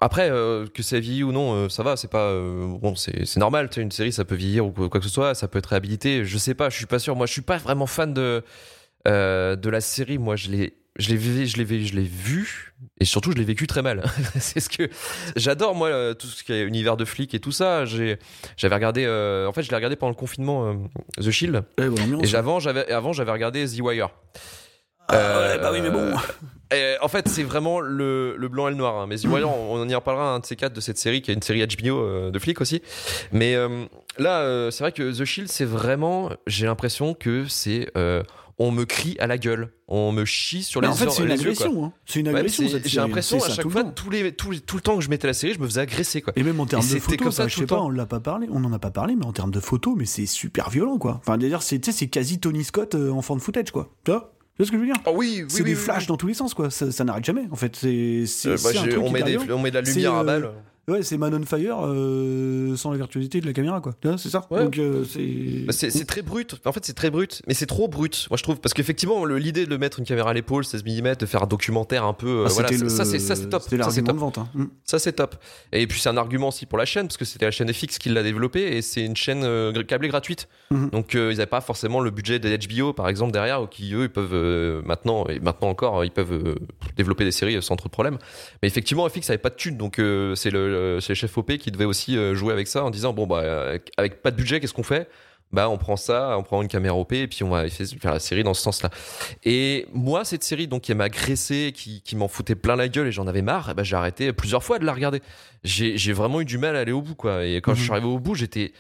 Après, 0.02 0.30
euh, 0.32 0.66
que 0.74 0.82
ça 0.82 1.00
vieillit 1.00 1.24
ou 1.24 1.32
non, 1.34 1.54
euh, 1.54 1.70
ça 1.70 1.84
va, 1.84 1.98
c'est 1.98 2.10
pas. 2.10 2.28
euh, 2.30 2.68
bon, 2.80 2.96
c'est 2.96 3.36
normal, 3.38 3.70
une 3.78 3.92
série, 3.92 4.14
ça 4.14 4.24
peut 4.24 4.36
vieillir 4.36 4.66
ou 4.66 4.72
quoi, 4.72 4.90
que 4.90 5.02
ce 5.02 5.10
soit, 5.10 5.36
ça 5.36 5.48
peut 5.50 5.60
être 5.60 5.68
réhabilité. 5.68 6.24
Je 6.24 6.38
sais 6.38 6.54
pas, 6.54 6.70
je 6.70 6.78
suis 6.78 6.86
pas 6.86 7.00
sûr. 7.00 7.16
Moi, 7.16 7.26
je 7.26 7.34
suis 7.34 7.42
pas 7.42 7.58
vraiment 7.58 7.86
fan 7.86 8.14
de, 8.14 8.44
euh, 9.08 9.56
de 9.58 9.70
la 9.70 9.82
série. 9.82 10.18
Moi, 10.18 10.36
je 10.36 10.50
l'ai. 10.52 10.74
Je 10.98 11.10
l'ai 11.10 11.16
vu, 11.16 11.48
je 11.48 11.56
l'ai 11.56 11.64
vu, 11.64 11.86
je 11.86 11.96
l'ai 11.96 12.04
vu, 12.04 12.74
et 13.00 13.06
surtout 13.06 13.32
je 13.32 13.38
l'ai 13.38 13.46
vécu 13.46 13.68
très 13.68 13.82
mal. 13.82 14.04
c'est 14.38 14.60
ce 14.60 14.68
que 14.70 14.90
j'adore 15.38 15.74
moi 15.74 15.88
euh, 15.88 16.14
tout 16.14 16.28
ce 16.28 16.44
qui 16.44 16.52
est 16.52 16.64
univers 16.64 16.98
de 16.98 17.06
flics 17.06 17.34
et 17.34 17.40
tout 17.40 17.54
ça. 17.54 17.86
J'ai, 17.86 18.18
j'avais 18.58 18.76
regardé, 18.76 19.06
euh, 19.06 19.48
en 19.48 19.54
fait, 19.54 19.64
je 19.64 19.70
l'ai 19.70 19.78
regardé 19.78 19.96
pendant 19.96 20.10
le 20.10 20.18
confinement, 20.18 20.68
euh, 20.68 20.74
The 21.24 21.32
Shield. 21.32 21.64
Ouais. 21.78 21.88
Et 22.30 22.36
avant, 22.36 22.60
j'avais, 22.60 22.92
avant, 22.92 23.14
j'avais 23.14 23.32
regardé 23.32 23.66
The 23.66 23.80
Wire. 23.80 24.10
Ah, 25.10 25.40
ouais, 25.40 25.58
bah 25.60 25.70
oui, 25.74 25.82
mais 25.82 25.90
bon. 25.90 26.12
Et 26.72 26.96
en 27.02 27.08
fait, 27.08 27.28
c'est 27.28 27.42
vraiment 27.42 27.80
le, 27.80 28.36
le 28.38 28.48
blanc 28.48 28.68
et 28.68 28.72
le 28.72 28.78
noir. 28.78 28.96
hein. 28.98 29.08
Mais 29.08 29.18
The 29.18 29.26
Wire, 29.26 29.50
on, 29.50 29.74
on 29.82 29.90
y 29.90 29.96
reparlera 29.96 30.36
un 30.36 30.40
de 30.40 30.46
ces 30.46 30.56
quatre 30.56 30.74
de 30.74 30.82
cette 30.82 31.00
série 31.00 31.24
qui 31.24 31.32
est 31.32 31.34
une 31.34 31.42
série 31.42 31.66
HBO 31.66 32.00
euh, 32.04 32.30
de 32.30 32.38
flics 32.38 32.62
aussi. 32.62 32.84
Mais 33.32 33.56
euh, 33.56 33.86
là, 34.20 34.42
euh, 34.42 34.70
c'est 34.70 34.84
vrai 34.84 34.92
que 34.92 35.12
The 35.12 35.26
Shield, 35.26 35.50
c'est 35.50 35.66
vraiment, 35.66 36.30
j'ai 36.46 36.68
l'impression 36.68 37.16
que 37.16 37.46
c'est, 37.48 37.90
euh, 37.98 38.22
on 38.60 38.70
me 38.70 38.84
crie 38.86 39.16
à 39.18 39.26
la 39.26 39.40
gueule, 39.40 39.72
on 39.88 40.12
me 40.12 40.26
chie 40.26 40.62
sur 40.62 40.80
Mais 40.82 40.86
les 40.86 40.94
en 40.94 40.96
fait, 40.96 41.06
yeux- 41.06 41.10
c'est 41.10 41.24
une 41.24 41.32
agression. 41.32 41.86
hein. 41.86 41.94
C'est 42.06 42.20
une 42.20 42.28
agression. 42.28 42.68
J'ai 42.68 42.80
série. 42.84 42.96
l'impression 42.98 43.38
à 43.44 43.48
chaque 43.50 43.62
tout 43.62 43.70
le 43.70 43.74
fois, 43.74 43.84
temps. 43.86 43.92
tous 43.96 44.10
les, 44.12 44.32
tout, 44.34 44.54
tout 44.64 44.76
le 44.76 44.82
temps 44.84 44.96
que 44.96 45.02
je 45.04 45.10
mettais 45.10 45.26
la 45.26 45.34
série, 45.34 45.54
je 45.56 45.60
me 45.60 45.66
faisais 45.66 45.82
agresser. 45.82 46.22
Quoi. 46.22 46.34
Et 46.36 46.44
même 46.44 46.60
en 46.60 46.68
termes 46.68 46.86
Et 46.88 46.94
de 46.94 47.00
photos, 47.00 47.18
comme 47.18 47.32
ça 47.32 47.48
je 47.48 47.56
sais 47.56 47.62
le 47.62 47.66
pas, 47.68 47.82
on 47.82 47.90
l'a 47.90 48.06
pas 48.06 48.20
parlé, 48.20 48.48
on 48.52 48.64
en 48.64 48.74
a 48.74 48.78
pas 48.80 48.92
parlé, 48.92 49.16
mais 49.16 49.26
en 49.26 49.34
termes 49.34 49.50
de 49.50 49.60
photos, 49.60 49.96
mais 49.98 50.06
c'est 50.06 50.28
super 50.28 50.70
violent, 50.70 51.00
quoi. 51.00 51.18
Enfin, 51.20 51.40
d'ailleurs, 51.40 51.64
c'est, 51.64 51.80
tu 51.80 51.92
sais, 51.92 51.98
c'est 51.98 52.10
quasi 52.10 52.40
Tony 52.40 52.64
Scott 52.64 52.94
euh, 52.94 53.10
en 53.10 53.24
fan 53.24 53.40
footage, 53.40 53.72
quoi. 53.72 53.90
Tu 54.06 54.12
vois? 54.12 54.34
Tu 54.60 54.64
vois 54.64 54.68
ce 54.68 54.72
que 54.72 54.78
je 54.78 54.82
veux 54.82 54.88
dire? 54.88 55.02
Oh 55.06 55.12
oui, 55.16 55.38
oui, 55.38 55.46
C'est 55.48 55.60
oui, 55.60 55.70
des 55.70 55.76
oui, 55.78 55.82
flashs 55.82 56.06
dans 56.06 56.18
tous 56.18 56.28
les 56.28 56.34
sens, 56.34 56.54
quoi. 56.54 56.70
Ça, 56.70 56.92
ça 56.92 57.06
n'arrête 57.06 57.24
jamais, 57.24 57.46
en 57.50 57.56
fait. 57.56 57.78
C'est, 57.78 58.26
c'est, 58.28 58.50
Euh, 58.50 58.52
bah, 58.52 58.58
c'est 58.74 58.78
un 58.78 58.84
j'ai- 58.84 58.90
truc 58.90 59.04
on, 59.04 59.10
met 59.10 59.20
hyper 59.22 59.26
des, 59.26 59.38
violent. 59.38 59.56
on 59.58 59.62
met 59.62 59.72
de 59.72 59.76
la 59.76 59.82
lumière 59.82 60.14
à 60.16 60.20
euh, 60.20 60.24
balle. 60.26 60.50
Ouais, 60.90 61.04
c'est 61.04 61.18
Man 61.18 61.34
on 61.36 61.46
Fire 61.46 61.78
euh, 61.86 62.76
sans 62.76 62.92
la 62.92 62.98
virtuosité 62.98 63.42
de 63.42 63.46
la 63.46 63.54
caméra, 63.54 63.80
quoi. 63.82 63.94
Vois, 64.04 64.18
c'est 64.18 64.30
ça 64.30 64.46
Ouais. 64.50 64.64
Donc, 64.64 64.78
euh, 64.78 65.04
c'est. 65.04 65.66
Bah, 65.66 65.74
c'est 65.74 66.06
très 66.06 66.22
brut. 66.22 66.56
En 66.66 66.72
fait, 66.72 66.84
c'est 66.86 66.94
très 66.94 67.10
brut, 67.10 67.42
mais 67.48 67.54
c'est 67.54 67.66
trop 67.66 67.88
brut. 67.88 68.28
Moi, 68.30 68.38
je 68.38 68.44
trouve 68.44 68.60
parce 68.60 68.74
qu'effectivement, 68.74 69.26
le- 69.26 69.38
l'idée 69.38 69.66
de 69.66 69.78
mettre 69.78 70.00
une 70.00 70.06
caméra 70.06 70.32
à 70.32 70.34
l'épaule, 70.34 70.66
16 70.66 70.84
mm, 70.84 71.16
de 71.16 71.26
faire 71.26 71.44
un 71.44 71.48
documentaire 71.48 72.04
un 72.06 72.14
peu, 72.14 72.28
euh, 72.28 72.44
Ah, 72.48 72.52
voilà, 72.54 72.70
le- 72.72 72.90
ça, 72.90 73.06
c'est 73.06 73.20
ça, 73.20 73.36
c'est 73.36 73.50
top. 73.50 73.62
C'était 73.64 73.78
Ça, 73.84 73.90
c'est 73.92 74.02
l'argument 74.02 74.06
top. 74.08 74.16
de 74.16 74.20
vente. 74.20 74.38
hein. 74.40 74.50
Mm. 74.54 74.66
Ça, 74.84 75.00
c'est 75.00 75.14
top. 75.14 75.36
Et 75.72 75.86
puis, 75.88 76.00
c'est 76.00 76.10
un 76.10 76.18
argument 76.18 76.50
aussi 76.50 76.66
pour 76.66 76.78
la 76.78 76.86
chaîne, 76.86 77.08
parce 77.08 77.18
que 77.18 77.26
c'était 77.26 77.46
la 77.46 77.52
chaîne 77.52 77.72
FX 77.74 77.98
qui 78.00 78.10
l'a 78.10 78.24
développé, 78.24 78.78
et 78.78 78.82
c'est 78.82 79.04
une 79.06 79.16
chaîne 79.16 79.44
euh, 79.44 79.84
câblée 79.84 80.08
gratuite. 80.10 80.48
Mhm. 80.72 80.90
Donc, 80.90 81.16
euh, 81.16 81.32
ils 81.32 81.38
n'avaient 81.38 81.46
pas 81.46 81.62
forcément 81.62 82.00
le 82.00 82.12
budget 82.12 82.40
de 82.40 82.50
HBO, 82.50 82.94
par 82.94 83.08
exemple, 83.10 83.32
derrière, 83.32 83.62
ou 83.62 83.68
qui, 83.68 83.94
eux, 83.94 84.04
ils 84.04 84.10
peuvent 84.10 84.34
euh, 84.34 84.82
maintenant, 84.86 85.26
et 85.28 85.40
maintenant 85.40 85.70
encore, 85.70 86.04
ils 86.06 86.12
peuvent 86.12 86.34
euh, 86.34 86.56
développer 86.98 87.24
des 87.26 87.32
séries 87.32 87.62
sans 87.62 87.76
trop 87.76 87.88
de 87.88 87.92
problèmes. 87.92 88.18
Mais 88.62 88.68
effectivement, 88.68 89.08
FX 89.08 89.30
n'avait 89.30 89.38
pas 89.38 89.50
de 89.50 89.56
thunes, 89.56 89.78
donc 89.78 90.00
euh, 90.00 90.36
c'est 90.36 90.50
le, 90.52 90.70
le 90.80 91.00
chef 91.00 91.38
OP 91.38 91.58
qui 91.58 91.72
devait 91.72 91.86
aussi 91.86 92.18
euh, 92.18 92.36
jouer 92.36 92.54
avec 92.54 92.68
ça 92.68 92.84
en 92.84 92.90
disant 92.90 93.14
bon, 93.14 93.28
bah, 93.28 93.40
euh, 93.40 93.78
avec 93.98 94.22
pas 94.22 94.32
de 94.32 94.36
budget, 94.36 94.60
qu'est-ce 94.60 94.74
qu'on 94.74 94.84
fait? 94.84 95.10
Bah 95.52 95.68
on 95.68 95.80
prend 95.80 95.98
ça, 95.98 96.38
on 96.38 96.44
prend 96.44 96.62
une 96.62 96.68
caméra 96.68 96.96
OP 96.96 97.14
et 97.14 97.28
puis 97.28 97.44
on 97.44 97.50
va 97.50 97.66
essayer 97.66 97.96
de 97.96 98.00
faire 98.00 98.14
la 98.14 98.20
série 98.20 98.44
dans 98.44 98.54
ce 98.54 98.62
sens-là. 98.62 98.92
Et 99.44 99.88
moi 99.94 100.24
cette 100.24 100.44
série 100.44 100.68
donc 100.68 100.84
qui 100.84 100.94
m'a 100.94 101.06
agressé, 101.06 101.72
qui, 101.74 102.02
qui 102.04 102.16
m'en 102.16 102.28
foutait 102.28 102.54
plein 102.54 102.76
la 102.76 102.88
gueule 102.88 103.08
et 103.08 103.12
j'en 103.12 103.26
avais 103.26 103.42
marre, 103.42 103.74
ben, 103.74 103.82
j'ai 103.82 103.96
arrêté 103.96 104.32
plusieurs 104.32 104.64
fois 104.64 104.78
de 104.78 104.86
la 104.86 104.94
regarder. 104.94 105.22
J'ai 105.64 106.14
vraiment 106.14 106.40
eu 106.42 106.46
du 106.46 106.60
mal 106.60 106.76
à 106.76 106.82
aller 106.82 106.92
au 106.92 107.02
bout 107.02 107.16
quoi. 107.16 107.46
Et 107.46 107.62
quand 107.62 107.74
je 107.74 107.82
suis 107.82 107.92
arrivé 107.92 108.06
au 108.06 108.20
bout 108.20 108.36
j'étais 108.36 108.74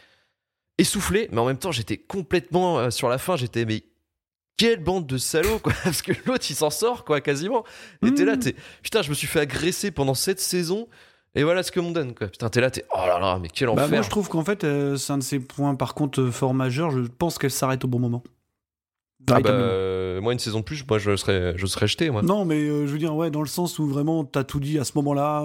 essoufflé, 0.77 1.27
mais 1.31 1.39
en 1.39 1.45
même 1.45 1.57
temps 1.57 1.71
j'étais 1.71 1.97
complètement 1.97 2.77
euh, 2.77 2.89
sur 2.91 3.09
la 3.09 3.17
fin 3.17 3.35
j'étais 3.35 3.65
mais 3.65 3.83
quelle 4.55 4.83
bande 4.83 5.07
de 5.07 5.17
salauds 5.17 5.57
quoi 5.59 5.73
parce 5.83 6.03
que 6.03 6.11
l'autre 6.27 6.45
il 6.51 6.55
s'en 6.55 6.69
sort 6.69 7.03
quoi 7.03 7.19
quasiment. 7.19 7.63
Et 8.05 8.13
t'es 8.13 8.25
là 8.25 8.37
t'es 8.37 8.53
putain 8.83 9.01
je 9.01 9.09
me 9.09 9.15
suis 9.15 9.27
fait 9.27 9.39
agresser 9.39 9.89
pendant 9.89 10.13
cette 10.13 10.39
saison. 10.39 10.87
Et 11.35 11.43
voilà 11.43 11.61
ce 11.63 11.71
que 11.71 11.79
m'on 11.79 11.91
donne 11.91 12.13
quoi. 12.15 12.27
Putain 12.27 12.49
t'es 12.49 12.59
là 12.61 12.71
t'es 12.71 12.83
oh 12.93 13.05
là 13.07 13.19
là 13.19 13.37
mais 13.39 13.49
quel 13.49 13.67
Bah, 13.67 13.73
enfer. 13.73 13.89
moi, 13.89 14.01
je 14.01 14.09
trouve 14.09 14.27
qu'en 14.29 14.43
fait, 14.43 14.63
euh, 14.63 14.97
c'est 14.97 15.13
un 15.13 15.19
de 15.19 15.23
ces 15.23 15.39
points, 15.39 15.75
par 15.75 15.93
contre, 15.93 16.21
euh, 16.21 16.31
fort 16.31 16.53
majeurs. 16.53 16.91
Je 16.91 17.01
pense 17.01 17.37
qu'elle 17.37 17.51
s'arrête 17.51 17.85
au 17.85 17.87
bon 17.87 17.99
moment. 17.99 18.23
Ah 19.31 19.39
bah, 19.41 19.49
euh, 19.51 20.21
moi, 20.21 20.33
une 20.33 20.39
saison 20.39 20.59
de 20.61 20.63
plus, 20.63 20.83
moi, 20.89 20.97
je 20.97 21.15
serais, 21.15 21.53
je 21.55 21.65
serais 21.67 21.87
jeté, 21.87 22.09
moi. 22.09 22.23
Non, 22.23 22.45
mais 22.45 22.55
euh, 22.55 22.87
je 22.87 22.91
veux 22.93 22.97
dire, 22.97 23.15
ouais, 23.15 23.29
dans 23.29 23.41
le 23.41 23.47
sens 23.47 23.77
où 23.77 23.85
vraiment 23.85 24.23
t'as 24.23 24.43
tout 24.43 24.59
dit 24.59 24.79
à 24.79 24.83
ce 24.83 24.93
moment-là, 24.95 25.43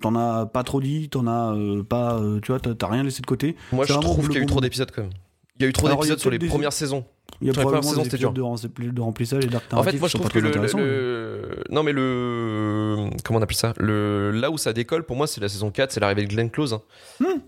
t'en 0.00 0.16
as 0.16 0.46
pas 0.46 0.64
trop 0.64 0.80
dit, 0.80 1.08
t'en 1.08 1.26
as 1.28 1.54
pas, 1.88 2.20
tu 2.42 2.50
vois, 2.50 2.58
t'as 2.58 2.88
rien 2.88 3.04
laissé 3.04 3.22
de 3.22 3.26
côté. 3.26 3.54
Moi, 3.70 3.84
je 3.86 3.92
trouve 3.92 4.26
qu'il 4.28 4.36
y 4.38 4.40
a 4.40 4.42
eu 4.42 4.46
trop 4.46 4.60
d'épisodes, 4.60 4.90
quand 4.90 5.02
même. 5.02 5.12
Il 5.58 5.62
y 5.62 5.66
a 5.66 5.68
eu 5.68 5.72
trop 5.72 5.88
d'épisodes 5.88 6.18
sur 6.18 6.30
les 6.30 6.38
des- 6.38 6.48
premières 6.48 6.72
saisons. 6.72 7.04
Il 7.42 7.48
y 7.48 7.50
a 7.50 7.52
probablement 7.52 7.82
saisons, 7.82 8.02
des 8.04 8.16
dur. 8.16 8.32
de, 8.32 8.40
rempli- 8.40 8.92
de 8.92 9.00
remplissage 9.00 9.44
et 9.44 9.48
En 9.74 9.82
fait, 9.82 9.98
moi, 9.98 10.08
je 10.08 10.16
trouve 10.16 10.28
que 10.30 10.38
le, 10.38 10.50
le- 10.50 11.64
non, 11.70 11.82
mais 11.82 11.92
le, 11.92 13.10
comment 13.24 13.38
on 13.38 13.42
appelle 13.42 13.56
ça, 13.56 13.74
le, 13.78 14.30
là 14.30 14.50
où 14.50 14.56
ça 14.58 14.72
décolle, 14.72 15.04
pour 15.04 15.16
moi, 15.16 15.26
c'est 15.26 15.40
la 15.40 15.48
saison 15.48 15.70
4, 15.70 15.92
c'est 15.92 16.00
l'arrivée 16.00 16.24
de 16.24 16.28
Glenn 16.28 16.50
Close. 16.50 16.72
hein. 16.74 16.80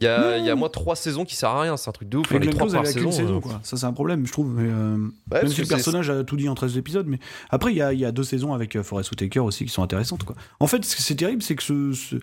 Il 0.01 0.05
y 0.05 0.07
a, 0.07 0.37
il 0.39 0.45
y 0.45 0.51
a 0.51 0.55
moi 0.55 0.69
trois 0.69 0.95
saisons 0.97 1.25
qui 1.25 1.35
servent 1.37 1.57
à 1.57 1.61
rien, 1.63 1.77
c'est 1.77 1.89
un 1.89 1.93
truc 1.93 2.09
de 2.09 2.19
ouf. 2.19 2.31
Mais 2.31 2.37
hein, 2.37 2.41
les 2.41 2.47
Glenn 2.49 2.57
trois 2.69 2.85
saisons. 2.85 3.11
saison, 3.11 3.37
euh, 3.39 3.41
quoi. 3.41 3.61
Ça, 3.63 3.77
c'est 3.77 3.87
un 3.87 3.93
problème, 3.93 4.27
je 4.27 4.33
trouve. 4.33 4.53
Mais, 4.55 4.69
euh, 4.71 4.99
parce 5.31 5.43
même 5.45 5.51
si 5.53 5.57
que 5.57 5.63
le 5.63 5.69
personnage 5.69 6.11
a 6.11 6.23
tout 6.25 6.37
dit 6.37 6.49
en 6.49 6.55
13 6.55 6.77
épisodes. 6.77 7.07
Mais 7.07 7.19
après, 7.51 7.73
il 7.73 7.77
y 7.77 7.83
a, 7.83 7.93
il 7.93 7.99
y 8.01 8.05
a 8.05 8.13
deux 8.13 8.25
saisons 8.25 8.53
avec 8.53 8.77
euh, 8.77 8.83
Forest 8.83 9.11
Whitaker 9.11 9.41
aussi 9.41 9.65
qui 9.65 9.73
sont 9.73 9.83
intéressantes, 9.83 10.25
quoi. 10.25 10.37
En 10.61 10.67
fait, 10.67 10.85
ce 10.85 11.01
c'est 11.03 11.15
terrible, 11.15 11.43
c'est 11.43 11.57
que 11.57 11.63
ce. 11.63 11.93
ce- 11.93 12.17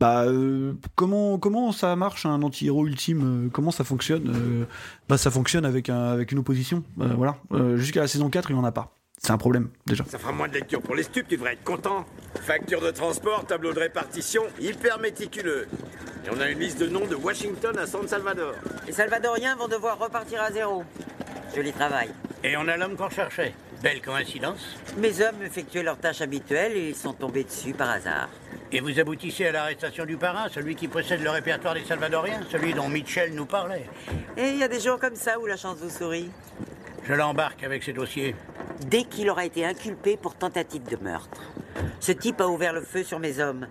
bah, 0.00 0.24
euh, 0.24 0.72
comment, 0.94 1.38
comment 1.38 1.72
ça 1.72 1.94
marche 1.94 2.24
un 2.24 2.40
anti-héros 2.40 2.86
ultime? 2.86 3.44
Euh, 3.46 3.48
Comment 3.52 3.70
ça 3.70 3.84
fonctionne? 3.84 4.28
Euh, 4.34 4.64
Bah, 5.10 5.18
ça 5.18 5.30
fonctionne 5.30 5.66
avec, 5.66 5.90
un, 5.90 6.04
avec 6.04 6.32
une 6.32 6.38
opposition. 6.38 6.82
Euh, 7.00 7.14
voilà. 7.16 7.36
Euh, 7.52 7.76
Jusqu'à 7.76 8.00
la 8.00 8.08
saison 8.08 8.30
4, 8.30 8.50
il 8.50 8.54
n'y 8.54 8.60
en 8.60 8.64
a 8.64 8.72
pas. 8.72 8.92
C'est 9.18 9.32
un 9.32 9.38
problème, 9.38 9.68
déjà. 9.86 10.04
Ça 10.08 10.18
fera 10.18 10.32
moins 10.32 10.48
de 10.48 10.54
lecture 10.54 10.80
pour 10.80 10.94
les 10.94 11.02
stupes, 11.02 11.28
tu 11.28 11.36
devrais 11.36 11.52
être 11.52 11.64
content. 11.64 12.06
Facture 12.42 12.80
de 12.80 12.90
transport, 12.90 13.44
tableau 13.46 13.72
de 13.74 13.80
répartition, 13.80 14.44
hyper 14.58 14.98
méticuleux. 14.98 15.68
Et 16.24 16.30
on 16.34 16.40
a 16.40 16.48
une 16.48 16.58
liste 16.58 16.80
de 16.80 16.86
noms 16.86 17.06
de 17.06 17.14
Washington 17.16 17.76
à 17.78 17.86
San 17.86 18.06
Salvador. 18.08 18.54
Les 18.86 18.92
Salvadoriens 18.92 19.56
vont 19.56 19.68
devoir 19.68 19.98
repartir 19.98 20.40
à 20.42 20.50
zéro. 20.50 20.84
Joli 21.54 21.72
travail. 21.72 22.08
Et 22.42 22.56
on 22.56 22.66
a 22.68 22.76
l'homme 22.78 22.96
qu'on 22.96 23.10
cherchait. 23.10 23.54
Belle 23.82 24.00
coïncidence. 24.00 24.76
Mes 24.96 25.20
hommes 25.22 25.42
effectuaient 25.44 25.82
leurs 25.82 25.98
tâches 25.98 26.20
habituelles 26.22 26.72
et 26.76 26.88
ils 26.90 26.96
sont 26.96 27.12
tombés 27.12 27.44
dessus 27.44 27.72
par 27.74 27.90
hasard. 27.90 28.28
Et 28.72 28.80
vous 28.80 29.00
aboutissez 29.00 29.46
à 29.46 29.52
l'arrestation 29.52 30.06
du 30.06 30.16
parrain, 30.16 30.48
celui 30.48 30.76
qui 30.76 30.86
possède 30.86 31.22
le 31.22 31.30
répertoire 31.30 31.74
des 31.74 31.84
Salvadoriens, 31.84 32.40
celui 32.50 32.72
dont 32.72 32.88
Mitchell 32.88 33.34
nous 33.34 33.46
parlait. 33.46 33.86
Et 34.36 34.50
il 34.50 34.56
y 34.58 34.62
a 34.62 34.68
des 34.68 34.80
jours 34.80 34.98
comme 34.98 35.16
ça 35.16 35.40
où 35.40 35.46
la 35.46 35.56
chance 35.56 35.78
vous 35.78 35.90
sourit. 35.90 36.30
Je 37.04 37.14
l'embarque 37.14 37.64
avec 37.64 37.82
ses 37.82 37.92
dossiers. 37.92 38.34
Dès 38.86 39.04
qu'il 39.04 39.30
aura 39.30 39.44
été 39.44 39.64
inculpé 39.64 40.16
pour 40.16 40.34
tentative 40.34 40.82
de 40.84 40.96
meurtre. 41.02 41.42
Ce 41.98 42.12
type 42.12 42.40
a 42.40 42.48
ouvert 42.48 42.72
le 42.72 42.82
feu 42.82 43.02
sur 43.02 43.18
mes 43.18 43.40
hommes. 43.40 43.66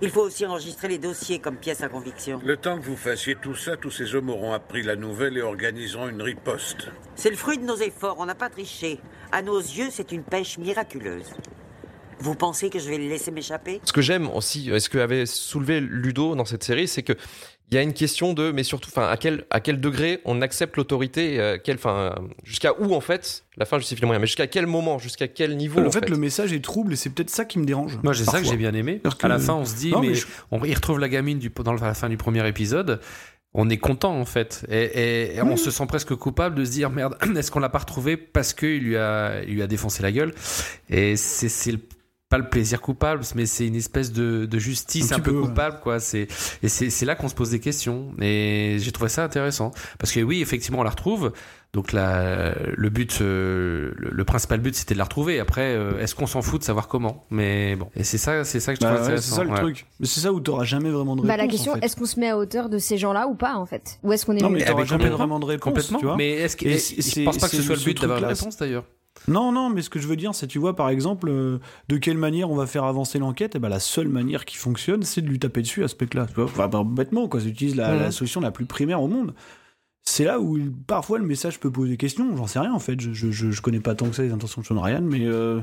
Il 0.00 0.10
faut 0.10 0.20
aussi 0.20 0.46
enregistrer 0.46 0.86
les 0.86 0.98
dossiers 0.98 1.40
comme 1.40 1.56
pièce 1.56 1.82
à 1.82 1.88
conviction. 1.88 2.40
Le 2.44 2.56
temps 2.56 2.78
que 2.78 2.84
vous 2.84 2.96
fassiez 2.96 3.34
tout 3.34 3.56
ça, 3.56 3.76
tous 3.76 3.90
ces 3.90 4.14
hommes 4.14 4.30
auront 4.30 4.52
appris 4.52 4.82
la 4.82 4.94
nouvelle 4.94 5.36
et 5.36 5.42
organiseront 5.42 6.08
une 6.08 6.22
riposte. 6.22 6.88
C'est 7.16 7.30
le 7.30 7.36
fruit 7.36 7.58
de 7.58 7.64
nos 7.64 7.76
efforts, 7.76 8.16
on 8.20 8.26
n'a 8.26 8.36
pas 8.36 8.48
triché. 8.48 9.00
À 9.32 9.42
nos 9.42 9.58
yeux, 9.58 9.88
c'est 9.90 10.12
une 10.12 10.22
pêche 10.22 10.56
miraculeuse. 10.58 11.34
Vous 12.20 12.34
pensez 12.34 12.70
que 12.70 12.78
je 12.78 12.88
vais 12.88 12.98
le 12.98 13.08
laisser 13.08 13.30
m'échapper? 13.32 13.80
Ce 13.84 13.92
que 13.92 14.00
j'aime 14.00 14.28
aussi, 14.30 14.70
euh, 14.70 14.78
ce 14.78 14.88
que 14.88 14.98
avait 14.98 15.26
soulevé 15.26 15.80
Ludo 15.80 16.34
dans 16.34 16.44
cette 16.44 16.64
série, 16.64 16.88
c'est 16.88 17.02
que 17.02 17.14
il 17.70 17.74
y 17.74 17.78
a 17.78 17.82
une 17.82 17.92
question 17.92 18.32
de, 18.32 18.50
mais 18.50 18.62
surtout, 18.62 18.88
enfin, 18.90 19.08
à 19.08 19.16
quel 19.16 19.44
à 19.50 19.60
quel 19.60 19.80
degré 19.80 20.20
on 20.24 20.40
accepte 20.40 20.76
l'autorité, 20.76 21.58
quel, 21.64 21.76
enfin, 21.76 22.14
jusqu'à 22.42 22.72
où 22.80 22.94
en 22.94 23.00
fait 23.00 23.44
la 23.58 23.66
fin 23.66 23.78
justifie 23.78 24.00
les 24.00 24.06
moyens, 24.06 24.20
mais 24.22 24.26
jusqu'à 24.26 24.46
quel 24.46 24.66
moment, 24.66 24.98
jusqu'à 24.98 25.28
quel 25.28 25.56
niveau. 25.56 25.84
En 25.84 25.90
fait, 25.90 26.08
le 26.08 26.16
message 26.16 26.52
est 26.52 26.64
trouble 26.64 26.92
et 26.94 26.96
c'est 26.96 27.10
peut-être 27.10 27.28
ça 27.30 27.44
qui 27.44 27.58
me 27.58 27.64
dérange. 27.66 27.98
Moi, 28.02 28.14
c'est 28.14 28.24
ça 28.24 28.40
que 28.40 28.46
j'ai 28.46 28.56
bien 28.56 28.72
aimé. 28.74 29.00
C'est-à-dire 29.02 29.24
À 29.24 29.28
la 29.28 29.36
que- 29.36 29.42
fin, 29.42 29.54
on 29.54 29.64
se 29.64 29.74
dit, 29.76 29.90
Non, 29.90 30.00
mais, 30.00 30.14
je- 30.14 30.26
on 30.50 30.64
y 30.64 30.72
retrouve 30.74 30.98
la 30.98 31.08
gamine 31.08 31.38
du, 31.38 31.50
dans 31.50 31.74
la 31.74 31.94
fin 31.94 32.08
du 32.08 32.16
premier 32.16 32.46
épisode. 32.48 33.00
On 33.54 33.68
est 33.70 33.78
content 33.78 34.18
en 34.20 34.26
fait, 34.26 34.64
et, 34.70 34.82
et- 34.84 35.36
et 35.36 35.42
on 35.42 35.56
se 35.56 35.70
sent 35.70 35.86
presque 35.86 36.14
coupable 36.14 36.54
de 36.54 36.64
se 36.66 36.70
dire 36.70 36.90
merde, 36.90 37.16
est-ce 37.36 37.50
qu'on 37.50 37.60
l'a 37.60 37.70
pas 37.70 37.78
retrouvé 37.78 38.16
parce 38.18 38.52
qu'il 38.52 38.78
lui 38.80 38.96
a, 38.96 39.42
il 39.42 39.54
lui 39.54 39.62
a 39.62 39.66
défoncé 39.66 40.02
la 40.02 40.12
gueule? 40.12 40.34
Et 40.90 41.16
c'est 41.16 41.48
c'est 41.48 41.72
le- 41.72 41.80
pas 42.28 42.38
le 42.38 42.48
plaisir 42.50 42.80
coupable, 42.82 43.22
mais 43.34 43.46
c'est 43.46 43.66
une 43.66 43.74
espèce 43.76 44.12
de, 44.12 44.44
de 44.44 44.58
justice 44.58 45.12
Un 45.12 45.20
peu, 45.20 45.30
ouais. 45.30 45.46
coupable 45.46 45.80
quoi. 45.82 45.98
C'est 45.98 46.28
et 46.62 46.68
c'est 46.68 47.06
là 47.06 47.14
qu'on 47.14 47.28
se 47.28 47.34
pose 47.34 47.50
des 47.50 47.60
questions. 47.60 48.12
Et 48.20 48.76
j'ai 48.80 48.92
trouvé 48.92 49.08
ça 49.08 49.24
intéressant 49.24 49.70
parce 49.98 50.12
que 50.12 50.20
oui, 50.20 50.42
effectivement, 50.42 50.80
on 50.80 50.82
la 50.82 50.90
retrouve. 50.90 51.32
Donc 51.74 51.92
la, 51.92 52.54
le 52.76 52.88
but, 52.88 53.18
euh, 53.20 53.92
le, 53.96 54.10
le 54.10 54.24
principal 54.24 54.58
but, 54.60 54.74
c'était 54.74 54.94
de 54.94 54.98
la 54.98 55.04
retrouver. 55.04 55.38
Après, 55.38 55.74
euh, 55.74 56.00
est-ce 56.00 56.14
qu'on 56.14 56.26
s'en 56.26 56.40
fout 56.40 56.60
de 56.60 56.64
savoir 56.64 56.88
comment? 56.88 57.26
Mais 57.30 57.76
bon, 57.76 57.88
et 57.94 58.04
c'est 58.04 58.16
ça, 58.18 58.42
c'est 58.44 58.58
ça 58.60 58.72
que 58.74 58.80
je 58.80 58.86
trouve 58.86 58.94
Bah 58.96 59.00
ouais, 59.00 59.04
c'est 59.04 59.12
intéressant. 59.32 59.36
ça 59.36 59.44
le 59.44 59.50
ouais. 59.50 59.56
truc. 59.60 59.86
Mais 60.00 60.06
c'est 60.06 60.20
ça 60.20 60.32
où 60.32 60.40
t'auras 60.40 60.64
jamais 60.64 60.90
vraiment 60.90 61.14
de 61.14 61.20
réponse. 61.22 61.36
Bah 61.36 61.42
la 61.42 61.48
question, 61.48 61.72
en 61.72 61.74
fait. 61.76 61.84
est-ce 61.84 61.96
qu'on 61.96 62.06
se 62.06 62.18
met 62.20 62.28
à 62.30 62.38
hauteur 62.38 62.70
de 62.70 62.78
ces 62.78 62.96
gens-là 62.96 63.26
ou 63.28 63.34
pas 63.34 63.54
en 63.56 63.66
fait? 63.66 63.98
Ou 64.02 64.12
est-ce 64.14 64.24
qu'on 64.24 64.34
est 64.36 64.40
Non, 64.40 64.48
mais 64.50 64.64
t'auras 64.64 64.80
mais 64.82 64.86
jamais 64.86 65.04
complètement, 65.04 65.16
vraiment 65.18 65.40
de 65.40 65.44
réponse. 65.44 65.64
complètement. 65.64 65.98
Tu 65.98 66.04
vois 66.06 66.16
Mais 66.16 66.30
est-ce 66.32 66.56
que- 66.56 66.76
c'est- 66.78 67.20
je 67.20 67.24
pense 67.24 67.36
pas 67.38 67.48
que 67.50 67.56
ce 67.56 67.62
soit 67.62 67.76
le 67.76 67.82
but 67.82 68.00
d'avoir 68.00 68.18
une 68.18 68.24
truc-là, 68.24 68.38
réponse, 68.40 68.56
d'ailleurs. 68.58 68.84
Non, 69.26 69.52
non, 69.52 69.68
mais 69.68 69.82
ce 69.82 69.90
que 69.90 69.98
je 69.98 70.06
veux 70.06 70.16
dire, 70.16 70.34
c'est, 70.34 70.46
tu 70.46 70.58
vois, 70.58 70.76
par 70.76 70.88
exemple, 70.88 71.28
euh, 71.28 71.58
de 71.88 71.96
quelle 71.96 72.18
manière 72.18 72.50
on 72.50 72.54
va 72.54 72.66
faire 72.66 72.84
avancer 72.84 73.18
l'enquête 73.18 73.56
Et 73.56 73.58
ben, 73.58 73.68
la 73.68 73.80
seule 73.80 74.08
manière 74.08 74.44
qui 74.44 74.56
fonctionne, 74.56 75.02
c'est 75.02 75.20
de 75.22 75.26
lui 75.28 75.38
taper 75.38 75.62
dessus 75.62 75.84
à 75.84 75.88
ce 75.88 75.94
mec-là. 76.00 76.26
Enfin, 76.38 76.68
bah, 76.68 76.82
bêtement, 76.86 77.28
quoi. 77.28 77.40
J'utilise 77.40 77.76
la, 77.76 77.94
la 77.96 78.10
solution 78.10 78.40
la 78.40 78.50
plus 78.50 78.66
primaire 78.66 79.02
au 79.02 79.08
monde. 79.08 79.34
C'est 80.04 80.24
là 80.24 80.40
où 80.40 80.58
parfois 80.86 81.18
le 81.18 81.26
message 81.26 81.60
peut 81.60 81.70
poser 81.70 81.98
question. 81.98 82.34
J'en 82.34 82.46
sais 82.46 82.58
rien 82.58 82.72
en 82.72 82.78
fait. 82.78 82.98
Je, 82.98 83.12
je, 83.12 83.30
je, 83.30 83.50
je 83.50 83.60
connais 83.60 83.80
pas 83.80 83.94
tant 83.94 84.08
que 84.08 84.16
ça 84.16 84.22
les 84.22 84.32
intentions 84.32 84.62
de 84.62 84.66
Sean 84.66 84.80
Ryan, 84.80 85.02
mais 85.02 85.26
euh, 85.26 85.60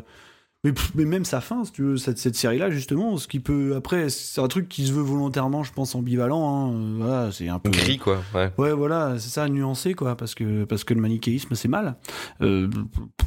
mais, 0.63 0.73
pff, 0.73 0.93
mais 0.95 1.05
même 1.05 1.25
sa 1.25 1.41
fin, 1.41 1.63
si 1.63 1.71
tu 1.71 1.83
veux, 1.83 1.97
cette, 1.97 2.17
cette 2.17 2.35
série-là 2.35 2.71
justement, 2.71 3.17
ce 3.17 3.27
qui 3.27 3.39
peut 3.39 3.75
après, 3.75 4.09
c'est 4.09 4.41
un 4.41 4.47
truc 4.47 4.67
qui 4.67 4.87
se 4.87 4.93
veut 4.93 5.03
volontairement, 5.03 5.63
je 5.63 5.71
pense, 5.71 5.93
ambivalent. 5.93 6.49
Hein, 6.49 6.73
euh, 6.73 6.95
voilà, 6.97 7.31
c'est 7.31 7.49
un 7.49 7.59
peu 7.59 7.69
Gris 7.69 7.99
quoi. 7.99 8.17
Ouais. 8.33 8.51
Ouais, 8.57 8.73
voilà, 8.73 9.15
c'est 9.19 9.29
ça, 9.29 9.47
nuancé, 9.47 9.93
quoi, 9.93 10.15
parce 10.17 10.33
que, 10.33 10.63
parce 10.63 10.83
que 10.83 10.95
le 10.95 11.01
manichéisme, 11.01 11.53
c'est 11.53 11.67
mal. 11.67 11.97
Euh, 12.41 12.67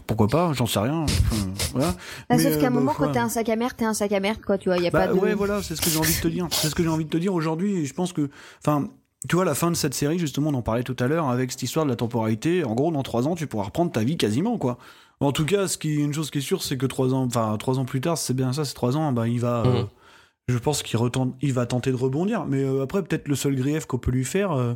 pourquoi 0.09 0.27
pas, 0.27 0.53
j'en 0.53 0.67
sais 0.67 0.81
rien. 0.81 1.03
Enfin, 1.03 1.37
voilà. 1.73 1.95
Ah, 2.29 2.37
Mais, 2.37 2.39
Sauf 2.39 2.55
euh, 2.55 2.61
qu'à 2.61 2.67
un 2.67 2.71
bah, 2.71 2.77
moment, 2.77 2.91
ouais. 2.91 2.97
quand 2.99 3.13
t'es 3.13 3.19
un 3.21 3.29
sac 3.29 3.49
à 3.49 3.55
merde, 3.57 3.73
t'es 3.77 3.85
un 3.85 3.95
sac 3.95 4.11
à 4.11 4.19
merde, 4.21 4.41
quoi, 4.45 4.59
tu 4.59 4.69
vois, 4.69 4.79
y 4.79 4.89
a 4.89 4.91
Bah, 4.91 5.07
pas 5.07 5.15
de... 5.15 5.19
Ouais, 5.19 5.35
voilà, 5.35 5.63
c'est 5.63 5.77
ce 5.77 5.81
que 5.81 5.91
j'ai 5.91 5.99
envie 5.99 6.17
de 6.17 6.21
te 6.21 6.29
dire. 6.29 6.49
C'est 6.51 6.69
ce 6.69 6.75
que 6.75 6.83
j'ai 6.83 6.89
envie 6.89 7.05
de 7.05 7.11
te 7.11 7.19
dire 7.19 7.35
aujourd'hui, 7.35 7.77
et 7.77 7.85
je 7.85 7.95
pense 7.95 8.13
que, 8.13 8.31
enfin, 8.65 8.89
tu 9.29 9.37
vois, 9.37 9.45
la 9.45 9.55
fin 9.55 9.71
de 9.71 9.77
cette 9.77 9.95
série, 9.95 10.19
justement, 10.19 10.51
on 10.51 10.55
en 10.55 10.63
parlait 10.63 10.83
tout 10.83 10.97
à 10.99 11.07
l'heure, 11.07 11.29
avec 11.29 11.53
cette 11.53 11.63
histoire 11.63 11.85
de 11.85 11.91
la 11.91 11.97
temporalité, 11.97 12.65
en 12.65 12.75
gros, 12.75 12.91
dans 12.91 13.03
trois 13.03 13.29
ans, 13.29 13.37
tu 13.37 13.47
pourras 13.47 13.65
reprendre 13.67 13.93
ta 13.93 14.03
vie 14.03 14.17
quasiment, 14.17 14.59
quoi. 14.59 14.79
En 15.21 15.33
tout 15.33 15.45
cas, 15.45 15.67
ce 15.67 15.77
qui, 15.79 15.97
une 15.97 16.15
chose 16.15 16.31
qui 16.31 16.39
est 16.39 16.43
sûre, 16.43 16.63
c'est 16.63 16.77
que 16.77 16.87
trois 16.87 17.13
ans, 17.13 17.25
enfin, 17.25 17.57
trois 17.59 17.79
ans 17.79 17.85
plus 17.85 18.01
tard, 18.01 18.17
c'est 18.19 18.35
bien 18.35 18.53
ça, 18.53 18.65
c'est 18.65 18.75
trois 18.75 18.97
ans, 18.97 19.11
bah, 19.13 19.27
il 19.27 19.41
va, 19.41 19.65
euh, 19.67 19.81
Mhm. 19.83 19.89
je 20.49 20.59
pense 20.59 20.83
qu'il 20.85 20.97
retente, 20.97 21.35
il 21.43 21.53
va 21.53 21.67
tenter 21.67 21.91
de 21.91 21.97
rebondir. 21.97 22.47
Mais 22.47 22.63
euh, 22.63 22.83
après, 22.83 23.03
peut-être 23.03 23.27
le 23.29 23.35
seul 23.35 23.57
grief 23.57 23.85
qu'on 23.87 23.99
peut 23.99 24.13
lui 24.13 24.25
faire, 24.25 24.53
euh, 24.53 24.75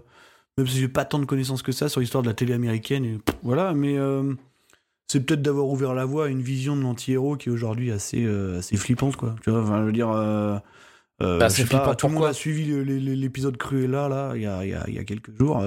même 0.59 0.67
si 0.67 0.79
j'ai 0.81 0.89
pas 0.89 1.05
tant 1.05 1.21
de 1.21 1.27
connaissances 1.27 1.63
que 1.63 1.71
ça 1.73 1.89
sur 1.89 2.01
l'histoire 2.01 2.23
de 2.23 2.29
la 2.29 2.35
télé 2.35 2.55
américaine, 2.55 3.05
et, 3.05 3.19
pff, 3.19 3.37
voilà, 3.43 3.73
mais 3.73 3.97
c'est 5.07 5.25
peut-être 5.25 5.43
d'avoir 5.43 5.67
ouvert 5.67 5.95
la 5.95 6.05
voie 6.05 6.27
à 6.27 6.29
une 6.29 6.43
vision 6.43 6.75
de 6.77 6.83
l'anti-héros 6.83 7.37
qui 7.37 7.49
est 7.49 7.53
aujourd'hui 7.53 7.93
assez, 7.93 8.27
assez 8.59 8.77
flippante, 8.77 9.17
quoi. 9.17 9.37
Tu 9.45 9.51
vois, 9.51 9.63
enfin, 9.63 9.81
je 9.81 9.85
veux 9.87 9.93
dire. 9.93 10.09
Bah, 10.09 10.63
je 11.21 11.49
c'est 11.51 11.63
sais 11.63 11.69
pas, 11.69 11.79
flippant, 11.79 11.95
tout 11.95 12.09
le 12.09 12.15
monde 12.15 12.25
a 12.25 12.33
suivi 12.33 12.65
l'épisode 12.85 13.57
Cruella 13.57 14.09
là, 14.09 14.33
il 14.35 14.43
y 14.43 14.47
a, 14.47 14.65
il 14.65 14.71
y, 14.71 14.75
a, 14.75 14.85
il 14.89 14.95
y 14.95 14.99
a 14.99 15.05
quelques 15.05 15.31
jours. 15.39 15.63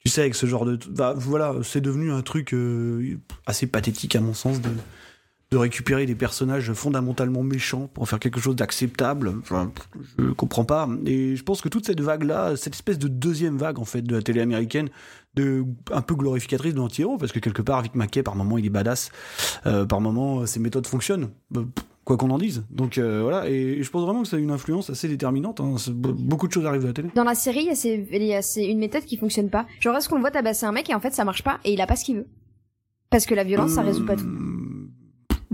Euh, 0.00 0.04
tu 0.04 0.10
sais, 0.10 0.22
avec 0.22 0.34
ce 0.34 0.46
genre 0.46 0.64
de. 0.64 0.78
Bah, 0.88 1.14
voilà, 1.16 1.54
c'est 1.62 1.80
devenu 1.80 2.10
un 2.10 2.22
truc 2.22 2.54
euh, 2.54 3.18
assez 3.46 3.66
pathétique 3.66 4.16
à 4.16 4.20
mon 4.20 4.34
sens 4.34 4.60
de, 4.60 4.70
récupérer 5.56 6.06
des 6.06 6.14
personnages 6.14 6.72
fondamentalement 6.74 7.42
méchants 7.42 7.88
pour 7.92 8.04
en 8.04 8.06
faire 8.06 8.20
quelque 8.20 8.40
chose 8.40 8.54
d'acceptable. 8.54 9.34
Enfin, 9.40 9.72
je 10.16 10.30
comprends 10.30 10.64
pas. 10.64 10.88
Et 11.06 11.34
je 11.34 11.42
pense 11.42 11.60
que 11.60 11.68
toute 11.68 11.86
cette 11.86 12.00
vague-là, 12.00 12.56
cette 12.56 12.74
espèce 12.74 13.00
de 13.00 13.08
deuxième 13.08 13.58
vague 13.58 13.80
en 13.80 13.84
fait 13.84 14.02
de 14.02 14.14
la 14.14 14.22
télé 14.22 14.40
américaine, 14.40 14.90
de 15.34 15.64
un 15.92 16.02
peu 16.02 16.14
glorificatrice 16.14 16.72
de 16.72 16.78
l'anti-héros, 16.78 17.18
parce 17.18 17.32
que 17.32 17.40
quelque 17.40 17.62
part, 17.62 17.82
Vic 17.82 17.96
Mackey, 17.96 18.22
par 18.22 18.36
moment, 18.36 18.58
il 18.58 18.66
est 18.66 18.70
badass. 18.70 19.10
Euh, 19.66 19.84
par 19.86 20.00
moment, 20.00 20.46
ses 20.46 20.60
méthodes 20.60 20.86
fonctionnent. 20.86 21.30
Pff, 21.52 21.64
Quoi 22.10 22.16
qu'on 22.16 22.30
en 22.30 22.38
dise. 22.38 22.64
Donc 22.72 22.98
euh, 22.98 23.22
voilà, 23.22 23.48
et 23.48 23.84
je 23.84 23.88
pense 23.88 24.02
vraiment 24.02 24.22
que 24.22 24.26
ça 24.28 24.34
a 24.34 24.40
une 24.40 24.50
influence 24.50 24.90
assez 24.90 25.06
déterminante. 25.06 25.60
hein. 25.60 25.76
Beaucoup 25.94 26.48
de 26.48 26.52
choses 26.52 26.66
arrivent 26.66 26.82
à 26.82 26.88
la 26.88 26.92
télé. 26.92 27.08
Dans 27.14 27.22
la 27.22 27.36
série, 27.36 27.68
il 27.84 28.24
y 28.24 28.34
a, 28.34 28.40
une 28.56 28.78
méthode 28.80 29.04
qui 29.04 29.16
fonctionne 29.16 29.48
pas. 29.48 29.64
Genre, 29.78 29.96
est-ce 29.96 30.08
qu'on 30.08 30.16
le 30.16 30.20
voit 30.22 30.32
tabasser 30.32 30.66
un 30.66 30.72
mec 30.72 30.90
et 30.90 30.94
en 30.96 30.98
fait 30.98 31.14
ça 31.14 31.24
marche 31.24 31.44
pas 31.44 31.60
et 31.64 31.72
il 31.72 31.80
a 31.80 31.86
pas 31.86 31.94
ce 31.94 32.04
qu'il 32.04 32.16
veut? 32.16 32.26
Parce 33.10 33.26
que 33.26 33.34
la 33.36 33.44
violence, 33.44 33.70
ça 33.70 33.82
résout 33.82 34.04
pas 34.04 34.16
tout. 34.16 34.26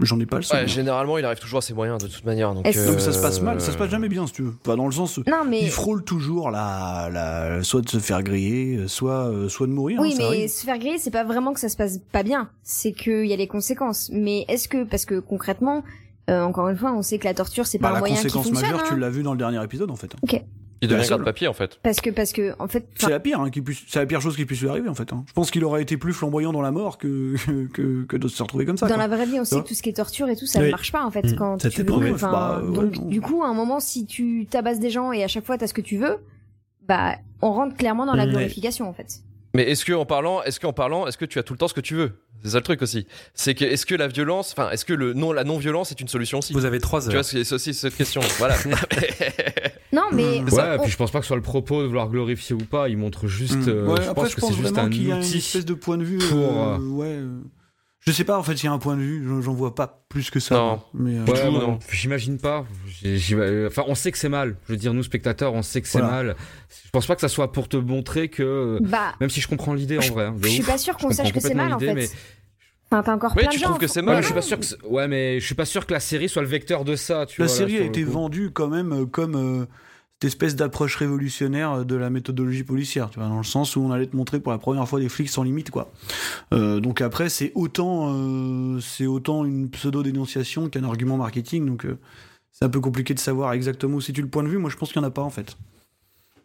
J'en 0.01 0.19
ai 0.19 0.25
pas 0.25 0.37
le 0.37 0.41
Ouais, 0.41 0.47
souvenir. 0.47 0.67
généralement, 0.69 1.19
il 1.19 1.27
arrive 1.27 1.39
toujours 1.41 1.59
à 1.59 1.61
ses 1.61 1.75
moyens 1.75 2.03
de 2.03 2.09
toute 2.09 2.25
manière. 2.25 2.55
Donc, 2.55 2.67
Est-ce- 2.67 2.87
Donc 2.91 3.01
ça 3.01 3.13
se 3.13 3.21
passe 3.21 3.39
euh, 3.41 3.45
mal, 3.45 3.61
ça 3.61 3.71
se 3.73 3.77
passe 3.77 3.91
jamais 3.91 4.09
bien 4.09 4.27
si 4.27 4.33
tu 4.33 4.43
veux. 4.45 4.55
Enfin, 4.65 4.79
dans 4.79 4.87
le 4.87 4.93
sens, 4.93 5.19
Non, 5.27 5.45
mais- 5.47 5.61
il 5.63 5.69
frôle 5.71 6.05
toujours 6.05 6.51
la, 6.51 7.11
la, 7.13 7.63
soit 7.65 7.83
de 7.83 7.89
se 7.91 7.99
faire 7.99 8.23
griller, 8.23 8.89
soit, 8.89 9.27
euh, 9.31 9.51
soit 9.51 9.67
de 9.67 9.73
mourir. 9.73 10.01
Oui, 10.01 10.13
hein, 10.13 10.17
mais 10.19 10.25
arrive. 10.25 10.49
se 10.49 10.65
faire 10.65 10.79
griller, 10.79 10.97
c'est 10.97 11.11
pas 11.11 11.25
vraiment 11.25 11.53
que 11.53 11.61
ça 11.61 11.69
se 11.69 11.77
passe 11.77 11.99
pas 12.13 12.23
bien. 12.23 12.49
C'est 12.63 12.93
qu'il 12.93 13.27
y 13.27 13.35
a 13.35 13.37
les 13.37 13.47
conséquences. 13.47 14.09
Mais 14.11 14.47
est-ce 14.49 14.69
que, 14.69 14.85
parce 14.85 15.05
que 15.05 15.19
concrètement, 15.21 15.83
euh, 16.31 16.43
encore 16.43 16.69
une 16.69 16.77
fois, 16.77 16.93
on 16.93 17.03
sait 17.03 17.19
que 17.19 17.25
la 17.25 17.35
torture, 17.35 17.67
c'est 17.67 17.79
Bah, 17.79 17.89
pas 17.89 17.91
un 17.91 17.95
la 17.95 17.99
moyen 18.01 18.17
qui 18.17 18.23
conséquence 18.25 18.47
fonctionne. 18.49 18.71
majeure, 18.71 18.87
tu 18.89 18.95
hein. 18.95 18.99
l'as 18.99 19.11
vu 19.11 19.23
dans 19.23 19.33
le 19.33 19.39
dernier 19.39 19.63
épisode 19.63 19.91
en 19.91 19.97
fait. 19.97 20.13
Ok. 20.23 20.43
Il 20.83 20.89
devient 20.89 20.99
La 20.99 21.05
seule. 21.05 21.11
garde-papier 21.17 21.49
en 21.49 21.55
fait. 21.55 21.79
Parce 21.83 22.01
que, 22.03 22.11
parce 22.11 22.33
que, 22.35 22.55
en 22.59 22.69
fait, 22.69 22.87
C'est 22.97 23.09
la 23.09 23.19
pire, 23.19 23.41
hein, 23.41 23.49
qui 23.49 23.63
puisse, 23.63 23.83
c'est 23.89 23.99
la 23.99 24.05
pire 24.05 24.21
chose 24.21 24.37
qui 24.37 24.45
puisse 24.45 24.61
lui 24.61 24.69
arriver 24.69 24.91
en 24.91 24.95
fait. 24.95 25.11
hein. 25.13 25.25
Je 25.27 25.33
pense 25.33 25.51
qu'il 25.51 25.65
aurait 25.65 25.81
été 25.81 25.97
plus 25.97 26.13
flamboyant 26.13 26.53
dans 26.53 26.61
la 26.61 26.71
mort 26.71 26.99
que 26.99 27.35
que, 27.73 28.05
que 28.05 28.17
de 28.19 28.29
se 28.29 28.43
retrouver 28.43 28.67
comme 28.67 28.77
ça. 28.77 28.87
dans 28.87 28.95
quoi. 28.97 29.07
la 29.07 29.15
vraie 29.17 29.25
vie, 29.25 29.41
on 29.41 29.45
sait 29.47 29.61
que 29.63 29.67
tout 29.69 29.73
ce 29.75 29.83
qui 29.83 29.89
est 29.89 29.95
torture 29.95 30.29
et 30.29 30.37
tout, 30.37 30.45
ça 30.47 30.59
Oui. 30.61 30.67
ne 30.67 30.71
marche 30.73 30.93
pas 30.93 31.03
en 31.05 31.11
fait. 31.11 31.23
Mm. 31.33 31.37
Quand 31.37 31.63
Ça 31.63 31.71
tu 31.71 31.83
veux, 31.83 31.85
bah, 32.21 32.61
ouais, 32.63 32.75
donc, 32.75 32.97
non. 32.97 33.07
du 33.07 33.21
coup, 33.23 33.43
à 33.43 33.49
un 33.49 33.55
moment, 33.55 33.81
si 33.81 34.05
tu 34.05 34.47
tabasses 34.51 34.79
des 34.81 34.91
gens 34.91 35.13
et 35.13 35.25
à 35.25 35.29
chaque 35.29 35.47
fois 35.47 35.57
t'as 35.57 35.67
ce 35.67 35.73
que 35.75 35.81
tu 35.81 35.97
veux, 35.97 36.19
bah, 36.87 37.15
on 37.41 37.53
rentre 37.53 37.75
clairement 37.77 38.05
dans 38.05 38.15
la 38.15 38.27
Mm. 38.27 38.31
glorification 38.31 38.87
en 38.89 38.93
fait. 38.93 39.21
Mais 39.55 39.63
est-ce 39.71 39.87
que 39.87 39.95
en 39.95 40.05
parlant, 40.05 40.43
est-ce 40.43 40.61
qu'en 40.61 40.75
parlant, 40.75 41.07
est-ce 41.07 41.17
que 41.17 41.25
tu 41.25 41.39
as 41.39 41.43
tout 41.43 41.55
le 41.55 41.59
temps 41.59 41.69
ce 41.69 41.73
que 41.75 41.81
tu 41.81 41.95
veux? 41.95 42.13
C'est 42.47 42.53
ça 42.53 42.59
le 42.59 42.63
truc 42.65 42.81
aussi. 42.83 43.07
C'est 43.35 43.55
que 43.55 43.65
est-ce 43.65 43.85
que 43.87 43.95
la 43.95 44.07
violence, 44.09 44.55
enfin, 44.57 44.71
est-ce 44.71 44.85
que 44.85 44.93
le 44.95 45.13
non, 45.15 45.33
la 45.33 45.43
non-violence 45.45 45.91
est 45.91 46.01
une 46.01 46.09
solution 46.09 46.39
aussi? 46.39 46.53
Vous 46.53 46.65
avez 46.65 46.79
trois 46.81 47.01
Tu 47.01 47.09
heures. 47.09 47.13
vois, 47.15 47.23
c'est 47.25 47.53
aussi 47.53 47.75
cette 47.75 47.97
question. 47.97 48.21
voilà. 48.39 48.57
Non, 49.93 50.03
mais. 50.13 50.41
Ouais, 50.43 50.51
ça. 50.51 50.75
et 50.75 50.79
puis 50.79 50.91
je 50.91 50.97
pense 50.97 51.11
pas 51.11 51.21
que 51.21 51.25
ce 51.25 51.29
soit 51.29 51.37
le 51.37 51.43
propos 51.43 51.81
de 51.83 51.87
vouloir 51.87 52.09
glorifier 52.09 52.55
ou 52.55 52.59
pas. 52.59 52.89
Il 52.89 52.99
montre 52.99 53.29
juste. 53.29 53.55
Mm. 53.67 53.69
euh, 53.69 53.87
Ouais, 53.87 54.03
je 54.03 54.09
après, 54.11 54.15
pense 54.15 54.31
je 54.31 54.37
que 54.37 54.41
pense 54.41 54.51
c'est 54.55 54.63
juste 54.63 54.79
un 54.79 54.91
qu'il 54.91 55.07
y 55.09 55.13
a 55.13 55.15
une 55.17 55.21
outil. 55.23 55.39
espèce 55.39 55.65
de 55.65 55.75
point 55.75 55.97
de 55.97 56.05
vue. 56.05 56.19
pour, 56.19 56.39
euh, 56.39 56.77
euh, 56.77 56.89
ouais. 56.91 57.07
euh, 57.07 57.39
Je 58.01 58.13
sais 58.13 58.25
pas 58.25 58.37
en 58.37 58.43
fait 58.43 58.57
s'il 58.57 58.67
y 58.67 58.69
a 58.69 58.73
un 58.73 58.79
point 58.79 58.97
de 58.97 59.01
vue. 59.03 59.25
j'en- 59.43 59.55
vois 59.55 59.75
pas 59.75 60.05
plus 60.09 60.31
que 60.31 60.39
ça. 60.41 60.55
Non. 60.57 60.81
Mais, 60.93 61.17
euh, 61.19 61.25
Ouais, 61.25 61.45
tout, 61.45 61.51
moi, 61.51 61.61
non. 61.63 61.79
J'imagine 61.91 62.37
pas. 62.39 62.65
Enfin, 63.67 63.85
on 63.87 63.95
sait 63.95 64.13
que 64.13 64.19
c'est 64.19 64.29
mal. 64.29 64.57
Je 64.67 64.73
veux 64.73 64.79
dire, 64.79 64.93
nous 64.93 65.03
spectateurs, 65.03 65.55
on 65.55 65.63
sait 65.63 65.81
que 65.81 65.89
c'est 65.89 65.99
Voilà. 66.01 66.15
mal. 66.15 66.37
Je 66.85 66.91
pense 66.91 67.07
pas 67.07 67.15
que 67.15 67.21
ça 67.21 67.29
soit 67.29 67.53
pour 67.53 67.69
te 67.69 67.77
montrer 67.77 68.29
que. 68.29 68.79
Bah, 68.83 69.15
Même 69.21 69.31
si 69.31 69.41
je 69.41 69.49
comprends 69.49 69.73
l'idée 69.75 69.99
en 69.99 70.13
vrai. 70.13 70.27
hein, 70.27 70.37
je 70.43 70.49
suis 70.49 70.63
pas 70.63 70.79
sûr 70.79 70.97
qu'on 70.97 71.11
sache 71.13 71.33
que 71.33 71.41
c'est 71.41 71.55
mal 71.55 71.73
en 71.73 71.79
fait. 71.79 71.95
mais- 71.95 72.09
Enfin, 72.91 73.03
t'as 73.03 73.15
encore 73.15 73.33
Oui, 73.37 73.43
plein 73.43 73.51
tu 73.51 73.57
de 73.57 73.61
gens. 73.63 73.69
trouves 73.71 73.79
que 73.81 73.87
c'est 73.89 74.01
Ouais, 74.01 74.07
mal 74.07 74.17
mais 74.17 74.23
je 74.23 74.27
suis 74.27 74.35
pas 74.35 74.43
sûr 74.43 74.59
que. 74.61 74.65
c'est- 74.65 74.83
Ouais, 74.85 75.09
mais 75.09 75.41
je 75.41 75.45
suis 75.47 75.55
pas 75.55 75.65
sûr 75.65 75.87
que 75.87 75.93
la 75.93 76.01
série 76.01 76.29
soit 76.29 76.43
le 76.43 76.49
vecteur 76.49 76.85
de 76.85 76.95
ça. 76.97 77.27
Tu 77.27 77.41
La 77.41 77.47
vois, 77.47 77.53
là, 77.55 77.59
série 77.59 77.79
a 77.79 77.83
été 77.83 78.05
coup. 78.05 78.11
vendue 78.13 78.51
quand 78.53 78.69
même 78.69 78.93
euh, 78.93 79.07
comme 79.07 79.35
euh, 79.35 79.67
cette 80.15 80.25
espèce 80.29 80.55
d'approche 80.57 80.95
révolutionnaire 80.97 81.85
de 81.85 81.95
la 81.97 82.11
méthodologie 82.11 82.63
policière, 82.65 83.11
tu 83.11 83.19
vois, 83.19 83.29
dans 83.29 83.37
le 83.39 83.43
sens 83.45 83.75
où 83.77 83.81
on 83.81 83.91
allait 83.91 84.07
te 84.07 84.17
montrer 84.17 84.39
pour 84.41 84.53
la 84.53 84.59
première 84.59 84.89
fois 84.89 85.01
des 85.01 85.09
flics 85.09 85.29
sans 85.29 85.43
limite, 85.43 85.71
quoi. 85.71 85.91
Euh, 86.55 86.79
donc 86.81 87.01
après, 87.01 87.29
c'est 87.29 87.53
autant, 87.57 88.15
euh, 88.15 88.81
c'est 88.81 89.07
autant 89.07 89.45
une 89.45 89.69
pseudo-dénonciation 89.69 90.69
qu'un 90.69 90.85
argument 90.85 91.17
marketing, 91.17 91.67
donc 91.67 91.85
euh, 91.87 91.99
c'est 92.53 92.65
un 92.65 92.69
peu 92.71 92.81
compliqué 92.81 93.13
de 93.15 93.19
savoir 93.19 93.53
exactement 93.53 93.97
où 93.97 94.01
situe 94.01 94.23
le 94.23 94.29
point 94.29 94.43
de 94.45 94.49
vue. 94.49 94.59
Moi, 94.59 94.71
je 94.71 94.77
pense 94.77 94.93
qu'il 94.93 95.01
n'y 95.03 95.05
en 95.05 95.09
a 95.09 95.13
pas, 95.13 95.23
en 95.23 95.29
fait. 95.31 95.57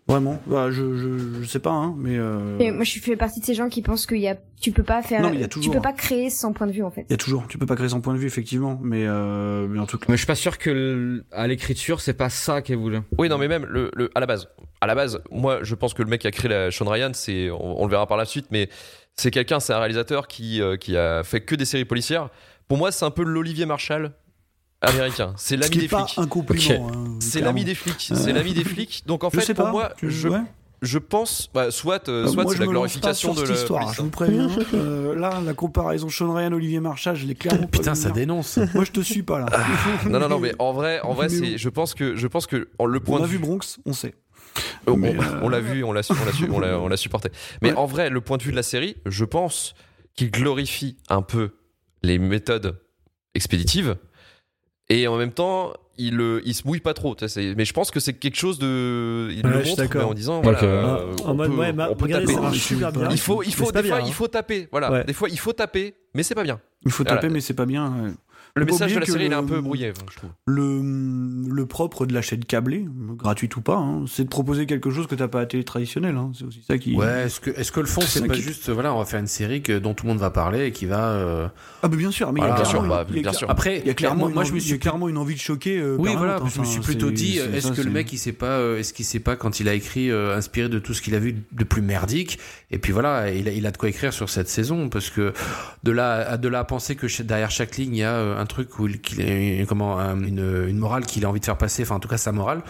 Vraiment. 0.08 0.42
Bah, 0.48 0.72
je, 0.72 0.96
je, 0.98 1.42
je 1.42 1.48
sais 1.48 1.60
pas, 1.60 1.70
hein, 1.72 1.94
mais... 1.98 2.18
euh, 2.18 2.58
Et 2.60 2.72
moi, 2.72 2.84
je 2.84 3.00
fais 3.00 3.16
partie 3.16 3.40
de 3.40 3.46
ces 3.46 3.54
gens 3.54 3.70
qui 3.70 3.82
pensent 3.82 4.06
qu'il 4.06 4.18
y 4.18 4.28
a, 4.28 4.36
tu 4.60 4.72
peux 4.72 4.84
pas 4.84 5.02
faire, 5.02 5.22
Non, 5.22 5.30
mais 5.30 5.36
il 5.36 5.42
y 5.42 5.44
a 5.44 5.48
tu 5.48 5.60
toujours- 5.60 5.76
peux 5.76 5.82
pas 5.82 5.94
créer 5.94 6.30
sans 6.30 6.52
point 6.54 6.68
de 6.68 6.72
vue 6.72 6.84
en 6.84 6.92
fait. 6.92 7.06
Il 7.08 7.12
y 7.12 7.14
a 7.14 7.18
toujours, 7.18 7.48
tu 7.48 7.58
peux 7.58 7.66
pas 7.66 7.76
créer 7.76 7.88
son 7.90 8.02
point 8.02 8.14
de 8.14 8.20
vue, 8.20 8.28
effectivement, 8.28 8.80
mais, 8.84 9.06
euh, 9.08 9.68
mais 9.70 9.80
en 9.80 9.86
tout 9.86 9.98
cas... 9.98 10.08
Mais 10.10 10.16
je 10.16 10.20
suis 10.22 10.28
pas 10.28 10.36
sûr 10.36 10.58
que 10.58 11.24
à 11.32 11.48
l'écriture, 11.48 12.02
c'est 12.02 12.14
pas 12.16 12.30
ça 12.30 12.62
qu'elle 12.62 12.78
voulait. 12.78 13.02
Oui, 13.20 13.30
non, 13.30 13.38
mais 13.38 13.48
même 13.48 13.66
le, 13.70 13.90
le- 13.96 14.10
à 14.16 14.20
la 14.20 14.26
base, 14.26 14.50
à 14.82 14.88
la 14.88 14.96
base, 14.96 15.22
moi, 15.32 15.60
je 15.62 15.76
pense 15.76 15.94
que 15.94 16.02
le 16.02 16.10
mec 16.10 16.22
qui 16.22 16.28
a 16.28 16.32
créé 16.32 16.50
la 16.50 16.72
Sean 16.72 16.90
Ryan, 16.90 17.12
c'est, 17.14 17.50
on, 17.52 17.82
on 17.82 17.86
le 17.86 17.92
verra 17.92 18.08
par 18.08 18.18
la 18.18 18.26
suite, 18.26 18.48
mais 18.52 18.70
c'est 19.16 19.32
quelqu'un, 19.32 19.60
c'est 19.60 19.72
un 19.74 19.80
réalisateur 19.80 20.28
qui, 20.28 20.62
euh, 20.62 20.78
qui 20.78 20.98
a 20.98 21.24
fait 21.24 21.42
que 21.42 21.56
des 21.56 21.66
séries 21.66 21.86
policières. 21.86 22.30
Pour 22.68 22.78
moi, 22.78 22.92
c'est 22.92 23.06
un 23.06 23.12
peu 23.12 23.24
l'Olivier 23.24 23.66
Marshall 23.66 24.12
américain. 24.82 25.34
C'est 25.38 25.56
Ce 25.56 25.62
l'ami 25.62 25.78
des 25.78 25.88
pas 25.88 26.06
flics. 26.06 26.18
un 26.20 26.28
compliment. 26.28 26.90
hein, 26.94 27.18
C'est 27.20 27.42
l'ami 27.42 27.64
des 27.64 27.76
flics. 27.76 28.12
C'est 28.14 28.34
l'ami 28.34 28.54
des 28.54 28.64
flics. 28.64 29.04
Donc 29.06 29.24
en 29.24 29.30
Je 29.30 29.40
fait, 29.40 29.54
pour 29.54 29.66
pas, 29.66 29.72
moi, 29.72 29.94
je- 30.02 30.10
je, 30.10 30.28
ouais. 30.30 30.40
je 30.82 30.98
pense, 30.98 31.50
bah, 31.54 31.70
soit, 31.72 32.10
euh, 32.10 32.26
Euh, 32.26 32.28
soit 32.28 32.46
c'est 32.52 32.60
la 32.60 32.66
glorification 32.66 33.34
de 33.34 33.40
cette 33.40 33.50
la 33.50 33.56
histoire, 33.56 33.82
police. 33.84 33.98
je 33.98 34.02
vous 34.02 34.10
préviens. 34.10 34.50
Euh, 34.74 35.16
là, 35.16 35.40
la 35.46 35.54
comparaison 35.54 36.10
Sean 36.10 36.34
Ryan 36.34 36.52
Olivier 36.54 36.80
Marchal, 36.80 37.16
je 37.16 37.26
l'ai 37.26 37.36
clairement 37.36 37.68
Putain, 37.68 37.94
ça 37.96 38.10
venir. 38.10 38.16
dénonce. 38.16 38.58
Moi, 38.74 38.84
je 38.86 38.92
te 38.92 39.02
suis 39.02 39.24
pas 39.24 39.40
là. 39.40 39.46
Non, 40.10 40.20
non, 40.20 40.30
non, 40.30 40.40
mais 40.40 40.54
en 40.60 40.74
vrai, 40.74 41.00
en 41.02 41.14
vrai, 41.14 41.30
c'est, 41.30 41.58
je 41.58 41.70
pense 41.70 41.94
que, 41.94 42.16
je 42.16 42.28
pense 42.28 42.48
que 42.48 42.70
en- 42.80 42.86
le 42.86 43.00
point 43.00 43.18
on 43.18 43.20
de 43.20 43.26
a 43.26 43.28
vu 43.28 43.38
Bronx, 43.38 43.80
on 43.86 43.94
sait. 43.94 44.16
On- 44.88 45.02
euh, 45.02 45.14
on 45.44 45.48
l'a 45.50 45.62
vu, 45.62 45.84
on 45.84 45.94
l'a 45.94 46.04
su, 46.04 46.12
on 46.20 46.26
l'a 46.26 46.34
su, 46.34 46.50
on 46.52 46.60
l'a, 46.60 46.78
on 46.80 46.88
l'a 46.90 46.98
supporté. 46.98 47.30
Mais 47.62 47.70
Ouais. 47.72 47.78
en 47.78 47.86
vrai, 47.86 48.10
le 48.10 48.20
point 48.20 48.36
de 48.38 48.44
vue 48.44 48.52
de 48.52 48.56
la 48.58 48.64
série, 48.64 48.98
je 49.06 49.24
pense 49.24 49.76
qu'il 50.16 50.30
glorifie 50.32 50.98
un 51.08 51.22
peu 51.22 51.52
les 52.04 52.18
méthodes 52.20 52.82
expéditives 53.34 53.96
et 54.94 55.08
en 55.08 55.18
même 55.18 55.32
temps, 55.32 55.74
il, 55.98 56.20
euh, 56.20 56.42
il 56.46 56.54
se 56.54 56.68
mouille 56.68 56.80
pas 56.80 56.94
trop. 56.94 57.16
Mais 57.56 57.66
je 57.66 57.74
pense 57.74 57.92
que 57.92 58.00
c'est 58.00 58.14
quelque 58.14 58.36
chose 58.38 58.60
de, 58.60 59.30
il 59.32 59.46
Ouais, 59.46 59.52
le 59.52 59.64
montre 59.64 59.84
mais 59.96 60.02
en 60.04 60.14
disant, 60.14 60.42
voilà, 60.42 60.60
Ah, 60.62 60.66
euh, 60.66 61.14
en 61.26 61.32
on 61.32 61.34
mode, 61.36 61.52
peut- 61.52 61.58
ouais, 61.58 61.70
on 61.90 61.96
peut 61.96 62.04
regardez, 62.04 62.26
taper. 62.26 62.36
ça 62.36 62.42
marche 62.42 62.58
super 62.58 62.92
bien. 62.92 63.10
Il 63.12 63.20
faut, 63.20 63.44
il 63.44 63.54
faut, 63.54 63.72
des 63.72 63.80
fois, 63.84 63.98
bien, 63.98 64.00
il 64.06 64.10
hein. 64.10 64.14
faut 64.14 64.28
taper. 64.28 64.68
Voilà, 64.72 64.92
Ouais. 64.92 65.04
des 65.04 65.14
fois, 65.14 65.30
il 65.30 65.40
faut 65.40 65.54
taper, 65.54 65.94
mais 66.14 66.24
c'est 66.24 66.36
pas 66.36 66.44
bien. 66.44 66.60
Il 66.86 66.92
faut 66.92 67.04
taper, 67.04 67.20
Voilà. 67.22 67.34
mais 67.34 67.42
c'est 67.42 67.54
pas 67.54 67.66
bien. 67.66 67.94
Le 68.56 68.66
message 68.66 68.94
de 68.94 69.00
la 69.00 69.06
série, 69.06 69.26
il 69.26 69.32
est 69.32 69.36
un 69.36 69.42
le- 69.42 69.48
peu 69.48 69.62
brouillé, 69.62 69.94
je 70.12 70.18
trouve. 70.18 70.30
Le, 70.46 70.82
le 71.54 71.66
propre 71.66 72.06
de 72.06 72.14
la 72.14 72.22
chaîne 72.22 72.44
câblée, 72.44 72.86
gratuite 73.18 73.56
ou 73.56 73.62
pas, 73.62 73.78
hein, 73.78 74.06
c'est 74.08 74.24
de 74.26 74.30
proposer 74.30 74.66
quelque 74.66 74.90
chose 74.92 75.08
que 75.08 75.16
t'as 75.16 75.28
pas 75.30 75.40
à 75.40 75.42
la 75.42 75.48
télé 75.48 75.64
traditionnelle. 75.64 76.18
hein. 76.18 76.32
C'est 76.38 76.44
aussi 76.46 76.62
ça 76.68 76.78
qui. 76.78 76.96
Ouais, 76.96 77.24
est-ce 77.26 77.40
que, 77.40 77.50
est-ce 77.52 77.72
que 77.72 77.80
le 77.80 77.86
fond, 77.86 78.02
C'est 78.02 78.28
pas 78.28 78.34
qui- 78.36 78.42
juste, 78.42 78.70
voilà, 78.70 78.94
on 78.94 79.00
va 79.00 79.06
faire 79.06 79.20
une 79.22 79.28
série 79.28 79.62
que, 79.62 79.80
dont 79.80 79.94
tout 79.94 80.06
le 80.06 80.12
monde 80.12 80.20
va 80.20 80.32
parler 80.32 80.66
et 80.66 80.72
qui 80.72 80.86
va. 80.86 81.12
euh, 81.12 81.48
Ah, 81.82 81.88
bah 81.88 81.96
bien 81.96 82.12
sûr, 82.12 82.32
mais 82.34 82.42
Voilà. 82.42 82.56
il 82.56 82.58
y 82.58 82.60
a 82.60 82.64
Bien 82.64 82.70
sûr, 82.70 82.80
clairement 82.80 82.96
bah, 82.96 83.06
bien 83.10 83.34
sûr. 83.34 83.50
Après, 83.50 83.80
Il 83.80 83.88
y 83.88 83.90
a 83.90 83.94
clairement, 83.94 84.30
moi, 84.30 84.44
je 84.44 84.50
envie- 84.50 84.56
me 84.56 84.60
suis 84.60 84.80
clairement 84.80 85.08
une 85.10 85.18
envie 85.18 85.36
de 85.36 85.40
choquer. 85.40 85.78
euh, 85.80 85.96
Oui, 85.98 86.14
voilà. 86.18 86.42
enfin, 86.42 86.50
je 86.54 86.60
me 86.60 86.66
suis 86.66 86.82
plutôt 86.82 87.10
dit, 87.12 87.38
est-ce 87.38 87.72
que 87.72 87.82
le 87.82 87.90
mec, 87.92 88.12
il 88.12 88.18
sait 88.18 88.34
pas, 88.34 88.58
euh, 88.60 88.78
est-ce 88.80 88.94
qu'il 88.94 89.06
sait 89.06 89.20
pas 89.20 89.36
quand 89.36 89.60
il 89.62 89.70
a 89.70 89.74
écrit, 89.74 90.12
euh, 90.12 90.36
inspiré 90.38 90.68
de 90.68 90.80
tout 90.80 90.94
ce 90.94 91.02
qu'il 91.02 91.16
a 91.16 91.20
vu 91.20 91.36
de 91.52 91.64
plus 91.64 91.82
merdique, 91.82 92.38
et 92.70 92.78
puis 92.80 92.92
voilà, 92.92 93.32
il 93.32 93.48
a, 93.48 93.52
il 93.52 93.66
a 93.66 93.72
de 93.72 93.78
quoi 93.78 93.88
écrire 93.90 94.12
sur 94.12 94.30
cette 94.30 94.50
saison, 94.50 94.90
parce 94.90 95.10
que 95.10 95.32
de 95.84 95.92
là, 95.92 96.32
à- 96.32 96.38
de 96.38 96.48
là 96.50 96.60
à 96.60 96.64
penser 96.66 96.96
que 96.96 97.08
derrière 97.24 97.50
chaque 97.52 97.78
ligne, 97.78 97.96
il 97.96 98.00
y 98.00 98.04
a 98.04 98.14
euh, 98.16 98.41
un 98.42 98.46
truc 98.46 98.78
où 98.80 98.88
il, 98.88 99.00
qu'il 99.02 99.22
est- 99.22 99.66
comment, 99.68 99.98
un- 100.00 100.20
une, 100.22 100.66
une 100.68 100.78
morale 100.78 101.06
qu'il 101.06 101.24
a 101.26 101.30
envie 101.30 101.40
de 101.40 101.46
faire 101.46 101.58
passer, 101.58 101.84
enfin, 101.84 101.96
en 101.96 102.00
tout 102.00 102.08
cas, 102.10 102.18
sa 102.18 102.32
morale. 102.32 102.62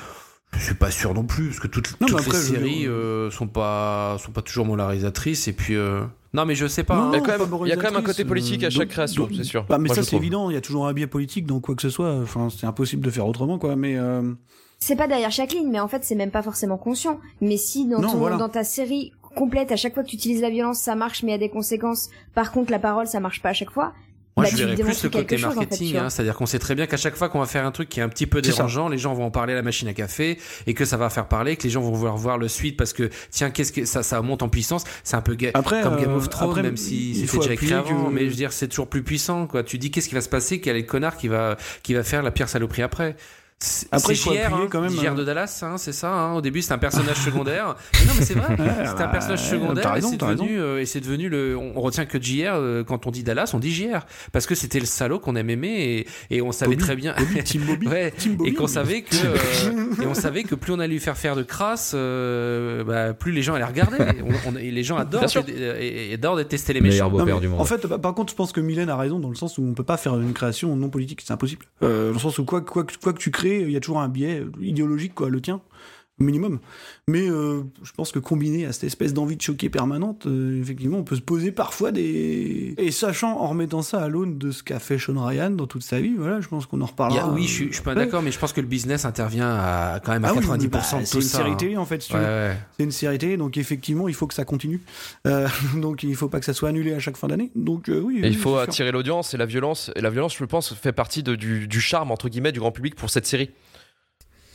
Je 0.53 0.59
suis 0.65 0.73
pas 0.75 0.91
sûr 0.91 1.13
non 1.13 1.23
plus, 1.23 1.47
parce 1.47 1.59
que 1.61 1.67
toutes, 1.67 1.99
Non, 2.01 2.07
toutes 2.07 2.19
après, 2.19 2.37
les 2.37 2.43
séries 2.43 2.75
dire, 2.79 2.89
euh, 2.91 3.31
sont 3.31 3.47
pas, 3.47 4.17
sont 4.19 4.31
pas 4.33 4.41
toujours 4.41 4.65
moralisatrices, 4.65 5.47
et 5.47 5.53
puis, 5.53 5.75
euh, 5.77 6.01
non, 6.33 6.45
mais 6.45 6.55
je 6.55 6.67
sais 6.67 6.83
pas. 6.83 6.95
Non, 6.95 7.03
hein. 7.03 7.09
Il 7.13 7.15
y 7.15 7.17
a 7.17 7.21
quand 7.21 7.37
même, 7.39 7.59
il 7.65 7.69
y 7.69 7.71
a 7.71 7.75
quand 7.77 7.83
même 7.83 7.95
un 7.95 8.01
côté 8.01 8.25
politique 8.25 8.63
à 8.63 8.67
euh, 8.67 8.69
chaque 8.69 8.89
création, 8.89 9.23
donc- 9.23 9.31
c'est 9.37 9.45
sûr. 9.45 9.63
Bah, 9.69 9.77
mais 9.77 9.87
Moi, 9.87 9.95
ça, 9.95 10.01
c'est 10.03 10.07
trouve. 10.09 10.19
évident. 10.21 10.49
Il 10.49 10.53
y 10.53 10.57
a 10.57 10.61
toujours 10.61 10.87
un 10.87 10.93
biais 10.93 11.07
politique 11.07 11.45
dans 11.45 11.61
quoi 11.61 11.75
que 11.75 11.81
ce 11.81 11.89
soit. 11.89 12.13
Enfin, 12.21 12.49
c'est 12.49 12.65
impossible 12.67 13.01
de 13.05 13.09
faire 13.11 13.25
autrement, 13.25 13.59
quoi. 13.59 13.77
Mais 13.77 13.97
euh, 13.97 14.33
C'est 14.79 14.97
pas 14.97 15.07
derrière 15.07 15.31
chaque 15.31 15.53
ligne, 15.53 15.69
mais 15.71 15.79
en 15.79 15.87
fait, 15.87 16.03
c'est 16.03 16.15
même 16.15 16.31
pas 16.31 16.41
forcément 16.43 16.77
conscient. 16.77 17.19
Mais 17.39 17.55
si 17.55 17.87
dans, 17.87 17.99
Non, 18.01 18.11
ton, 18.11 18.17
voilà. 18.17 18.35
dans 18.35 18.49
ta 18.49 18.65
série 18.65 19.13
complète, 19.35 19.71
à 19.71 19.77
chaque 19.77 19.93
fois 19.93 20.03
que 20.03 20.09
tu 20.09 20.15
utilises 20.17 20.41
la 20.41 20.49
violence, 20.49 20.79
ça 20.79 20.95
marche, 20.95 21.23
mais 21.23 21.29
il 21.29 21.31
y 21.31 21.35
a 21.35 21.37
des 21.37 21.49
conséquences. 21.49 22.09
Par 22.35 22.51
contre, 22.51 22.71
la 22.71 22.79
parole, 22.79 23.07
ça 23.07 23.21
marche 23.21 23.41
pas 23.41 23.49
à 23.49 23.53
chaque 23.53 23.71
fois. 23.71 23.93
Moi, 24.41 24.45
bah, 24.45 24.49
je 24.51 24.57
verrais 24.63 24.75
plus 24.83 25.03
le 25.03 25.09
côté 25.09 25.35
en 25.35 25.49
fait, 25.49 25.55
marketing, 25.55 25.87
hein, 26.05 26.09
c'est-à-dire 26.09 26.35
qu'on 26.35 26.45
sait 26.45 26.59
très 26.59 26.75
bien 26.75 26.87
qu'à 26.87 26.97
chaque 26.97 27.15
fois 27.15 27.29
qu'on 27.29 27.39
va 27.39 27.45
faire 27.45 27.65
un 27.65 27.71
truc 27.71 27.89
qui 27.89 27.99
est 27.99 28.03
un 28.03 28.09
petit 28.09 28.25
peu 28.27 28.41
dérangeant, 28.57 28.89
les 28.89 28.97
gens 28.97 29.13
vont 29.13 29.25
en 29.25 29.31
parler 29.31 29.53
à 29.53 29.55
la 29.55 29.61
machine 29.61 29.87
à 29.87 29.93
café 29.93 30.37
et 30.67 30.73
que 30.73 30.85
ça 30.85 30.97
va 30.97 31.09
faire 31.09 31.27
parler, 31.27 31.55
que 31.55 31.63
les 31.63 31.69
gens 31.69 31.81
vont 31.81 31.91
vouloir 31.91 32.17
voir 32.17 32.37
le 32.37 32.47
suite 32.47 32.77
parce 32.77 32.93
que 32.93 33.09
tiens, 33.29 33.49
qu'est-ce 33.51 33.71
que 33.71 33.85
ça, 33.85 34.03
ça 34.03 34.21
monte 34.21 34.43
en 34.43 34.49
puissance. 34.49 34.83
C'est 35.03 35.15
un 35.15 35.21
peu 35.21 35.35
ga- 35.35 35.51
Après, 35.53 35.81
comme 35.81 35.95
Game 35.97 36.11
euh, 36.11 36.17
of 36.17 36.29
Thrones, 36.29 36.49
après, 36.49 36.63
même 36.63 36.77
si 36.77 37.15
c'était 37.15 37.37
déjà 37.37 37.53
écrit 37.53 37.65
appuyer 37.73 37.73
avant, 37.93 38.05
que- 38.09 38.13
mais 38.13 38.21
je 38.25 38.29
veux 38.29 38.35
dire, 38.35 38.53
c'est 38.53 38.67
toujours 38.67 38.87
plus 38.87 39.03
puissant, 39.03 39.47
quoi. 39.47 39.63
Tu 39.63 39.77
dis 39.77 39.91
qu'est-ce 39.91 40.09
qui 40.09 40.15
va 40.15 40.21
se 40.21 40.29
passer, 40.29 40.59
quel 40.61 40.75
est 40.75 40.81
le 40.81 40.85
connard 40.85 41.17
qui 41.17 41.27
va, 41.27 41.57
qui 41.83 41.93
va 41.93 42.03
faire 42.03 42.23
la 42.23 42.31
pire 42.31 42.49
saloperie 42.49 42.81
après? 42.81 43.15
C'est 43.63 43.87
Après, 43.91 44.15
c'est 44.15 44.33
JR, 44.33 44.55
hein, 44.55 44.67
quand 44.71 44.81
même, 44.81 44.89
JR 44.89 45.11
euh, 45.11 45.15
de 45.15 45.23
Dallas, 45.23 45.59
hein, 45.61 45.77
c'est 45.77 45.91
ça. 45.91 46.11
Hein. 46.11 46.33
Au 46.33 46.41
début, 46.41 46.63
c'était 46.63 46.73
un 46.73 46.77
personnage 46.79 47.17
secondaire. 47.17 47.75
Mais 47.93 48.05
non, 48.07 48.13
mais 48.17 48.25
c'est 48.25 48.33
vrai. 48.33 48.47
C'était 48.57 48.63
un 48.69 48.93
bah, 48.95 49.07
personnage 49.07 49.43
secondaire. 49.47 49.95
et 49.95 50.01
c'est 50.01 50.17
devenu, 50.17 50.59
euh, 50.59 50.81
et 50.81 50.85
c'est 50.87 50.99
devenu 50.99 51.29
le. 51.29 51.55
On, 51.55 51.73
on 51.75 51.81
retient 51.81 52.05
que 52.05 52.19
JR 52.19 52.53
euh, 52.55 52.83
quand 52.83 53.05
on 53.05 53.11
dit 53.11 53.21
Dallas, 53.21 53.51
on 53.53 53.59
dit 53.59 53.71
JR 53.71 53.99
parce 54.31 54.47
que 54.47 54.55
c'était 54.55 54.79
le 54.79 54.87
salaud 54.87 55.19
qu'on 55.19 55.35
aime 55.35 55.49
aimer 55.51 56.05
et, 56.29 56.35
et 56.37 56.41
on 56.41 56.51
savait 56.51 56.71
Bobby, 56.71 56.83
très 56.83 56.95
bien. 56.95 57.13
Bobby, 57.17 57.43
Team 57.43 57.61
Bobby, 57.67 57.87
Ouais, 57.87 58.11
Team 58.11 58.35
Bobby, 58.35 58.49
et 58.49 58.53
qu'on 58.55 58.63
on- 58.63 58.67
savait 58.67 59.03
que 59.03 59.15
euh, 59.15 60.01
et 60.03 60.07
on 60.07 60.13
savait 60.15 60.41
que 60.43 60.55
plus 60.55 60.73
on 60.73 60.79
allait 60.79 60.93
lui 60.93 60.99
faire 60.99 61.17
faire 61.17 61.35
de 61.35 61.43
crasse, 61.43 61.91
euh, 61.93 62.83
bah, 62.83 63.13
plus 63.13 63.31
les 63.31 63.43
gens 63.43 63.53
allaient 63.53 63.63
regarder. 63.65 63.97
On- 64.45 64.49
on- 64.51 64.57
et 64.57 64.71
les 64.71 64.83
gens 64.83 64.97
adorent 64.97 65.23
et, 65.47 65.51
et- 65.51 66.11
et 66.11 66.13
adorent 66.15 66.37
détester 66.37 66.73
les 66.73 66.81
méchants. 66.81 67.11
Non, 67.11 67.39
du 67.39 67.47
monde. 67.47 67.61
En 67.61 67.65
fait, 67.65 67.85
bah, 67.85 67.99
par 67.99 68.13
contre, 68.15 68.31
je 68.31 68.35
pense 68.35 68.51
que 68.51 68.59
Mylène 68.61 68.89
a 68.89 68.97
raison 68.97 69.19
dans 69.19 69.29
le 69.29 69.35
sens 69.35 69.57
où 69.57 69.63
on 69.63 69.73
peut 69.73 69.83
pas 69.83 69.97
faire 69.97 70.15
une 70.15 70.33
création 70.33 70.75
non 70.75 70.89
politique, 70.89 71.21
c'est 71.23 71.33
impossible. 71.33 71.65
Euh, 71.83 72.07
dans 72.07 72.13
le 72.13 72.19
sens 72.19 72.39
où 72.39 72.45
quoi, 72.45 72.61
quoi, 72.61 72.83
que- 72.83 72.97
quoi 73.01 73.13
que 73.13 73.19
tu 73.19 73.29
crées, 73.31 73.50
il 73.59 73.71
y 73.71 73.75
a 73.75 73.79
toujours 73.79 73.99
un 73.99 74.09
biais 74.09 74.43
idéologique, 74.61 75.13
quoi, 75.13 75.29
le 75.29 75.41
tien, 75.41 75.61
minimum. 76.21 76.59
Mais 77.07 77.29
euh, 77.29 77.61
je 77.83 77.91
pense 77.91 78.11
que 78.11 78.19
combiné 78.19 78.65
à 78.65 78.73
cette 78.73 78.83
espèce 78.85 79.13
d'envie 79.13 79.35
de 79.35 79.41
choquer 79.41 79.69
permanente, 79.69 80.25
euh, 80.27 80.61
effectivement, 80.61 80.97
on 80.99 81.03
peut 81.03 81.15
se 81.15 81.21
poser 81.21 81.51
parfois 81.51 81.91
des. 81.91 82.73
Et 82.77 82.91
sachant, 82.91 83.39
en 83.39 83.47
remettant 83.47 83.81
ça 83.81 84.01
à 84.01 84.07
l'aune 84.07 84.37
de 84.37 84.51
ce 84.51 84.63
qu'a 84.63 84.79
fait 84.79 84.97
Sean 84.97 85.23
Ryan 85.25 85.49
dans 85.51 85.67
toute 85.67 85.83
sa 85.83 85.99
vie, 85.99 86.13
voilà, 86.17 86.41
je 86.41 86.47
pense 86.47 86.65
qu'on 86.65 86.81
en 86.81 86.85
reparlera. 86.85 87.31
oui, 87.31 87.43
je 87.43 87.51
suis, 87.51 87.67
je 87.69 87.73
suis 87.73 87.81
pas 87.83 87.91
Ouais. 87.91 87.95
d'accord, 88.05 88.21
mais 88.21 88.31
je 88.31 88.39
pense 88.39 88.53
que 88.53 88.61
le 88.61 88.67
business 88.67 89.03
intervient 89.05 89.49
à 89.49 89.99
quand 90.03 90.11
même 90.13 90.23
à 90.25 90.29
Ah 90.29 90.33
oui, 90.33 90.45
90% 90.45 90.57
mais 90.61 90.67
bah, 90.67 90.79
de 90.79 91.05
c'est 91.05 91.11
tout 91.11 91.17
une 91.17 91.21
ça. 91.27 91.37
série 91.39 91.51
hein. 91.51 91.55
télé 91.55 91.77
en 91.77 91.85
fait, 91.85 92.01
si 92.01 92.13
Ouais, 92.13 92.19
ouais. 92.19 92.57
C'est 92.77 92.83
une 92.83 92.91
série 92.91 93.17
télé, 93.17 93.37
donc 93.37 93.57
effectivement, 93.57 94.07
il 94.07 94.13
faut 94.13 94.27
que 94.27 94.33
ça 94.33 94.45
continue. 94.45 94.81
Euh, 95.27 95.47
donc 95.75 96.03
il 96.03 96.15
faut 96.15 96.29
pas 96.29 96.39
que 96.39 96.45
ça 96.45 96.53
soit 96.53 96.69
annulé 96.69 96.93
à 96.93 96.99
chaque 96.99 97.17
fin 97.17 97.27
d'année. 97.27 97.51
Donc 97.55 97.89
euh, 97.89 97.99
oui. 97.99 98.19
Et 98.19 98.21
oui, 98.21 98.27
il 98.29 98.37
faut 98.37 98.55
c'est 98.57 98.61
attirer 98.63 98.91
l'audience 98.91 99.33
et 99.33 99.37
la 99.37 99.45
violence. 99.45 99.91
Et 99.95 100.01
la 100.01 100.09
violence, 100.09 100.35
je 100.37 100.45
pense, 100.45 100.73
fait 100.73 100.91
partie 100.93 101.23
de- 101.23 101.35
du, 101.35 101.67
du 101.67 101.81
charme 101.81 102.11
entre 102.11 102.29
guillemets 102.29 102.51
du 102.51 102.59
grand 102.59 102.71
public 102.71 102.95
pour 102.95 103.09
cette 103.09 103.25
série. 103.25 103.49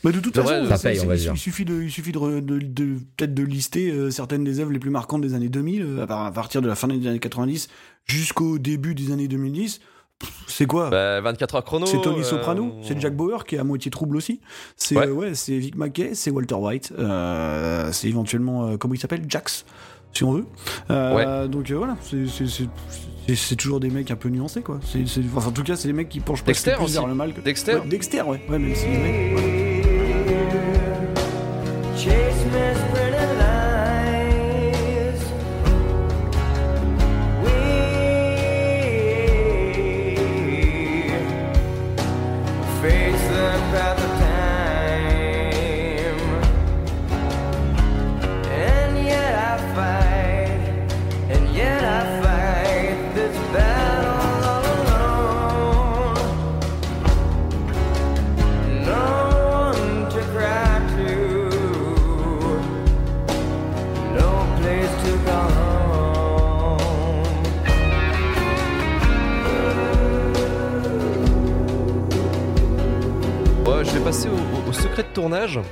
Bah, 0.05 0.13
de 0.13 0.21
toute 0.21 0.35
façon, 0.37 0.49
vrai, 0.61 0.69
ça 0.69 0.77
c'est- 0.77 0.89
paye, 0.89 0.99
c'est- 0.99 1.05
on 1.05 1.09
va 1.09 1.17
il, 1.17 1.21
dire. 1.21 1.33
il 1.35 1.39
suffit 1.39 1.65
de, 1.65 1.83
il 1.83 1.91
suffit 1.91 2.13
de, 2.13 2.19
re- 2.19 2.41
de- 2.45 2.59
de- 2.59 2.99
peut-être 3.17 3.35
de 3.35 3.43
lister 3.43 3.91
euh, 3.91 4.11
certaines 4.11 4.45
des 4.45 4.61
œuvres 4.61 4.71
les 4.73 4.79
plus 4.79 4.91
marquantes 4.91 5.23
des 5.23 5.35
années 5.35 5.49
2000, 5.49 5.83
euh, 5.83 6.03
à 6.03 6.07
par- 6.07 6.25
à 6.27 6.31
partir 6.33 6.63
de 6.63 6.69
la 6.69 6.75
fin 6.77 6.87
des 6.89 7.07
années 7.09 7.19
90 7.19 7.69
jusqu'au 8.05 8.59
début 8.59 8.95
des 8.95 9.11
années 9.13 9.27
2010. 9.29 9.81
Pff, 10.19 10.31
C'est 10.47 10.67
quoi? 10.67 10.89
Bah, 10.91 11.21
24 11.21 11.57
heures 11.57 11.65
chrono. 11.65 11.85
C'est 11.87 12.01
Tony 12.01 12.21
euh, 12.21 12.25
Soprano, 12.25 12.75
c'est 12.83 12.99
Jack 13.01 13.15
Bauer 13.15 13.45
qui 13.45 13.57
est 13.57 13.59
à 13.59 13.65
moitié 13.65 13.91
trouble 13.91 14.17
aussi. 14.17 14.41
C'est 14.77 14.97
Ouais. 14.97 15.07
euh, 15.09 15.13
ouais, 15.13 15.35
c'est 15.35 15.59
Vic 15.59 15.75
Mackey, 15.77 16.15
c'est 16.15 16.31
Walter 16.31 16.55
White, 16.55 16.93
euh, 16.99 17.91
c'est 17.93 18.09
éventuellement 18.09 18.67
euh, 18.69 18.77
comment 18.79 18.95
il 18.95 18.99
s'appelle? 19.01 19.25
Jax, 19.29 19.67
si 20.15 20.25
on 20.25 20.33
veut. 20.33 20.47
Euh, 20.91 21.49
Donc 21.49 21.71
euh, 21.71 21.77
voilà, 21.77 21.97
c'est- 22.01 23.57
toujours 23.57 23.81
des 23.81 23.91
mecs 23.91 24.11
un 24.11 24.17
peu 24.17 24.29
nuancés 24.31 24.63
quoi. 24.63 24.79
C'est 24.87 25.07
c'est- 25.07 25.21
enfin, 25.37 25.49
en 25.49 25.53
tout 25.53 25.65
cas, 25.65 25.77
c'est 25.77 25.89
des 25.89 25.93
mecs 25.95 26.09
qui 26.09 26.21
penchent 26.21 26.43
presque 26.45 26.65
Dexter 26.65 26.77
plus 26.77 26.85
aussi. 26.85 26.95
vers 26.95 27.07
le 27.09 27.15
mal. 27.15 27.35
Que... 27.35 27.41
Dexter. 27.43 27.75
Ouais, 27.75 27.87
Dexter, 27.89 28.23
ouais, 28.23 28.41
ouais, 28.49 28.59
même 28.59 28.75
si 28.75 28.87
les 28.87 28.99
mecs, 28.99 29.33
voilà. 29.33 29.56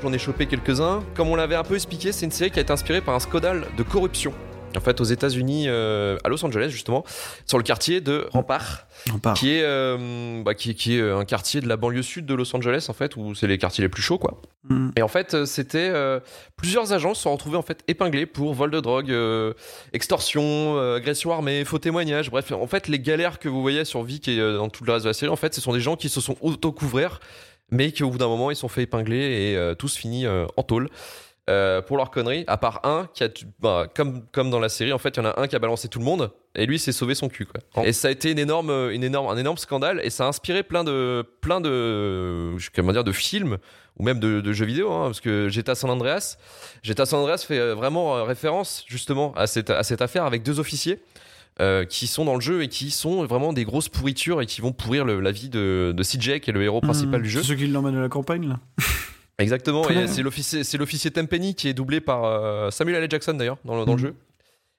J'en 0.02 0.12
ai 0.12 0.18
chopé 0.18 0.46
quelques-uns. 0.46 1.02
Comme 1.14 1.28
on 1.28 1.36
l'avait 1.36 1.54
un 1.54 1.62
peu 1.64 1.74
expliqué, 1.74 2.12
c'est 2.12 2.26
une 2.26 2.30
série 2.30 2.50
qui 2.50 2.58
a 2.58 2.62
été 2.62 2.72
inspirée 2.72 3.00
par 3.00 3.14
un 3.14 3.20
scandale 3.20 3.66
de 3.76 3.82
corruption. 3.82 4.32
En 4.76 4.80
fait, 4.80 5.00
aux 5.00 5.04
États-Unis, 5.04 5.66
euh, 5.68 6.16
à 6.24 6.28
Los 6.28 6.44
Angeles 6.44 6.68
justement, 6.70 7.04
sur 7.46 7.58
le 7.58 7.62
quartier 7.64 8.00
de 8.00 8.26
Rampart, 8.32 8.88
qui 9.36 9.52
est 9.54 9.62
euh, 9.62 10.42
bah, 10.42 10.54
qui, 10.54 10.70
est- 10.70 10.74
qui 10.74 10.98
est 10.98 11.10
un 11.12 11.24
quartier 11.24 11.60
de 11.60 11.68
la 11.68 11.76
banlieue 11.76 12.02
sud 12.02 12.26
de 12.26 12.34
Los 12.34 12.54
Angeles 12.56 12.86
en 12.88 12.92
fait, 12.92 13.14
où 13.16 13.36
c'est 13.36 13.46
les 13.46 13.56
quartiers 13.56 13.82
les 13.82 13.88
plus 13.88 14.02
chauds 14.02 14.18
quoi. 14.18 14.42
Mm. 14.68 14.88
Et 14.96 15.02
en 15.02 15.06
fait, 15.08 15.34
euh, 15.34 15.46
c'était 15.46 15.90
euh, 15.92 16.18
plusieurs 16.56 16.92
agents 16.92 17.14
se 17.14 17.22
sont 17.22 17.32
retrouvés 17.32 17.56
en 17.56 17.62
fait 17.62 17.84
épinglés 17.86 18.26
pour 18.26 18.52
vol 18.52 18.72
de 18.72 18.80
drogue, 18.80 19.14
extorsion, 19.92 20.76
agression 20.96 21.30
armée, 21.32 21.64
faux 21.64 21.78
témoignages. 21.78 22.30
Bref, 22.30 22.50
en 22.50 22.66
fait, 22.66 22.88
les 22.88 22.98
galères 22.98 23.38
que 23.38 23.48
vous 23.48 23.62
voyez 23.62 23.84
sur 23.84 24.02
Vic 24.02 24.26
et 24.26 24.36
dans 24.38 24.68
tout 24.70 24.82
le 24.84 24.92
reste 24.92 25.04
de 25.04 25.10
la 25.10 25.14
série, 25.14 25.30
en 25.30 25.36
fait, 25.36 25.54
ce 25.54 25.60
sont 25.60 25.72
des 25.72 25.80
gens 25.80 25.94
qui 25.94 26.08
se 26.08 26.20
sont 26.20 26.36
auto-couverts, 26.40 27.20
mais 27.70 27.92
qui 27.92 28.02
au 28.04 28.10
bout 28.10 28.18
d'un 28.18 28.28
moment, 28.28 28.50
ils 28.50 28.56
sont 28.56 28.68
fait 28.68 28.82
épingler 28.82 29.16
et 29.18 29.56
euh, 29.56 29.74
tous 29.74 29.96
finis 29.96 30.26
euh, 30.26 30.46
en 30.56 30.62
tôle. 30.62 30.88
euh, 31.50 31.82
pour 31.82 31.96
leur 31.98 32.10
connerie, 32.10 32.44
à 32.46 32.56
part 32.56 32.80
un 32.84 33.08
qui 33.12 33.22
a, 33.24 33.28
bah, 33.60 33.86
comme, 33.94 34.22
comme 34.32 34.50
dans 34.50 34.60
la 34.60 34.70
série, 34.70 34.92
en 34.92 34.98
fait, 34.98 35.10
il 35.10 35.18
y 35.18 35.20
en 35.20 35.26
a 35.26 35.40
un 35.40 35.46
qui 35.46 35.54
a 35.54 35.58
balancé 35.58 35.88
tout 35.88 35.98
le 35.98 36.04
monde 36.04 36.30
et 36.54 36.64
lui 36.64 36.78
s'est 36.78 36.92
sauvé 36.92 37.14
son 37.14 37.28
cul. 37.28 37.46
Quoi. 37.46 37.84
Et 37.84 37.92
ça 37.92 38.08
a 38.08 38.10
été 38.10 38.30
une 38.30 38.38
énorme, 38.38 38.70
une 38.92 39.04
énorme, 39.04 39.28
un 39.28 39.36
énorme 39.36 39.58
scandale 39.58 40.00
et 40.02 40.10
ça 40.10 40.24
a 40.24 40.28
inspiré 40.28 40.62
plein 40.62 40.84
de, 40.84 41.22
plein 41.42 41.60
de, 41.60 42.56
comment 42.74 42.92
dire, 42.92 43.04
de 43.04 43.12
films 43.12 43.58
ou 43.98 44.04
même 44.04 44.20
de, 44.20 44.40
de 44.40 44.52
jeux 44.52 44.64
vidéo, 44.64 44.90
hein, 44.90 45.04
parce 45.06 45.20
que 45.20 45.48
GTA 45.48 45.74
San 45.74 45.90
Andreas, 45.90 46.38
GTA 46.82 47.06
San 47.06 47.20
Andreas 47.20 47.44
fait 47.46 47.58
euh, 47.58 47.74
vraiment 47.74 48.24
référence 48.24 48.84
justement 48.88 49.34
à 49.34 49.46
cette, 49.46 49.70
à 49.70 49.82
cette 49.82 50.00
affaire 50.02 50.24
avec 50.24 50.42
deux 50.42 50.58
officiers. 50.60 51.00
Euh, 51.60 51.84
qui 51.84 52.06
sont 52.06 52.24
dans 52.24 52.34
le 52.34 52.40
jeu 52.40 52.62
et 52.62 52.68
qui 52.68 52.90
sont 52.90 53.24
vraiment 53.26 53.52
des 53.52 53.64
grosses 53.64 53.88
pourritures 53.88 54.40
et 54.42 54.46
qui 54.46 54.60
vont 54.60 54.72
pourrir 54.72 55.04
le- 55.04 55.20
la 55.20 55.30
vie 55.30 55.48
de, 55.48 55.92
de 55.96 56.02
CJ 56.02 56.40
qui 56.40 56.50
est 56.50 56.52
le 56.52 56.62
héros 56.62 56.80
principal 56.80 57.20
Mmh, 57.20 57.22
du 57.24 57.30
jeu. 57.30 57.42
C'est 57.42 57.48
ceux 57.48 57.54
qui 57.54 57.66
l'emmènent 57.68 57.96
à 57.96 58.00
la 58.00 58.08
campagne, 58.08 58.48
là. 58.48 58.58
Exactement, 59.38 59.82
Très 59.82 60.04
et 60.04 60.06
c'est 60.08 60.22
l'officier, 60.22 60.62
c'est 60.64 60.78
l'officier 60.78 61.10
qui 61.56 61.68
est 61.68 61.74
doublé 61.74 62.00
par 62.00 62.24
euh, 62.24 62.70
Samuel 62.70 63.02
L. 63.02 63.10
Jackson 63.10 63.34
d'ailleurs 63.34 63.58
dans, 63.64 63.78
le- 63.78 63.84
dans 63.84 63.92
le 63.94 63.98
Mhm. 64.00 64.06
jeu. 64.08 64.14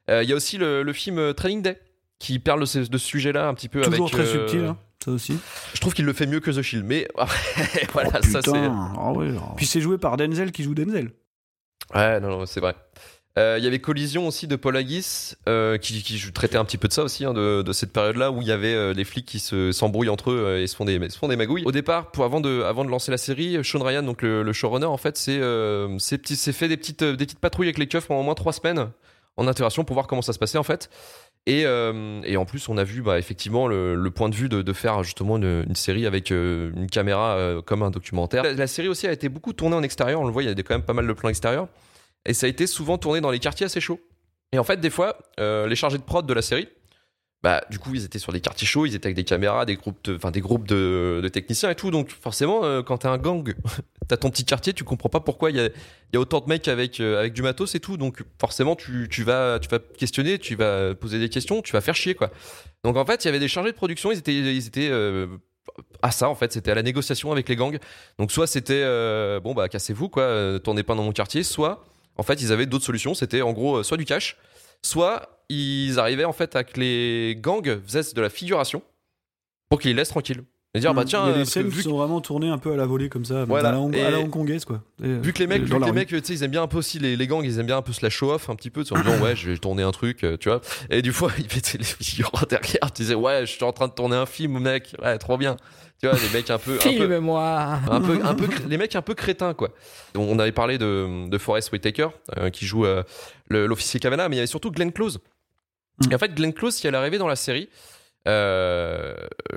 Euh, 0.09 0.23
Il 0.23 0.30
y 0.30 0.34
a 0.34 0.36
aussi 0.36 0.57
le, 0.57 0.84
le 0.84 0.93
film 0.93 1.34
Training 1.34 1.61
Day 1.61 1.80
qui 2.19 2.39
parle 2.39 2.61
de 2.61 2.65
ce, 2.65 2.84
sujet-là 2.97 3.47
un 3.47 3.53
petit 3.53 3.67
peu 3.69 3.82
Toujours 3.82 4.07
avec. 4.07 4.13
très 4.13 4.26
subtil, 4.32 4.65
hein, 4.65 4.78
ça 5.03 5.11
aussi. 5.11 5.38
Je 5.73 5.80
trouve 5.82 5.93
qu'il 5.93 6.05
le 6.05 6.13
fait 6.13 6.26
mieux 6.28 6.39
que 6.39 6.51
The 6.51 6.61
Shield, 6.61 6.86
mais 6.86 7.07
voilà, 7.93 8.11
Oh, 8.13 8.21
ça 8.26 8.39
c'est. 8.41 8.51
ah 8.55 8.93
alors. 9.30 9.53
Puis 9.57 9.65
c'est 9.65 9.82
joué 9.82 9.97
par 9.97 10.15
Denzel 10.15 10.51
qui 10.53 10.63
joue 10.63 10.73
Denzel. 10.76 11.11
Ouais, 11.93 12.19
non, 12.21 12.30
non, 12.30 12.45
c'est 12.45 12.59
vrai. 12.61 12.76
Euh, 13.38 13.57
Il 13.57 13.63
y 13.65 13.67
avait 13.67 13.79
Collision 13.79 14.27
aussi 14.27 14.47
de 14.47 14.55
Paul 14.55 14.77
Haggis 14.77 15.33
euh, 15.49 15.77
qui, 15.77 16.31
traitait 16.33 16.57
un 16.57 16.63
petit 16.63 16.77
peu 16.77 16.88
de 16.88 16.93
ça 16.93 17.03
aussi, 17.03 17.25
hein, 17.25 17.33
de, 17.33 17.71
cette 17.73 17.91
période-là 17.91 18.31
où 18.31 18.41
il 18.41 18.47
y 18.47 18.51
avait 18.51 18.73
euh, 18.73 18.93
les 18.93 19.03
flics 19.03 19.25
qui 19.25 19.39
se, 19.39 19.73
s'embrouillent 19.73 20.09
entre 20.09 20.31
eux 20.31 20.43
euh, 20.45 20.61
et 20.61 20.67
se 20.67 20.75
font, 20.75 20.86
des, 20.86 20.99
magouilles. 21.36 21.65
Au 21.65 21.71
départ, 21.71 22.11
avant, 22.17 22.39
de, 22.39 22.89
lancer 22.89 23.11
la 23.11 23.17
série, 23.17 23.57
Sean 23.63 23.83
Ryan, 23.83 24.03
donc 24.03 24.21
le, 24.21 24.41
le 24.41 24.53
showrunner, 24.53 24.86
en 24.86 24.97
fait, 24.97 25.17
c'est 25.17 26.51
fait 26.53 26.67
des 26.69 26.77
petites, 26.77 27.39
patrouilles 27.39 27.67
avec 27.67 27.77
les 27.77 27.88
keufs 27.88 28.07
pendant 28.07 28.21
au 28.21 28.23
moins 28.23 28.36
trois 28.36 28.53
semaines 28.53 28.89
en 29.38 29.49
interaction 29.49 29.83
pour 29.83 29.95
voir 29.95 30.07
comment 30.07 30.21
ça 30.21 30.31
se 30.31 30.39
passait 30.39 30.57
en 30.57 30.63
fait. 30.63 30.89
Et, 31.45 31.67
en 31.67 32.45
plus, 32.45 32.69
on 32.69 32.77
a 32.77 32.86
vu 32.86 33.01
bah, 33.01 33.19
effectivement 33.19 33.67
le, 33.67 34.09
point 34.11 34.29
de 34.29 34.36
vue 34.36 34.47
de, 34.47 34.73
faire 34.73 35.03
justement 35.03 35.36
une, 35.36 35.75
série 35.75 36.05
avec 36.05 36.29
une 36.29 36.88
caméra 36.89 37.38
comme 37.65 37.83
un 37.83 37.91
documentaire. 37.91 38.43
La, 38.43 38.67
série 38.67 38.88
aussi 38.88 39.07
a 39.07 39.11
été 39.11 39.27
beaucoup 39.27 39.51
tournée 39.51 39.75
en 39.75 39.83
extérieur, 39.83 40.21
on 40.21 40.25
le 40.25 40.31
voit, 40.31 40.43
il 40.43 40.47
y 40.47 40.49
a 40.49 40.55
quand 40.55 40.73
même 40.73 40.83
pas 40.83 40.93
mal 40.93 41.05
de 41.05 41.13
plans 41.13 41.29
extérieurs. 41.29 41.67
Et 42.26 42.34
ça 42.34 42.45
a 42.45 42.49
été 42.49 42.67
souvent 42.67 42.97
tourné 42.97 43.21
dans 43.21 43.32
les 43.32 43.39
quartiers 43.39 43.65
assez 43.65 43.82
chauds. 43.82 43.99
Et 44.51 44.59
en 44.59 44.63
fait, 44.63 44.80
des 44.80 44.89
fois, 44.89 45.17
euh, 45.39 45.67
les 45.67 45.76
chargés 45.76 45.97
de 45.97 46.03
prod 46.03 46.26
de 46.26 46.34
la 46.34 46.41
série, 46.41 46.67
bah, 47.45 47.61
du 47.69 47.78
coup, 47.78 47.93
ils 47.93 48.03
étaient 48.03 48.17
sur 48.17 48.34
des 48.34 48.41
quartiers 48.41 48.65
chauds, 48.65 48.88
ils 48.88 48.95
étaient 48.95 49.05
avec 49.05 49.15
des 49.15 49.23
caméras, 49.23 49.65
des 49.65 49.76
groupes 49.76 50.03
de, 50.03 50.17
des 50.32 50.41
groupes 50.41 50.67
de, 50.67 51.30
techniciens 51.32 51.69
et 51.69 51.76
tout. 51.76 51.91
Donc, 51.91 52.09
forcément, 52.09 52.63
euh, 52.63 52.82
quand 52.82 52.97
t'as 52.97 53.11
un 53.11 53.19
gang, 53.19 53.53
t'as 54.07 54.17
ton 54.17 54.32
petit 54.32 54.45
quartier, 54.45 54.73
tu 54.73 54.84
comprends 54.84 55.09
pas 55.09 55.19
pourquoi 55.19 55.51
il 55.51 55.57
y 55.57 55.59
a, 55.59 55.65
y 56.13 56.17
a 56.17 56.19
autant 56.19 56.39
de 56.39 56.47
mecs 56.47 56.67
avec, 56.67 56.99
euh, 56.99 57.19
avec 57.19 57.34
du 57.34 57.43
matos 57.43 57.76
et 57.76 57.80
tout. 57.80 57.97
Donc, 57.97 58.23
forcément, 58.39 58.76
tu, 58.76 59.07
tu, 59.11 59.23
vas, 59.23 59.59
tu 59.59 59.69
vas 59.69 59.78
questionner, 59.78 60.39
tu 60.39 60.55
vas 60.55 60.95
poser 60.95 61.19
des 61.19 61.30
questions, 61.30 61.61
tu 61.61 61.73
vas 61.73 61.82
faire 61.82 61.95
chier, 61.95 62.15
quoi. 62.15 62.32
Donc, 62.84 62.97
en 62.97 63.05
fait, 63.05 63.23
il 63.23 63.28
y 63.28 63.30
avait 63.30 63.39
des 63.39 63.47
chargés 63.47 63.71
de 63.71 63.78
production, 63.78 64.11
ils 64.11 64.17
étaient, 64.17 64.34
ils 64.34 64.65
étaient 64.65 64.89
euh, 64.89 65.28
à 66.01 66.09
ça, 66.09 66.30
en 66.30 66.36
fait, 66.36 66.51
c'était 66.51 66.71
à 66.71 66.76
la 66.76 66.84
négociation 66.84 67.32
avec 67.32 67.47
les 67.47 67.55
gangs. 67.55 67.78
Donc, 68.17 68.32
soit 68.32 68.47
c'était, 68.47 68.84
bon, 69.41 69.53
bah, 69.53 69.69
cassez-vous, 69.69 70.09
quoi, 70.09 70.23
euh, 70.23 70.57
tournez 70.57 70.82
pas 70.82 70.95
dans 70.95 71.03
mon 71.03 71.11
quartier, 71.11 71.43
soit, 71.43 71.86
en 72.18 72.24
fait, 72.24 72.41
ils 72.41 72.51
avaient 72.51 72.66
d'autres 72.66 72.86
solutions. 72.86 73.13
C'était, 73.13 73.41
en 73.41 73.53
gros, 73.53 73.78
euh, 73.78 73.84
soit 73.84 73.97
du 73.97 74.05
cash, 74.05 74.38
soit 74.82 75.43
ils 75.49 75.99
arrivaient, 75.99 76.26
en 76.26 76.34
fait, 76.34 76.55
à 76.55 76.63
que 76.63 76.80
les 76.80 77.38
gangs 77.39 77.80
faisaient 77.86 78.13
de 78.13 78.22
la 78.22 78.30
figuration 78.30 78.82
pour 79.70 79.80
qu'ils 79.80 79.91
les 79.91 79.97
laissent 79.97 80.09
tranquilles. 80.09 80.43
Et 80.74 80.80
dire, 80.82 80.93
bah, 80.93 81.05
tiens, 81.05 81.24
Il 81.24 81.30
y 81.30 81.32
a 81.32 81.36
euh, 81.36 81.38
des 81.39 81.45
scènes 81.45 81.70
qui 81.72 81.82
sont 81.84 81.95
vraiment 81.95 82.20
tournées 82.20 82.49
un 82.49 82.57
peu 82.57 82.74
à 82.74 82.76
la 82.76 82.86
volée 82.86 83.07
comme 83.07 83.24
ça, 83.24 83.45
Voilà. 83.45 83.70
à 83.70 83.72
la, 83.72 83.80
Hong- 83.80 83.95
à 83.95 84.11
la 84.11 84.20
hongkongaise 84.20 84.66
quoi. 84.66 84.82
Et, 85.01 85.07
Vu 85.07 85.32
que 85.32 85.39
les 85.39 85.47
mecs, 85.47 85.61
vu 85.63 85.70
que 85.70 85.78
la 85.80 85.86
les 85.86 85.91
mecs, 85.93 86.09
tu 86.09 86.20
sais, 86.22 86.34
ils 86.34 86.43
aiment 86.43 86.51
bien 86.51 86.63
un 86.63 86.68
peu 86.68 86.78
aussi 86.80 86.99
les, 86.99 87.16
les 87.16 87.28
gangs, 87.28 87.45
ils 87.45 87.59
aiment 87.59 87.66
bien 87.68 87.78
un 87.78 87.82
peu 87.82 87.93
se 87.93 88.03
la 88.03 88.09
show 88.09 88.30
off 88.34 88.49
un 88.49 88.55
petit 88.57 88.70
peu, 88.70 88.82
en 88.91 89.01
disant 89.01 89.18
ouais, 89.24 89.38
je 89.38 89.51
vais 89.51 89.57
tourner 89.57 89.84
un 89.84 89.91
truc, 89.91 90.26
euh, 90.26 90.36
tu 90.36 90.49
vois. 90.49 90.59
Et 90.89 91.01
du 91.01 91.13
fois, 91.13 91.32
ils 91.38 91.43
mettaient 91.45 91.78
les 91.78 91.86
figurants 91.86 92.45
derrière, 92.49 92.91
tu 92.93 93.03
disais 93.03 93.16
ouais, 93.16 93.45
je 93.45 93.51
suis 93.53 93.63
en 93.63 93.72
train 93.72 93.88
de 93.88 93.93
tourner 93.93 94.18
un 94.18 94.26
film, 94.26 94.59
mec, 94.59 94.93
ouais, 95.01 95.18
trop 95.18 95.38
bien. 95.38 95.55
Tu 96.12 96.18
vois, 96.18 96.28
les 96.28 96.34
mecs 96.38 96.49
un 96.49 96.58
peu, 96.58 96.74
un 96.74 96.78
peu, 96.78 96.89
Filme-moi. 96.89 97.80
un 97.89 98.01
peu, 98.01 98.20
un 98.24 98.34
peu, 98.36 98.47
cré- 98.47 98.64
les 98.68 98.78
mecs 98.78 98.95
un 98.95 99.01
peu 99.01 99.14
crétins 99.14 99.53
quoi. 99.53 99.70
On 100.16 100.39
avait 100.39 100.51
parlé 100.51 100.78
de, 100.78 101.28
de 101.30 101.38
Forrest 101.38 101.72
Whitaker 101.72 102.08
euh, 102.38 102.49
qui 102.49 102.66
joue 102.66 102.86
euh, 102.86 103.03
l'officier 103.49 103.99
Cavana, 103.99 104.30
mais 104.30 104.36
il 104.36 104.38
y 104.38 104.41
avait 104.41 104.47
surtout 104.47 104.72
Glenn 104.72 104.91
Close. 104.91 105.20
Et 106.12 106.16
en 106.16 106.18
fait, 106.18 106.34
Glenn 106.36 106.53
Close, 106.53 106.76
si 106.76 106.88
elle 106.88 106.95
arrivait 106.95 107.18
dans 107.18 107.28
la 107.28 107.36
série, 107.38 107.70
euh, 108.28 109.14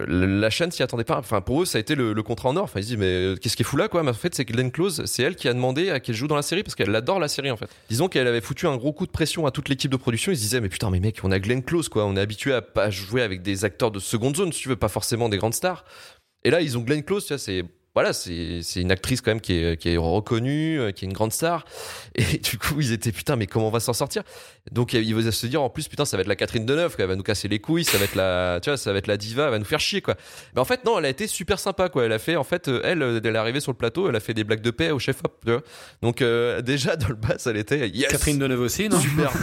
la 0.06 0.50
chaîne 0.50 0.70
s'y 0.70 0.82
attendait 0.82 1.02
pas. 1.04 1.16
Enfin, 1.18 1.40
pour 1.40 1.62
eux, 1.62 1.64
ça 1.64 1.78
a 1.78 1.80
été 1.80 1.94
le, 1.94 2.12
le 2.12 2.22
contrat 2.22 2.50
en 2.50 2.56
or. 2.56 2.64
Enfin, 2.64 2.80
ils 2.80 2.82
se 2.84 2.88
disent, 2.88 2.98
mais 2.98 3.34
qu'est-ce 3.40 3.56
qui 3.56 3.62
est 3.62 3.66
fou 3.66 3.76
là, 3.76 3.88
quoi? 3.88 4.02
Mais 4.02 4.10
en 4.10 4.14
fait, 4.14 4.34
c'est 4.34 4.44
que 4.44 4.52
Glenn 4.52 4.70
Close, 4.70 5.02
c'est 5.06 5.22
elle 5.22 5.36
qui 5.36 5.48
a 5.48 5.54
demandé 5.54 5.90
à 5.90 6.00
qu'elle 6.00 6.14
joue 6.14 6.28
dans 6.28 6.36
la 6.36 6.42
série 6.42 6.62
parce 6.62 6.74
qu'elle 6.74 6.94
adore 6.94 7.18
la 7.18 7.28
série, 7.28 7.50
en 7.50 7.56
fait. 7.56 7.68
Disons 7.88 8.08
qu'elle 8.08 8.26
avait 8.26 8.40
foutu 8.42 8.66
un 8.66 8.76
gros 8.76 8.92
coup 8.92 9.06
de 9.06 9.10
pression 9.10 9.46
à 9.46 9.50
toute 9.50 9.68
l'équipe 9.68 9.90
de 9.90 9.96
production. 9.96 10.32
Ils 10.32 10.36
se 10.36 10.42
disaient, 10.42 10.60
mais 10.60 10.68
putain, 10.68 10.90
mais 10.90 11.00
mec, 11.00 11.18
on 11.24 11.30
a 11.32 11.38
Glenn 11.38 11.62
Close, 11.62 11.88
quoi. 11.88 12.04
On 12.04 12.14
est 12.16 12.20
habitué 12.20 12.52
à 12.52 12.60
pas 12.62 12.90
jouer 12.90 13.22
avec 13.22 13.42
des 13.42 13.64
acteurs 13.64 13.90
de 13.90 13.98
seconde 14.00 14.36
zone, 14.36 14.52
si 14.52 14.60
tu 14.62 14.68
veux, 14.68 14.76
pas 14.76 14.88
forcément 14.88 15.28
des 15.28 15.38
grandes 15.38 15.54
stars. 15.54 15.84
Et 16.44 16.50
là, 16.50 16.60
ils 16.60 16.78
ont 16.78 16.82
Glenn 16.82 17.02
Close, 17.02 17.26
tu 17.26 17.32
vois, 17.34 17.38
c'est. 17.38 17.64
Voilà, 17.94 18.12
c'est 18.12 18.60
c'est 18.62 18.80
une 18.80 18.92
actrice 18.92 19.20
quand 19.20 19.30
même 19.32 19.40
qui 19.40 19.54
est, 19.54 19.76
qui 19.76 19.88
est 19.88 19.96
reconnue, 19.96 20.78
euh, 20.78 20.92
qui 20.92 21.04
est 21.04 21.08
une 21.08 21.12
grande 21.14 21.32
star. 21.32 21.64
Et 22.14 22.22
du 22.38 22.56
coup, 22.58 22.76
ils 22.80 22.92
étaient 22.92 23.10
putain, 23.12 23.34
mais 23.36 23.46
comment 23.46 23.68
on 23.68 23.70
va 23.72 23.80
s'en 23.80 23.92
sortir? 23.92 24.22
Donc, 24.70 24.92
ils 24.92 25.14
vont 25.14 25.30
se 25.32 25.46
dire 25.46 25.62
en 25.62 25.70
plus, 25.70 25.88
putain, 25.88 26.04
ça 26.04 26.16
va 26.16 26.20
être 26.20 26.26
la 26.28 26.36
Catherine 26.36 26.64
Deneuve, 26.66 26.94
quoi, 26.94 27.04
elle 27.04 27.08
va 27.10 27.16
nous 27.16 27.22
casser 27.22 27.48
les 27.48 27.58
couilles, 27.58 27.84
ça 27.84 27.96
va 27.98 28.04
être 28.04 28.14
la, 28.14 28.60
tu 28.62 28.70
vois, 28.70 28.76
ça 28.76 28.92
va 28.92 28.98
être 28.98 29.06
la 29.06 29.16
diva, 29.16 29.44
elle 29.46 29.50
va 29.50 29.58
nous 29.58 29.64
faire 29.64 29.80
chier, 29.80 30.00
quoi. 30.02 30.14
Mais 30.54 30.60
en 30.60 30.64
fait, 30.64 30.84
non, 30.84 30.98
elle 30.98 31.06
a 31.06 31.08
été 31.08 31.26
super 31.26 31.58
sympa, 31.58 31.88
quoi. 31.88 32.04
Elle 32.04 32.12
a 32.12 32.18
fait, 32.18 32.36
en 32.36 32.44
fait, 32.44 32.68
euh, 32.68 32.80
elle, 32.84 33.02
euh, 33.02 33.20
elle 33.24 33.34
est 33.34 33.38
arrivée 33.38 33.60
sur 33.60 33.72
le 33.72 33.76
plateau, 33.78 34.08
elle 34.08 34.14
a 34.16 34.20
fait 34.20 34.34
des 34.34 34.44
blagues 34.44 34.60
de 34.60 34.70
paix 34.70 34.90
au 34.90 34.98
chef-op, 34.98 35.40
tu 35.44 35.50
vois. 35.52 35.62
Donc, 36.02 36.20
euh, 36.22 36.60
déjà, 36.62 36.94
dans 36.96 37.08
le 37.08 37.14
bas, 37.14 37.36
elle 37.46 37.56
était 37.56 37.88
yes 37.88 38.10
Catherine 38.12 38.38
Deneuve 38.38 38.60
aussi, 38.60 38.88
non? 38.88 39.00
Super. 39.00 39.32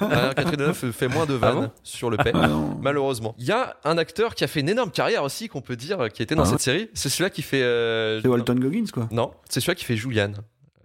Ah, 0.00 0.32
Catherine 0.34 0.56
Deneuve 0.60 0.92
fait 0.92 1.08
moins 1.08 1.26
de 1.26 1.34
vannes 1.34 1.54
bon? 1.54 1.70
sur 1.82 2.08
le 2.10 2.16
paix, 2.16 2.32
malheureusement. 2.80 3.34
Il 3.38 3.44
y 3.46 3.52
a 3.52 3.76
un 3.84 3.98
acteur 3.98 4.34
qui 4.34 4.44
a 4.44 4.46
fait 4.46 4.60
une 4.60 4.68
énorme 4.68 4.90
carrière 4.90 5.24
aussi, 5.24 5.48
qu'on 5.48 5.60
peut 5.60 5.76
dire, 5.76 6.08
qui 6.12 6.22
était 6.22 6.34
dans 6.34 6.44
Ah. 6.44 6.46
cette 6.46 6.60
série. 6.60 6.88
C'est 6.94 7.08
celui-là 7.08 7.30
qui 7.30 7.42
fait. 7.42 7.62
Euh, 7.72 8.20
C'est 8.22 8.28
Walton 8.28 8.54
Goggins 8.54 8.86
quoi. 8.92 9.08
Non, 9.10 9.32
c'est 9.48 9.60
celui-là 9.60 9.74
qui 9.74 9.84
fait 9.84 9.96
Julian, 9.96 10.32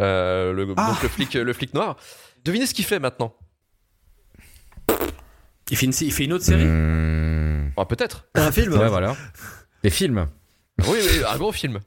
euh, 0.02 0.54
le, 0.54 0.74
Ah. 0.78 0.92
donc 0.92 1.04
le 1.04 1.10
flic, 1.10 1.34
le 1.34 1.54
flic 1.54 1.74
noir. 1.74 1.98
Devinez 2.46 2.66
ce 2.66 2.74
qu'il 2.74 2.86
fait 2.86 3.00
maintenant. 3.00 3.34
Il 5.70 5.76
fait 5.78 5.86
une, 5.86 5.94
il 6.00 6.14
fait 6.14 6.24
une 6.26 6.34
autre 6.34 6.46
série 6.46 6.66
Hmm. 6.66 7.72
Ah, 7.76 7.86
peut-être. 7.86 8.26
Un 8.36 8.52
film 8.52 8.74
Ouais, 8.74 8.88
voilà. 8.88 9.16
Des 9.84 9.90
films. 9.90 10.28
Oui, 10.88 10.98
oui, 11.02 11.22
un 11.28 11.38
gros 11.38 11.52
film. 11.52 11.80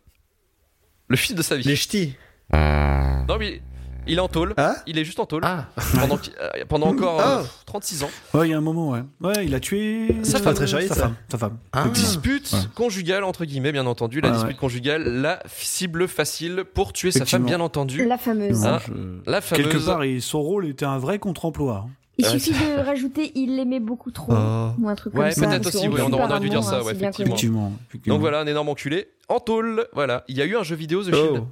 Le 1.09 1.17
film 1.17 1.37
de 1.39 1.43
sa 1.43 1.57
vie. 1.57 1.65
Les 1.65 1.77
ch'tis. 1.77 2.15
Ah. 2.53 3.25
Non, 3.29 3.39
mais 3.39 3.63
il 4.07 4.17
est 4.19 4.21
en 4.21 4.29
tôle. 4.29 4.55
Hein 4.57 4.75
il 4.87 4.99
est 4.99 5.05
juste 5.05 5.21
en 5.21 5.27
tôle. 5.27 5.43
Ah. 5.45 5.67
Pendant, 5.99 6.17
euh, 6.41 6.49
pendant 6.69 6.87
encore 6.89 7.21
Ah. 7.23 7.39
euh, 7.41 7.45
36 7.67 8.03
ans. 8.05 8.11
Ouais, 8.35 8.49
il 8.49 8.51
y 8.51 8.55
a 8.55 8.59
un 8.59 8.63
moment, 8.63 8.91
ouais. 8.91 9.03
Ouais, 9.21 9.45
il 9.45 9.55
a 9.55 9.61
tué 9.61 10.17
Ça 10.23 10.39
euh, 10.39 10.41
fait 10.43 10.55
très 10.55 10.67
sa 10.67 10.81
ça. 10.89 10.95
femme. 10.95 11.15
Sa 11.31 11.39
femme. 11.39 11.59
Ah. 11.73 11.87
Dispute 11.93 12.53
Ouais. 12.53 12.59
conjugale, 12.75 13.25
entre 13.25 13.45
guillemets, 13.45 13.73
bien 13.73 13.87
entendu. 13.87 14.21
La 14.21 14.31
dispute 14.31 14.49
ouais. 14.51 14.57
conjugale, 14.57 15.03
la 15.05 15.41
cible 15.47 16.09
facile 16.09 16.65
pour 16.75 16.93
tuer 16.93 17.11
sa 17.11 17.25
femme, 17.27 17.45
bien 17.45 17.61
entendu. 17.61 18.07
La 18.07 18.19
fameuse. 18.19 18.65
Ah, 18.65 18.81
Je- 18.87 18.93
La 19.31 19.41
fameuse. 19.41 19.65
Quelque 19.69 19.85
part, 19.85 20.05
il- 20.05 20.23
son 20.23 20.41
rôle 20.43 20.67
était 20.67 20.85
un 20.87 20.99
vrai 20.99 21.19
contre-emploi. 21.19 21.85
hein. 21.87 21.91
Il 22.19 22.27
Ouais, 22.27 22.33
suffit 22.39 22.51
de 22.53 22.81
rajouter 22.85 23.33
il 23.35 23.57
l'aimait 23.57 23.81
beaucoup 23.81 24.11
trop 24.11 24.31
Oh. 24.35 24.71
ou 24.79 24.89
un 24.91 24.95
truc 24.95 25.15
Ouais, 25.15 25.33
comme 25.33 25.45
ça. 25.45 25.49
peut-être 25.49 25.67
aussi, 25.69 25.89
oui, 25.89 26.01
on 26.07 26.13
aurait 26.13 26.39
dû 26.41 26.51
dire 26.51 26.63
ça, 26.63 26.81
hein, 26.81 26.83
ouais. 26.83 26.93
Effectivement. 26.93 27.35
effectivement. 27.35 27.73
Donc 28.07 28.21
voilà, 28.21 28.41
un 28.41 28.47
énorme 28.47 28.69
enculé. 28.69 29.09
En 29.29 29.41
tôle, 29.41 29.87
voilà. 29.95 30.25
Il 30.29 30.37
y 30.37 30.43
a 30.43 30.45
eu 30.45 30.55
un 30.55 30.63
jeu 30.63 30.77
vidéo, 30.77 31.03
The 31.03 31.15
Shield. 31.15 31.41
Oh. 31.43 31.47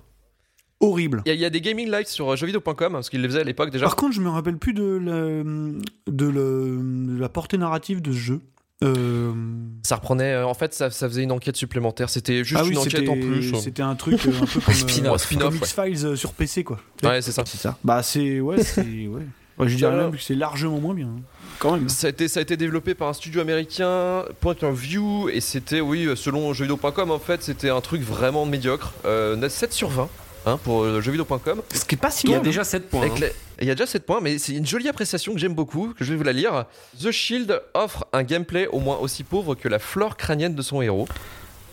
Horrible. 0.80 1.22
Il 1.26 1.28
y, 1.28 1.32
a- 1.32 1.34
il 1.34 1.40
y 1.40 1.44
a 1.44 1.50
des 1.50 1.60
gaming 1.60 1.90
lives 1.90 2.06
sur 2.06 2.32
euh, 2.32 2.36
jeuxvideo.com, 2.36 2.92
parce 2.92 3.10
qu'ils 3.10 3.20
les 3.20 3.28
faisaient 3.28 3.40
à 3.40 3.44
l'époque 3.44 3.70
déjà. 3.70 3.84
Par 3.86 3.96
contre, 3.96 4.14
je 4.14 4.20
me 4.20 4.28
rappelle 4.30 4.56
plus 4.58 4.74
de 4.74 4.84
la, 4.84 5.42
de 6.12 6.26
la, 6.26 6.40
de 7.14 7.18
la 7.20 7.28
portée 7.28 7.58
narrative 7.58 8.00
de 8.00 8.12
ce 8.12 8.16
jeu. 8.18 8.40
Euh, 8.84 9.32
Ça 9.82 9.96
reprenait, 9.96 10.34
euh, 10.34 10.46
en 10.46 10.54
fait, 10.54 10.72
ça, 10.72 10.88
ça 10.90 11.08
faisait 11.08 11.24
une 11.24 11.32
enquête 11.32 11.56
supplémentaire. 11.56 12.08
C'était 12.10 12.44
juste 12.44 12.60
ah 12.60 12.64
oui, 12.64 12.72
une 12.72 12.78
enquête 12.78 13.08
en 13.08 13.14
plus. 13.14 13.52
C'était 13.56 13.82
un 13.82 13.96
truc 13.96 14.24
euh, 14.24 14.30
un 14.40 14.46
peu 14.46 14.60
comme, 14.64 14.74
spin-off, 14.74 15.22
spin-off, 15.22 15.44
comme 15.48 15.54
ouais. 15.84 15.92
X-Files 15.96 16.16
sur 16.16 16.32
PC, 16.32 16.62
quoi. 16.62 16.78
Ouais, 17.02 17.20
c'est 17.22 17.32
ça. 17.32 17.42
C'est 17.44 17.58
ça. 17.58 17.76
Bah, 17.82 18.02
c'est. 18.04 18.38
Ouais, 18.40 18.62
c'est. 18.62 18.82
Ouais. 19.08 19.22
Ouais, 19.58 19.68
je 19.68 19.74
dirais 19.74 19.96
même 19.96 20.12
que 20.12 20.18
c'est 20.20 20.36
largement 20.36 20.78
moins 20.78 20.94
bien. 20.94 21.08
hein. 21.08 21.20
Quand 21.58 21.72
même. 21.72 21.88
Ça 21.88 22.06
a, 22.06 22.10
été, 22.10 22.28
ça 22.28 22.38
a 22.38 22.42
été 22.44 22.56
développé 22.56 22.94
par 22.94 23.08
un 23.08 23.12
studio 23.12 23.40
américain, 23.40 24.22
Point 24.40 24.54
of 24.62 24.78
View, 24.78 25.28
et 25.28 25.40
c'était, 25.40 25.80
oui, 25.80 26.08
selon 26.14 26.52
jeuxvideo.com, 26.52 27.10
en 27.10 27.18
fait, 27.18 27.42
c'était 27.42 27.70
un 27.70 27.80
truc 27.80 28.00
vraiment 28.00 28.46
médiocre. 28.46 28.92
Euh, 29.04 29.48
7 29.48 29.72
sur 29.72 29.88
20 29.88 30.08
hein, 30.48 30.58
pour 30.62 30.82
euh, 30.82 31.00
jeuxvideo.com. 31.00 31.62
Ce 31.74 31.84
qui 31.84 31.94
est 31.94 31.98
pas 31.98 32.10
si 32.10 32.26
Il 32.26 32.30
y 32.30 32.34
a 32.34 32.38
mal, 32.38 32.44
déjà 32.44 32.64
7 32.64 32.88
points. 32.88 33.02
Avec 33.06 33.22
hein. 33.22 33.26
Il 33.60 33.66
y 33.66 33.70
a 33.70 33.74
déjà 33.74 33.86
7 33.86 34.04
points, 34.06 34.20
mais 34.20 34.38
c'est 34.38 34.52
une 34.54 34.66
jolie 34.66 34.88
appréciation 34.88 35.32
que 35.32 35.38
j'aime 35.38 35.54
beaucoup, 35.54 35.92
que 35.96 36.04
je 36.04 36.10
vais 36.12 36.16
vous 36.16 36.24
la 36.24 36.32
lire. 36.32 36.64
The 37.00 37.10
Shield 37.10 37.60
offre 37.74 38.06
un 38.12 38.22
gameplay 38.22 38.66
au 38.68 38.80
moins 38.80 38.96
aussi 38.98 39.24
pauvre 39.24 39.54
que 39.54 39.68
la 39.68 39.78
flore 39.78 40.16
crânienne 40.16 40.54
de 40.54 40.62
son 40.62 40.80
héros. 40.82 41.06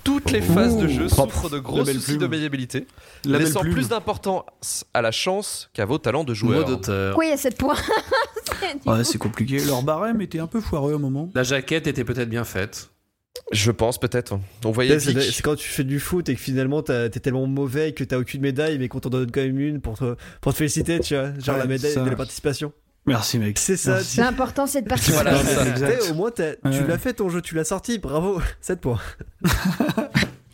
Toutes 0.03 0.29
les 0.29 0.41
phases 0.41 0.77
de 0.77 0.87
jeu 0.87 1.07
propre. 1.07 1.33
souffrent 1.33 1.49
de 1.49 1.57
gros 1.57 1.83
soucis 1.83 1.99
plume. 1.99 2.17
de 2.19 2.27
maniabilité, 2.27 2.85
La 3.25 3.39
belle 3.39 3.47
laissant 3.47 3.61
plume. 3.61 3.73
plus 3.73 3.87
d'importance 3.89 4.85
à 4.93 5.01
la 5.01 5.11
chance 5.11 5.71
qu'à 5.73 5.85
vos 5.85 5.97
talents 5.97 6.23
de 6.23 6.33
joueur. 6.35 6.63
d'auteur. 6.65 7.13
Pourquoi 7.13 7.25
il 7.25 7.29
y 7.31 7.33
a 7.33 7.37
7 7.37 7.57
points 7.57 7.75
Ouais, 8.85 9.03
c'est 9.03 9.17
compliqué. 9.17 9.59
Leur 9.65 9.81
barème 9.81 10.21
était 10.21 10.37
un 10.37 10.45
peu 10.45 10.61
foireux 10.61 10.93
à 10.93 10.95
un 10.97 10.99
moment. 10.99 11.31
La 11.33 11.41
jaquette 11.41 11.87
était 11.87 12.03
peut-être 12.03 12.29
bien 12.29 12.43
faite. 12.43 12.89
Je 13.51 13.71
pense 13.71 13.99
peut-être. 13.99 14.39
On 14.63 14.71
voyait 14.71 14.99
C'est 14.99 15.41
quand 15.41 15.55
tu 15.55 15.67
fais 15.67 15.83
du 15.83 15.99
foot 15.99 16.27
et 16.29 16.35
que 16.35 16.41
finalement 16.41 16.81
t'es 16.81 17.09
tellement 17.09 17.47
mauvais 17.47 17.93
que 17.93 18.03
t'as 18.03 18.17
aucune 18.17 18.41
médaille, 18.41 18.79
mais 18.79 18.87
qu'on 18.87 18.99
t'en 18.99 19.09
donne 19.09 19.31
quand 19.31 19.41
même 19.41 19.59
une 19.59 19.81
pour 19.81 19.97
te, 19.97 20.15
pour 20.41 20.53
te 20.53 20.57
féliciter, 20.57 20.99
tu 20.99 21.15
vois. 21.15 21.31
Genre 21.39 21.55
Ouais, 21.55 21.61
la 21.61 21.67
médaille 21.67 21.93
ça. 21.93 22.03
de 22.03 22.09
la 22.09 22.15
participation. 22.15 22.73
Merci, 23.05 23.37
mec. 23.37 23.59
C'est 23.59 23.77
ça. 23.77 23.99
C'est 24.03 24.21
important 24.21 24.65
cette 24.65 24.87
partie. 24.87 25.11
Voilà, 25.11 25.37
au 26.09 26.13
moins 26.15 26.31
tu 26.31 26.43
l'as 26.87 26.97
fait 26.97 27.13
ton 27.13 27.29
jeu, 27.29 27.41
tu 27.41 27.53
l'as 27.55 27.63
sorti, 27.65 27.99
bravo, 27.99 28.41
7 28.61 28.81
points. 28.81 28.99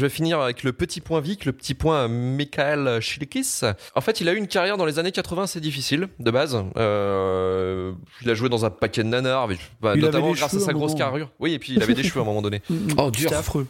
Je 0.02 0.08
vais 0.08 0.10
finir 0.10 0.42
avec 0.42 0.64
le 0.64 0.74
petit 0.74 1.00
point 1.00 1.22
Vic, 1.22 1.46
le 1.46 1.52
petit 1.52 1.76
point 1.76 2.08
Michael 2.08 3.00
Chilikis. 3.02 3.62
En 3.94 4.02
fait, 4.02 4.20
il 4.20 4.28
a 4.30 4.34
eu 4.34 4.38
une 4.38 4.48
carrière 4.48 4.76
dans 4.76 4.86
les 4.88 4.98
années 4.98 5.12
80 5.12 5.44
assez 5.44 5.60
difficile, 5.60 6.08
de 6.18 6.32
base. 6.32 6.58
Euh, 6.76 7.92
il 8.24 8.30
a 8.32 8.34
joué 8.34 8.50
dans 8.50 8.66
un 8.66 8.72
paquet 8.72 9.04
de 9.04 9.10
nanars, 9.10 9.48
mais- 9.48 9.60
bah, 9.80 9.96
notamment 9.96 10.32
grâce 10.32 10.56
à 10.56 10.60
sa 10.60 10.74
grosse 10.74 10.94
moment. 10.94 10.98
carrure. 10.98 11.32
Oui, 11.40 11.54
et 11.54 11.60
puis 11.60 11.74
il 11.74 11.84
avait 11.84 11.94
des 11.94 12.02
cheveux 12.02 12.22
à 12.22 12.24
un 12.24 12.26
moment 12.26 12.42
donné. 12.42 12.64
Oh, 12.98 13.12
dur. 13.12 13.30
C'était 13.30 13.36
affreux. 13.36 13.68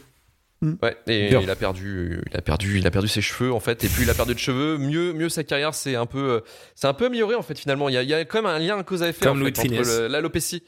Ouais, 0.62 0.96
et 1.06 1.34
il 1.34 1.50
a 1.50 1.54
perdu, 1.54 2.22
il 2.30 2.36
a 2.36 2.40
perdu, 2.40 2.78
il 2.78 2.86
a 2.86 2.90
perdu 2.90 3.08
ses 3.08 3.20
cheveux 3.20 3.52
en 3.52 3.60
fait, 3.60 3.84
et 3.84 3.88
puis 3.88 4.04
il 4.04 4.10
a 4.10 4.14
perdu 4.14 4.32
de 4.32 4.38
cheveux. 4.38 4.78
Mieux, 4.78 5.12
mieux 5.12 5.28
sa 5.28 5.44
carrière, 5.44 5.74
c'est 5.74 5.96
un 5.96 6.06
peu, 6.06 6.18
euh, 6.30 6.40
c'est 6.76 6.86
un 6.86 6.94
peu 6.94 7.06
amélioré 7.06 7.34
en 7.34 7.42
fait 7.42 7.58
finalement. 7.58 7.90
Il 7.90 7.94
y 7.94 7.98
a, 7.98 8.02
il 8.02 8.08
y 8.08 8.14
a 8.14 8.24
quand 8.24 8.40
même 8.40 8.50
un 8.50 8.58
lien 8.58 8.82
cause 8.84 9.02
à 9.02 9.08
effet 9.08 9.26
Comme 9.26 9.42
en 9.42 9.44
fait, 9.44 9.68
de 9.68 9.80
entre 9.80 10.06
l'alopécie. 10.06 10.62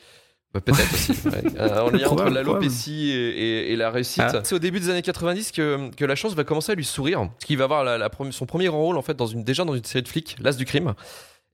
Bah, 0.54 0.60
Peut-être 0.60 0.94
aussi. 0.94 1.12
ouais. 1.26 1.60
Un 1.60 1.90
lien 1.90 2.08
entre 2.08 2.30
l'alopécie 2.30 3.10
et, 3.10 3.28
et- 3.28 3.72
et 3.72 3.76
la 3.76 3.90
réussite. 3.90 4.22
Ah. 4.24 4.40
C'est 4.44 4.54
au 4.54 4.58
début 4.60 4.78
des 4.80 4.88
années 4.88 5.02
90 5.02 5.50
que, 5.52 5.90
que 5.96 6.04
la 6.04 6.14
chance 6.14 6.34
va 6.34 6.44
commencer 6.44 6.72
à 6.72 6.74
lui 6.76 6.84
sourire. 6.84 7.18
Parce 7.28 7.44
qu'il 7.44 7.58
va 7.58 7.64
avoir 7.64 7.82
la, 7.84 7.98
la 7.98 8.08
premi- 8.08 8.32
son 8.32 8.46
premier 8.46 8.66
grand 8.68 8.78
rôle 8.80 8.96
en 8.96 9.02
fait 9.02 9.16
dans 9.16 9.26
une, 9.26 9.42
déjà 9.44 9.64
dans 9.64 9.74
une 9.74 9.84
série 9.84 10.02
de 10.02 10.08
flics, 10.08 10.36
L'As 10.40 10.56
du 10.56 10.64
crime. 10.64 10.94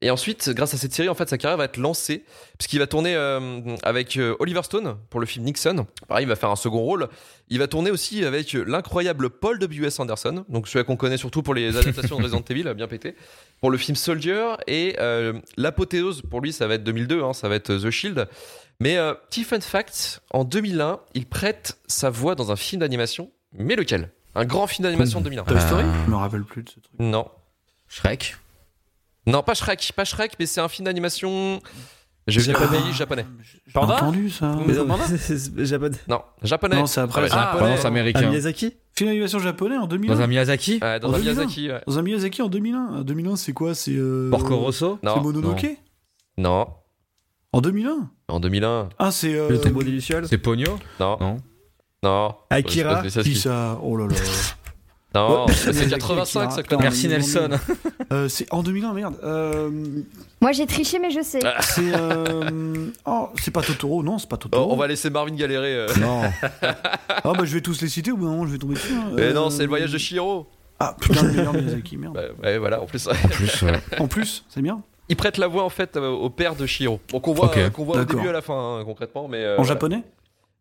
Et 0.02 0.10
ensuite, 0.10 0.48
grâce 0.54 0.72
à 0.72 0.78
cette 0.78 0.94
série, 0.94 1.10
en 1.10 1.14
fait, 1.14 1.28
sa 1.28 1.36
carrière 1.36 1.58
va 1.58 1.66
être 1.66 1.76
lancée. 1.76 2.24
Puisqu'il 2.56 2.78
va 2.78 2.86
tourner 2.86 3.14
euh, 3.14 3.60
avec 3.82 4.16
euh, 4.16 4.34
Oliver 4.38 4.62
Stone 4.62 4.96
pour 5.10 5.20
le 5.20 5.26
film 5.26 5.44
Nixon. 5.44 5.86
Pareil, 6.08 6.24
il 6.24 6.28
va 6.28 6.36
faire 6.36 6.48
un 6.48 6.56
second 6.56 6.78
rôle. 6.80 7.08
Il 7.50 7.58
va 7.58 7.66
tourner 7.68 7.90
aussi 7.90 8.24
avec 8.24 8.54
euh, 8.54 8.64
l'incroyable 8.66 9.28
Paul 9.28 9.58
W.S. 9.58 10.00
Anderson. 10.00 10.46
Donc 10.48 10.68
celui 10.68 10.86
qu'on 10.86 10.96
connaît 10.96 11.18
surtout 11.18 11.42
pour 11.42 11.52
les 11.52 11.76
adaptations 11.76 12.16
de 12.16 12.22
Resident 12.22 12.42
Evil, 12.48 12.72
bien 12.74 12.88
pété. 12.88 13.14
Pour 13.60 13.70
le 13.70 13.76
film 13.76 13.94
Soldier. 13.94 14.42
Et 14.66 14.96
euh, 15.00 15.34
l'apothéose, 15.58 16.22
pour 16.22 16.40
lui, 16.40 16.54
ça 16.54 16.66
va 16.66 16.76
être 16.76 16.84
2002, 16.84 17.22
hein, 17.22 17.34
ça 17.34 17.50
va 17.50 17.56
être 17.56 17.76
The 17.76 17.90
Shield. 17.90 18.26
Mais 18.80 18.96
euh, 18.96 19.14
petit 19.28 19.44
fun 19.44 19.60
fact, 19.60 20.22
en 20.30 20.44
2001, 20.44 21.00
il 21.14 21.26
prête 21.26 21.78
sa 21.86 22.10
voix 22.10 22.34
dans 22.34 22.50
un 22.50 22.56
film 22.56 22.80
d'animation. 22.80 23.30
Mais 23.52 23.76
lequel? 23.76 24.10
Un 24.34 24.44
grand 24.44 24.66
film 24.66 24.84
d'animation 24.84 25.18
de 25.20 25.24
2001. 25.24 25.44
Toy 25.44 25.60
Story? 25.60 25.84
Je 26.06 26.10
me 26.10 26.16
rappelle 26.16 26.44
plus 26.44 26.62
de 26.62 26.68
ce 26.70 26.80
truc. 26.80 26.94
Non. 26.98 27.26
Shrek? 27.88 28.36
Non, 29.26 29.42
pas 29.42 29.54
Shrek, 29.54 29.92
pas 29.94 30.04
Shrek, 30.04 30.32
mais 30.38 30.46
c'est 30.46 30.60
un 30.60 30.68
film 30.68 30.86
d'animation. 30.86 31.60
Je 32.26 32.38
viens 32.40 32.54
pas 32.54 32.64
Ah. 32.64 32.68
pays 32.68 32.92
japonais. 32.92 33.26
J'ai 33.66 33.72
Panda 33.72 33.96
entendu 33.96 34.30
ça. 34.30 34.56
Mais 34.66 34.74
Panda? 34.74 34.96
non, 34.96 35.04
c'est- 35.06 35.18
c'est 35.38 35.64
japonais. 35.66 35.96
Non, 36.08 36.22
japonais. 36.42 36.76
Non, 36.76 36.86
c'est 36.86 37.00
après. 37.00 37.22
Ah, 37.24 37.28
japonais. 37.28 37.58
Pendant 37.64 37.76
c'est 37.76 37.84
Ah, 37.84 37.88
américain. 37.88 38.28
Miyazaki? 38.28 38.76
Film 38.96 39.10
d'animation 39.10 39.38
japonais 39.40 39.76
en 39.76 39.86
2001. 39.86 40.14
Dans 40.14 40.20
un 40.20 40.26
Miyazaki? 40.26 40.78
Ouais, 40.80 41.00
dans 41.00 41.08
En 41.08 41.14
un 41.14 41.18
2001. 41.18 41.32
Miyazaki. 41.34 41.70
ouais. 41.70 41.80
Dans 41.86 41.98
un 41.98 42.02
Miyazaki 42.02 42.42
en 42.42 42.48
2001. 42.48 42.78
En 42.98 43.00
2001, 43.02 43.36
c'est 43.36 43.52
quoi? 43.52 43.74
C'est. 43.74 43.92
Euh... 43.96 44.30
Porco 44.30 44.56
Rosso? 44.56 44.98
C'est 45.02 45.06
Non, 45.08 45.20
Mononoke 45.20 45.66
non. 46.38 46.68
En 47.52 47.60
2001 47.60 48.08
En 48.28 48.40
2001. 48.40 48.88
Ah, 48.98 49.10
c'est. 49.10 49.34
euh, 49.34 49.48
Le 49.48 49.60
tombeau 49.60 49.82
des 49.82 49.90
Lucioles 49.90 50.26
C'est 50.28 50.38
Pogno 50.38 50.78
Non. 51.00 51.16
Non. 51.20 51.36
Non. 52.02 52.34
Akira 52.48 53.02
C'est 53.02 53.10
c'est 53.10 53.22
Qui 53.22 53.34
ça. 53.36 53.78
Oh 53.82 53.96
là 53.96 54.06
là. 54.06 54.14
Non, 55.12 55.46
Ouais. 55.46 55.52
c'est 55.52 55.88
85 55.90 56.52
ça. 56.52 56.62
Merci 56.78 57.08
Nelson. 57.08 57.48
Euh, 58.12 58.28
c'est 58.28 58.46
en 58.54 58.62
2001, 58.62 58.92
merde. 58.94 59.16
Euh, 59.24 59.68
Moi 60.40 60.52
j'ai 60.52 60.66
triché 60.66 61.00
mais 61.00 61.10
je 61.10 61.20
sais. 61.20 61.40
c'est. 61.62 61.92
euh, 61.96 62.86
Oh, 63.04 63.28
c'est 63.42 63.50
pas 63.50 63.62
Totoro, 63.62 64.04
non, 64.04 64.18
c'est 64.18 64.28
pas 64.28 64.36
Oh, 64.36 64.42
Totoro. 64.44 64.72
on 64.72 64.76
va 64.76 64.86
laisser 64.86 65.10
Marvin 65.10 65.34
galérer. 65.34 65.74
euh. 65.74 65.88
Non. 66.00 66.22
ah 66.62 67.22
bah 67.24 67.40
je 67.42 67.52
vais 67.54 67.60
tous 67.60 67.80
les 67.82 67.88
citer, 67.88 68.12
au 68.12 68.16
bout 68.16 68.26
d'un 68.26 68.30
moment 68.30 68.46
je 68.46 68.52
vais 68.52 68.58
tomber 68.58 68.74
dessus. 68.74 68.92
hein. 68.94 69.10
Mais 69.14 69.22
Euh, 69.22 69.32
non, 69.32 69.50
c'est 69.50 69.64
le 69.64 69.68
voyage 69.68 69.90
de 69.92 69.98
Shihiro. 69.98 70.46
Ah 70.78 70.94
putain, 71.00 71.24
le 71.24 71.32
meilleur 71.32 71.54
Miyazaki, 71.54 71.96
merde. 71.96 72.16
Ouais, 72.16 72.30
ouais, 72.44 72.58
voilà, 72.58 72.80
en 72.80 72.86
plus. 72.86 73.08
En 73.08 73.12
plus, 73.28 73.62
ouais. 73.62 73.80
En 73.98 74.06
plus, 74.06 74.44
c'est 74.48 74.62
bien. 74.62 74.80
Il 75.10 75.16
prête 75.16 75.36
la 75.36 75.46
voix 75.48 75.64
en 75.64 75.68
fait 75.68 75.96
euh, 75.96 76.08
au 76.08 76.30
père 76.30 76.54
de 76.56 76.64
Shihiro. 76.64 77.00
Donc 77.12 77.28
on 77.28 77.34
voit, 77.34 77.46
Ok. 77.46 77.58
euh, 77.58 77.68
qu'on 77.68 77.84
voit 77.84 77.98
au 78.00 78.04
début 78.04 78.28
à 78.28 78.32
la 78.32 78.40
fin 78.40 78.78
hein, 78.78 78.84
concrètement, 78.84 79.28
mais 79.28 79.38
euh, 79.44 79.58
En 79.58 79.64
japonais 79.64 80.02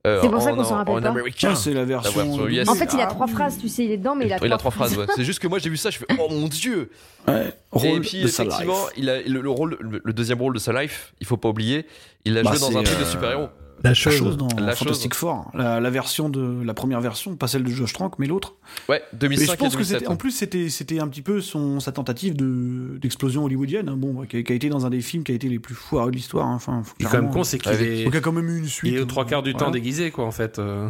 Euh, 0.08 0.20
C'est 0.22 0.30
pour 0.30 0.42
ça 0.42 0.54
qu'on 0.54 0.64
s'en 0.64 0.76
en- 0.76 0.78
rappelle 0.78 0.96
En 0.96 1.02
pas. 1.02 1.10
américain. 1.10 1.50
Ah, 1.52 1.56
c'est 1.56 1.74
la 1.74 1.84
version. 1.84 2.12
version 2.26 2.48
US. 2.48 2.68
En 2.70 2.74
fait, 2.76 2.90
il 2.94 3.00
a 3.02 3.04
Ah, 3.04 3.08
trois 3.08 3.28
phrases, 3.28 3.58
tu 3.60 3.68
sais, 3.68 3.84
il 3.84 3.92
est 3.92 3.98
dedans, 3.98 4.16
mais 4.16 4.28
il 4.28 4.34
a, 4.34 4.38
Il 4.42 4.52
a 4.54 4.58
trois 4.58 4.72
phrases. 4.72 4.98
ouais. 4.98 5.06
C'est 5.14 5.26
juste 5.26 5.40
que 5.40 5.48
moi 5.48 5.60
j'ai 5.60 5.70
vu 5.70 5.76
ça, 5.78 5.90
je 5.90 5.98
fais 5.98 6.06
oh 6.18 6.28
mon 6.32 6.48
dieu. 6.48 6.90
Ouais. 7.28 7.54
Et 7.84 8.00
puis 8.00 8.24
effectivement, 8.24 8.78
il 8.98 9.10
a 9.10 9.22
le, 9.22 9.42
le 9.42 9.50
rôle, 9.50 9.78
le, 9.82 10.02
le 10.04 10.14
deuxième 10.14 10.42
rôle 10.42 10.54
de 10.54 10.60
sa 10.60 10.72
life. 10.82 11.14
Il 11.20 11.28
faut 11.28 11.36
pas 11.38 11.50
oublier, 11.50 11.86
il 12.26 12.38
a 12.38 12.44
Bah, 12.44 12.52
joué 12.54 12.60
dans 12.72 12.80
un 12.80 12.84
truc 12.84 12.98
de 13.00 13.04
super 13.06 13.32
héros. 13.32 13.50
La 13.84 13.92
La 13.92 13.94
chose. 13.94 14.16
chose 14.18 14.36
dans 14.38 14.48
La 14.60 14.76
Fantastic 14.76 15.14
Four, 15.16 15.50
la, 15.54 15.80
la 15.80 15.90
version 15.90 16.28
de 16.30 16.62
la 16.66 16.74
première 16.74 17.00
version, 17.00 17.36
pas 17.38 17.48
celle 17.48 17.64
de 17.64 17.70
Josh 17.72 17.94
Trank, 17.94 18.20
mais 18.20 18.28
l'autre. 18.28 18.56
Ouais, 18.90 19.02
Mais 19.14 19.20
2005 19.20 19.52
je 19.54 19.58
pense 19.58 19.68
et 19.68 19.72
que 19.72 19.76
2007. 19.78 19.98
c'était, 20.00 20.08
en 20.12 20.16
plus, 20.18 20.32
c'était, 20.32 20.70
c'était 20.70 21.00
un 21.00 21.08
petit 21.08 21.22
peu 21.22 21.40
son, 21.40 21.80
sa 21.80 21.92
tentative 21.94 22.36
de, 22.36 22.98
d'explosion 23.00 23.46
hollywoodienne, 23.46 23.88
hein, 23.88 23.96
bon, 23.98 24.26
qui 24.26 24.38
a, 24.38 24.44
qui 24.44 24.52
a 24.52 24.56
été 24.56 24.68
dans 24.70 24.86
un 24.86 24.90
des 24.90 25.00
films 25.02 25.24
qui 25.24 25.32
a 25.32 25.36
été 25.36 25.48
les 25.48 25.60
plus 25.60 25.76
foireux 25.76 26.12
de 26.12 26.16
l'histoire. 26.18 26.46
hein, 26.48 26.56
Enfin, 26.56 26.84
quand 27.02 27.14
même 27.22 27.32
con, 27.32 27.44
c'est 27.46 27.58
qu'il 27.58 27.72
Avec- 27.72 27.88
est. 27.90 28.04
Y 28.04 28.18
a 28.18 28.22
quand 28.22 28.34
même 28.34 28.50
eu 28.50 28.58
une 28.60 28.68
suite. 28.68 28.92
Il 28.92 28.98
est 28.98 29.02
aux 29.02 29.06
trois 29.06 29.26
quarts 29.26 29.44
du 29.44 29.54
temps 29.54 29.60
Voilà. 29.60 29.74
déguisé, 29.74 30.12
quoi, 30.12 30.26
en 30.26 30.32
fait. 30.32 30.60
euh. 30.60 30.90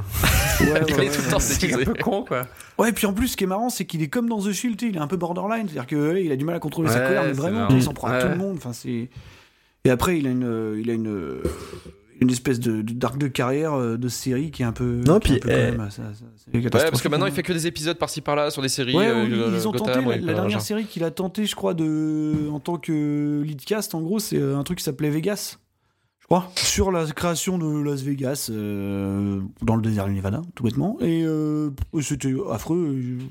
Ouais, 0.59 0.65
ouais, 0.71 0.81
Il 0.87 0.95
ouais, 0.95 1.05
est 1.05 1.09
tout 1.11 1.21
le 1.23 1.29
temps. 1.31 1.39
C'est 1.39 1.71
un 1.73 1.77
peu 1.83 1.93
con, 1.93 2.25
quoi. 2.27 2.47
Ouais, 2.79 2.89
et 2.89 2.93
puis 2.93 3.05
en 3.05 3.13
plus, 3.13 3.27
ce 3.27 3.37
qui 3.37 3.43
est 3.43 3.47
marrant, 3.47 3.69
c'est 3.69 3.83
qu'il 3.85 4.01
est 4.01 4.07
comme 4.07 4.29
dans 4.29 4.41
The 4.41 4.51
Shield, 4.53 4.81
il 4.81 4.95
est 4.95 4.99
un 4.99 5.07
peu 5.07 5.17
borderline, 5.17 5.67
c'est-à-dire 5.67 5.85
qu'il 5.85 6.31
a 6.31 6.35
du 6.37 6.45
mal 6.45 6.55
à 6.55 6.59
contrôler 6.59 6.89
sa 6.89 7.01
colère, 7.01 7.23
mais 7.25 7.33
vraiment, 7.33 7.67
il 7.69 7.83
s'en 7.83 7.93
prend 7.93 8.07
à 8.07 8.19
tout 8.21 8.27
Ouais. 8.27 8.31
le 8.33 8.37
monde. 8.39 8.55
Enfin, 8.57 8.71
c'est. 8.73 9.09
Et 9.85 9.89
après, 9.89 10.17
il 10.17 10.25
a 10.27 10.29
une, 10.31 10.43
euh, 10.45 10.79
il 10.81 10.89
a 10.89 10.93
une, 10.93 11.07
euh, 11.07 11.43
une 12.21 12.29
espèce 12.29 12.59
de, 12.59 12.81
d'arc 12.81 13.17
de 13.17 13.27
carrière 13.27 13.73
euh, 13.73 13.97
de 13.97 14.07
série 14.09 14.51
qui 14.51 14.61
est 14.61 14.65
un 14.65 14.71
peu. 14.73 15.01
Non, 15.05 15.19
puis, 15.19 15.39
eh, 15.43 15.47
même, 15.47 15.87
ça- 15.89 16.03
ça- 16.13 16.25
c'est 16.35 16.53
Ouais, 16.55 16.69
parce 16.69 17.01
que 17.01 17.07
maintenant 17.07 17.25
hein. 17.25 17.29
il 17.29 17.33
fait 17.35 17.43
que 17.43 17.53
des 17.53 17.65
épisodes 17.67 17.97
par-ci 17.97 18.21
par-là 18.21 18.51
sur 18.51 18.61
des 18.61 18.67
séries. 18.69 18.95
Ouais, 18.95 19.07
euh, 19.07 19.23
oui, 19.25 19.53
ils 19.55 19.67
ont 19.67 19.71
Gotham, 19.71 19.87
tenté 19.87 20.01
la, 20.01 20.07
ouais, 20.07 20.17
la 20.19 20.33
dernière 20.33 20.49
genre. 20.49 20.61
série 20.61 20.85
qu'il 20.85 21.03
a 21.03 21.11
tenté, 21.11 21.45
je 21.45 21.55
crois, 21.55 21.73
de 21.73 22.49
en 22.51 22.59
tant 22.59 22.77
que 22.77 23.41
lead 23.45 23.63
cast, 23.63 23.95
en 23.95 24.01
gros, 24.01 24.19
c'est 24.19 24.37
euh, 24.37 24.57
un 24.57 24.63
truc 24.63 24.79
qui 24.79 24.83
s'appelait 24.83 25.09
Vegas, 25.09 25.57
je 26.19 26.25
crois, 26.25 26.51
sur 26.55 26.91
la 26.91 27.05
création 27.05 27.57
de 27.57 27.81
Las 27.83 28.01
Vegas 28.01 28.49
euh, 28.51 29.39
dans 29.61 29.75
le 29.75 29.81
désert 29.81 30.05
du 30.07 30.13
Nevada, 30.13 30.41
tout 30.55 30.63
bêtement. 30.63 30.97
Et 30.99 31.23
euh, 31.25 31.69
c'était 32.01 32.33
affreux. 32.51 32.97
Je, 32.99 33.23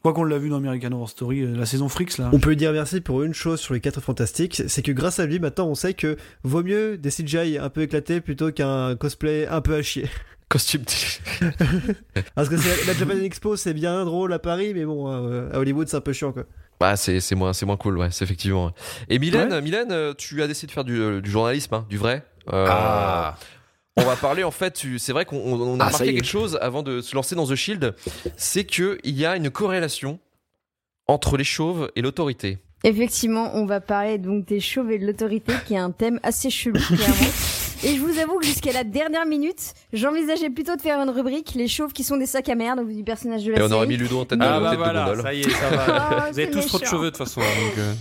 je 0.00 0.08
crois 0.08 0.14
qu'on 0.14 0.24
l'a 0.24 0.38
vu 0.38 0.48
dans 0.48 0.56
American 0.56 0.92
Horror 0.92 1.10
Story, 1.10 1.42
euh, 1.42 1.54
la 1.56 1.66
saison 1.66 1.88
Frix 1.90 2.16
là. 2.18 2.30
On 2.32 2.38
peut 2.40 2.48
lui 2.50 2.56
dire 2.56 2.72
merci 2.72 3.00
pour 3.02 3.22
une 3.22 3.34
chose 3.34 3.60
sur 3.60 3.74
les 3.74 3.80
4 3.80 4.00
fantastiques, 4.00 4.62
c'est 4.66 4.80
que 4.82 4.92
grâce 4.92 5.18
à 5.20 5.26
lui, 5.26 5.38
maintenant, 5.38 5.66
on 5.68 5.74
sait 5.74 5.92
que 5.94 6.16
vaut 6.42 6.62
mieux 6.62 6.96
des 6.96 7.10
CGI 7.10 7.58
un 7.58 7.68
peu 7.68 7.82
éclatés 7.82 8.20
plutôt 8.22 8.50
qu'un 8.50 8.96
cosplay 8.96 9.46
un 9.46 9.60
peu 9.60 9.74
à 9.74 9.82
chier. 9.82 10.08
Costume. 10.48 10.82
Parce 12.34 12.48
que 12.48 12.56
c'est- 12.56 12.86
la 12.86 12.94
Japan 12.94 13.18
Expo, 13.22 13.56
c'est 13.56 13.74
bien 13.74 14.04
drôle 14.04 14.32
à 14.32 14.38
Paris, 14.38 14.72
mais 14.74 14.84
bon, 14.84 15.08
euh, 15.08 15.48
à 15.52 15.58
Hollywood, 15.58 15.88
c'est 15.88 15.96
un 15.96 16.00
peu 16.00 16.12
chiant, 16.12 16.32
quoi. 16.32 16.44
Bah 16.80 16.96
c'est 16.96 17.20
c'est 17.20 17.34
moins 17.34 17.52
c'est 17.52 17.66
moins 17.66 17.76
cool 17.76 17.98
ouais 17.98 18.08
c'est 18.10 18.24
effectivement. 18.24 18.72
Et 19.10 19.18
Mylène 19.18 19.60
Mylène 19.60 19.92
euh, 19.92 20.14
tu 20.16 20.40
as 20.42 20.46
décidé 20.46 20.68
de 20.68 20.72
faire 20.72 20.84
du, 20.84 21.20
du 21.20 21.30
journalisme 21.30 21.74
hein, 21.74 21.84
du 21.90 21.98
vrai. 21.98 22.24
Euh, 22.50 22.66
Ah. 22.70 23.36
On 24.00 24.04
va 24.06 24.16
parler 24.16 24.42
en 24.44 24.50
fait, 24.50 24.84
c'est 24.98 25.12
vrai 25.12 25.24
qu'on 25.24 25.36
on- 25.38 25.60
on 25.60 25.80
a 25.80 25.84
Ah, 25.84 25.86
remarqué 25.88 26.14
quelque 26.14 26.24
chose 26.26 26.58
avant 26.60 26.82
de 26.82 27.00
se 27.00 27.14
lancer 27.14 27.34
dans 27.34 27.46
The 27.46 27.54
Shield, 27.54 27.94
c'est 28.36 28.64
que 28.64 28.98
il 29.04 29.16
y 29.18 29.26
a 29.26 29.36
une 29.36 29.50
corrélation 29.50 30.18
entre 31.06 31.36
les 31.36 31.44
chauves 31.44 31.90
et 31.96 32.02
l'autorité. 32.02 32.58
Effectivement, 32.84 33.50
on 33.54 33.66
va 33.66 33.80
parler 33.80 34.16
donc 34.18 34.46
des 34.46 34.60
chauves 34.60 34.90
et 34.90 34.98
de 34.98 35.06
l'autorité, 35.06 35.52
qui 35.66 35.74
est 35.74 35.78
un 35.78 35.90
thème 35.90 36.18
assez 36.22 36.48
chelou, 36.50 36.78
clairement. 36.80 37.14
Et 37.82 37.96
je 37.96 38.00
vous 38.02 38.18
avoue 38.18 38.38
que 38.38 38.44
jusqu'à 38.44 38.72
la 38.72 38.84
dernière 38.84 39.24
minute, 39.24 39.72
j'envisageais 39.94 40.50
plutôt 40.50 40.76
de 40.76 40.82
faire 40.82 41.00
une 41.00 41.08
rubrique 41.08 41.52
les 41.54 41.66
chauves 41.66 41.94
qui 41.94 42.04
sont 42.04 42.18
des 42.18 42.26
sacs 42.26 42.50
à 42.50 42.54
merde 42.54 42.78
au 42.80 42.84
vu 42.84 42.92
du 42.94 43.04
personnage 43.04 43.42
de 43.42 43.52
la 43.52 43.58
Et 43.58 43.62
on 43.62 43.68
série. 43.68 43.74
aurait 43.78 43.86
mis 43.86 43.96
Ludo 43.96 44.20
en 44.20 44.26
tête 44.26 44.38
de, 44.38 44.44
Ah 44.44 44.52
tête 44.56 44.62
bah 44.62 44.70
de 44.72 44.76
voilà, 44.76 45.04
gondole. 45.06 45.22
ça 45.22 45.32
y 45.32 45.40
est, 45.40 45.48
ça 45.50 45.70
va. 45.70 45.84
Ah, 45.88 46.28
Vous 46.30 46.38
avez 46.38 46.50
tous 46.50 46.66
trop 46.66 46.78
de 46.78 46.84
cheveux 46.84 47.04
de 47.06 47.08
toute 47.08 47.16
façon. 47.16 47.40
donc, 47.40 47.78
euh. 47.78 47.94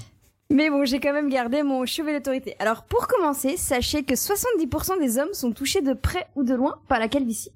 Mais 0.51 0.71
bon, 0.71 0.83
j'ai 0.83 0.99
quand 0.99 1.13
même 1.13 1.29
gardé 1.29 1.61
mon 1.61 1.85
chevet 1.85 2.11
d'autorité. 2.13 2.55
Alors 2.57 2.83
pour 2.83 3.07
commencer, 3.07 3.55
sachez 3.55 4.03
que 4.03 4.15
70% 4.15 4.99
des 4.99 5.19
hommes 5.19 5.33
sont 5.33 5.51
touchés 5.51 5.81
de 5.81 5.93
près 5.93 6.25
ou 6.35 6.43
de 6.43 6.55
loin 6.55 6.79
par 6.87 6.99
la 6.99 7.07
calvitie. 7.07 7.51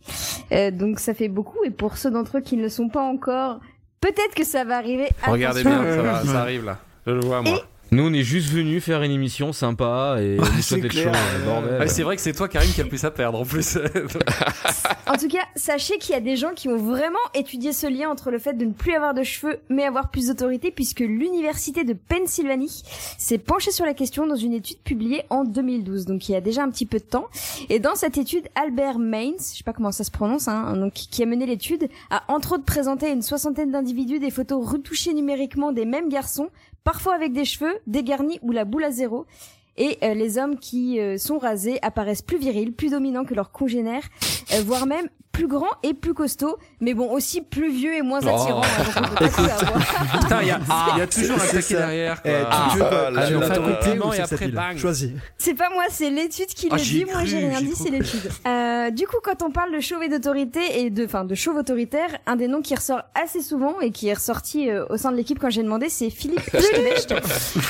Euh, 0.51 0.69
donc 0.69 0.99
ça 0.99 1.15
fait 1.15 1.27
beaucoup 1.27 1.63
et 1.63 1.71
pour 1.71 1.97
ceux 1.97 2.11
d'entre 2.11 2.37
eux 2.37 2.41
qui 2.41 2.55
ne 2.55 2.61
le 2.61 2.69
sont 2.69 2.89
pas 2.89 3.01
encore, 3.01 3.59
peut-être 3.99 4.35
que 4.35 4.43
ça 4.43 4.63
va 4.63 4.77
arriver. 4.77 5.09
Regardez 5.25 5.61
Attention. 5.61 5.81
bien, 5.81 5.95
ça, 5.95 6.01
va, 6.03 6.23
ça 6.23 6.41
arrive 6.41 6.65
là. 6.65 6.77
Je 7.07 7.13
le 7.13 7.21
vois 7.21 7.41
moi. 7.41 7.63
Nous, 7.93 8.07
on 8.07 8.13
est 8.13 8.23
juste 8.23 8.49
venus 8.49 8.83
faire 8.83 9.03
une 9.03 9.11
émission 9.11 9.53
sympa 9.53 10.17
et 10.19 10.39
on 10.39 10.61
souhaite 10.63 10.91
bordel. 11.45 11.77
Ah, 11.79 11.87
c'est 11.87 12.01
vrai 12.01 12.15
que 12.15 12.23
c'est 12.23 12.33
toi, 12.33 12.47
Karim, 12.47 12.71
qui 12.71 12.81
a 12.81 12.83
le 12.85 12.89
plus 12.89 13.05
à 13.05 13.11
perdre 13.11 13.39
en 13.39 13.45
plus. 13.45 13.77
En 15.05 15.17
tout 15.17 15.27
cas, 15.27 15.43
sachez 15.55 15.99
qu'il 15.99 16.15
y 16.15 16.17
a 16.17 16.21
des 16.21 16.35
gens 16.35 16.53
qui 16.55 16.69
ont 16.69 16.77
vraiment 16.77 17.19
étudié 17.35 17.71
ce 17.71 17.85
lien 17.85 18.09
entre 18.09 18.31
le 18.31 18.39
fait 18.39 18.53
de 18.53 18.65
ne 18.65 18.71
plus 18.71 18.95
avoir 18.95 19.13
de 19.13 19.21
cheveux 19.21 19.59
mais 19.69 19.83
avoir 19.83 20.09
plus 20.09 20.27
d'autorité 20.27 20.71
puisque 20.71 21.01
l'université 21.01 21.83
de 21.83 21.93
Pennsylvanie 21.93 22.83
s'est 23.19 23.37
penchée 23.37 23.69
sur 23.69 23.85
la 23.85 23.93
question 23.93 24.25
dans 24.25 24.35
une 24.35 24.53
étude 24.53 24.79
publiée 24.79 25.23
en 25.29 25.43
2012, 25.43 26.05
donc 26.05 26.27
il 26.29 26.31
y 26.31 26.35
a 26.35 26.41
déjà 26.41 26.63
un 26.63 26.69
petit 26.71 26.87
peu 26.87 26.97
de 26.97 27.03
temps. 27.03 27.27
Et 27.69 27.79
dans 27.79 27.93
cette 27.93 28.17
étude, 28.17 28.47
Albert 28.55 28.97
Mainz, 28.97 29.51
je 29.51 29.57
sais 29.57 29.63
pas 29.63 29.73
comment 29.73 29.91
ça 29.91 30.03
se 30.03 30.11
prononce, 30.11 30.47
hein, 30.47 30.75
donc 30.77 30.93
qui 30.93 31.21
a 31.21 31.27
mené 31.27 31.45
l'étude, 31.45 31.89
a 32.09 32.23
entre 32.27 32.53
autres 32.53 32.65
présenté 32.65 33.05
à 33.05 33.09
une 33.09 33.21
soixantaine 33.21 33.71
d'individus 33.71 34.19
des 34.19 34.31
photos 34.31 34.67
retouchées 34.67 35.13
numériquement 35.13 35.73
des 35.73 35.85
mêmes 35.85 36.09
garçons, 36.09 36.49
parfois 36.83 37.15
avec 37.15 37.33
des 37.33 37.45
cheveux, 37.45 37.79
dégarnis 37.87 38.39
ou 38.41 38.51
la 38.51 38.65
boule 38.65 38.83
à 38.83 38.91
zéro. 38.91 39.25
Et 39.75 39.97
euh, 40.03 40.13
les 40.13 40.37
hommes 40.37 40.59
qui 40.59 40.99
euh, 40.99 41.17
sont 41.17 41.39
rasés 41.39 41.79
apparaissent 41.81 42.21
plus 42.21 42.37
virils, 42.37 42.71
plus 42.71 42.91
dominants 42.91 43.25
que 43.25 43.33
leurs 43.33 43.51
congénères, 43.51 44.07
euh, 44.53 44.61
voire 44.61 44.85
même 44.85 45.09
plus 45.33 45.47
grands 45.47 45.65
et 45.83 45.93
plus 45.93 46.13
costauds, 46.13 46.57
mais 46.79 46.93
bon 46.93 47.09
aussi 47.11 47.41
plus 47.41 47.71
vieux 47.71 47.95
et 47.95 48.01
moins 48.03 48.19
Oh. 48.23 48.29
attirants. 48.29 48.61
hein. 48.61 49.09
Putain, 50.21 50.41
il 50.43 50.47
y 50.47 50.51
a, 50.51 50.59
il 50.93 50.99
y 50.99 51.01
a 51.01 51.07
toujours 51.07 51.35
un 51.35 51.39
c'est 51.39 51.53
taquet 51.57 51.73
derrière. 51.75 52.21
Eh, 52.23 52.31
Ah. 52.49 52.69
Choisis. 54.77 55.09
C'est 55.37 55.55
pas 55.55 55.69
moi, 55.73 55.83
c'est 55.89 56.09
l'étude 56.11 56.45
qui 56.47 56.67
Ah, 56.71 56.75
le 56.77 56.81
dit. 56.81 57.05
Moi, 57.05 57.25
j'ai 57.25 57.39
rien 57.39 57.61
dit, 57.61 57.73
c'est 57.75 57.89
l'étude. 57.89 58.29
Euh, 58.47 58.91
du 58.91 59.07
coup, 59.07 59.17
quand 59.23 59.41
on 59.43 59.49
parle 59.51 59.73
de 59.73 59.79
chauve 59.79 60.03
et 60.03 60.09
d'autorité 60.09 60.81
et 60.81 60.89
de, 60.89 61.05
enfin, 61.05 61.25
de 61.25 61.33
chauve 61.35 61.57
autoritaire, 61.57 62.09
un 62.27 62.35
des 62.35 62.47
noms 62.47 62.61
qui 62.61 62.75
ressort 62.75 63.01
assez 63.15 63.41
souvent 63.41 63.79
et 63.81 63.89
qui 63.91 64.07
est 64.09 64.13
ressorti 64.13 64.69
euh, 64.69 64.85
au 64.89 64.97
sein 64.97 65.11
de 65.11 65.17
l'équipe 65.17 65.39
quand 65.39 65.49
j'ai 65.49 65.63
demandé, 65.63 65.89
c'est 65.89 66.09
Philippe. 66.09 66.41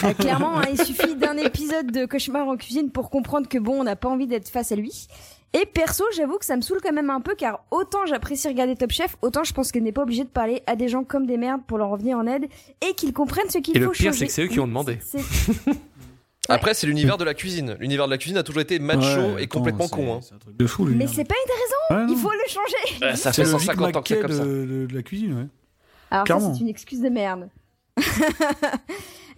Euh, 0.04 0.14
clairement, 0.14 0.58
hein, 0.60 0.64
il 0.72 0.82
suffit 0.84 1.16
d'un 1.16 1.38
épisode 1.38 1.92
de 1.92 2.06
Cauchemar 2.06 2.48
en 2.48 2.58
cuisine 2.58 2.90
pour 2.92 3.10
comprendre 3.10 3.48
que 3.48 3.58
bon, 3.58 3.80
on 3.80 3.84
n'a 3.84 3.96
pas 3.96 4.10
envie 4.10 4.28
d'être 4.28 4.50
face 4.50 4.72
à 4.72 4.76
lui. 4.76 5.08
Et 5.54 5.66
perso, 5.68 6.04
j'avoue 6.16 6.38
que 6.40 6.46
ça 6.46 6.56
me 6.56 6.62
saoule 6.62 6.80
quand 6.82 6.92
même 6.94 7.10
un 7.12 7.22
peu 7.22 7.36
car 7.36 7.64
autant 7.70 8.06
j'apprécie 8.08 8.48
regarder 8.48 8.76
Top 8.76 8.92
Chef, 8.92 9.16
autant 9.22 9.44
je 9.44 9.54
pense 9.54 9.72
que 9.72 9.78
n'est 9.80 9.92
pas 9.92 10.02
obligé 10.02 10.24
de 10.24 10.30
parler 10.30 10.64
à 10.66 10.76
des 10.76 10.88
gens 10.88 11.04
comme 11.04 11.28
des 11.28 11.38
merdes 11.38 11.62
pour 11.68 11.78
leur 11.78 11.90
revenir 11.90 12.18
en 12.18 12.26
aide 12.26 12.46
et 12.88 12.94
qu'ils 12.96 13.14
comprennent 13.14 13.50
ce 13.50 13.60
qu'il 13.60 13.78
Et 13.78 13.80
faut 13.82 13.88
le 13.88 13.92
pire, 13.92 14.06
changer. 14.14 14.18
c'est 14.20 14.26
que 14.28 14.32
c'est 14.32 14.44
eux 14.44 14.48
qui 14.48 14.60
ont 14.60 14.68
demandé. 14.68 14.98
Après, 16.50 16.74
c'est 16.74 16.88
l'univers 16.88 17.18
de 17.18 17.24
la 17.24 17.34
cuisine. 17.34 17.78
L'univers 17.80 18.06
de 18.06 18.12
la 18.12 18.18
cuisine 18.18 18.38
a 18.38 18.44
toujours 18.44 18.62
été 18.62 18.78
macho 18.78 19.00
Ouais, 19.06 19.42
et 19.42 19.44
attends, 19.44 19.60
complètement 19.60 19.88
con. 19.88 20.16
hein. 20.16 20.20
c'est 20.22 20.34
un 20.36 20.40
truc 20.40 20.58
de 20.58 20.68
fou, 20.68 20.86
lui. 20.86 20.96
Mais 20.96 21.08
c'est 21.08 21.24
pas 21.24 21.36
une 21.46 21.52
raison, 21.54 22.06
Ouais, 22.08 22.14
il 22.14 22.18
faut 22.22 22.32
le 22.32 22.50
changer. 22.50 23.06
Ouais, 23.06 23.16
ça 23.16 23.32
fait 23.32 23.44
le 23.44 23.50
Vic 23.50 23.60
150 23.60 23.96
ans 23.96 24.02
que 24.02 24.08
c'est 24.10 24.20
comme 24.20 24.32
ça. 24.32 24.44
de, 24.44 24.66
de- 24.66 24.86
de 24.88 24.94
la 24.96 25.04
cuisine, 25.04 25.34
ouais. 25.38 25.48
Alors 26.12 26.28
c'est 26.54 26.60
une 26.62 26.68
excuse 26.68 27.00
de 27.00 27.10
merde. 27.10 27.48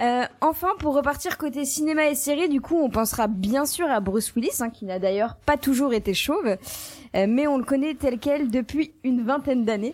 Euh, 0.01 0.25
enfin, 0.41 0.71
pour 0.79 0.93
repartir 0.93 1.37
côté 1.37 1.63
cinéma 1.63 2.09
et 2.09 2.15
série, 2.15 2.49
du 2.49 2.59
coup, 2.59 2.77
on 2.77 2.89
pensera 2.89 3.27
bien 3.27 3.65
sûr 3.65 3.89
à 3.89 4.01
Bruce 4.01 4.33
Willis, 4.35 4.57
hein, 4.59 4.69
qui 4.69 4.83
n'a 4.83 4.99
d'ailleurs 4.99 5.37
pas 5.45 5.55
toujours 5.55 5.93
été 5.93 6.13
chauve, 6.13 6.45
euh, 7.15 7.25
mais 7.29 7.47
on 7.47 7.57
le 7.57 7.63
connaît 7.63 7.93
tel 7.93 8.19
quel 8.19 8.51
depuis 8.51 8.91
une 9.05 9.23
vingtaine 9.23 9.63
d'années. 9.63 9.93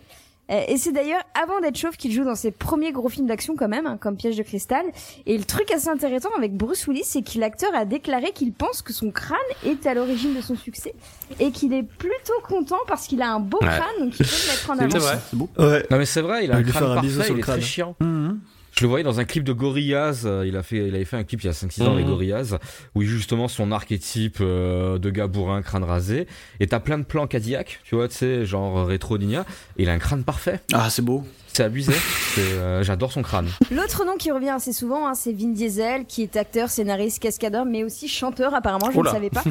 Euh, 0.50 0.60
et 0.66 0.76
c'est 0.76 0.90
d'ailleurs 0.90 1.22
avant 1.40 1.60
d'être 1.60 1.78
chauve 1.78 1.96
qu'il 1.96 2.10
joue 2.10 2.24
dans 2.24 2.34
ses 2.34 2.50
premiers 2.50 2.90
gros 2.90 3.08
films 3.08 3.28
d'action 3.28 3.54
quand 3.56 3.68
même, 3.68 3.86
hein, 3.86 3.96
comme 3.96 4.16
Piège 4.16 4.36
de 4.36 4.42
cristal. 4.42 4.84
Et 5.24 5.38
le 5.38 5.44
truc 5.44 5.70
assez 5.70 5.88
intéressant 5.88 6.30
avec 6.36 6.56
Bruce 6.56 6.84
Willis, 6.88 7.04
c'est 7.04 7.22
que 7.22 7.38
l'acteur 7.38 7.72
a 7.72 7.84
déclaré 7.84 8.32
qu'il 8.32 8.52
pense 8.52 8.82
que 8.82 8.92
son 8.92 9.12
crâne 9.12 9.38
est 9.64 9.86
à 9.86 9.94
l'origine 9.94 10.34
de 10.34 10.40
son 10.40 10.56
succès 10.56 10.96
et 11.38 11.52
qu'il 11.52 11.72
est 11.74 11.84
plutôt 11.84 12.40
content 12.42 12.80
parce 12.88 13.06
qu'il 13.06 13.22
a 13.22 13.30
un 13.30 13.38
beau 13.38 13.58
Ouais. 13.62 13.68
crâne, 13.68 14.00
donc 14.00 14.18
il 14.18 14.26
peut 14.26 14.32
le 14.32 14.50
mettre 14.50 14.70
en 14.70 14.78
avant. 14.80 14.90
C'est 14.90 14.98
vrai. 14.98 15.18
C'est 15.30 15.36
beau. 15.38 15.48
Ouais. 15.58 15.86
Non 15.92 15.96
mais 15.98 16.06
c'est 16.06 16.22
vrai, 16.22 16.44
il 16.44 16.50
a 16.50 16.56
un 16.56 16.62
crâne 16.64 16.82
un 16.90 16.94
parfait, 16.96 17.08
sur 17.08 17.22
il 17.36 17.38
est 17.38 17.42
très 17.42 17.52
crâne. 17.52 17.60
chiant. 17.60 17.94
Mhm. 18.00 18.40
Je 18.74 18.82
le 18.84 18.88
voyais 18.88 19.04
dans 19.04 19.20
un 19.20 19.24
clip 19.24 19.44
de 19.44 19.52
Gorillaz, 19.52 20.22
euh, 20.24 20.46
il, 20.46 20.56
a 20.56 20.62
fait, 20.62 20.88
il 20.88 20.94
avait 20.94 21.04
fait 21.04 21.16
un 21.18 21.24
clip 21.24 21.42
il 21.42 21.46
y 21.46 21.50
a 21.50 21.52
5-6 21.52 21.82
ans 21.82 21.90
Mhm. 21.90 21.92
avec 21.94 22.06
Gorillaz, 22.06 22.58
où 22.94 23.02
justement 23.02 23.46
son 23.48 23.70
archétype 23.70 24.38
euh, 24.40 24.98
de 24.98 25.10
gars 25.10 25.26
bourrin, 25.26 25.60
crâne 25.62 25.84
rasé, 25.84 26.26
et 26.58 26.66
t'as 26.66 26.80
plein 26.80 26.98
de 26.98 27.04
plans 27.04 27.26
Cadillac, 27.26 27.80
tu 27.84 27.94
vois, 27.96 28.08
tu 28.08 28.16
sais, 28.16 28.46
genre 28.46 28.86
rétro 28.86 29.18
Ninja, 29.18 29.44
et 29.76 29.82
il 29.82 29.88
a 29.90 29.92
un 29.92 29.98
crâne 29.98 30.24
parfait. 30.24 30.60
Ah, 30.72 30.88
c'est 30.90 31.02
beau. 31.02 31.22
C'est 31.54 31.64
abusé, 31.64 31.92
euh, 32.38 32.82
j'adore 32.82 33.12
son 33.12 33.20
crâne. 33.22 33.46
L'autre 33.70 34.06
nom 34.06 34.16
qui 34.16 34.30
revient 34.30 34.48
assez 34.50 34.72
souvent, 34.72 35.06
hein, 35.06 35.14
c'est 35.14 35.32
Vin 35.32 35.48
Diesel, 35.52 36.06
qui 36.06 36.22
est 36.22 36.36
acteur, 36.36 36.70
scénariste, 36.70 37.18
cascadeur, 37.18 37.66
mais 37.66 37.84
aussi 37.84 38.08
chanteur 38.08 38.54
apparemment, 38.54 38.90
je 38.90 38.98
Oula. 38.98 39.10
ne 39.10 39.16
savais 39.16 39.28
pas. 39.30 39.42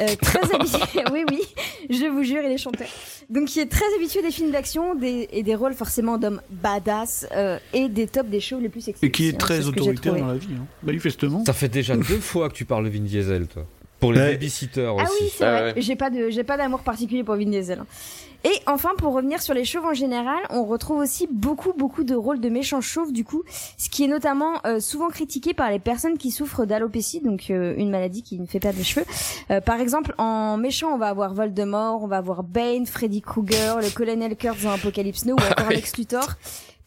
Euh, 0.00 0.06
très 0.22 0.40
habitué, 0.54 1.02
oui 1.12 1.24
oui, 1.30 1.40
je 1.90 2.06
vous 2.06 2.22
jure, 2.22 2.42
il 2.44 2.50
est 2.52 2.56
chanteur. 2.56 2.86
Donc 3.28 3.48
qui 3.48 3.60
est 3.60 3.66
très 3.70 3.84
habitué 3.96 4.22
des 4.22 4.30
films 4.30 4.50
d'action 4.52 4.94
des, 4.94 5.28
et 5.32 5.42
des 5.42 5.54
rôles 5.54 5.74
forcément 5.74 6.16
d'hommes 6.16 6.40
badass 6.50 7.26
euh, 7.36 7.58
et 7.74 7.88
des 7.90 8.06
tops 8.06 8.30
des 8.30 8.40
shows 8.40 8.58
les 8.58 8.70
plus 8.70 8.80
sexy. 8.80 9.04
Et 9.04 9.10
qui 9.10 9.28
est 9.28 9.34
hein, 9.34 9.38
très 9.38 9.66
autoritaire 9.66 10.14
dans 10.16 10.26
la 10.28 10.34
vie, 10.36 10.48
hein. 10.58 10.64
manifestement. 10.82 11.44
Ça 11.44 11.52
fait 11.52 11.68
déjà 11.68 11.94
deux 11.94 12.20
fois 12.20 12.48
que 12.48 12.54
tu 12.54 12.64
parles 12.64 12.84
de 12.86 12.90
Vin 12.90 13.00
Diesel, 13.04 13.46
toi. 13.48 13.66
Pour 14.00 14.14
les 14.14 14.20
Ouais. 14.20 14.30
babysitters 14.32 14.86
Ah 14.86 14.94
aussi. 14.94 15.12
oui, 15.20 15.28
c'est 15.36 15.44
Ah 15.44 15.60
vrai. 15.60 15.74
ouais. 15.74 15.82
J'ai 15.82 15.94
pas 15.94 16.08
de, 16.08 16.30
j'ai 16.30 16.42
pas 16.42 16.56
d'amour 16.56 16.80
particulier 16.80 17.22
pour 17.22 17.36
Vin 17.36 17.44
Diesel. 17.50 17.82
Et 18.44 18.52
enfin, 18.66 18.90
pour 18.96 19.12
revenir 19.12 19.42
sur 19.42 19.52
les 19.52 19.64
chauves 19.64 19.84
en 19.84 19.92
général, 19.92 20.38
on 20.50 20.64
retrouve 20.64 20.98
aussi 20.98 21.28
beaucoup, 21.30 21.72
beaucoup 21.74 22.04
de 22.04 22.14
rôles 22.14 22.40
de 22.40 22.48
méchants 22.48 22.80
chauves, 22.80 23.12
du 23.12 23.24
coup, 23.24 23.42
ce 23.76 23.90
qui 23.90 24.04
est 24.04 24.08
notamment 24.08 24.60
euh, 24.66 24.80
souvent 24.80 25.08
critiqué 25.08 25.52
par 25.52 25.70
les 25.70 25.78
personnes 25.78 26.16
qui 26.16 26.30
souffrent 26.30 26.64
d'alopécie, 26.64 27.20
donc 27.20 27.50
euh, 27.50 27.74
une 27.76 27.90
maladie 27.90 28.22
qui 28.22 28.38
ne 28.40 28.46
fait 28.46 28.60
pas 28.60 28.72
de 28.72 28.82
cheveux. 28.82 29.04
Euh, 29.50 29.60
par 29.60 29.80
exemple, 29.80 30.14
en 30.16 30.56
méchant, 30.56 30.88
on 30.94 30.98
va 30.98 31.08
avoir 31.08 31.34
Voldemort, 31.34 32.02
on 32.02 32.06
va 32.06 32.16
avoir 32.16 32.42
Bane, 32.42 32.86
Freddy 32.86 33.20
Krueger, 33.20 33.80
le 33.80 33.90
colonel 33.90 34.36
Kurtz 34.36 34.62
dans 34.62 34.72
Apocalypse 34.72 35.26
Now, 35.26 35.34
ou 35.34 35.50
encore 35.50 35.70
Lex 35.70 35.96
Luthor 35.98 36.26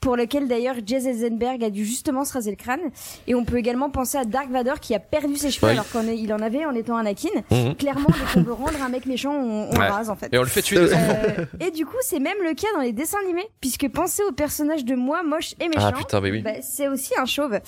pour 0.04 0.18
lequel 0.18 0.48
d'ailleurs 0.50 0.76
Jesse 0.86 1.06
Eisenberg 1.06 1.64
a 1.64 1.70
dû 1.70 1.86
justement 1.86 2.26
se 2.26 2.34
raser 2.34 2.52
le 2.52 2.58
crâne. 2.58 2.82
Et 3.26 3.36
on 3.36 3.46
peut 3.46 3.58
également 3.58 3.90
penser 3.90 4.18
à 4.18 4.26
Dark 4.26 4.50
Vador 4.50 4.80
qui 4.82 4.94
a 4.94 5.00
perdu 5.00 5.38
ses 5.38 5.50
cheveux 5.50 5.68
Oui. 5.68 5.74
alors 5.74 5.86
qu'il 5.90 6.34
en 6.34 6.40
avait 6.42 6.66
en 6.66 6.76
étant 6.76 6.98
Anakin. 6.98 7.30
Mhm. 7.50 7.76
Clairement, 7.76 8.10
dès 8.10 8.34
qu'on 8.34 8.44
veut 8.46 8.54
rendre 8.54 8.82
un 8.84 8.90
mec 8.90 9.06
méchant, 9.06 9.34
on, 9.34 9.70
on 9.72 9.80
Ouais. 9.80 9.88
rase 9.88 10.10
en 10.10 10.16
fait. 10.16 10.28
Et 10.34 10.38
on 10.38 10.42
le 10.42 10.48
fait 10.48 10.62
tuer. 10.62 10.78
Euh, 10.80 11.46
et 11.62 11.72
du 11.72 11.86
coup, 11.86 11.96
c'est 12.02 12.20
même 12.20 12.38
le 12.44 12.54
cas 12.54 12.68
dans 12.76 12.82
les 12.82 12.92
dessins 12.92 13.18
animés, 13.24 13.48
puisque 13.62 13.88
pensez 13.90 14.22
au 14.28 14.34
personnage 14.34 14.84
de 14.84 14.96
moi 14.96 15.24
moche 15.24 15.54
et 15.62 15.68
méchant. 15.70 15.88
Ah 15.88 15.92
putain, 15.94 16.20
mais 16.20 16.32
oui. 16.32 16.42
bah, 16.42 16.62
c'est 16.62 16.88
aussi 16.90 17.14
un 17.18 17.26
chauve. 17.26 17.60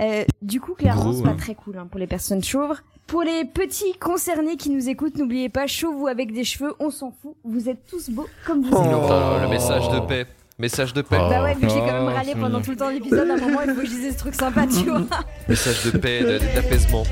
Euh, 0.00 0.24
du 0.40 0.60
coup, 0.60 0.72
clairement, 0.74 1.12
c'est 1.12 1.22
pas 1.22 1.34
très 1.34 1.54
cool 1.54 1.76
hein, 1.78 1.86
pour 1.90 2.00
les 2.00 2.06
personnes 2.06 2.42
chauves. 2.42 2.74
Pour 3.06 3.22
les 3.22 3.44
petits 3.44 3.92
concernés 4.00 4.56
qui 4.56 4.70
nous 4.70 4.88
écoutent, 4.88 5.18
n'oubliez 5.18 5.50
pas, 5.50 5.66
chauve 5.66 6.00
ou 6.00 6.06
avec 6.06 6.32
des 6.32 6.44
cheveux, 6.44 6.72
on 6.78 6.88
s'en 6.90 7.10
fout. 7.20 7.34
Vous 7.44 7.68
êtes 7.68 7.84
tous 7.86 8.08
beaux 8.08 8.26
comme 8.46 8.62
vous 8.62 8.68
êtes. 8.74 8.74
Oh, 8.94 9.36
le 9.42 9.48
message 9.48 9.88
de 9.90 10.00
paix. 10.00 10.26
Message 10.62 10.92
de 10.94 11.02
paix. 11.02 11.16
Bah 11.18 11.42
ouais, 11.42 11.56
que 11.56 11.62
j'ai 11.62 11.74
quand 11.74 11.86
même 11.86 12.04
Oh, 12.06 12.14
râlé 12.14 12.34
pendant 12.36 12.60
tout 12.60 12.70
le 12.70 12.76
temps 12.76 12.86
de 12.86 12.92
l'épisode, 12.94 13.28
à 13.28 13.34
un 13.34 13.36
moment, 13.36 13.62
il 13.66 13.74
faut 13.74 13.80
que 13.80 13.84
je 13.84 13.90
dise 13.90 14.12
ce 14.12 14.18
truc 14.18 14.34
sympa, 14.36 14.64
tu 14.64 14.88
vois. 14.88 15.02
Message 15.48 15.86
de 15.86 15.98
paix, 15.98 16.38
d'apaisement. 16.54 17.02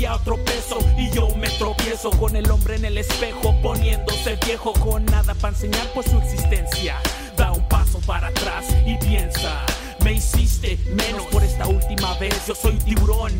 Día, 0.00 0.14
otro 0.14 0.36
peso 0.44 0.78
y 0.96 1.10
yo 1.10 1.28
me 1.36 1.48
tropiezo 1.50 2.10
con 2.10 2.34
el 2.34 2.50
hombre 2.50 2.76
en 2.76 2.86
el 2.86 2.96
espejo 2.96 3.54
poniéndose 3.62 4.38
viejo 4.46 4.72
con 4.72 5.04
nada 5.04 5.34
para 5.34 5.54
enseñar 5.54 5.86
pues 5.92 6.06
su 6.10 6.16
existencia. 6.18 6.96
Da 7.36 7.52
un 7.52 7.68
paso 7.68 8.00
para 8.06 8.28
atrás 8.28 8.64
y 8.86 8.96
piensa. 8.96 9.64
Me 10.02 10.14
hiciste 10.14 10.78
menos 10.94 11.26
por 11.26 11.42
esta 11.42 11.66
última 11.68 12.14
vez. 12.18 12.34
Yo 12.46 12.54
soy 12.54 12.76
tiburón 12.78 13.32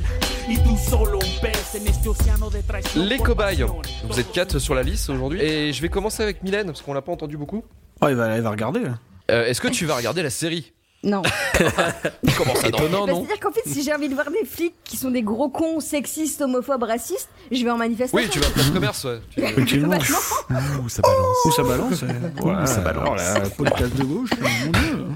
y 0.48 0.58
tú 0.58 0.76
solo 0.76 1.18
un 1.18 1.40
pez 1.40 1.74
en 1.76 1.86
este 1.86 2.10
océano 2.10 2.50
de 2.50 2.62
traición. 2.62 3.08
Les 3.08 3.18
por 3.18 3.28
cobayes. 3.28 3.64
Vous 4.04 4.20
êtes 4.20 4.30
quatre 4.30 4.58
sur 4.58 4.74
la 4.74 4.82
liste 4.82 5.08
aujourd'hui. 5.08 5.40
Et 5.40 5.72
je 5.72 5.80
vais 5.80 5.88
commencer 5.88 6.22
avec 6.22 6.42
Mylène, 6.42 6.66
parce 6.66 6.82
qu'on 6.82 6.92
l'a 6.92 7.00
pas 7.02 7.12
entendu 7.12 7.38
beaucoup. 7.38 7.64
Oh, 8.02 8.08
il 8.08 8.16
va, 8.16 8.36
il 8.36 8.42
va 8.42 8.50
regarder. 8.50 8.80
là. 8.80 8.98
Euh, 9.30 9.46
Est-ce 9.46 9.62
que 9.62 9.68
tu 9.68 9.86
vas 9.86 9.96
regarder 9.96 10.22
la 10.22 10.30
série? 10.30 10.72
Non. 11.02 11.22
Comment 12.36 12.54
ça, 12.54 12.68
non 12.68 12.78
Bah, 12.78 12.88
non 12.90 13.06
C'est-à-dire 13.06 13.40
qu'en 13.40 13.52
fait, 13.52 13.62
si 13.66 13.82
j'ai 13.82 13.94
envie 13.94 14.08
de 14.10 14.14
voir 14.14 14.30
des 14.30 14.44
flics 14.44 14.74
qui 14.84 14.98
sont 14.98 15.10
des 15.10 15.22
gros 15.22 15.48
cons, 15.48 15.80
sexistes, 15.80 16.42
homophobes, 16.42 16.82
racistes, 16.82 17.30
je 17.50 17.64
vais 17.64 17.70
en 17.70 17.78
manifestation. 17.78 18.18
Oui, 18.18 18.28
tu 18.30 18.38
vas 18.38 18.48
à 18.48 18.50
Place 18.50 18.70
Commerce, 18.70 19.04
ouais. 19.04 19.20
Tu-. 19.66 19.80
Bah. 19.80 19.96
Ouh, 19.96 20.88
ça 20.90 21.02
balance. 21.02 21.36
Où 21.46 21.50
ça 21.52 21.62
balance 21.62 22.02
euh, 22.02 22.06
Ouh, 22.42 22.66
ça 22.66 22.80
balance. 22.80 23.08
Oh 23.10 23.14
là, 23.16 23.40
podcast 23.56 23.96
de 23.96 24.04
gauche, 24.04 24.30
mon 24.40 24.70
dieu. 24.72 25.06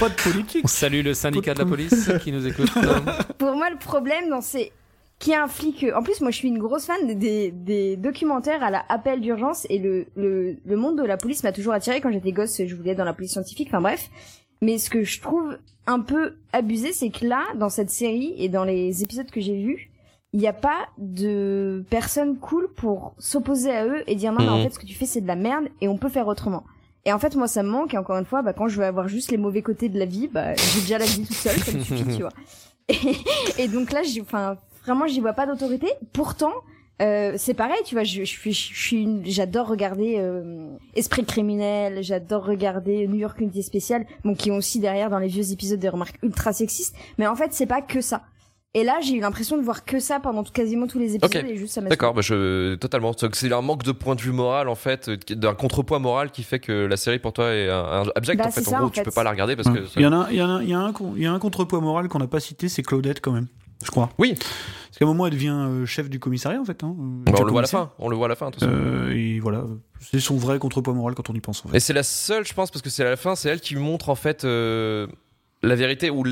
Pas 0.00 0.08
de 0.08 0.14
politique. 0.14 0.62
On 0.64 0.68
salue 0.68 1.04
le 1.04 1.12
syndicat 1.12 1.52
de 1.52 1.58
la 1.58 1.66
police 1.66 2.10
qui 2.24 2.32
nous 2.32 2.46
écoute. 2.46 2.70
Pour 3.38 3.54
moi, 3.54 3.68
le 3.68 3.76
problème 3.76 4.30
dans 4.30 4.40
ces 4.40 4.72
qui 5.18 5.30
est 5.32 5.36
un 5.36 5.46
flic. 5.46 5.86
En 5.94 6.02
plus, 6.02 6.20
moi, 6.20 6.30
je 6.32 6.36
suis 6.36 6.48
une 6.48 6.58
grosse 6.58 6.86
fan 6.86 7.18
des, 7.18 7.52
des 7.52 7.96
documentaires 7.96 8.62
à 8.64 8.70
la 8.70 8.82
appel 8.88 9.20
d'urgence 9.20 9.66
et 9.70 9.78
le, 9.78 10.06
le, 10.16 10.56
le 10.64 10.76
monde 10.76 10.98
de 10.98 11.04
la 11.04 11.16
police 11.16 11.44
m'a 11.44 11.52
toujours 11.52 11.74
attiré 11.74 12.00
quand 12.00 12.10
j'étais 12.10 12.32
gosse. 12.32 12.60
Je 12.66 12.74
voulais 12.74 12.92
être 12.92 12.98
dans 12.98 13.04
la 13.04 13.12
police 13.12 13.32
scientifique. 13.32 13.68
Enfin 13.68 13.80
bref. 13.82 14.08
Mais 14.62 14.78
ce 14.78 14.88
que 14.88 15.02
je 15.04 15.20
trouve 15.20 15.58
un 15.86 16.00
peu 16.00 16.36
abusé, 16.52 16.92
c'est 16.94 17.10
que 17.10 17.26
là, 17.26 17.42
dans 17.56 17.68
cette 17.68 17.90
série 17.90 18.34
et 18.38 18.48
dans 18.48 18.64
les 18.64 19.02
épisodes 19.02 19.30
que 19.30 19.40
j'ai 19.40 19.60
vus, 19.60 19.90
il 20.32 20.40
n'y 20.40 20.46
a 20.46 20.52
pas 20.54 20.86
de 20.96 21.84
personnes 21.90 22.38
cool 22.38 22.72
pour 22.74 23.14
s'opposer 23.18 23.70
à 23.72 23.86
eux 23.86 24.02
et 24.06 24.14
dire 24.14 24.32
non, 24.32 24.40
mais 24.42 24.48
en 24.48 24.56
Mhm. 24.58 24.62
fait, 24.62 24.70
ce 24.70 24.78
que 24.78 24.86
tu 24.86 24.94
fais, 24.94 25.04
c'est 25.04 25.20
de 25.20 25.26
la 25.26 25.36
merde 25.36 25.66
et 25.82 25.88
on 25.88 25.98
peut 25.98 26.08
faire 26.08 26.26
autrement. 26.28 26.64
Et 27.04 27.12
en 27.12 27.18
fait, 27.18 27.34
moi, 27.36 27.48
ça 27.48 27.62
me 27.64 27.68
manque. 27.68 27.92
Et 27.94 27.98
encore 27.98 28.16
une 28.16 28.24
fois, 28.24 28.40
bah, 28.42 28.52
quand 28.52 28.68
je 28.68 28.78
veux 28.78 28.84
avoir 28.86 29.08
juste 29.08 29.30
les 29.32 29.36
mauvais 29.36 29.60
côtés 29.60 29.88
de 29.90 29.98
la 29.98 30.06
vie, 30.06 30.28
bah, 30.28 30.54
j'ai 30.54 30.80
déjà 30.80 30.98
la 30.98 31.04
vie 31.04 31.26
toute 31.26 31.34
seule, 31.36 31.58
ça 31.58 31.72
me 31.72 31.82
suffit, 31.82 32.04
tu 32.16 32.22
vois. 32.22 32.32
Et, 32.88 33.64
et 33.64 33.68
donc 33.68 33.90
là, 33.92 34.00
enfin, 34.20 34.56
vraiment, 34.84 35.06
j'y 35.08 35.20
vois 35.20 35.32
pas 35.32 35.46
d'autorité. 35.46 35.88
Pourtant, 36.12 36.52
euh, 37.00 37.34
c'est 37.36 37.54
pareil, 37.54 37.78
tu 37.84 37.94
vois. 37.94 38.04
Je, 38.04 38.20
je 38.20 38.24
suis, 38.24 38.52
je 38.52 38.80
suis, 38.80 39.02
une- 39.02 39.22
j'adore 39.24 39.66
regarder 39.68 40.16
euh, 40.18 40.68
Esprit 40.94 41.24
criminel. 41.24 42.02
J'adore 42.02 42.44
regarder 42.44 43.06
New 43.08 43.16
York 43.16 43.40
Unité 43.40 43.62
spéciale, 43.62 44.06
bon, 44.24 44.34
qui 44.34 44.50
ont 44.50 44.56
aussi 44.56 44.78
derrière 44.78 45.10
dans 45.10 45.18
les 45.18 45.28
vieux 45.28 45.52
épisodes 45.52 45.80
des 45.80 45.88
remarques 45.88 46.18
ultra 46.22 46.52
sexistes. 46.52 46.94
Mais 47.18 47.26
en 47.26 47.34
fait, 47.34 47.52
c'est 47.52 47.66
pas 47.66 47.80
que 47.82 48.00
ça. 48.00 48.22
Et 48.74 48.84
là, 48.84 49.00
j'ai 49.02 49.14
eu 49.16 49.20
l'impression 49.20 49.58
de 49.58 49.62
voir 49.62 49.84
que 49.84 49.98
ça 49.98 50.18
pendant 50.18 50.42
tout- 50.44 50.52
quasiment 50.52 50.86
tous 50.86 50.98
les 50.98 51.14
épisodes 51.16 51.44
et 51.46 51.56
juste 51.56 51.74
ça 51.74 51.82
m'a 51.82 51.90
D'accord, 51.90 52.14
bah 52.14 52.22
je 52.22 52.74
totalement. 52.76 53.12
C'est 53.34 53.52
un 53.52 53.60
manque 53.60 53.82
de 53.82 53.92
point 53.92 54.14
de 54.14 54.22
vue 54.22 54.32
moral 54.32 54.66
en 54.68 54.74
fait, 54.76 55.08
euh, 55.10 55.16
d'un 55.28 55.52
contrepoids 55.54 55.98
moral 55.98 56.30
qui 56.30 56.42
fait 56.42 56.58
que 56.58 56.86
la 56.86 56.96
série 56.96 57.18
pour 57.18 57.34
toi 57.34 57.52
est 57.52 57.68
un, 57.68 57.74
un 57.84 58.04
abject 58.16 58.38
Bah, 58.38 58.46
en 58.48 58.50
fait. 58.50 58.60
En 58.62 58.64
ça, 58.70 58.76
gros, 58.78 58.86
en 58.86 58.88
tu 58.90 59.00
fait. 59.00 59.04
peux 59.04 59.10
pas 59.10 59.24
la 59.24 59.30
regarder 59.32 59.56
parce 59.56 59.68
que. 59.68 59.84
Il 59.96 60.02
y 60.02 60.06
en 60.06 60.18
a, 60.18 60.26
il 60.30 60.36
y 60.38 60.42
en 60.42 60.56
a, 60.56 60.62
il 60.62 60.70
y 60.70 60.72
a 60.72 60.78
un, 60.78 60.92
con- 60.94 61.12
il 61.16 61.22
y 61.22 61.26
a 61.26 61.32
un 61.32 61.38
contrepoids 61.38 61.80
moral 61.82 62.08
qu'on 62.08 62.18
n'a 62.20 62.28
pas 62.28 62.40
cité, 62.40 62.70
c'est 62.70 62.82
Claudette 62.82 63.20
quand 63.20 63.32
même, 63.32 63.48
je 63.84 63.90
crois. 63.90 64.08
Oui. 64.16 64.36
Parce 64.92 64.98
qu'à 64.98 65.04
un 65.06 65.08
moment, 65.08 65.26
elle 65.26 65.32
devient 65.32 65.56
euh, 65.56 65.86
chef 65.86 66.10
du 66.10 66.18
commissariat 66.20 66.60
en 66.60 66.64
fait. 66.66 66.84
Hein, 66.84 66.94
Bah, 66.98 67.32
on 67.38 67.44
le 67.44 67.50
voit 67.50 67.60
à 67.60 67.62
la 67.62 67.68
fin. 67.68 67.90
On 67.98 68.08
le 68.10 68.16
voit 68.16 68.26
à 68.26 68.28
la 68.28 68.36
fin. 68.36 68.46
de 68.48 68.52
toute 68.52 68.60
façon. 68.60 68.72
Euh, 68.74 69.10
et 69.16 69.40
voilà, 69.40 69.64
c'est 70.00 70.20
son 70.20 70.36
vrai 70.36 70.58
contrepoids 70.58 70.92
moral 70.92 71.14
quand 71.14 71.30
on 71.30 71.34
y 71.34 71.40
pense 71.40 71.64
en 71.64 71.68
fait. 71.70 71.78
Et 71.78 71.80
c'est 71.80 71.94
la 71.94 72.02
seule, 72.02 72.46
je 72.46 72.52
pense, 72.52 72.70
parce 72.70 72.82
que 72.82 72.90
c'est 72.90 73.02
à 73.04 73.08
la 73.10 73.16
fin, 73.16 73.34
c'est 73.34 73.48
elle 73.48 73.60
qui 73.60 73.74
montre 73.76 74.10
en 74.10 74.14
fait 74.14 74.44
euh, 74.44 75.06
la 75.62 75.74
vérité 75.76 76.10
ou 76.10 76.24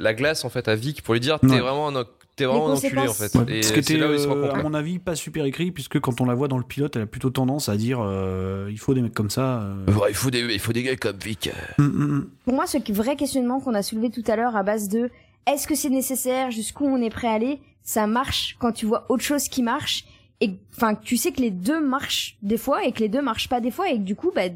la 0.00 0.14
glace 0.14 0.44
en 0.44 0.48
fait 0.48 0.66
à 0.66 0.74
Vic 0.74 1.02
pour 1.02 1.14
lui 1.14 1.20
dire 1.20 1.38
t'es 1.38 1.46
Ouais. 1.46 1.60
vraiment 1.60 1.88
un, 1.96 2.04
t'es 2.34 2.44
vraiment 2.44 2.70
un 2.70 2.74
enculé 2.74 3.06
en 3.06 3.12
fait. 3.12 3.32
Ouais, 3.36 3.58
Et 3.58 3.62
ce 3.62 3.72
qui 3.72 3.82
c'est 3.84 3.92
était, 3.94 3.96
là 4.02 4.08
où 4.10 4.12
ils 4.14 4.18
se 4.18 4.26
euh, 4.26 4.50
à 4.52 4.62
mon 4.64 4.74
avis, 4.74 4.98
pas 4.98 5.14
super 5.14 5.44
écrit, 5.44 5.70
puisque 5.70 6.00
quand 6.00 6.20
on 6.20 6.24
la 6.24 6.34
voit 6.34 6.48
dans 6.48 6.58
le 6.58 6.64
pilote, 6.64 6.96
elle 6.96 7.02
a 7.02 7.06
plutôt 7.06 7.30
tendance 7.30 7.68
à 7.68 7.76
dire 7.76 8.00
euh, 8.02 8.66
il 8.70 8.78
faut 8.80 8.94
des 8.94 9.02
mecs 9.02 9.14
comme 9.14 9.30
ça. 9.30 9.60
euh. 9.62 9.92
Ouais, 9.94 10.08
il 10.10 10.14
faut 10.16 10.30
des, 10.30 10.40
il 10.40 10.58
faut 10.58 10.72
des 10.72 10.82
gars 10.82 10.96
comme 10.96 11.16
Vic. 11.24 11.50
Mm, 11.78 11.82
mm, 11.84 12.04
mm. 12.16 12.30
Pour 12.46 12.54
moi, 12.54 12.66
ce 12.66 12.78
vrai 12.92 13.14
questionnement 13.14 13.60
qu'on 13.60 13.74
a 13.74 13.82
soulevé 13.82 14.10
tout 14.10 14.24
à 14.26 14.34
l'heure 14.34 14.56
à 14.56 14.64
base 14.64 14.88
de 14.88 15.08
est-ce 15.46 15.66
que 15.66 15.74
c'est 15.74 15.88
nécessaire, 15.88 16.50
jusqu'où 16.50 16.84
on 16.86 17.00
est 17.00 17.08
prêt 17.10 17.28
à 17.28 17.32
aller, 17.32 17.58
ça 17.88 18.06
marche 18.06 18.54
quand 18.58 18.72
tu 18.72 18.84
vois 18.84 19.06
autre 19.08 19.22
chose 19.22 19.48
qui 19.48 19.62
marche 19.62 20.04
et 20.42 20.58
enfin 20.76 20.94
tu 20.94 21.16
sais 21.16 21.32
que 21.32 21.40
les 21.40 21.50
deux 21.50 21.80
marchent 21.80 22.36
des 22.42 22.58
fois 22.58 22.84
et 22.84 22.92
que 22.92 22.98
les 22.98 23.08
deux 23.08 23.22
marchent 23.22 23.48
pas 23.48 23.62
des 23.62 23.70
fois 23.70 23.88
et 23.88 23.94
que 23.94 24.02
du 24.02 24.14
coup 24.14 24.30
bah 24.34 24.50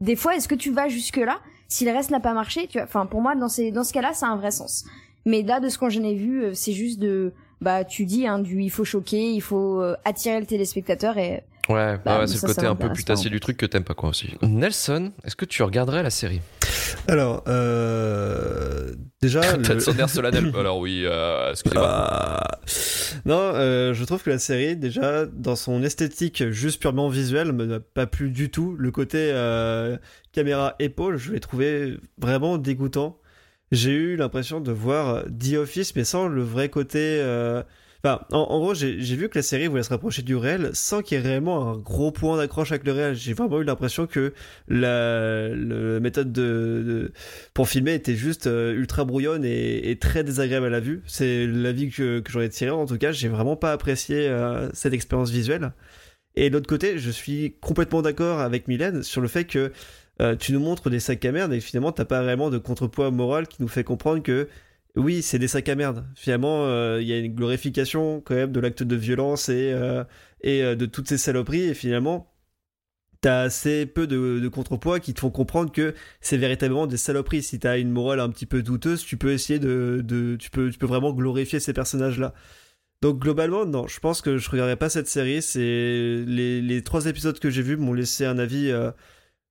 des 0.00 0.14
fois 0.14 0.36
est-ce 0.36 0.46
que 0.46 0.54
tu 0.54 0.70
vas 0.70 0.86
jusque 0.86 1.16
là 1.16 1.40
si 1.66 1.84
le 1.84 1.90
reste 1.90 2.10
n'a 2.10 2.20
pas 2.20 2.32
marché 2.32 2.68
tu 2.68 2.80
enfin 2.80 3.06
pour 3.06 3.20
moi 3.20 3.34
dans 3.34 3.48
ces 3.48 3.72
dans 3.72 3.82
ce 3.82 3.92
cas-là 3.92 4.14
ça 4.14 4.28
a 4.28 4.30
un 4.30 4.36
vrai 4.36 4.52
sens. 4.52 4.84
Mais 5.24 5.42
là 5.42 5.58
de 5.58 5.68
ce 5.68 5.78
qu'on 5.78 5.88
j'en 5.88 6.04
ai 6.04 6.14
vu 6.14 6.44
euh, 6.44 6.54
c'est 6.54 6.70
juste 6.70 7.00
de 7.00 7.32
bah 7.60 7.84
tu 7.84 8.04
dis 8.04 8.24
hein 8.24 8.38
du 8.38 8.62
il 8.62 8.70
faut 8.70 8.84
choquer 8.84 9.32
il 9.32 9.42
faut 9.42 9.82
euh, 9.82 9.96
attirer 10.04 10.38
le 10.38 10.46
téléspectateur 10.46 11.18
et 11.18 11.42
Ouais, 11.68 11.98
Bah, 12.04 12.20
ouais, 12.20 12.26
c'est 12.28 12.40
le 12.42 12.52
côté 12.54 12.66
un 12.66 12.76
peu 12.76 12.92
putassier 12.92 13.30
du 13.30 13.40
truc 13.40 13.56
que 13.56 13.66
t'aimes 13.66 13.84
pas 13.84 13.94
quoi 13.94 14.10
aussi. 14.10 14.34
Nelson, 14.42 15.12
est-ce 15.24 15.34
que 15.36 15.44
tu 15.44 15.62
regarderais 15.62 16.02
la 16.02 16.10
série? 16.10 16.40
Alors, 17.08 17.42
euh, 17.48 18.92
déjà. 19.20 19.40
T'as 19.62 19.74
le- 19.74 19.80
sonné 19.80 20.06
solennel. 20.06 20.52
Alors 20.58 20.78
oui, 20.78 21.02
euh, 21.04 21.50
excusez-moi. 21.50 21.88
Ah. 21.88 22.58
Non, 23.24 23.38
euh, 23.54 23.94
je 23.94 24.04
trouve 24.04 24.22
que 24.22 24.30
la 24.30 24.38
série, 24.38 24.76
déjà, 24.76 25.26
dans 25.26 25.56
son 25.56 25.82
esthétique 25.82 26.48
juste 26.50 26.80
purement 26.80 27.08
visuelle, 27.08 27.52
me 27.52 27.64
n'a 27.66 27.80
pas 27.80 28.06
plu 28.06 28.30
du 28.30 28.50
tout. 28.50 28.76
Le 28.78 28.90
côté 28.90 29.30
euh, 29.32 29.96
caméra 30.32 30.74
épaule, 30.78 31.16
je 31.16 31.32
l'ai 31.32 31.40
trouvé 31.40 31.96
vraiment 32.18 32.58
dégoûtant. 32.58 33.18
J'ai 33.72 33.90
eu 33.92 34.16
l'impression 34.16 34.60
de 34.60 34.70
voir 34.70 35.24
The 35.24 35.54
Office, 35.54 35.96
mais 35.96 36.04
sans 36.04 36.28
le 36.28 36.42
vrai 36.42 36.68
côté. 36.68 37.20
Enfin, 38.06 38.24
en, 38.30 38.60
gros, 38.60 38.72
j'ai 38.72 38.94
vu 39.16 39.28
que 39.28 39.36
la 39.36 39.42
série 39.42 39.66
voulait 39.66 39.82
se 39.82 39.88
rapprocher 39.90 40.22
du 40.22 40.36
réel 40.36 40.70
sans 40.74 41.02
qu'il 41.02 41.18
y 41.18 41.20
ait 41.20 41.24
réellement 41.24 41.72
un 41.72 41.76
gros 41.76 42.12
point 42.12 42.36
d'accroche 42.36 42.70
avec 42.70 42.84
le 42.86 42.92
réel. 42.92 43.16
J'ai 43.16 43.32
vraiment 43.32 43.60
eu 43.60 43.64
l'impression 43.64 44.06
que 44.06 44.32
la, 44.68 45.48
méthode 45.98 46.32
de, 46.32 46.84
de- 46.86 47.12
pour 47.52 47.68
filmer 47.68 47.94
était 47.94 48.14
juste 48.14 48.46
euh, 48.46 48.74
ultra 48.74 49.04
brouillonne 49.04 49.44
et, 49.44 49.90
et 49.90 49.98
très 49.98 50.22
désagréable 50.22 50.66
à 50.66 50.70
la 50.70 50.78
vue. 50.78 51.02
C'est 51.06 51.48
l'avis 51.48 51.90
que, 51.90 52.20
que 52.20 52.30
j'en 52.30 52.42
ai 52.42 52.48
tiré. 52.48 52.70
En 52.70 52.86
tout 52.86 52.96
cas, 52.96 53.10
j'ai 53.10 53.28
vraiment 53.28 53.56
pas 53.56 53.72
apprécié 53.72 54.28
euh, 54.28 54.68
cette 54.72 54.92
expérience 54.94 55.30
visuelle. 55.30 55.72
Et 56.36 56.48
de 56.48 56.54
l'autre 56.54 56.68
côté, 56.68 56.98
je 56.98 57.10
suis 57.10 57.56
complètement 57.60 58.02
d'accord 58.02 58.38
avec 58.38 58.68
Mylène 58.68 59.02
sur 59.02 59.20
le 59.20 59.26
fait 59.26 59.46
que 59.46 59.72
euh, 60.20 60.36
tu 60.36 60.52
nous 60.52 60.60
montres 60.60 60.90
des 60.90 61.00
sacs 61.00 61.24
à 61.24 61.32
merde 61.32 61.52
et 61.52 61.60
finalement 61.60 61.92
t'as 61.92 62.04
pas 62.04 62.22
vraiment 62.22 62.50
de 62.50 62.58
contrepoids 62.58 63.10
moral 63.10 63.48
qui 63.48 63.60
nous 63.60 63.68
fait 63.68 63.84
comprendre 63.84 64.22
que 64.22 64.48
oui, 64.96 65.22
c'est 65.22 65.38
des 65.38 65.48
sacs 65.48 65.68
à 65.68 65.74
merde. 65.74 66.06
Finalement, 66.14 66.66
euh, 66.66 67.00
il 67.02 67.06
y 67.08 67.12
a 67.12 67.18
une 67.18 67.34
glorification 67.34 68.22
quand 68.22 68.34
même 68.34 68.52
de 68.52 68.60
l'acte 68.60 68.82
de 68.82 68.96
violence 68.96 69.50
et, 69.50 69.72
euh, 69.72 70.04
euh, 70.46 70.74
de 70.74 70.86
toutes 70.86 71.08
ces 71.08 71.18
saloperies. 71.18 71.64
Et 71.64 71.74
finalement, 71.74 72.32
t'as 73.20 73.42
assez 73.42 73.84
peu 73.86 74.06
de, 74.06 74.48
contrepoids 74.48 75.00
qui 75.00 75.12
te 75.12 75.20
font 75.20 75.30
comprendre 75.30 75.70
que 75.70 75.94
c'est 76.20 76.38
véritablement 76.38 76.86
des 76.86 76.96
saloperies. 76.96 77.42
Si 77.42 77.58
t'as 77.58 77.78
une 77.78 77.90
morale 77.90 78.20
un 78.20 78.30
petit 78.30 78.46
peu 78.46 78.62
douteuse, 78.62 79.04
tu 79.04 79.18
peux 79.18 79.32
essayer 79.32 79.58
de, 79.58 80.36
tu 80.38 80.50
peux, 80.50 80.70
tu 80.70 80.78
peux 80.78 80.86
vraiment 80.86 81.12
glorifier 81.12 81.60
ces 81.60 81.74
personnages-là. 81.74 82.34
Donc 83.02 83.18
globalement, 83.18 83.66
non, 83.66 83.86
je 83.86 84.00
pense 84.00 84.22
que 84.22 84.38
je 84.38 84.50
regarderai 84.50 84.76
pas 84.76 84.88
cette 84.88 85.08
série. 85.08 85.42
C'est 85.42 86.24
les, 86.26 86.82
trois 86.84 87.06
épisodes 87.06 87.38
que 87.38 87.50
j'ai 87.50 87.62
vus 87.62 87.76
m'ont 87.76 87.92
laissé 87.92 88.24
un 88.24 88.38
avis 88.38 88.72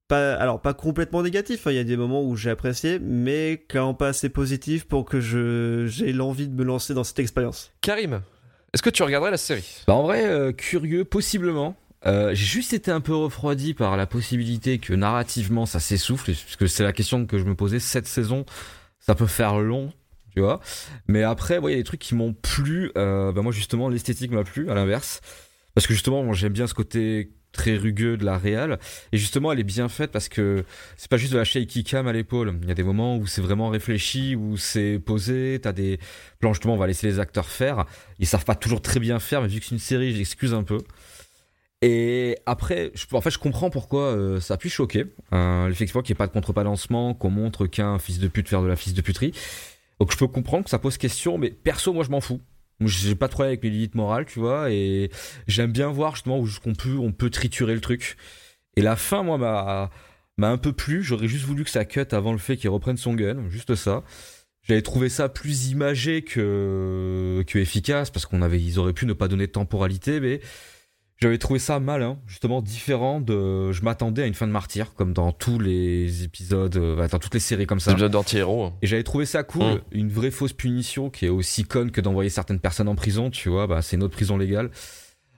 pas, 0.07 0.36
alors 0.36 0.61
pas 0.61 0.73
complètement 0.73 1.23
négatif. 1.23 1.68
hein. 1.68 1.72
Il 1.72 1.76
y 1.76 1.80
a 1.80 1.84
des 1.84 1.98
moments 1.98 2.23
où 2.23 2.36
j'ai 2.36 2.49
apprécié, 2.49 2.99
mais 2.99 3.64
clairement 3.68 3.94
pas 3.94 4.10
assez 4.10 4.30
positif 4.30 4.86
pour 4.86 5.06
que 5.06 5.19
je 5.19 5.86
j'ai 5.88 6.14
l'envie 6.14 6.48
de 6.48 6.53
me 6.53 6.64
lancer 6.64 6.94
dans 6.94 7.03
cette 7.03 7.19
expérience. 7.19 7.72
Karim, 7.82 8.22
est-ce 8.73 8.82
que 8.84 8.90
tu 8.90 9.03
regarderais 9.03 9.32
la 9.32 9.38
série? 9.38 9.84
Bah 9.88 9.94
en 9.94 10.03
vrai, 10.03 10.26
euh, 10.26 10.52
curieux, 10.52 11.06
possiblement. 11.06 11.76
Euh, 12.06 12.36
j'ai 12.36 12.45
juste 12.45 12.73
été 12.73 12.91
un 12.91 13.02
peu 13.02 13.15
refroidi 13.15 13.73
par 13.73 13.98
la 13.98 14.06
possibilité 14.06 14.77
que 14.77 14.94
narrativement 14.94 15.65
ça 15.65 15.80
s'essouffle, 15.80 16.34
parce 16.34 16.56
que 16.56 16.68
c'est 16.68 16.84
la 16.84 16.94
question 16.94 17.26
que 17.26 17.38
je 17.40 17.45
me 17.45 17.56
posais. 17.56 17.80
Cette 17.80 18.07
saison, 18.07 18.45
ça 18.99 19.15
peut 19.15 19.26
faire 19.26 19.57
long, 19.60 19.91
tu 20.36 20.41
vois. 20.41 20.60
Mais 21.07 21.23
après, 21.23 21.57
ouais, 21.57 21.72
il 21.72 21.76
y 21.76 21.77
a 21.77 21.82
des 21.82 21.86
trucs 21.86 22.02
qui 22.02 22.14
m'ont 22.14 22.34
plu. 22.34 22.91
Euh, 22.95 23.32
bah 23.32 23.41
moi 23.41 23.52
justement, 23.52 23.90
l'esthétique 23.90 24.32
m'a 24.32 24.44
plu, 24.44 24.69
à 24.69 24.76
l'inverse. 24.76 25.22
Parce 25.73 25.88
que 25.88 25.94
justement, 25.94 26.23
moi, 26.23 26.34
j'aime 26.36 26.53
bien 26.53 26.68
ce 26.68 26.73
côté 26.73 27.32
très 27.56 27.76
rugueux 27.76 28.18
de 28.18 28.26
la 28.26 28.38
réal. 28.38 28.80
Et 29.11 29.18
justement, 29.18 29.52
elle 29.52 29.60
est 29.60 29.64
bien 29.64 29.90
faite 29.90 30.11
parce 30.11 30.30
que 30.30 30.64
c'est 30.98 31.10
pas 31.10 31.18
juste 31.18 31.34
de 31.34 31.38
la 31.38 31.44
shaky 31.44 31.84
cam 31.84 32.07
à 32.07 32.14
l'épaule. 32.14 32.60
Il 32.61 32.68
y 32.68 32.72
a 32.72 32.76
des 32.76 32.84
moments 32.84 33.18
où 33.18 33.26
c'est 33.26 33.41
vraiment 33.41 33.69
réfléchi, 33.69 34.36
où 34.36 34.57
c'est 34.57 34.99
posé. 35.03 35.60
T'as 35.61 35.72
des 35.72 35.99
plans, 36.40 36.53
justement, 36.53 36.76
on 36.76 36.77
va 36.77 36.88
laisser 36.88 37.07
les 37.07 37.19
acteurs 37.19 37.49
faire. 37.49 37.86
Ils 38.19 38.27
savent 38.27 38.45
pas 38.45 38.56
toujours 38.56 38.82
très 38.82 38.99
bien 38.99 39.19
faire, 39.19 39.41
mais 39.41 39.48
vu 39.48 39.60
que 39.60 39.65
c'est 39.65 39.76
une 39.76 39.80
série, 39.80 40.15
j'excuse 40.15 40.53
un 40.53 40.64
peu. 40.64 40.77
Et 41.82 42.38
après, 42.45 42.91
je, 42.95 43.06
en 43.11 43.22
fait, 43.22 43.32
je 43.32 43.40
comprends 43.40 43.69
pourquoi 43.69 44.02
euh, 44.02 44.40
ça 44.40 44.56
a 44.56 44.57
pu 44.57 44.69
choquer. 44.69 45.06
Euh, 45.34 45.69
Effectivement, 45.69 46.02
qu'il 46.02 46.14
n'y 46.14 46.18
ait 46.18 46.23
pas 46.23 46.27
de 46.27 46.32
contrebalancement, 46.34 47.14
qu'on 47.14 47.30
montre 47.30 47.68
qu'un 47.68 47.99
fils 47.99 48.19
de 48.19 48.27
pute 48.27 48.48
faire 48.49 48.61
de 48.61 48.68
la 48.68 48.76
fils 48.76 48.94
de 48.94 49.02
puterie. 49.02 49.34
Donc 49.99 50.11
je 50.11 50.18
peux 50.18 50.27
comprendre 50.27 50.64
que 50.64 50.69
ça 50.69 50.80
pose 50.80 50.98
question, 50.98 51.38
mais 51.38 51.52
perso, 51.52 51.94
moi, 51.94 52.03
je 52.03 52.10
m'en 52.10 52.22
fous. 52.22 52.41
J'ai 52.81 53.15
pas 53.15 53.27
de 53.27 53.41
avec 53.43 53.64
les 53.64 53.69
limites 53.69 53.95
morales, 53.95 54.26
tu 54.26 54.39
vois, 54.39 54.72
et 54.72 55.10
j'aime 55.47 55.72
bien 55.72 55.89
voir 55.89 56.15
justement 56.15 56.39
où 56.39 56.47
on 56.65 56.73
peut, 56.73 56.97
on 56.97 57.11
peut 57.14 57.30
triturer 57.30 57.73
le 57.73 57.81
truc. 57.81 58.18
Et 58.76 58.81
la 58.81 58.95
fin, 58.95 59.23
moi, 59.23 59.38
m'a 59.38 59.89
m'a 60.38 60.49
un 60.49 60.57
peu 60.57 60.73
plu. 60.73 61.03
J'aurais 61.03 61.27
juste 61.27 61.45
voulu 61.45 61.64
que 61.64 61.69
ça 61.69 61.85
cut 61.85 62.07
avant 62.11 62.31
le 62.31 62.38
fait 62.38 62.57
qu'il 62.57 62.69
reprenne 62.69 62.97
son 62.97 63.14
gun, 63.14 63.49
juste 63.49 63.76
ça. 63.76 64.03
J'avais 64.64 64.81
trouvé 64.81 65.10
ça 65.10 65.30
plus 65.30 65.69
imagé 65.69 66.23
que, 66.23 67.43
que 67.47 67.60
efficace, 67.60 68.10
parce 68.10 68.26
qu'on 68.26 68.41
avait, 68.41 68.60
ils 68.61 68.80
auraient 68.80 68.93
pu 68.93 69.06
ne 69.06 69.14
pas 69.14 69.27
donner 69.27 69.47
de 69.47 69.52
temporalité, 69.52 70.19
mais 70.19 70.41
j'avais 71.17 71.37
trouvé 71.37 71.59
ça 71.59 71.79
malin, 71.79 72.17
justement 72.27 72.61
différent 72.61 73.21
de. 73.21 73.71
Je 73.71 73.81
m'attendais 73.83 74.23
à 74.23 74.25
une 74.25 74.33
fin 74.33 74.47
de 74.47 74.51
martyr, 74.51 74.93
comme 74.95 75.13
dans 75.13 75.31
tous 75.31 75.59
les 75.59 76.23
épisodes, 76.23 76.75
euh, 76.75 77.07
dans 77.07 77.19
toutes 77.19 77.33
les 77.33 77.39
séries 77.39 77.65
comme 77.65 77.79
ça. 77.79 77.91
Épisode 77.91 78.11
d'anti-héros. 78.11 78.65
hein. 78.65 78.73
Et 78.81 78.87
j'avais 78.87 79.03
trouvé 79.03 79.25
ça 79.25 79.43
cool, 79.43 79.63
Mm. 79.63 79.81
une 79.91 80.09
vraie 80.09 80.31
fausse 80.31 80.53
punition 80.53 81.09
qui 81.09 81.25
est 81.25 81.29
aussi 81.29 81.63
conne 81.63 81.91
que 81.91 82.01
d'envoyer 82.01 82.29
certaines 82.29 82.59
personnes 82.59 82.87
en 82.89 82.95
prison, 82.95 83.29
tu 83.29 83.49
vois, 83.49 83.65
bah 83.67 83.81
c'est 83.81 83.95
une 83.95 84.03
autre 84.03 84.13
prison 84.15 84.37
légale. 84.37 84.71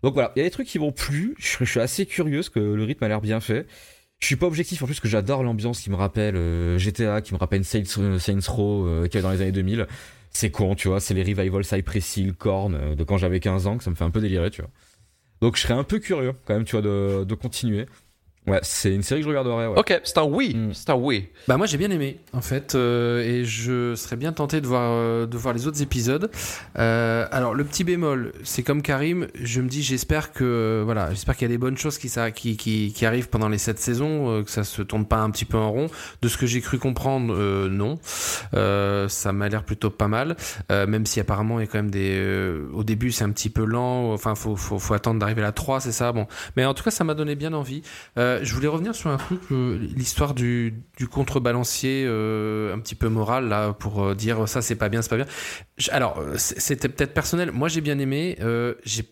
Donc 0.03 0.13
voilà, 0.13 0.31
il 0.35 0.39
y 0.39 0.41
a 0.41 0.45
des 0.45 0.51
trucs 0.51 0.67
qui 0.67 0.79
m'ont 0.79 0.91
plu, 0.91 1.35
je, 1.39 1.57
je 1.59 1.65
suis 1.65 1.79
assez 1.79 2.05
curieux 2.05 2.37
parce 2.39 2.49
que 2.49 2.59
le 2.59 2.83
rythme 2.83 3.03
a 3.03 3.07
l'air 3.07 3.21
bien 3.21 3.39
fait. 3.39 3.67
Je 4.19 4.25
suis 4.25 4.35
pas 4.35 4.47
objectif 4.47 4.81
en 4.81 4.87
plus 4.87 4.99
que 4.99 5.07
j'adore 5.07 5.43
l'ambiance 5.43 5.79
qui 5.81 5.91
me 5.91 5.95
rappelle 5.95 6.35
euh, 6.35 6.79
GTA, 6.79 7.21
qui 7.21 7.33
me 7.35 7.39
rappelle 7.39 7.63
Saints, 7.63 7.83
euh, 7.99 8.17
Saints 8.17 8.39
Row 8.47 8.87
euh, 8.87 9.03
qu'il 9.07 9.15
y 9.15 9.17
avait 9.17 9.21
dans 9.21 9.31
les 9.31 9.41
années 9.41 9.51
2000. 9.51 9.85
C'est 10.31 10.49
con, 10.49 10.73
tu 10.75 10.87
vois, 10.87 10.99
c'est 10.99 11.13
les 11.13 11.21
revivals 11.23 11.63
Cypress 11.63 12.17
Hill, 12.17 12.33
Korn 12.33 12.95
de 12.95 13.03
quand 13.03 13.17
j'avais 13.17 13.39
15 13.39 13.67
ans 13.67 13.77
que 13.77 13.83
ça 13.83 13.91
me 13.91 13.95
fait 13.95 14.03
un 14.03 14.09
peu 14.11 14.21
délirer, 14.21 14.49
tu 14.49 14.61
vois. 14.61 14.71
Donc 15.41 15.55
je 15.55 15.61
serais 15.61 15.73
un 15.73 15.83
peu 15.83 15.99
curieux 15.99 16.33
quand 16.45 16.53
même, 16.53 16.65
tu 16.65 16.71
vois, 16.73 16.81
de, 16.81 17.23
de 17.23 17.35
continuer. 17.35 17.85
Ouais, 18.47 18.59
c'est 18.63 18.93
une 18.95 19.03
série 19.03 19.19
que 19.21 19.25
je 19.25 19.29
regarderais. 19.29 19.67
Ouais. 19.67 19.77
Ok, 19.77 19.99
c'est 20.03 20.17
un 20.17 20.23
oui, 20.23 20.55
Mm. 20.55 20.73
c'est 20.73 20.89
un 20.89 20.95
oui. 20.95 21.27
Bah 21.47 21.57
moi 21.57 21.65
j'ai 21.67 21.77
bien 21.77 21.91
aimé 21.91 22.17
en 22.33 22.41
fait 22.41 22.75
euh, 22.75 23.21
et 23.21 23.43
je 23.45 23.93
serais 23.95 24.15
bien 24.15 24.31
tenté 24.31 24.61
de 24.61 24.67
voir 24.67 24.89
euh, 24.93 25.25
de 25.25 25.37
voir 25.37 25.53
les 25.53 25.67
autres 25.67 25.81
épisodes. 25.81 26.31
Euh, 26.79 27.27
alors 27.31 27.53
le 27.53 27.63
petit 27.65 27.83
bémol, 27.83 28.31
c'est 28.43 28.63
comme 28.63 28.81
Karim, 28.81 29.27
je 29.41 29.61
me 29.61 29.67
dis 29.67 29.83
j'espère 29.83 30.31
que 30.31 30.81
voilà, 30.85 31.09
j'espère 31.11 31.35
qu'il 31.35 31.43
y 31.47 31.51
a 31.51 31.53
des 31.53 31.57
bonnes 31.57 31.77
choses 31.77 31.97
qui, 31.97 32.07
ça, 32.09 32.31
qui, 32.31 32.55
qui, 32.57 32.93
qui 32.93 33.05
arrivent 33.05 33.29
pendant 33.29 33.49
les 33.49 33.57
sept 33.57 33.79
saisons, 33.79 34.29
euh, 34.31 34.43
que 34.43 34.49
ça 34.51 34.63
se 34.63 34.81
tourne 34.81 35.05
pas 35.05 35.17
un 35.17 35.29
petit 35.29 35.45
peu 35.45 35.57
en 35.57 35.71
rond. 35.71 35.87
De 36.21 36.27
ce 36.29 36.37
que 36.37 36.45
j'ai 36.45 36.61
cru 36.61 36.77
comprendre, 36.79 37.33
euh, 37.35 37.67
non, 37.69 37.99
Euh, 38.53 39.07
ça 39.09 39.33
m'a 39.33 39.49
l'air 39.49 39.63
plutôt 39.63 39.89
pas 39.89 40.07
mal. 40.07 40.35
Euh, 40.71 40.87
même 40.87 41.05
si 41.05 41.19
apparemment 41.19 41.59
il 41.59 41.63
y 41.63 41.67
a 41.67 41.67
quand 41.67 41.79
même 41.79 41.91
des, 41.91 42.17
euh, 42.17 42.67
au 42.73 42.83
début 42.83 43.11
c'est 43.11 43.23
un 43.23 43.31
petit 43.31 43.49
peu 43.49 43.65
lent, 43.65 44.13
enfin 44.13 44.35
faut 44.35 44.55
faut, 44.55 44.79
faut 44.79 44.93
attendre 44.93 45.19
d'arriver 45.19 45.41
à 45.41 45.45
la 45.45 45.51
3 45.51 45.79
c'est 45.81 45.91
ça? 45.91 46.11
Bon, 46.11 46.27
mais 46.55 46.65
en 46.65 46.73
tout 46.73 46.83
cas 46.83 46.91
ça 46.91 47.03
m'a 47.03 47.13
donné 47.13 47.35
bien 47.35 47.53
envie. 47.53 47.81
Euh, 48.17 48.36
je 48.43 48.53
voulais 48.53 48.67
revenir 48.67 48.95
sur 48.95 49.09
un 49.09 49.17
truc, 49.17 49.39
euh, 49.51 49.77
l'histoire 49.95 50.33
du, 50.33 50.83
contrebalancier 51.11 52.05
euh, 52.05 52.73
un 52.73 52.79
petit 52.79 52.95
peu 52.95 53.09
moral 53.09 53.47
là 53.49 53.73
pour 53.73 54.03
euh, 54.03 54.15
dire 54.15 54.47
ça 54.47 54.61
c'est 54.61 54.75
pas 54.75 54.89
bien, 54.89 55.01
c'est 55.01 55.09
pas 55.09 55.17
bien. 55.17 55.25
Alors 55.91 56.19
euh, 56.19 56.33
c'était 56.37 56.89
peut-être 56.89 57.13
personnel. 57.13 57.51
Moi 57.51 57.67
j'ai 57.67 57.81
bien 57.81 57.99
aimé. 57.99 58.37
Euh, 58.41 58.75
j'ai 58.83 59.03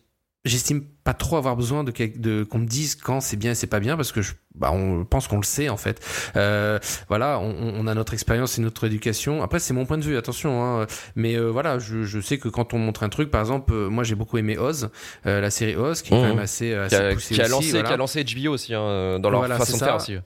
J'estime 0.45 0.83
pas 1.03 1.13
trop 1.15 1.37
avoir 1.37 1.55
besoin 1.55 1.83
de, 1.83 1.91
de 2.17 2.43
qu'on 2.43 2.59
me 2.59 2.67
dise 2.67 2.95
quand 2.95 3.19
c'est 3.19 3.35
bien 3.35 3.51
et 3.51 3.55
c'est 3.55 3.65
pas 3.67 3.79
bien 3.79 3.95
parce 3.97 4.11
que 4.11 4.21
je, 4.21 4.33
bah, 4.53 4.71
on 4.71 5.03
pense 5.03 5.27
qu'on 5.27 5.37
le 5.37 5.43
sait 5.43 5.69
en 5.69 5.77
fait. 5.77 5.99
Euh, 6.35 6.79
voilà, 7.09 7.39
on, 7.39 7.73
on 7.75 7.87
a 7.87 7.93
notre 7.95 8.13
expérience 8.13 8.57
et 8.57 8.61
notre 8.61 8.85
éducation. 8.85 9.41
Après 9.41 9.59
c'est 9.59 9.73
mon 9.73 9.85
point 9.85 9.97
de 9.97 10.03
vue, 10.03 10.17
attention. 10.17 10.63
Hein, 10.63 10.87
mais 11.15 11.35
euh, 11.35 11.49
voilà, 11.49 11.79
je, 11.79 12.03
je 12.03 12.19
sais 12.19 12.37
que 12.37 12.47
quand 12.47 12.73
on 12.73 12.77
montre 12.77 13.01
un 13.03 13.09
truc, 13.09 13.31
par 13.31 13.41
exemple, 13.41 13.73
euh, 13.73 13.89
moi 13.89 14.03
j'ai 14.03 14.15
beaucoup 14.15 14.37
aimé 14.37 14.57
Oz, 14.57 14.89
euh, 15.25 15.41
la 15.41 15.49
série 15.49 15.75
Oz, 15.75 16.01
qui 16.03 16.13
est 16.13 16.17
quand 16.17 16.21
Mhm. 16.23 16.29
même 16.29 16.39
assez, 16.39 16.69
Qui 16.69 16.73
assez 16.75 16.95
a, 16.95 17.13
poussée 17.13 17.35
qui 17.35 17.41
a 17.41 17.45
aussi, 17.45 17.51
lancé, 17.51 17.71
voilà. 17.71 17.87
qui 17.87 17.93
a 17.93 17.97
lancé 17.97 18.23
HBO 18.23 18.51
aussi 18.53 18.73
hein, 18.75 19.19
dans 19.19 19.29
leur 19.31 19.39
Voilà, 19.41 19.57
façon 19.57 19.77
de 19.77 19.83
faire 19.83 19.95
aussi. 19.95 20.17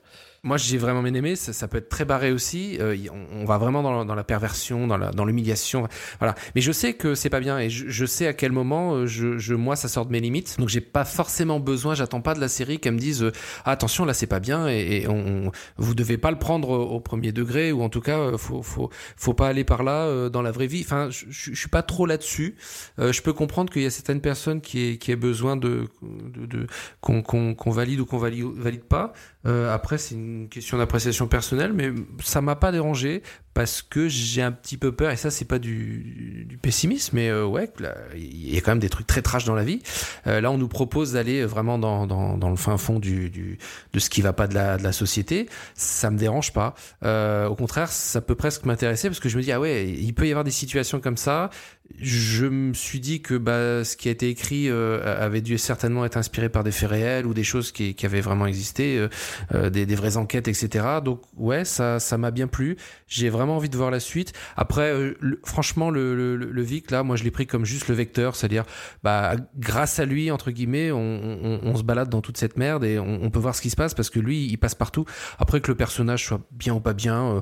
Moi, 0.42 0.56
j'ai 0.56 0.78
vraiment 0.78 1.02
bien 1.02 1.14
aimé. 1.14 1.36
Ça, 1.36 1.52
ça 1.52 1.68
peut 1.68 1.78
être 1.78 1.88
très 1.88 2.04
barré 2.04 2.32
aussi. 2.32 2.78
Euh, 2.80 2.96
on, 3.12 3.42
on 3.42 3.44
va 3.44 3.58
vraiment 3.58 3.82
dans, 3.82 4.04
dans 4.04 4.14
la 4.14 4.24
perversion, 4.24 4.86
dans 4.86 5.24
l'humiliation. 5.24 5.86
Voilà. 6.18 6.34
Mais 6.54 6.60
je 6.60 6.72
sais 6.72 6.94
que 6.94 7.14
c'est 7.14 7.30
pas 7.30 7.40
bien 7.40 7.58
et 7.58 7.68
je, 7.68 7.88
je 7.88 8.06
sais 8.06 8.26
à 8.26 8.32
quel 8.32 8.52
moment, 8.52 8.94
euh, 8.94 9.06
je, 9.06 9.38
je, 9.38 9.54
moi, 9.54 9.76
ça 9.76 9.88
sort 9.88 10.06
de 10.06 10.12
mes 10.12 10.20
limites. 10.20 10.56
Donc, 10.58 10.68
j'ai 10.68 10.80
pas 10.80 11.04
forcément 11.04 11.60
besoin. 11.60 11.94
J'attends 11.94 12.20
pas 12.20 12.34
de 12.34 12.40
la 12.40 12.48
série 12.48 12.78
qu'elle 12.78 12.94
me 12.94 12.98
dise 12.98 13.22
euh, 13.22 13.32
attention, 13.64 14.04
là, 14.04 14.14
c'est 14.14 14.26
pas 14.26 14.40
bien 14.40 14.68
et, 14.68 15.02
et 15.02 15.08
on, 15.08 15.52
vous 15.76 15.94
devez 15.94 16.18
pas 16.18 16.30
le 16.30 16.38
prendre 16.38 16.70
au, 16.70 17.00
premier 17.00 17.32
degré 17.32 17.72
ou 17.72 17.82
en 17.82 17.88
tout 17.88 18.00
cas, 18.00 18.18
euh, 18.18 18.38
faut, 18.38 18.62
faut, 18.62 18.90
faut 19.16 19.34
pas 19.34 19.48
aller 19.48 19.64
par 19.64 19.82
là 19.82 20.04
euh, 20.04 20.28
dans 20.28 20.42
la 20.42 20.50
vraie 20.50 20.66
vie. 20.66 20.82
Enfin, 20.84 21.08
je, 21.10 21.26
je, 21.28 21.54
suis 21.54 21.68
pas 21.68 21.82
trop 21.82 22.06
là-dessus. 22.06 22.56
Je 22.98 23.20
peux 23.22 23.32
comprendre 23.32 23.72
qu'il 23.72 23.82
y 23.82 23.86
a 23.86 23.90
certaines 23.90 24.20
personnes 24.20 24.60
qui 24.60 24.88
aient, 24.88 24.96
qui 24.96 25.14
besoin 25.16 25.56
de, 25.56 25.88
de, 26.02 26.46
de 26.46 26.66
qu'on 27.00 27.22
qu'on 27.22 27.70
valide 27.70 28.00
ou 28.00 28.06
qu'on 28.06 28.18
valide, 28.18 28.46
valide 28.56 28.84
pas. 28.84 29.12
Euh, 29.46 29.72
après, 29.74 29.98
c'est 29.98 30.14
une 30.14 30.48
question 30.48 30.76
d'appréciation 30.78 31.26
personnelle, 31.26 31.72
mais 31.72 31.90
ça 32.22 32.40
m'a 32.40 32.56
pas 32.56 32.72
dérangé 32.72 33.22
parce 33.54 33.82
que 33.82 34.08
j'ai 34.08 34.42
un 34.42 34.52
petit 34.52 34.76
peu 34.76 34.92
peur, 34.92 35.10
et 35.10 35.16
ça, 35.16 35.30
c'est 35.30 35.44
pas 35.44 35.58
du, 35.58 36.44
du 36.48 36.56
pessimisme, 36.56 37.16
mais 37.16 37.28
euh, 37.28 37.44
ouais, 37.44 37.70
il 38.14 38.54
y 38.54 38.56
a 38.56 38.60
quand 38.60 38.70
même 38.70 38.78
des 38.78 38.88
trucs 38.88 39.06
très 39.06 39.22
trash 39.22 39.44
dans 39.44 39.54
la 39.54 39.64
vie. 39.64 39.82
Euh, 40.26 40.40
là, 40.40 40.50
on 40.50 40.58
nous 40.58 40.68
propose 40.68 41.12
d'aller 41.14 41.44
vraiment 41.44 41.78
dans, 41.78 42.06
dans, 42.06 42.38
dans 42.38 42.50
le 42.50 42.56
fin 42.56 42.76
fond 42.78 43.00
du, 43.00 43.28
du, 43.28 43.58
de 43.92 43.98
ce 43.98 44.08
qui 44.08 44.22
va 44.22 44.32
pas 44.32 44.46
de 44.46 44.54
la, 44.54 44.76
de 44.76 44.82
la 44.82 44.92
société. 44.92 45.48
Ça 45.74 46.10
me 46.10 46.18
dérange 46.18 46.52
pas. 46.52 46.74
Euh, 47.02 47.48
au 47.48 47.56
contraire, 47.56 47.90
ça 47.90 48.20
peut 48.20 48.36
presque 48.36 48.66
m'intéresser 48.66 49.08
parce 49.08 49.20
que 49.20 49.28
je 49.28 49.36
me 49.36 49.42
dis, 49.42 49.52
ah 49.52 49.58
ouais, 49.58 49.88
il 49.88 50.12
peut 50.14 50.26
y 50.28 50.30
avoir 50.30 50.44
des 50.44 50.50
situations 50.50 51.00
comme 51.00 51.16
ça. 51.16 51.50
Je 51.98 52.46
me 52.46 52.72
suis 52.72 53.00
dit 53.00 53.20
que 53.20 53.34
bah, 53.34 53.84
ce 53.84 53.96
qui 53.96 54.08
a 54.08 54.12
été 54.12 54.28
écrit 54.28 54.68
euh, 54.70 55.22
avait 55.22 55.40
dû 55.40 55.58
certainement 55.58 56.04
être 56.04 56.16
inspiré 56.16 56.48
par 56.48 56.62
des 56.64 56.70
faits 56.70 56.88
réels 56.88 57.26
ou 57.26 57.34
des 57.34 57.42
choses 57.42 57.72
qui, 57.72 57.94
qui 57.94 58.06
avaient 58.06 58.20
vraiment 58.20 58.46
existé, 58.46 58.96
euh, 58.98 59.08
euh, 59.54 59.70
des, 59.70 59.86
des 59.86 59.94
vraies 59.96 60.16
enquêtes, 60.16 60.48
etc. 60.48 60.84
Donc 61.04 61.20
ouais, 61.36 61.64
ça, 61.64 61.98
ça 61.98 62.16
m'a 62.16 62.30
bien 62.30 62.46
plu. 62.46 62.76
J'ai 63.06 63.28
vraiment 63.28 63.56
envie 63.56 63.68
de 63.68 63.76
voir 63.76 63.90
la 63.90 64.00
suite. 64.00 64.32
Après, 64.56 64.92
euh, 64.92 65.14
franchement, 65.44 65.90
le, 65.90 66.14
le, 66.14 66.36
le- 66.36 66.62
Vic 66.62 66.90
là, 66.90 67.02
moi 67.02 67.16
je 67.16 67.24
l'ai 67.24 67.30
pris 67.30 67.46
comme 67.46 67.64
juste 67.64 67.88
le 67.88 67.94
vecteur, 67.94 68.36
c'est-à-dire, 68.36 68.64
bah, 69.02 69.34
grâce 69.58 69.98
à 69.98 70.04
lui 70.04 70.30
entre 70.30 70.50
guillemets, 70.52 70.92
on, 70.92 70.98
on, 70.98 71.60
on 71.64 71.76
se 71.76 71.82
balade 71.82 72.08
dans 72.08 72.20
toute 72.20 72.36
cette 72.36 72.56
merde 72.56 72.84
et 72.84 72.98
on, 72.98 73.24
on 73.24 73.30
peut 73.30 73.40
voir 73.40 73.54
ce 73.54 73.62
qui 73.62 73.70
se 73.70 73.76
passe 73.76 73.94
parce 73.94 74.10
que 74.10 74.20
lui, 74.20 74.46
il 74.46 74.58
passe 74.58 74.74
partout. 74.74 75.04
Après 75.38 75.60
que 75.60 75.68
le 75.68 75.74
personnage 75.76 76.24
soit 76.24 76.40
bien 76.52 76.74
ou 76.74 76.80
pas 76.80 76.92
bien, 76.92 77.24
euh, 77.24 77.40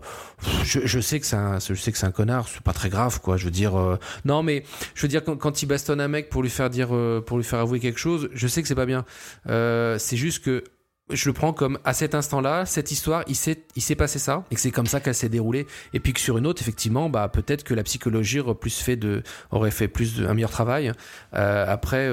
je, 0.64 0.80
je 0.84 1.00
sais 1.00 1.20
que 1.20 1.26
c'est 1.26 1.36
je 1.60 1.74
sais 1.74 1.92
que 1.92 1.98
c'est 1.98 2.06
un 2.06 2.12
connard, 2.12 2.48
c'est 2.48 2.62
pas 2.62 2.72
très 2.72 2.88
grave 2.88 3.20
quoi. 3.20 3.36
Je 3.36 3.44
veux 3.44 3.50
dire, 3.50 3.78
euh, 3.78 3.98
mais 4.42 4.64
je 4.94 5.02
veux 5.02 5.08
dire 5.08 5.22
quand, 5.24 5.62
il 5.62 5.66
bastonne 5.66 6.00
un 6.00 6.08
mec 6.08 6.30
pour 6.30 6.42
lui 6.42 6.50
faire 6.50 6.70
dire, 6.70 6.88
euh, 6.92 7.20
pour 7.20 7.36
lui 7.36 7.44
faire 7.44 7.58
avouer 7.60 7.80
quelque 7.80 7.98
chose, 7.98 8.28
je 8.32 8.46
sais 8.46 8.62
que 8.62 8.68
c'est 8.68 8.74
pas 8.74 8.86
bien. 8.86 9.04
Euh, 9.48 9.98
c'est 9.98 10.16
juste 10.16 10.44
que 10.44 10.64
je 11.10 11.28
le 11.28 11.32
prends 11.32 11.52
comme 11.52 11.78
à 11.84 11.94
cet 11.94 12.14
instant-là, 12.14 12.66
cette 12.66 12.90
histoire, 12.92 13.24
il 13.28 13.34
s'est, 13.34 13.94
passé 13.94 14.18
ça, 14.18 14.44
et 14.50 14.54
que 14.54 14.60
c'est 14.60 14.70
comme 14.70 14.86
ça 14.86 15.00
qu'elle 15.00 15.14
s'est 15.14 15.30
déroulée. 15.30 15.66
Et 15.94 16.00
puis 16.00 16.12
que 16.12 16.20
sur 16.20 16.36
une 16.36 16.46
autre, 16.46 16.60
effectivement, 16.60 17.08
bah 17.08 17.28
peut-être 17.28 17.64
que 17.64 17.72
la 17.72 17.82
psychologie 17.82 18.40
aurait 18.40 18.56
fait 18.68 18.96
de, 18.96 19.22
aurait 19.50 19.70
fait 19.70 19.88
plus 19.88 20.16
de, 20.16 20.26
un 20.26 20.34
meilleur 20.34 20.50
travail. 20.50 20.92
Euh, 21.34 21.64
après, 21.66 22.08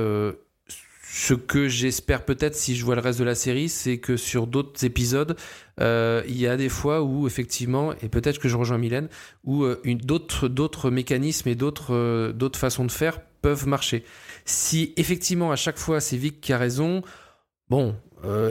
ce 1.17 1.33
que 1.33 1.69
j'espère 1.69 2.25
peut-être 2.25 2.55
si 2.55 2.75
je 2.75 2.83
vois 2.83 2.95
le 2.95 2.99
reste 2.99 3.19
de 3.19 3.23
la 3.23 3.35
série, 3.35 3.69
c'est 3.69 3.99
que 3.99 4.17
sur 4.17 4.47
d'autres 4.47 4.83
épisodes, 4.83 5.37
euh, 5.79 6.21
il 6.27 6.37
y 6.37 6.45
a 6.45 6.57
des 6.57 6.67
fois 6.67 7.03
où 7.03 7.25
effectivement, 7.25 7.93
et 8.01 8.09
peut-être 8.09 8.37
que 8.37 8.49
je 8.49 8.57
rejoins 8.57 8.77
Mylène, 8.77 9.07
où 9.45 9.63
euh, 9.63 9.81
d'autres, 9.85 10.89
mécanismes 10.89 11.47
et 11.47 11.55
d'autres, 11.55 11.95
euh, 11.95 12.33
d'autres 12.33 12.59
façons 12.59 12.83
de 12.83 12.91
faire 12.91 13.21
peuvent 13.41 13.65
marcher. 13.65 14.03
Si 14.43 14.93
effectivement 14.97 15.53
à 15.53 15.55
chaque 15.55 15.77
fois 15.77 16.01
c'est 16.01 16.17
Vic 16.17 16.41
qui 16.41 16.51
a 16.51 16.57
raison, 16.57 17.01
bon, 17.69 17.95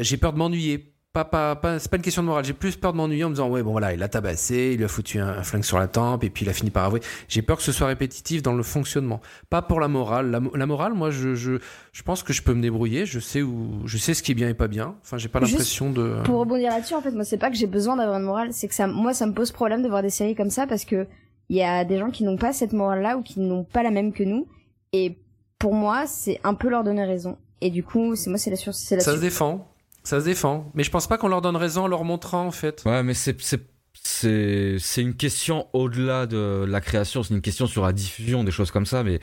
j'ai 0.00 0.16
peur 0.16 0.32
de 0.32 0.38
m'ennuyer. 0.38 0.93
Pas, 1.14 1.24
pas, 1.24 1.54
pas, 1.54 1.78
c'est 1.78 1.88
pas 1.88 1.96
une 1.96 2.02
question 2.02 2.22
de 2.22 2.26
morale. 2.26 2.44
J'ai 2.44 2.52
plus 2.54 2.74
peur 2.74 2.90
de 2.92 2.96
m'ennuyer 2.96 3.22
en 3.22 3.28
me 3.28 3.34
disant, 3.34 3.48
ouais, 3.48 3.62
bon 3.62 3.70
voilà, 3.70 3.92
il 3.92 4.00
l'a 4.00 4.08
tabassé, 4.08 4.70
il 4.72 4.78
lui 4.78 4.84
a 4.84 4.88
foutu 4.88 5.20
un, 5.20 5.28
un 5.28 5.42
flingue 5.44 5.62
sur 5.62 5.78
la 5.78 5.86
tempe, 5.86 6.24
et 6.24 6.28
puis 6.28 6.44
il 6.44 6.48
a 6.48 6.52
fini 6.52 6.70
par 6.70 6.82
avouer. 6.84 6.98
J'ai 7.28 7.40
peur 7.40 7.56
que 7.56 7.62
ce 7.62 7.70
soit 7.70 7.86
répétitif 7.86 8.42
dans 8.42 8.52
le 8.52 8.64
fonctionnement. 8.64 9.20
Pas 9.48 9.62
pour 9.62 9.78
la 9.78 9.86
morale. 9.86 10.32
La, 10.32 10.40
mo- 10.40 10.50
la 10.56 10.66
morale, 10.66 10.92
moi, 10.92 11.12
je, 11.12 11.36
je, 11.36 11.60
je 11.92 12.02
pense 12.02 12.24
que 12.24 12.32
je 12.32 12.42
peux 12.42 12.52
me 12.52 12.60
débrouiller. 12.60 13.06
Je 13.06 13.20
sais 13.20 13.42
où, 13.42 13.80
je 13.86 13.96
sais 13.96 14.12
ce 14.12 14.24
qui 14.24 14.32
est 14.32 14.34
bien 14.34 14.48
et 14.48 14.54
pas 14.54 14.66
bien. 14.66 14.96
Enfin, 15.02 15.16
j'ai 15.16 15.28
pas 15.28 15.38
l'impression 15.38 15.90
de. 15.90 16.16
Pour 16.24 16.40
rebondir 16.40 16.70
là-dessus, 16.70 16.94
en 16.94 17.00
fait, 17.00 17.12
moi, 17.12 17.22
c'est 17.22 17.38
pas 17.38 17.48
que 17.50 17.56
j'ai 17.56 17.68
besoin 17.68 17.94
d'avoir 17.94 18.18
une 18.18 18.24
morale, 18.26 18.48
c'est 18.52 18.66
que 18.66 18.74
ça, 18.74 18.88
moi, 18.88 19.14
ça 19.14 19.26
me 19.26 19.32
pose 19.34 19.52
problème 19.52 19.82
de 19.84 19.88
voir 19.88 20.02
des 20.02 20.10
séries 20.10 20.34
comme 20.34 20.50
ça 20.50 20.66
parce 20.66 20.84
que 20.84 21.06
il 21.48 21.56
y 21.56 21.62
a 21.62 21.84
des 21.84 21.96
gens 21.98 22.10
qui 22.10 22.24
n'ont 22.24 22.36
pas 22.38 22.52
cette 22.52 22.72
morale-là 22.72 23.18
ou 23.18 23.22
qui 23.22 23.38
n'ont 23.38 23.62
pas 23.62 23.84
la 23.84 23.92
même 23.92 24.12
que 24.12 24.24
nous. 24.24 24.48
Et 24.92 25.16
pour 25.60 25.74
moi, 25.74 26.08
c'est 26.08 26.40
un 26.42 26.54
peu 26.54 26.68
leur 26.68 26.82
donner 26.82 27.04
raison. 27.04 27.38
Et 27.60 27.70
du 27.70 27.84
coup, 27.84 28.16
c'est 28.16 28.30
moi, 28.30 28.38
c'est 28.40 28.50
la 28.50 28.56
sur, 28.56 28.74
c'est 28.74 28.96
la 28.96 29.02
Ça 29.02 29.12
se 29.12 29.16
sur- 29.18 29.22
défend. 29.22 29.70
Ça 30.04 30.20
se 30.20 30.24
défend. 30.24 30.70
Mais 30.74 30.84
je 30.84 30.90
pense 30.90 31.06
pas 31.06 31.16
qu'on 31.18 31.28
leur 31.28 31.40
donne 31.42 31.56
raison 31.56 31.84
en 31.84 31.86
leur 31.88 32.04
montrant, 32.04 32.46
en 32.46 32.50
fait. 32.50 32.82
Ouais, 32.86 33.02
mais 33.02 33.14
c'est 33.14 35.02
une 35.02 35.14
question 35.14 35.66
au-delà 35.72 36.26
de 36.26 36.64
la 36.68 36.80
création, 36.80 37.22
c'est 37.22 37.34
une 37.34 37.40
question 37.40 37.66
sur 37.66 37.82
la 37.84 37.92
diffusion 37.92 38.44
des 38.44 38.50
choses 38.50 38.70
comme 38.70 38.86
ça. 38.86 39.02
Mais 39.02 39.20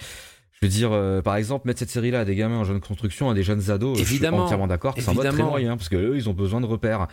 je 0.54 0.60
veux 0.64 0.70
dire, 0.70 0.92
euh, 0.92 1.22
par 1.22 1.36
exemple, 1.36 1.68
mettre 1.68 1.80
cette 1.80 1.90
série-là 1.90 2.22
à 2.22 2.26
des 2.26 2.36
gamins 2.36 2.58
en 2.58 2.64
jeune 2.64 2.80
construction, 2.82 3.30
à 3.30 3.34
des 3.34 3.44
jeunes 3.44 3.70
ados, 3.70 3.98
je 4.00 4.04
suis 4.04 4.14
Évidemment. 4.16 4.46
entièrement 4.46 4.68
d'accord. 4.68 4.96
C'est 4.98 5.08
un 5.10 5.14
mode 5.14 5.20
très 5.26 5.30
Évidemment. 5.30 5.52
moyen 5.52 5.78
parce 5.78 5.90
que 5.90 5.96
eux, 5.96 6.16
ils 6.16 6.30
ont 6.30 6.34
besoin 6.34 6.62
de 6.62 6.66
repères. 6.66 7.08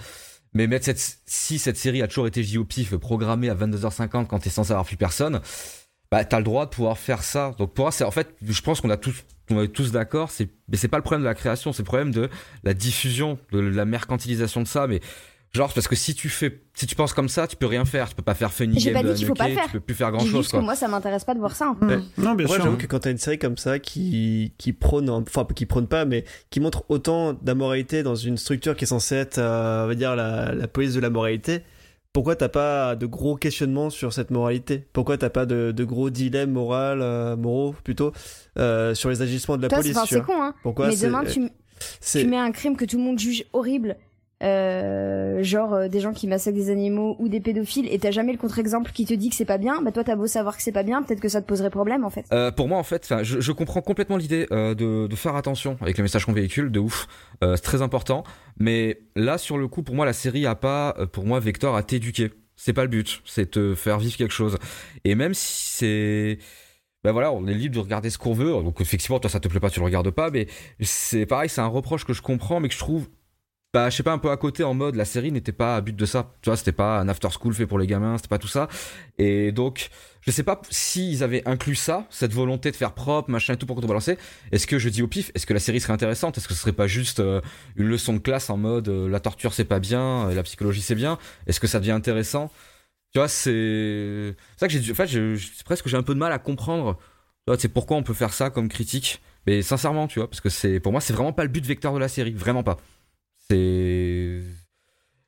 Mais 0.54 0.66
mettre 0.66 0.86
cette 0.86 1.18
si 1.26 1.58
cette 1.58 1.76
série 1.76 2.00
a 2.00 2.08
toujours 2.08 2.26
été 2.26 2.42
JO 2.42 2.64
pif 2.64 2.96
programmée 2.96 3.50
à 3.50 3.54
22h50 3.54 4.26
quand 4.26 4.38
t'es 4.38 4.48
censé 4.50 4.70
avoir 4.70 4.86
plus 4.86 4.96
personne, 4.96 5.40
bah 6.10 6.24
t'as 6.24 6.38
le 6.38 6.44
droit 6.44 6.64
de 6.66 6.70
pouvoir 6.70 6.96
faire 6.98 7.22
ça. 7.22 7.54
Donc 7.58 7.74
pour 7.74 7.84
moi, 7.84 7.92
c'est 7.92 8.04
en 8.04 8.10
fait, 8.10 8.34
je 8.42 8.60
pense 8.62 8.80
qu'on 8.80 8.90
a 8.90 8.96
tous 8.96 9.24
on 9.50 9.62
est 9.62 9.68
tous 9.68 9.92
d'accord, 9.92 10.30
c'est 10.30 10.48
mais 10.68 10.76
c'est 10.76 10.88
pas 10.88 10.98
le 10.98 11.02
problème 11.02 11.22
de 11.22 11.26
la 11.28 11.34
création, 11.34 11.72
c'est 11.72 11.82
le 11.82 11.86
problème 11.86 12.10
de 12.12 12.28
la 12.64 12.74
diffusion, 12.74 13.38
de 13.52 13.60
la 13.60 13.84
mercantilisation 13.86 14.60
de 14.62 14.66
ça. 14.66 14.86
Mais 14.86 15.00
genre 15.54 15.72
parce 15.72 15.88
que 15.88 15.96
si 15.96 16.14
tu 16.14 16.28
fais, 16.28 16.60
si 16.74 16.86
tu 16.86 16.94
penses 16.94 17.14
comme 17.14 17.30
ça, 17.30 17.46
tu 17.46 17.56
peux 17.56 17.64
rien 17.66 17.86
faire. 17.86 18.10
Tu 18.10 18.14
peux 18.14 18.22
pas 18.22 18.34
faire 18.34 18.52
Funny 18.52 18.78
J'ai 18.78 18.92
Game 18.92 19.02
pas 19.02 19.12
dit 19.12 19.18
qu'il 19.18 19.26
faut 19.26 19.32
pas 19.34 19.48
faire. 19.48 19.64
tu 19.64 19.72
peux 19.72 19.80
plus 19.80 19.94
faire 19.94 20.10
grand 20.10 20.20
chose 20.20 20.30
juste 20.42 20.50
que 20.50 20.56
quoi. 20.58 20.60
moi, 20.62 20.74
ça 20.76 20.86
m'intéresse 20.88 21.24
pas 21.24 21.32
de 21.34 21.38
voir 21.38 21.56
ça. 21.56 21.74
Non, 22.18 22.34
bien 22.34 22.46
Moi, 22.46 22.56
sûr. 22.56 22.64
j'avoue 22.64 22.76
que 22.76 22.86
quand 22.86 22.98
t'as 23.00 23.10
une 23.10 23.16
série 23.18 23.38
comme 23.38 23.56
ça 23.56 23.78
qui, 23.78 24.52
qui 24.58 24.74
prône, 24.74 25.08
enfin, 25.08 25.46
qui 25.54 25.64
prône 25.64 25.86
pas, 25.88 26.04
mais 26.04 26.24
qui 26.50 26.60
montre 26.60 26.84
autant 26.90 27.32
d'amoralité 27.32 28.02
dans 28.02 28.14
une 28.16 28.36
structure 28.36 28.76
qui 28.76 28.84
est 28.84 28.88
censée 28.88 29.14
être, 29.16 29.38
euh, 29.38 29.84
on 29.84 29.88
va 29.88 29.94
dire, 29.94 30.14
la, 30.14 30.52
la 30.52 30.68
police 30.68 30.92
de 30.92 31.00
la 31.00 31.08
moralité, 31.10 31.62
pourquoi 32.12 32.36
t'as 32.36 32.48
pas 32.48 32.96
de 32.96 33.06
gros 33.06 33.36
questionnements 33.36 33.90
sur 33.90 34.12
cette 34.12 34.30
moralité? 34.30 34.86
Pourquoi 34.92 35.18
t'as 35.18 35.30
pas 35.30 35.46
de, 35.46 35.72
de 35.72 35.84
gros 35.84 36.10
dilemmes 36.10 36.52
moraux, 36.52 36.74
euh, 36.74 37.36
moraux 37.36 37.74
plutôt, 37.84 38.12
euh, 38.58 38.94
sur 38.94 39.10
les 39.10 39.22
agissements 39.22 39.56
de 39.56 39.62
la 39.62 39.68
Toi, 39.68 39.78
police 39.78 39.98
c'est 40.08 40.22
con, 40.22 40.42
hein. 40.42 40.54
Pourquoi 40.62 40.88
Mais 40.88 40.96
demain, 40.96 41.24
tu 41.24 42.26
mets 42.26 42.38
un 42.38 42.50
crime 42.50 42.76
que 42.76 42.84
tout 42.84 42.96
le 42.96 43.04
monde 43.04 43.18
juge 43.18 43.44
horrible, 43.52 43.96
euh, 44.42 45.42
genre 45.42 45.74
euh, 45.74 45.88
des 45.88 45.98
gens 46.00 46.12
qui 46.12 46.28
massacrent 46.28 46.56
des 46.56 46.70
animaux 46.70 47.16
ou 47.18 47.28
des 47.28 47.40
pédophiles, 47.40 47.92
et 47.92 47.98
t'as 47.98 48.12
jamais 48.12 48.32
le 48.32 48.38
contre-exemple 48.38 48.92
qui 48.92 49.04
te 49.04 49.14
dit 49.14 49.30
que 49.30 49.34
c'est 49.34 49.44
pas 49.44 49.58
bien, 49.58 49.82
bah 49.82 49.90
toi 49.90 50.04
t'as 50.04 50.14
beau 50.14 50.28
savoir 50.28 50.56
que 50.56 50.62
c'est 50.62 50.72
pas 50.72 50.84
bien, 50.84 51.02
peut-être 51.02 51.20
que 51.20 51.28
ça 51.28 51.42
te 51.42 51.46
poserait 51.46 51.70
problème 51.70 52.04
en 52.04 52.10
fait. 52.10 52.26
Euh, 52.32 52.52
pour 52.52 52.68
moi, 52.68 52.78
en 52.78 52.84
fait, 52.84 53.12
je, 53.22 53.52
comprends 53.52 53.82
complètement 53.82 54.16
l'idée 54.16 54.46
de, 54.50 55.08
faire 55.16 55.34
attention 55.34 55.76
avec 55.80 55.96
les 55.96 56.02
messages 56.02 56.24
qu'on 56.24 56.32
véhicule, 56.32 56.70
de 56.70 56.78
ouf, 56.78 57.08
c'est 57.42 57.62
très 57.62 57.82
important. 57.82 58.22
Mais 58.60 59.00
là, 59.16 59.38
sur 59.38 59.58
le 59.58 59.66
coup, 59.66 59.82
pour 59.82 59.96
moi, 59.96 60.06
la 60.06 60.12
série 60.12 60.46
a 60.46 60.54
pas, 60.54 60.94
pour 61.12 61.24
moi, 61.24 61.40
Vector 61.40 61.74
à 61.74 61.82
t'éduquer. 61.82 62.30
C'est 62.54 62.72
pas 62.72 62.82
le 62.82 62.88
but, 62.88 63.22
c'est 63.24 63.52
te 63.52 63.74
faire 63.74 63.98
vivre 63.98 64.16
quelque 64.16 64.34
chose. 64.34 64.58
Et 65.04 65.14
même 65.14 65.34
si 65.34 65.64
c'est, 65.72 66.38
ben 67.02 67.12
voilà, 67.12 67.32
on 67.32 67.46
est 67.46 67.54
libre 67.54 67.74
de 67.74 67.80
regarder 67.80 68.10
ce 68.10 68.18
qu'on 68.18 68.32
veut. 68.32 68.50
Donc 68.62 68.80
effectivement, 68.80 69.18
toi, 69.18 69.30
ça 69.30 69.40
te 69.40 69.48
plaît 69.48 69.60
pas, 69.60 69.70
tu 69.70 69.80
le 69.80 69.84
regardes 69.84 70.10
pas. 70.10 70.30
Mais 70.30 70.46
c'est 70.80 71.26
pareil, 71.26 71.48
c'est 71.48 71.60
un 71.60 71.66
reproche 71.66 72.04
que 72.04 72.12
je 72.12 72.22
comprends, 72.22 72.60
mais 72.60 72.68
que 72.68 72.74
je 72.74 72.78
trouve 72.78 73.08
bah, 73.74 73.90
je 73.90 73.96
sais 73.96 74.02
pas, 74.02 74.12
un 74.12 74.18
peu 74.18 74.30
à 74.30 74.36
côté 74.38 74.64
en 74.64 74.72
mode 74.74 74.94
la 74.96 75.04
série 75.04 75.30
n'était 75.30 75.52
pas 75.52 75.76
à 75.76 75.80
but 75.82 75.94
de 75.94 76.06
ça. 76.06 76.34
Tu 76.42 76.48
vois, 76.48 76.56
c'était 76.56 76.72
pas 76.72 77.00
un 77.00 77.08
after 77.08 77.28
school 77.30 77.52
fait 77.54 77.66
pour 77.66 77.78
les 77.78 77.86
gamins, 77.86 78.16
c'était 78.16 78.28
pas 78.28 78.38
tout 78.38 78.48
ça. 78.48 78.68
Et 79.18 79.52
donc, 79.52 79.90
je 80.22 80.30
sais 80.30 80.42
pas 80.42 80.60
s'ils 80.70 81.22
avaient 81.22 81.46
inclus 81.46 81.74
ça, 81.74 82.06
cette 82.10 82.32
volonté 82.32 82.70
de 82.70 82.76
faire 82.76 82.94
propre, 82.94 83.30
machin 83.30 83.54
et 83.54 83.56
tout 83.58 83.66
pour 83.66 83.76
contrebalancer. 83.76 84.16
Est-ce 84.52 84.66
que 84.66 84.78
je 84.78 84.88
dis 84.88 85.02
au 85.02 85.06
pif, 85.08 85.30
est-ce 85.34 85.46
que 85.46 85.52
la 85.54 85.60
série 85.60 85.80
serait 85.80 85.92
intéressante? 85.92 86.38
Est-ce 86.38 86.48
que 86.48 86.54
ce 86.54 86.60
serait 86.60 86.72
pas 86.72 86.86
juste 86.86 87.20
euh, 87.20 87.40
une 87.76 87.88
leçon 87.88 88.14
de 88.14 88.18
classe 88.18 88.48
en 88.50 88.56
mode 88.56 88.88
euh, 88.88 89.08
la 89.08 89.20
torture 89.20 89.52
c'est 89.52 89.64
pas 89.66 89.80
bien, 89.80 90.28
euh, 90.28 90.34
la 90.34 90.42
psychologie 90.44 90.82
c'est 90.82 90.94
bien? 90.94 91.18
Est-ce 91.46 91.60
que 91.60 91.66
ça 91.66 91.78
devient 91.78 91.92
intéressant? 91.92 92.50
Tu 93.12 93.18
vois, 93.18 93.28
c'est 93.28 94.36
ça 94.56 94.66
que 94.68 94.72
j'ai, 94.72 94.80
dû- 94.80 94.92
en 94.92 94.94
fait, 94.94 95.06
c'est 95.08 95.64
presque 95.64 95.84
que 95.84 95.90
j'ai 95.90 95.96
un 95.96 96.02
peu 96.02 96.14
de 96.14 96.18
mal 96.20 96.32
à 96.32 96.38
comprendre. 96.38 96.98
C'est 97.58 97.68
pourquoi 97.72 97.96
on 97.96 98.02
peut 98.02 98.14
faire 98.14 98.32
ça 98.34 98.50
comme 98.50 98.68
critique? 98.68 99.22
Mais 99.46 99.62
sincèrement, 99.62 100.06
tu 100.08 100.18
vois, 100.18 100.28
parce 100.28 100.40
que 100.42 100.50
c'est 100.50 100.80
pour 100.80 100.92
moi, 100.92 101.00
c'est 101.00 101.14
vraiment 101.14 101.32
pas 101.32 101.44
le 101.44 101.48
but 101.48 101.64
vecteur 101.64 101.94
de 101.94 101.98
la 101.98 102.08
série, 102.08 102.32
vraiment 102.32 102.62
pas. 102.62 102.76
C'est 103.50 104.42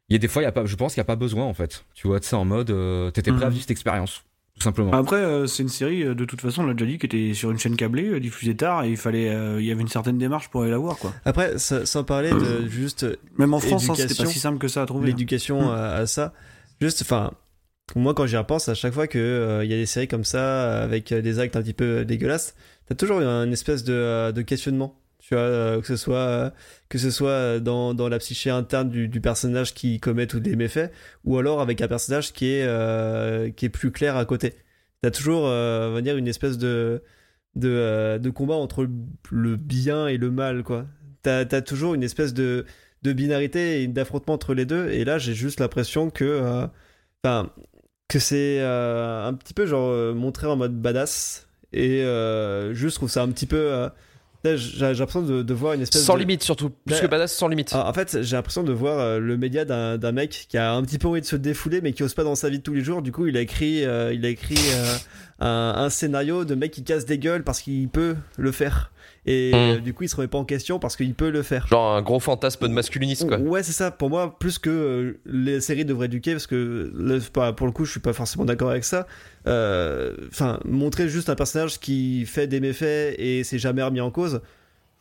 il 0.09 0.15
y 0.15 0.17
a 0.17 0.19
des 0.19 0.27
fois, 0.29 0.43
il 0.43 0.45
y 0.45 0.49
a 0.49 0.53
pas, 0.53 0.67
je 0.67 0.75
pense 0.75 0.95
qu'il 0.95 1.01
y 1.01 1.03
a 1.03 1.05
pas 1.05 1.15
besoin 1.17 1.45
en 1.45 1.55
fait. 1.55 1.85
Tu 1.95 2.09
vois, 2.09 2.19
tu 2.19 2.27
sais, 2.27 2.35
en 2.35 2.45
mode, 2.45 2.71
euh, 2.71 3.11
t'étais 3.13 3.31
prêt 3.31 3.45
à 3.45 3.47
Mhm. 3.47 3.53
vivre 3.53 3.63
cette 3.63 3.71
expérience, 3.71 4.25
tout 4.57 4.63
simplement. 4.65 4.93
Après, 4.93 5.17
euh, 5.19 5.47
c'est 5.47 5.63
une 5.63 5.69
série, 5.69 6.03
euh, 6.03 6.15
de 6.17 6.25
toute 6.25 6.41
façon, 6.41 6.65
on 6.65 6.67
l'a 6.67 6.75
déjà 6.75 6.91
dit, 6.91 6.99
qui 6.99 7.07
était 7.07 7.33
sur 7.33 7.53
une 7.53 7.59
chaîne 7.61 7.77
câblée, 7.77 8.09
euh, 8.09 8.19
diffusée 8.19 8.57
tard, 8.57 8.83
et 8.83 8.91
il 8.91 8.97
fallait, 8.97 9.31
euh, 9.31 9.61
il 9.61 9.67
y 9.67 9.71
avait 9.71 9.83
une 9.83 9.89
certaine 9.89 10.19
démarche 10.19 10.49
pour 10.51 10.63
aller 10.63 10.73
la 10.73 10.79
voir, 10.79 10.99
quoi. 10.99 11.15
Après, 11.25 11.59
ça- 11.59 11.87
sans 11.87 12.03
parler 12.03 12.33
de 12.33 12.67
juste. 12.69 13.07
Même 13.39 13.55
en 13.55 13.61
France, 13.61 13.89
hein, 13.89 13.95
c'était 13.95 14.15
pas 14.17 14.27
si 14.27 14.41
simple 14.41 14.59
que 14.59 14.67
ça 14.67 14.83
à 14.83 14.87
trouver. 14.87 15.07
L'éducation 15.07 15.69
Mm. 15.69 15.75
à, 15.75 15.93
à 15.95 16.07
ça. 16.07 16.33
Juste, 16.81 17.03
enfin, 17.03 17.31
moi 17.95 18.13
quand 18.15 18.27
j'y 18.27 18.37
repense, 18.37 18.69
à 18.69 18.75
chaque 18.75 18.93
fois 18.95 19.07
qu'il 19.07 19.21
y 19.21 19.73
a 19.73 19.77
des 19.77 19.87
séries 19.87 20.09
comme 20.09 20.25
ça, 20.25 20.83
avec 20.83 21.13
euh, 21.13 21.23
des 21.23 21.39
actes 21.39 21.55
un 21.55 21.63
petit 21.63 21.73
peu 21.73 22.05
dégueulasses, 22.05 22.57
t'as 22.89 22.97
toujours 22.97 23.21
une 23.21 23.53
espèce 23.53 23.85
de, 23.85 23.93
euh, 23.93 24.33
de 24.33 24.43
questionnement. 24.43 25.00
Euh, 25.33 25.81
que 25.81 25.87
ce 25.87 25.97
soit, 25.97 26.17
euh, 26.17 26.51
que 26.89 26.99
ce 26.99 27.11
soit 27.11 27.61
dans, 27.61 27.95
dans 27.95 28.09
la 28.09 28.19
psyché 28.19 28.51
interne 28.51 28.91
du, 28.91 29.21
personnage 29.21 29.75
qui 29.75 30.01
commet 30.01 30.27
tous 30.27 30.41
les 30.41 30.57
méfaits, 30.57 30.91
ou 31.25 31.39
alors 31.39 31.61
avec 31.61 31.81
un 31.83 31.89
personnage 31.89 32.33
qui 32.33 32.47
est, 32.47 32.65
euh, 32.67 33.51
qui 33.51 33.67
est 33.67 33.69
plus 33.71 33.93
clair 33.93 34.17
à 34.17 34.25
côté. 34.25 34.55
T'as 35.03 35.11
toujours, 35.11 35.47
euh, 35.47 36.01
dire, 36.01 36.17
une 36.17 36.27
espèce 36.29 36.59
de, 36.59 37.03
de, 37.55 37.69
euh, 37.69 38.19
de 38.19 38.31
combat 38.31 38.55
entre 38.55 38.89
le- 39.31 39.57
bien 39.57 40.09
et 40.09 40.17
le 40.17 40.31
mal, 40.31 40.63
quoi. 40.65 40.87
T'as 41.23 41.45
as 41.51 41.63
toujours 41.63 41.95
une 41.95 42.03
espèce 42.03 42.35
de, 42.35 42.67
de 43.03 43.13
binarité 43.13 43.83
et 43.83 43.87
d'affrontement 43.87 44.35
entre 44.35 44.55
les 44.55 44.65
deux, 44.67 44.89
et 44.89 45.05
là, 45.05 45.19
j'ai 45.19 45.35
juste 45.35 45.61
l'impression 45.61 46.11
que, 46.11 46.25
euh, 46.25 46.67
enfin, 47.23 47.53
que 48.09 48.19
c'est 48.19 48.59
euh, 48.61 49.25
un 49.27 49.35
petit 49.35 49.55
peu 49.55 49.67
genre 49.67 49.91
euh, 49.91 50.13
montré 50.15 50.47
en 50.49 50.57
mode 50.57 50.75
badass, 50.81 51.47
et 51.73 52.03
euh, 52.03 52.75
juste 52.75 52.95
je 52.95 52.97
trouve 52.97 53.11
ça 53.11 53.23
un 53.23 53.31
petit 53.31 53.47
peu. 53.47 53.89
J'ai 54.45 54.81
l'impression 54.95 55.23
de, 55.23 55.43
de 55.43 55.55
voir 55.55 55.75
une 55.75 55.83
espèce 55.83 56.03
Sans 56.05 56.15
de- 56.15 56.21
limite, 56.21 56.43
surtout. 56.43 56.71
Plus 56.87 56.95
Ouais. 56.95 57.01
que 57.03 57.07
badass, 57.07 57.33
sans 57.35 57.49
limite. 57.49 57.71
Ah, 57.75 57.89
en 57.89 57.93
fait, 57.93 58.23
j'ai 58.23 58.37
l'impression 58.37 58.63
de 58.63 58.73
voir 58.73 58.99
euh, 58.99 59.19
le 59.19 59.37
média 59.37 59.65
d'un 59.65 59.99
d'un 59.99 60.13
mec 60.13 60.47
qui 60.49 60.57
a 60.57 60.73
un 60.73 60.83
petit 60.83 60.99
peu 60.99 61.09
envie 61.09 61.21
de 61.21 61.27
se 61.27 61.37
défouler, 61.37 61.81
mais 61.81 61.93
qui 61.93 62.03
ose 62.03 62.15
pas 62.15 62.25
dans 62.25 62.35
sa 62.35 62.49
vie 62.49 62.59
de 62.59 62.63
tous 62.63 62.73
les 62.75 62.81
jours. 62.83 63.03
Du 63.03 63.13
coup, 63.13 63.27
il 63.27 63.37
a 63.37 63.41
écrit, 63.41 63.85
euh, 63.85 64.13
il 64.15 64.25
a 64.25 64.29
écrit 64.29 64.57
euh, 64.75 64.95
un, 65.41 65.75
un 65.77 65.91
scénario 65.91 66.45
de 66.45 66.55
mec 66.55 66.71
qui 66.71 66.83
casse 66.85 67.05
des 67.05 67.19
gueules 67.19 67.45
parce 67.45 67.61
qu'il 67.61 67.89
peut 67.89 68.17
le 68.39 68.53
faire. 68.53 68.91
Et 69.27 69.51
Mm. 69.53 69.55
euh, 69.55 69.79
du 69.81 69.93
coup, 69.93 70.05
il 70.05 70.09
se 70.09 70.17
remet 70.17 70.29
pas 70.29 70.39
en 70.39 70.45
question 70.47 70.79
parce 70.79 70.97
qu'il 70.97 71.15
peut 71.15 71.31
le 71.31 71.43
faire. 71.43 71.67
Genre 71.67 71.95
un 71.95 72.01
gros 72.03 72.21
fantasme 72.21 72.67
de 72.69 72.73
masculinisme, 72.73 73.29
quoi. 73.29 73.39
Ouais, 73.39 73.63
c'est 73.63 73.73
ça. 73.73 73.91
Pour 73.91 74.09
moi, 74.11 74.39
plus 74.39 74.59
que 74.59 74.71
euh, 74.71 75.21
les 75.27 75.61
séries 75.61 75.85
devraient 75.85 76.07
éduquer, 76.07 76.33
parce 76.33 76.47
que 76.47 76.91
pour 77.53 77.67
le 77.67 77.73
coup, 77.73 77.85
je 77.85 77.91
suis 77.91 78.01
pas 78.01 78.13
forcément 78.15 78.45
d'accord 78.47 78.71
avec 78.71 78.85
ça. 78.85 79.07
Euh, 79.47 80.15
Enfin, 80.29 80.59
montrer 80.65 81.09
juste 81.09 81.29
un 81.29 81.35
personnage 81.35 81.79
qui 81.81 82.25
fait 82.25 82.47
des 82.47 82.61
méfaits 82.61 83.15
et 83.19 83.45
c'est 83.45 83.59
jamais 83.59 83.83
remis 83.83 84.01
en 84.01 84.11
cause. 84.11 84.41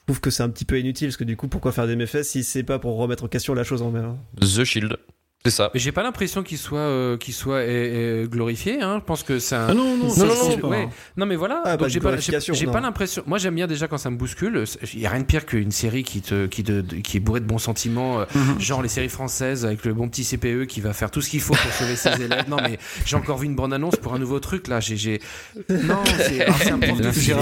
Je 0.01 0.13
trouve 0.13 0.21
que 0.21 0.31
c'est 0.31 0.43
un 0.43 0.49
petit 0.49 0.65
peu 0.65 0.79
inutile, 0.79 1.07
parce 1.09 1.17
que 1.17 1.23
du 1.23 1.37
coup, 1.37 1.47
pourquoi 1.47 1.71
faire 1.71 1.85
des 1.87 1.95
méfaits 1.95 2.23
si 2.23 2.43
c'est 2.43 2.63
pas 2.63 2.79
pour 2.79 2.97
remettre 2.97 3.23
en 3.23 3.27
question 3.27 3.53
la 3.53 3.63
chose 3.63 3.81
en 3.81 3.91
mer 3.91 4.15
The 4.41 4.63
Shield. 4.63 4.97
C'est 5.45 5.51
ça. 5.51 5.71
Mais 5.73 5.79
j'ai 5.79 5.93
pas 5.93 6.03
l'impression 6.03 6.43
qu'il 6.43 6.57
soit, 6.57 6.79
euh, 6.79 7.15
qu'il 7.15 7.33
soit 7.33 7.59
euh, 7.59 8.23
euh, 8.23 8.27
glorifié. 8.27 8.81
Hein. 8.81 8.97
Je 8.99 9.05
pense 9.05 9.23
que 9.23 9.39
c'est 9.39 9.55
un. 9.55 9.67
Ah 9.69 9.73
non, 9.73 9.95
non, 9.95 10.07
non, 10.13 10.25
non, 10.25 10.57
non, 10.57 10.69
ouais. 10.69 10.89
Non, 11.15 11.25
mais 11.25 11.37
voilà. 11.37 11.61
Ah, 11.63 11.77
j'ai 11.87 12.01
pas, 12.01 12.17
j'ai, 12.17 12.65
l'impression. 12.65 13.23
Moi, 13.25 13.37
j'aime 13.37 13.55
bien 13.55 13.65
déjà 13.65 13.87
quand 13.87 13.97
ça 13.97 14.09
me 14.09 14.17
bouscule. 14.17 14.65
Il 14.93 14.99
y 14.99 15.05
a 15.05 15.09
rien 15.09 15.21
de 15.21 15.25
pire 15.25 15.45
qu'une 15.45 15.71
série 15.71 16.03
qui 16.03 16.19
te, 16.21 16.45
qui 16.47 16.65
te, 16.65 16.81
qui 16.81 17.15
est 17.15 17.19
bourrée 17.21 17.39
de 17.39 17.45
bons 17.45 17.57
sentiments, 17.57 18.19
euh, 18.19 18.25
Mhm. 18.35 18.59
genre 18.59 18.81
les 18.81 18.89
séries 18.89 19.07
françaises 19.07 19.65
avec 19.65 19.85
le 19.85 19.93
bon 19.93 20.09
petit 20.09 20.25
CPE 20.25 20.65
qui 20.67 20.81
va 20.81 20.91
faire 20.91 21.09
tout 21.09 21.21
ce 21.21 21.29
qu'il 21.29 21.39
faut 21.39 21.55
pour 21.55 21.71
sauver 21.71 21.95
ses 21.95 22.09
élèves. 22.21 22.49
Non, 22.49 22.57
mais 22.61 22.77
j'ai 23.05 23.15
encore 23.15 23.37
vu 23.37 23.45
une 23.45 23.55
bande 23.55 23.73
annonce 23.73 23.95
pour 23.95 24.13
un 24.13 24.19
nouveau 24.19 24.41
truc 24.41 24.67
là. 24.67 24.81
J'ai, 24.81 24.97
j'ai... 24.97 25.21
Non, 25.69 26.03
c'est, 26.17 26.45
c'est 26.63 26.71
un 26.71 26.79
prof 26.79 26.99
de 26.99 27.11
philo, 27.11 27.39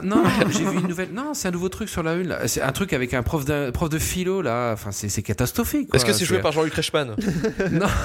Non, 0.00 0.22
j'ai 0.50 0.64
vu 0.64 0.78
une 0.78 0.88
nouvelle. 0.88 1.12
Non, 1.12 1.34
c'est 1.34 1.48
un 1.48 1.50
nouveau 1.50 1.68
truc 1.68 1.88
sur 1.88 2.02
la 2.02 2.14
une. 2.14 2.36
C'est 2.46 2.62
un 2.62 2.72
truc 2.72 2.92
avec 2.92 3.14
un 3.14 3.22
prof 3.22 3.44
de, 3.44 3.70
prof 3.70 3.88
de 3.88 3.98
philo 3.98 4.42
là. 4.42 4.72
Enfin, 4.72 4.90
c'est, 4.92 5.22
catastrophique. 5.22 5.94
Est-ce 5.94 6.04
que 6.04 6.12
c'est 6.12 6.24
joué 6.24 6.38
par 6.38 6.52
Jean-Luc 6.52 6.74
Reichmann? 6.74 7.14
Non. 7.70 7.86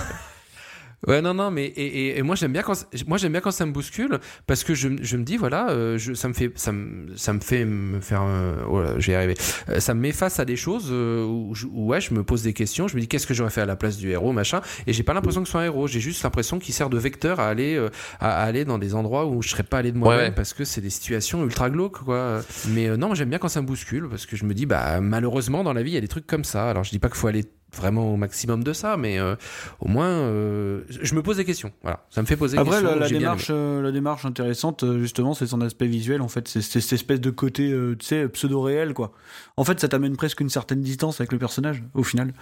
Ouais 1.06 1.22
non 1.22 1.36
non 1.36 1.52
mais 1.52 1.66
et, 1.68 1.86
et- 2.08 2.18
et 2.18 2.22
moi 2.24 2.36
j'aime 2.36 2.52
bien 2.54 2.64
quand 2.64 2.74
moi 3.06 3.20
j'aime 3.20 3.32
bien 3.32 3.40
quand 3.42 3.52
ça 3.52 3.68
me 3.68 3.72
bouscule 3.72 4.18
parce 4.48 4.64
que 4.64 4.74
je, 4.74 4.90
je 5.00 5.16
me 5.18 5.24
dis 5.24 5.38
voilà 5.38 5.70
euh, 5.70 5.96
je, 6.00 6.14
ça 6.16 6.28
me 6.28 6.34
fait 6.34 6.52
ça 6.56 6.72
me, 6.72 7.16
ça 7.16 7.34
me 7.34 7.40
fait 7.40 7.66
me 7.66 8.00
faire 8.00 8.24
euh, 8.24 8.64
voilà 8.68 8.98
je 8.98 9.06
vais 9.06 9.14
y 9.14 9.16
arriver. 9.16 9.36
Euh, 9.70 9.80
ça 9.80 9.94
me 9.94 10.00
met 10.02 10.12
face 10.12 10.40
à 10.40 10.46
des 10.46 10.56
choses 10.56 10.88
euh, 10.92 11.24
où, 11.24 11.54
je- 11.54 11.68
où, 11.68 11.86
ouais 11.86 12.02
je 12.02 12.16
me 12.16 12.24
pose 12.24 12.42
des 12.42 12.54
questions 12.54 12.88
je 12.88 12.96
me 12.96 13.02
dis 13.02 13.08
qu'est-ce 13.08 13.28
que 13.28 13.36
j'aurais 13.36 13.52
fait 13.52 13.62
à 13.62 13.68
la 13.68 13.76
place 13.76 13.98
du 13.98 14.10
héros 14.10 14.32
machin 14.32 14.62
et 14.88 14.94
j'ai 14.94 15.04
pas 15.04 15.14
l'impression 15.14 15.42
que 15.42 15.48
ce 15.48 15.52
soit 15.52 15.62
un 15.62 15.66
héros 15.66 15.86
j'ai 15.86 16.00
juste 16.00 16.24
l'impression 16.24 16.58
qu'il 16.58 16.74
sert 16.74 16.90
de 16.90 16.98
vecteur 16.98 17.40
à 17.40 17.48
aller 17.48 17.76
euh, 17.76 17.90
à, 18.20 18.42
aller 18.44 18.66
dans 18.66 18.80
des 18.80 18.96
endroits 18.96 19.28
où 19.28 19.44
je 19.44 19.50
serais 19.50 19.62
pas 19.64 19.78
allé 19.78 19.92
de 19.92 19.98
moi-même 20.00 20.18
Ouais, 20.20 20.30
ouais. 20.30 20.36
parce 20.36 20.54
que 20.56 20.66
c'est 20.66 20.82
des 20.82 20.90
situations 20.90 21.44
ultra 21.44 21.70
glauques 21.70 22.00
quoi. 22.04 22.42
Mais 22.70 22.88
euh, 22.88 22.98
non 22.98 23.06
moi, 23.08 23.16
j'aime 23.16 23.30
bien 23.30 23.38
quand 23.38 23.50
ça 23.50 23.62
me 23.62 23.68
bouscule 23.68 24.08
parce 24.10 24.26
que 24.26 24.36
je 24.36 24.46
me 24.46 24.56
dis 24.56 24.66
bah 24.66 25.00
malheureusement 25.00 25.64
dans 25.64 25.74
la 25.74 25.84
vie 25.84 25.92
il 25.92 25.94
y 25.94 25.98
a 25.98 26.02
des 26.02 26.08
trucs 26.08 26.26
comme 26.26 26.44
ça. 26.44 26.70
Alors 26.72 26.84
je 26.84 26.90
dis 26.90 26.98
pas 27.00 27.08
qu'il 27.10 27.18
faut 27.18 27.28
aller 27.28 27.46
vraiment 27.76 28.14
au 28.14 28.16
maximum 28.18 28.64
de 28.64 28.74
ça 28.74 28.98
mais 28.98 29.20
euh, 29.20 29.36
au 29.80 29.88
moins 29.88 30.08
euh, 30.08 30.82
je 30.90 31.14
me 31.16 31.22
pose 31.22 31.38
des 31.38 31.46
questions 31.46 31.72
voilà 31.84 32.06
ça 32.10 32.22
me 32.22 32.28
fait 32.28 32.38
poser 32.38 32.56
des 32.58 32.62
Après, 32.62 32.80
questions 32.80 32.90
la, 32.96 33.00
la 33.02 33.08
bien 33.10 33.20
démarche, 33.20 33.48
euh, 33.50 33.82
la 33.82 33.92
démarche 33.92 34.26
intéressante, 34.26 34.84
justement, 35.00 35.34
c'est 35.34 35.46
son 35.48 35.62
aspect 35.62 35.86
visuel. 35.88 36.22
En 36.22 36.28
fait, 36.28 36.48
c'est 36.48 36.62
cette 36.62 36.94
espèce 36.94 37.20
de 37.22 37.30
côté, 37.30 37.70
euh, 37.72 37.96
tu 37.98 38.06
sais, 38.06 38.28
pseudo-réel, 38.28 38.94
quoi. 38.94 39.12
En 39.58 39.64
fait, 39.64 39.80
ça 39.80 39.88
t'amène 39.88 40.16
presque 40.16 40.40
une 40.40 40.50
certaine 40.50 40.82
distance 40.82 41.20
avec 41.20 41.32
le 41.32 41.38
personnage, 41.38 41.84
au 41.94 42.04
final. 42.04 42.34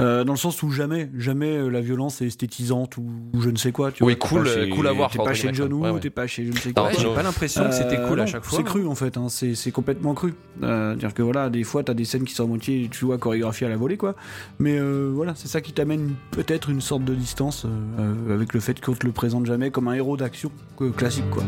Euh, 0.00 0.24
dans 0.24 0.32
le 0.32 0.38
sens 0.38 0.62
où 0.62 0.70
jamais, 0.70 1.10
jamais 1.16 1.70
la 1.70 1.80
violence 1.80 2.20
est 2.22 2.26
esthétisante 2.26 2.96
ou, 2.98 3.04
ou 3.32 3.40
je 3.40 3.50
ne 3.50 3.56
sais 3.56 3.72
quoi. 3.72 3.92
Tu 3.92 4.02
Oui, 4.04 4.16
vois, 4.18 4.28
cool, 4.28 4.48
chez- 4.48 4.68
cool 4.70 4.86
à 4.88 4.92
voir, 4.92 5.10
T'es 5.10 5.18
pas 5.18 5.34
chez 5.34 5.52
John 5.54 5.72
Woo, 5.72 5.82
ouais, 5.84 5.90
ouais. 5.90 6.00
t'es 6.00 6.10
pas 6.10 6.26
chez 6.26 6.44
je 6.46 6.50
ne 6.52 6.56
sais 6.56 6.72
quoi. 6.72 6.84
Ouais, 6.86 6.94
j'ai 6.98 7.14
pas 7.14 7.22
l'impression 7.22 7.64
que 7.68 7.74
c'était 7.74 8.00
cool 8.08 8.20
à 8.20 8.26
chaque 8.26 8.44
fois. 8.44 8.58
C'est 8.58 8.64
cru 8.64 8.86
en 8.86 8.94
fait, 8.94 9.16
hein, 9.16 9.28
c'est 9.28 9.70
complètement 9.72 10.14
cru. 10.14 10.34
Euh, 10.62 10.94
dire 10.96 11.14
que 11.14 11.22
voilà, 11.22 11.48
des 11.50 11.64
fois 11.64 11.82
t'as 11.84 11.94
des 11.94 12.04
scènes 12.04 12.24
qui 12.24 12.34
sont 12.34 12.44
à 12.44 12.46
moitié, 12.48 12.88
tu 12.90 13.04
vois, 13.04 13.18
chorégraphiées 13.18 13.66
à 13.66 13.70
la 13.70 13.76
volée 13.76 13.96
quoi. 13.96 14.14
Mais 14.58 14.71
euh, 14.78 15.10
voilà, 15.14 15.34
c'est 15.34 15.48
ça 15.48 15.60
qui 15.60 15.72
t'amène 15.72 16.14
peut-être 16.30 16.70
une 16.70 16.80
sorte 16.80 17.04
de 17.04 17.14
distance 17.14 17.64
euh, 17.64 17.68
euh, 17.98 18.34
avec 18.34 18.54
le 18.54 18.60
fait 18.60 18.80
qu'on 18.80 18.94
te 18.94 19.06
le 19.06 19.12
présente 19.12 19.46
jamais 19.46 19.70
comme 19.70 19.88
un 19.88 19.94
héros 19.94 20.16
d'action 20.16 20.50
classique 20.96 21.28
quoi. 21.30 21.44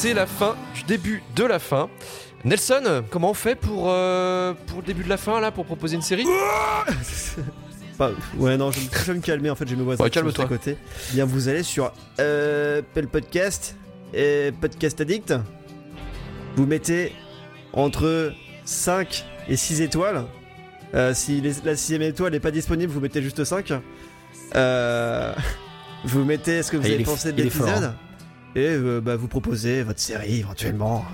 C'est 0.00 0.14
la 0.14 0.26
fin 0.26 0.56
du 0.74 0.82
début 0.84 1.22
de 1.36 1.44
la 1.44 1.58
fin. 1.58 1.88
Nelson, 2.44 3.04
comment 3.10 3.30
on 3.30 3.34
fait 3.34 3.54
pour, 3.54 3.86
euh, 3.90 4.54
pour 4.66 4.78
le 4.80 4.86
début 4.86 5.04
de 5.04 5.10
la 5.10 5.18
fin 5.18 5.40
là, 5.40 5.50
pour 5.50 5.66
proposer 5.66 5.96
une 5.96 6.02
série? 6.02 6.24
Ouais, 8.38 8.56
non, 8.56 8.70
je, 8.72 8.80
vais 8.80 9.12
me 9.14 9.20
calmer. 9.20 9.50
En 9.50 9.54
fait, 9.54 9.68
j'ai 9.68 9.76
mes 9.76 9.82
voisins 9.82 10.02
Ouais, 10.02 10.08
qui 10.08 10.18
sont 10.18 10.24
calme-toi. 10.24 10.44
juste 10.46 10.52
à 10.54 10.56
côté. 10.72 10.76
Bien, 11.12 11.26
vous 11.26 11.48
allez 11.50 11.62
sur 11.62 11.92
euh, 12.18 12.78
Apple 12.78 13.08
Podcast 13.08 13.76
et 14.14 14.52
Podcast 14.58 14.98
Addict. 15.02 15.34
Vous 16.56 16.64
mettez 16.64 17.12
entre 17.74 18.32
5 18.64 19.26
et 19.50 19.56
6 19.56 19.82
étoiles. 19.82 20.24
Euh, 20.94 21.12
si 21.12 21.42
les- 21.42 21.52
la 21.62 21.76
sixième 21.76 22.00
étoile 22.00 22.32
n'est 22.32 22.40
pas 22.40 22.50
disponible, 22.50 22.90
vous 22.90 23.00
mettez 23.00 23.20
juste 23.20 23.44
5. 23.44 23.70
Euh, 24.56 25.34
vous 26.04 26.24
mettez 26.24 26.62
ce 26.62 26.70
que 26.70 26.78
vous 26.78 26.84
Ah, 26.86 26.88
il 26.88 26.94
avez 26.94 27.02
est- 27.02 27.04
pensé 27.04 27.32
de 27.34 27.40
il 27.42 27.48
est 27.48 27.50
fort, 27.50 27.66
l'épisode? 27.66 27.92
Hein. 28.54 28.60
Et 28.60 28.66
euh, 28.68 29.00
bah, 29.00 29.16
vous 29.16 29.28
proposez 29.28 29.82
votre 29.82 30.00
série 30.00 30.40
éventuellement. 30.40 31.04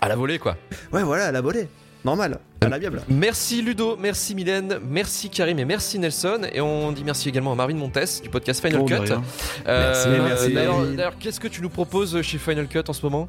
À 0.00 0.08
la 0.08 0.16
volée 0.16 0.38
quoi. 0.38 0.56
Ouais, 0.92 1.02
voilà, 1.02 1.26
à 1.26 1.32
la 1.32 1.40
volée. 1.40 1.68
normal, 2.04 2.38
à 2.60 2.68
la 2.68 2.78
biable. 2.78 3.02
Merci 3.08 3.62
Ludo, 3.62 3.96
merci 3.98 4.34
Mylène, 4.34 4.78
merci 4.88 5.30
Karim 5.30 5.58
et 5.58 5.64
merci 5.64 5.98
Nelson. 5.98 6.40
Et 6.52 6.60
on 6.60 6.92
dit 6.92 7.04
merci 7.04 7.28
également 7.28 7.52
à 7.52 7.54
Marvin 7.54 7.74
Montes 7.76 8.20
du 8.22 8.28
podcast 8.28 8.60
Final 8.64 8.80
Oh, 8.82 8.86
Cut. 8.86 8.94
rien. 9.00 9.22
Euh, 9.66 9.92
Merci, 9.92 10.08
merci, 10.52 10.52
D'ailleurs, 10.96 11.18
qu'est-ce 11.18 11.40
que 11.40 11.48
tu 11.48 11.62
nous 11.62 11.70
proposes 11.70 12.20
chez 12.22 12.38
Final 12.38 12.68
Cut 12.68 12.82
en 12.88 12.92
ce 12.92 13.04
moment? 13.04 13.28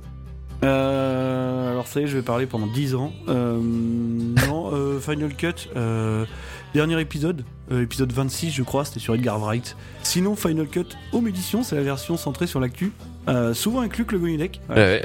Euh, 0.64 1.72
alors 1.72 1.88
ça 1.88 2.00
y 2.00 2.04
est, 2.04 2.08
je 2.08 2.18
vais 2.18 2.24
parler 2.24 2.46
pendant 2.46 2.68
10 2.68 2.96
ans. 2.96 3.12
Euh, 3.28 3.60
non, 3.62 4.72
euh, 4.74 5.00
Final 5.00 5.34
Cut, 5.36 5.70
euh, 5.76 6.26
dernier 6.74 7.00
épisode, 7.00 7.44
euh, 7.72 7.84
épisode 7.84 8.12
26 8.12 8.52
je 8.52 8.64
crois, 8.64 8.86
c'était 8.86 9.00
sur 9.00 9.16
Edgar 9.16 9.40
Wright. 9.40 9.76
Sinon, 10.04 10.36
Final 10.36 10.68
Cut 10.68 10.88
Home 11.14 11.28
Edition, 11.28 11.62
c'est 11.64 11.76
la 11.76 11.82
version 11.84 12.18
centrée 12.18 12.48
sur 12.48 12.60
l'actu. 12.60 12.92
Euh, 13.27 13.53
souvent 13.53 13.81
inclus 13.81 14.06
que 14.06 14.14
le 14.14 14.19
Golden 14.19 14.38
Deck. 14.38 14.61
Ouais. 14.69 15.03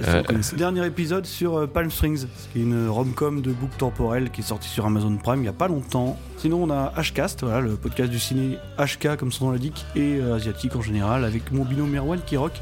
Dernier 0.57 0.87
épisode 0.87 1.27
sur 1.27 1.57
euh, 1.57 1.67
Palm 1.67 1.91
Strings, 1.91 2.27
qui 2.53 2.59
est 2.59 2.63
une 2.63 2.89
rom-com 2.89 3.41
de 3.41 3.53
book 3.53 3.71
temporel 3.79 4.31
qui 4.31 4.43
est 4.43 4.45
sortie 4.45 4.69
sur 4.69 4.85
Amazon 4.85 5.17
Prime 5.17 5.43
il 5.43 5.47
y 5.47 5.49
a 5.49 5.53
pas 5.53 5.69
longtemps. 5.69 6.19
Sinon, 6.37 6.65
on 6.65 6.71
a 6.71 6.93
Hcast, 6.97 7.43
voilà, 7.43 7.61
le 7.61 7.77
podcast 7.77 8.11
du 8.11 8.19
ciné 8.19 8.59
HK 8.79 9.17
comme 9.17 9.33
son 9.33 9.47
nom 9.47 9.53
l'indique, 9.53 9.87
et 9.97 10.19
euh, 10.19 10.35
asiatique 10.35 10.77
en 10.77 10.83
général, 10.83 11.25
avec 11.25 11.51
mon 11.53 11.65
binôme 11.65 11.91
Merwan 11.91 12.21
qui 12.25 12.37
rock. 12.37 12.53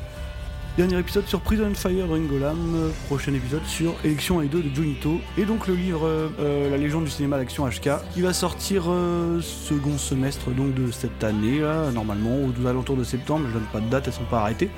Dernier 0.78 1.01
épisode 1.01 1.26
sur 1.26 1.40
Prison 1.40 1.74
Fire 1.74 2.06
de 2.06 2.12
Ringolam, 2.12 2.56
euh, 2.76 2.90
prochain 3.09 3.35
épisode 3.35 3.64
sur 3.64 3.97
Élection 4.05 4.40
Aido 4.40 4.60
de 4.60 4.72
Junito, 4.72 5.18
et 5.36 5.44
donc 5.44 5.66
le 5.66 5.74
livre 5.74 6.02
euh, 6.05 6.70
La 6.70 6.76
légende 6.76 7.02
du 7.02 7.10
cinéma 7.10 7.36
d'action 7.36 7.66
HK, 7.66 7.90
qui 8.14 8.22
va 8.22 8.32
sortir 8.32 8.85
euh, 8.86 9.40
second 9.40 9.98
semestre 9.98 10.51
donc 10.51 10.74
de 10.74 10.93
cette 10.93 11.24
année, 11.24 11.59
là, 11.59 11.90
normalement, 11.90 12.30
aux 12.44 12.66
alentours 12.68 12.94
de 12.94 13.02
septembre, 13.02 13.47
je 13.48 13.55
donne 13.55 13.66
pas 13.72 13.80
de 13.80 13.90
date, 13.90 14.06
elles 14.06 14.12
sont 14.12 14.22
pas 14.30 14.43
arrêtées. 14.43 14.70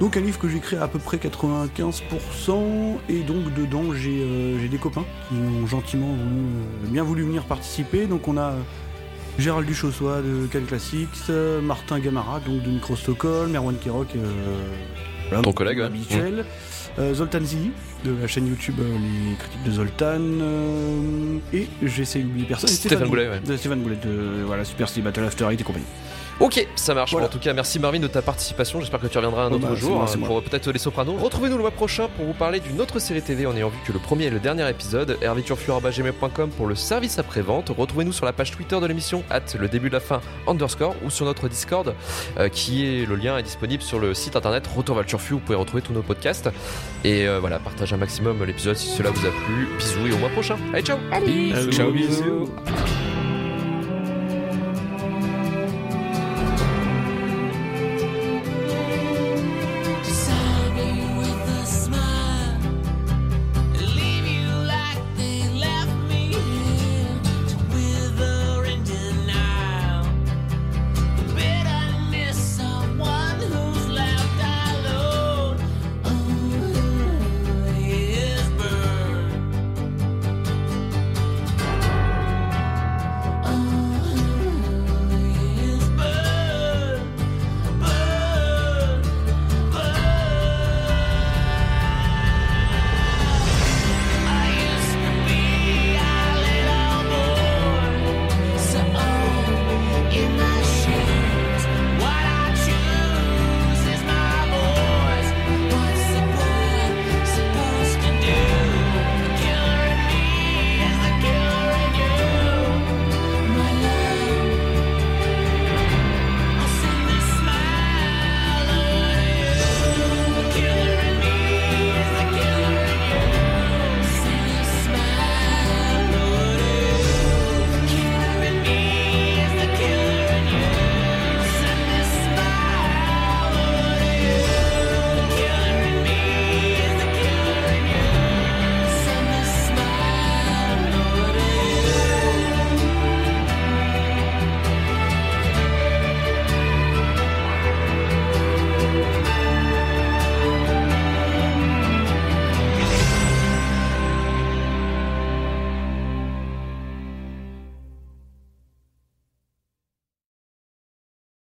Donc 0.00 0.16
un 0.16 0.20
livre 0.20 0.38
que 0.38 0.48
j'ai 0.48 0.58
créé 0.58 0.78
à 0.78 0.88
peu 0.88 0.98
près 0.98 1.18
95%, 1.18 2.98
et 3.08 3.20
donc 3.22 3.54
dedans 3.54 3.94
j'ai 3.94 4.22
euh, 4.22 4.58
j'ai 4.60 4.68
des 4.68 4.76
copains 4.78 5.04
qui 5.28 5.34
ont 5.36 5.66
gentiment 5.66 6.08
voulu, 6.08 6.40
euh, 6.84 6.88
bien 6.88 7.04
voulu 7.04 7.22
venir 7.22 7.44
participer, 7.44 8.06
donc 8.06 8.26
on 8.28 8.36
a... 8.36 8.50
euh, 8.50 8.60
Gérald 9.38 9.66
Duchossois 9.66 10.20
de 10.22 10.46
Cal 10.46 10.62
Classics, 10.62 11.28
Martin 11.62 11.98
Gamara 11.98 12.38
donc 12.38 12.62
de 12.62 12.70
Micro 12.70 12.94
Stockholm, 12.94 13.50
Merwan 13.50 13.76
Kirok, 13.76 14.06
voilà, 15.28 15.42
Ton 15.42 15.52
collègue, 15.52 15.78
ouais. 15.78 15.84
habituel, 15.84 16.44
Zoltan 17.14 17.40
Zili 17.42 17.72
de 18.04 18.12
la 18.20 18.28
chaîne 18.28 18.46
YouTube 18.46 18.76
Les 18.78 19.34
Critiques 19.36 19.64
de 19.64 19.70
Zoltan, 19.72 20.20
et 21.52 21.66
j'essaie 21.82 22.20
d'oublier 22.20 22.46
personne. 22.46 22.70
et 22.70 22.74
Stéphane 22.74 23.08
Boulet, 23.08 23.28
ouais. 23.28 23.40
de 23.40 23.56
Stéphane 23.56 23.80
Boulet 23.82 23.96
de 23.96 24.44
voilà, 24.46 24.64
Super 24.64 24.88
City 24.88 25.02
Battle 25.02 25.24
After 25.24 25.46
Eight 25.50 25.60
et 25.60 25.64
compagnie. 25.64 25.86
Ok, 26.40 26.66
ça 26.76 26.94
marche. 26.94 27.12
Voilà. 27.12 27.26
En 27.26 27.30
tout 27.30 27.38
cas, 27.38 27.52
merci 27.52 27.78
Marvin 27.78 28.00
de 28.00 28.06
ta 28.08 28.22
participation. 28.22 28.80
J'espère 28.80 29.00
que 29.00 29.06
tu 29.06 29.16
reviendras 29.18 29.44
un 29.44 29.52
Oh 29.52 29.54
autre 29.56 29.68
bah, 29.68 29.74
jour 29.74 30.02
hein, 30.02 30.06
pour 30.26 30.42
peut-être 30.42 30.70
les 30.72 30.78
Sopranos. 30.78 31.16
Retrouvez-nous 31.18 31.56
le 31.56 31.62
mois 31.62 31.70
prochain 31.70 32.08
pour 32.16 32.26
vous 32.26 32.32
parler 32.32 32.60
d'une 32.60 32.80
autre 32.80 32.98
série 32.98 33.22
TV 33.22 33.46
en 33.46 33.54
ayant 33.56 33.68
vu 33.68 33.78
que 33.86 33.92
le 33.92 33.98
premier 33.98 34.24
et 34.24 34.30
le 34.30 34.40
dernier 34.40 34.68
épisode. 34.68 35.16
herviturfur.gmail.com 35.22 36.50
pour 36.50 36.66
le 36.66 36.74
service 36.74 37.18
après-vente. 37.18 37.70
Retrouvez-nous 37.76 38.12
sur 38.12 38.26
la 38.26 38.32
page 38.32 38.50
Twitter 38.50 38.78
de 38.80 38.86
l'émission 38.86 39.22
at 39.30 39.40
le 39.58 39.68
début 39.68 39.88
de 39.88 39.94
la 39.94 40.00
fin 40.00 40.20
underscore 40.46 40.94
ou 41.04 41.10
sur 41.10 41.24
notre 41.24 41.48
Discord 41.48 41.94
euh, 42.38 42.48
qui 42.48 42.84
est 42.84 43.06
le 43.06 43.14
lien 43.16 43.38
est 43.38 43.42
disponible 43.42 43.82
sur 43.82 43.98
le 43.98 44.14
site 44.14 44.36
internet 44.36 44.66
Retour 44.66 44.96
vers 44.96 45.04
le 45.04 45.08
Turfu. 45.08 45.34
Vous 45.34 45.40
pouvez 45.40 45.56
retrouver 45.58 45.82
tous 45.82 45.92
nos 45.92 46.02
podcasts. 46.02 46.50
Et 47.04 47.26
euh, 47.28 47.38
voilà, 47.40 47.58
partagez 47.58 47.94
un 47.94 47.98
maximum 47.98 48.42
l'épisode 48.44 48.76
si 48.76 48.88
cela 48.88 49.10
vous 49.10 49.26
a 49.26 49.30
plu. 49.30 49.68
Bisous 49.78 50.06
et 50.08 50.12
au 50.12 50.18
mois 50.18 50.30
prochain. 50.30 50.56
Allez, 50.72 50.82
ciao 50.82 50.98
Euh, 51.12 51.70
Ciao, 51.70 51.90
bisous. 51.92 52.22
bisous. 52.22 53.13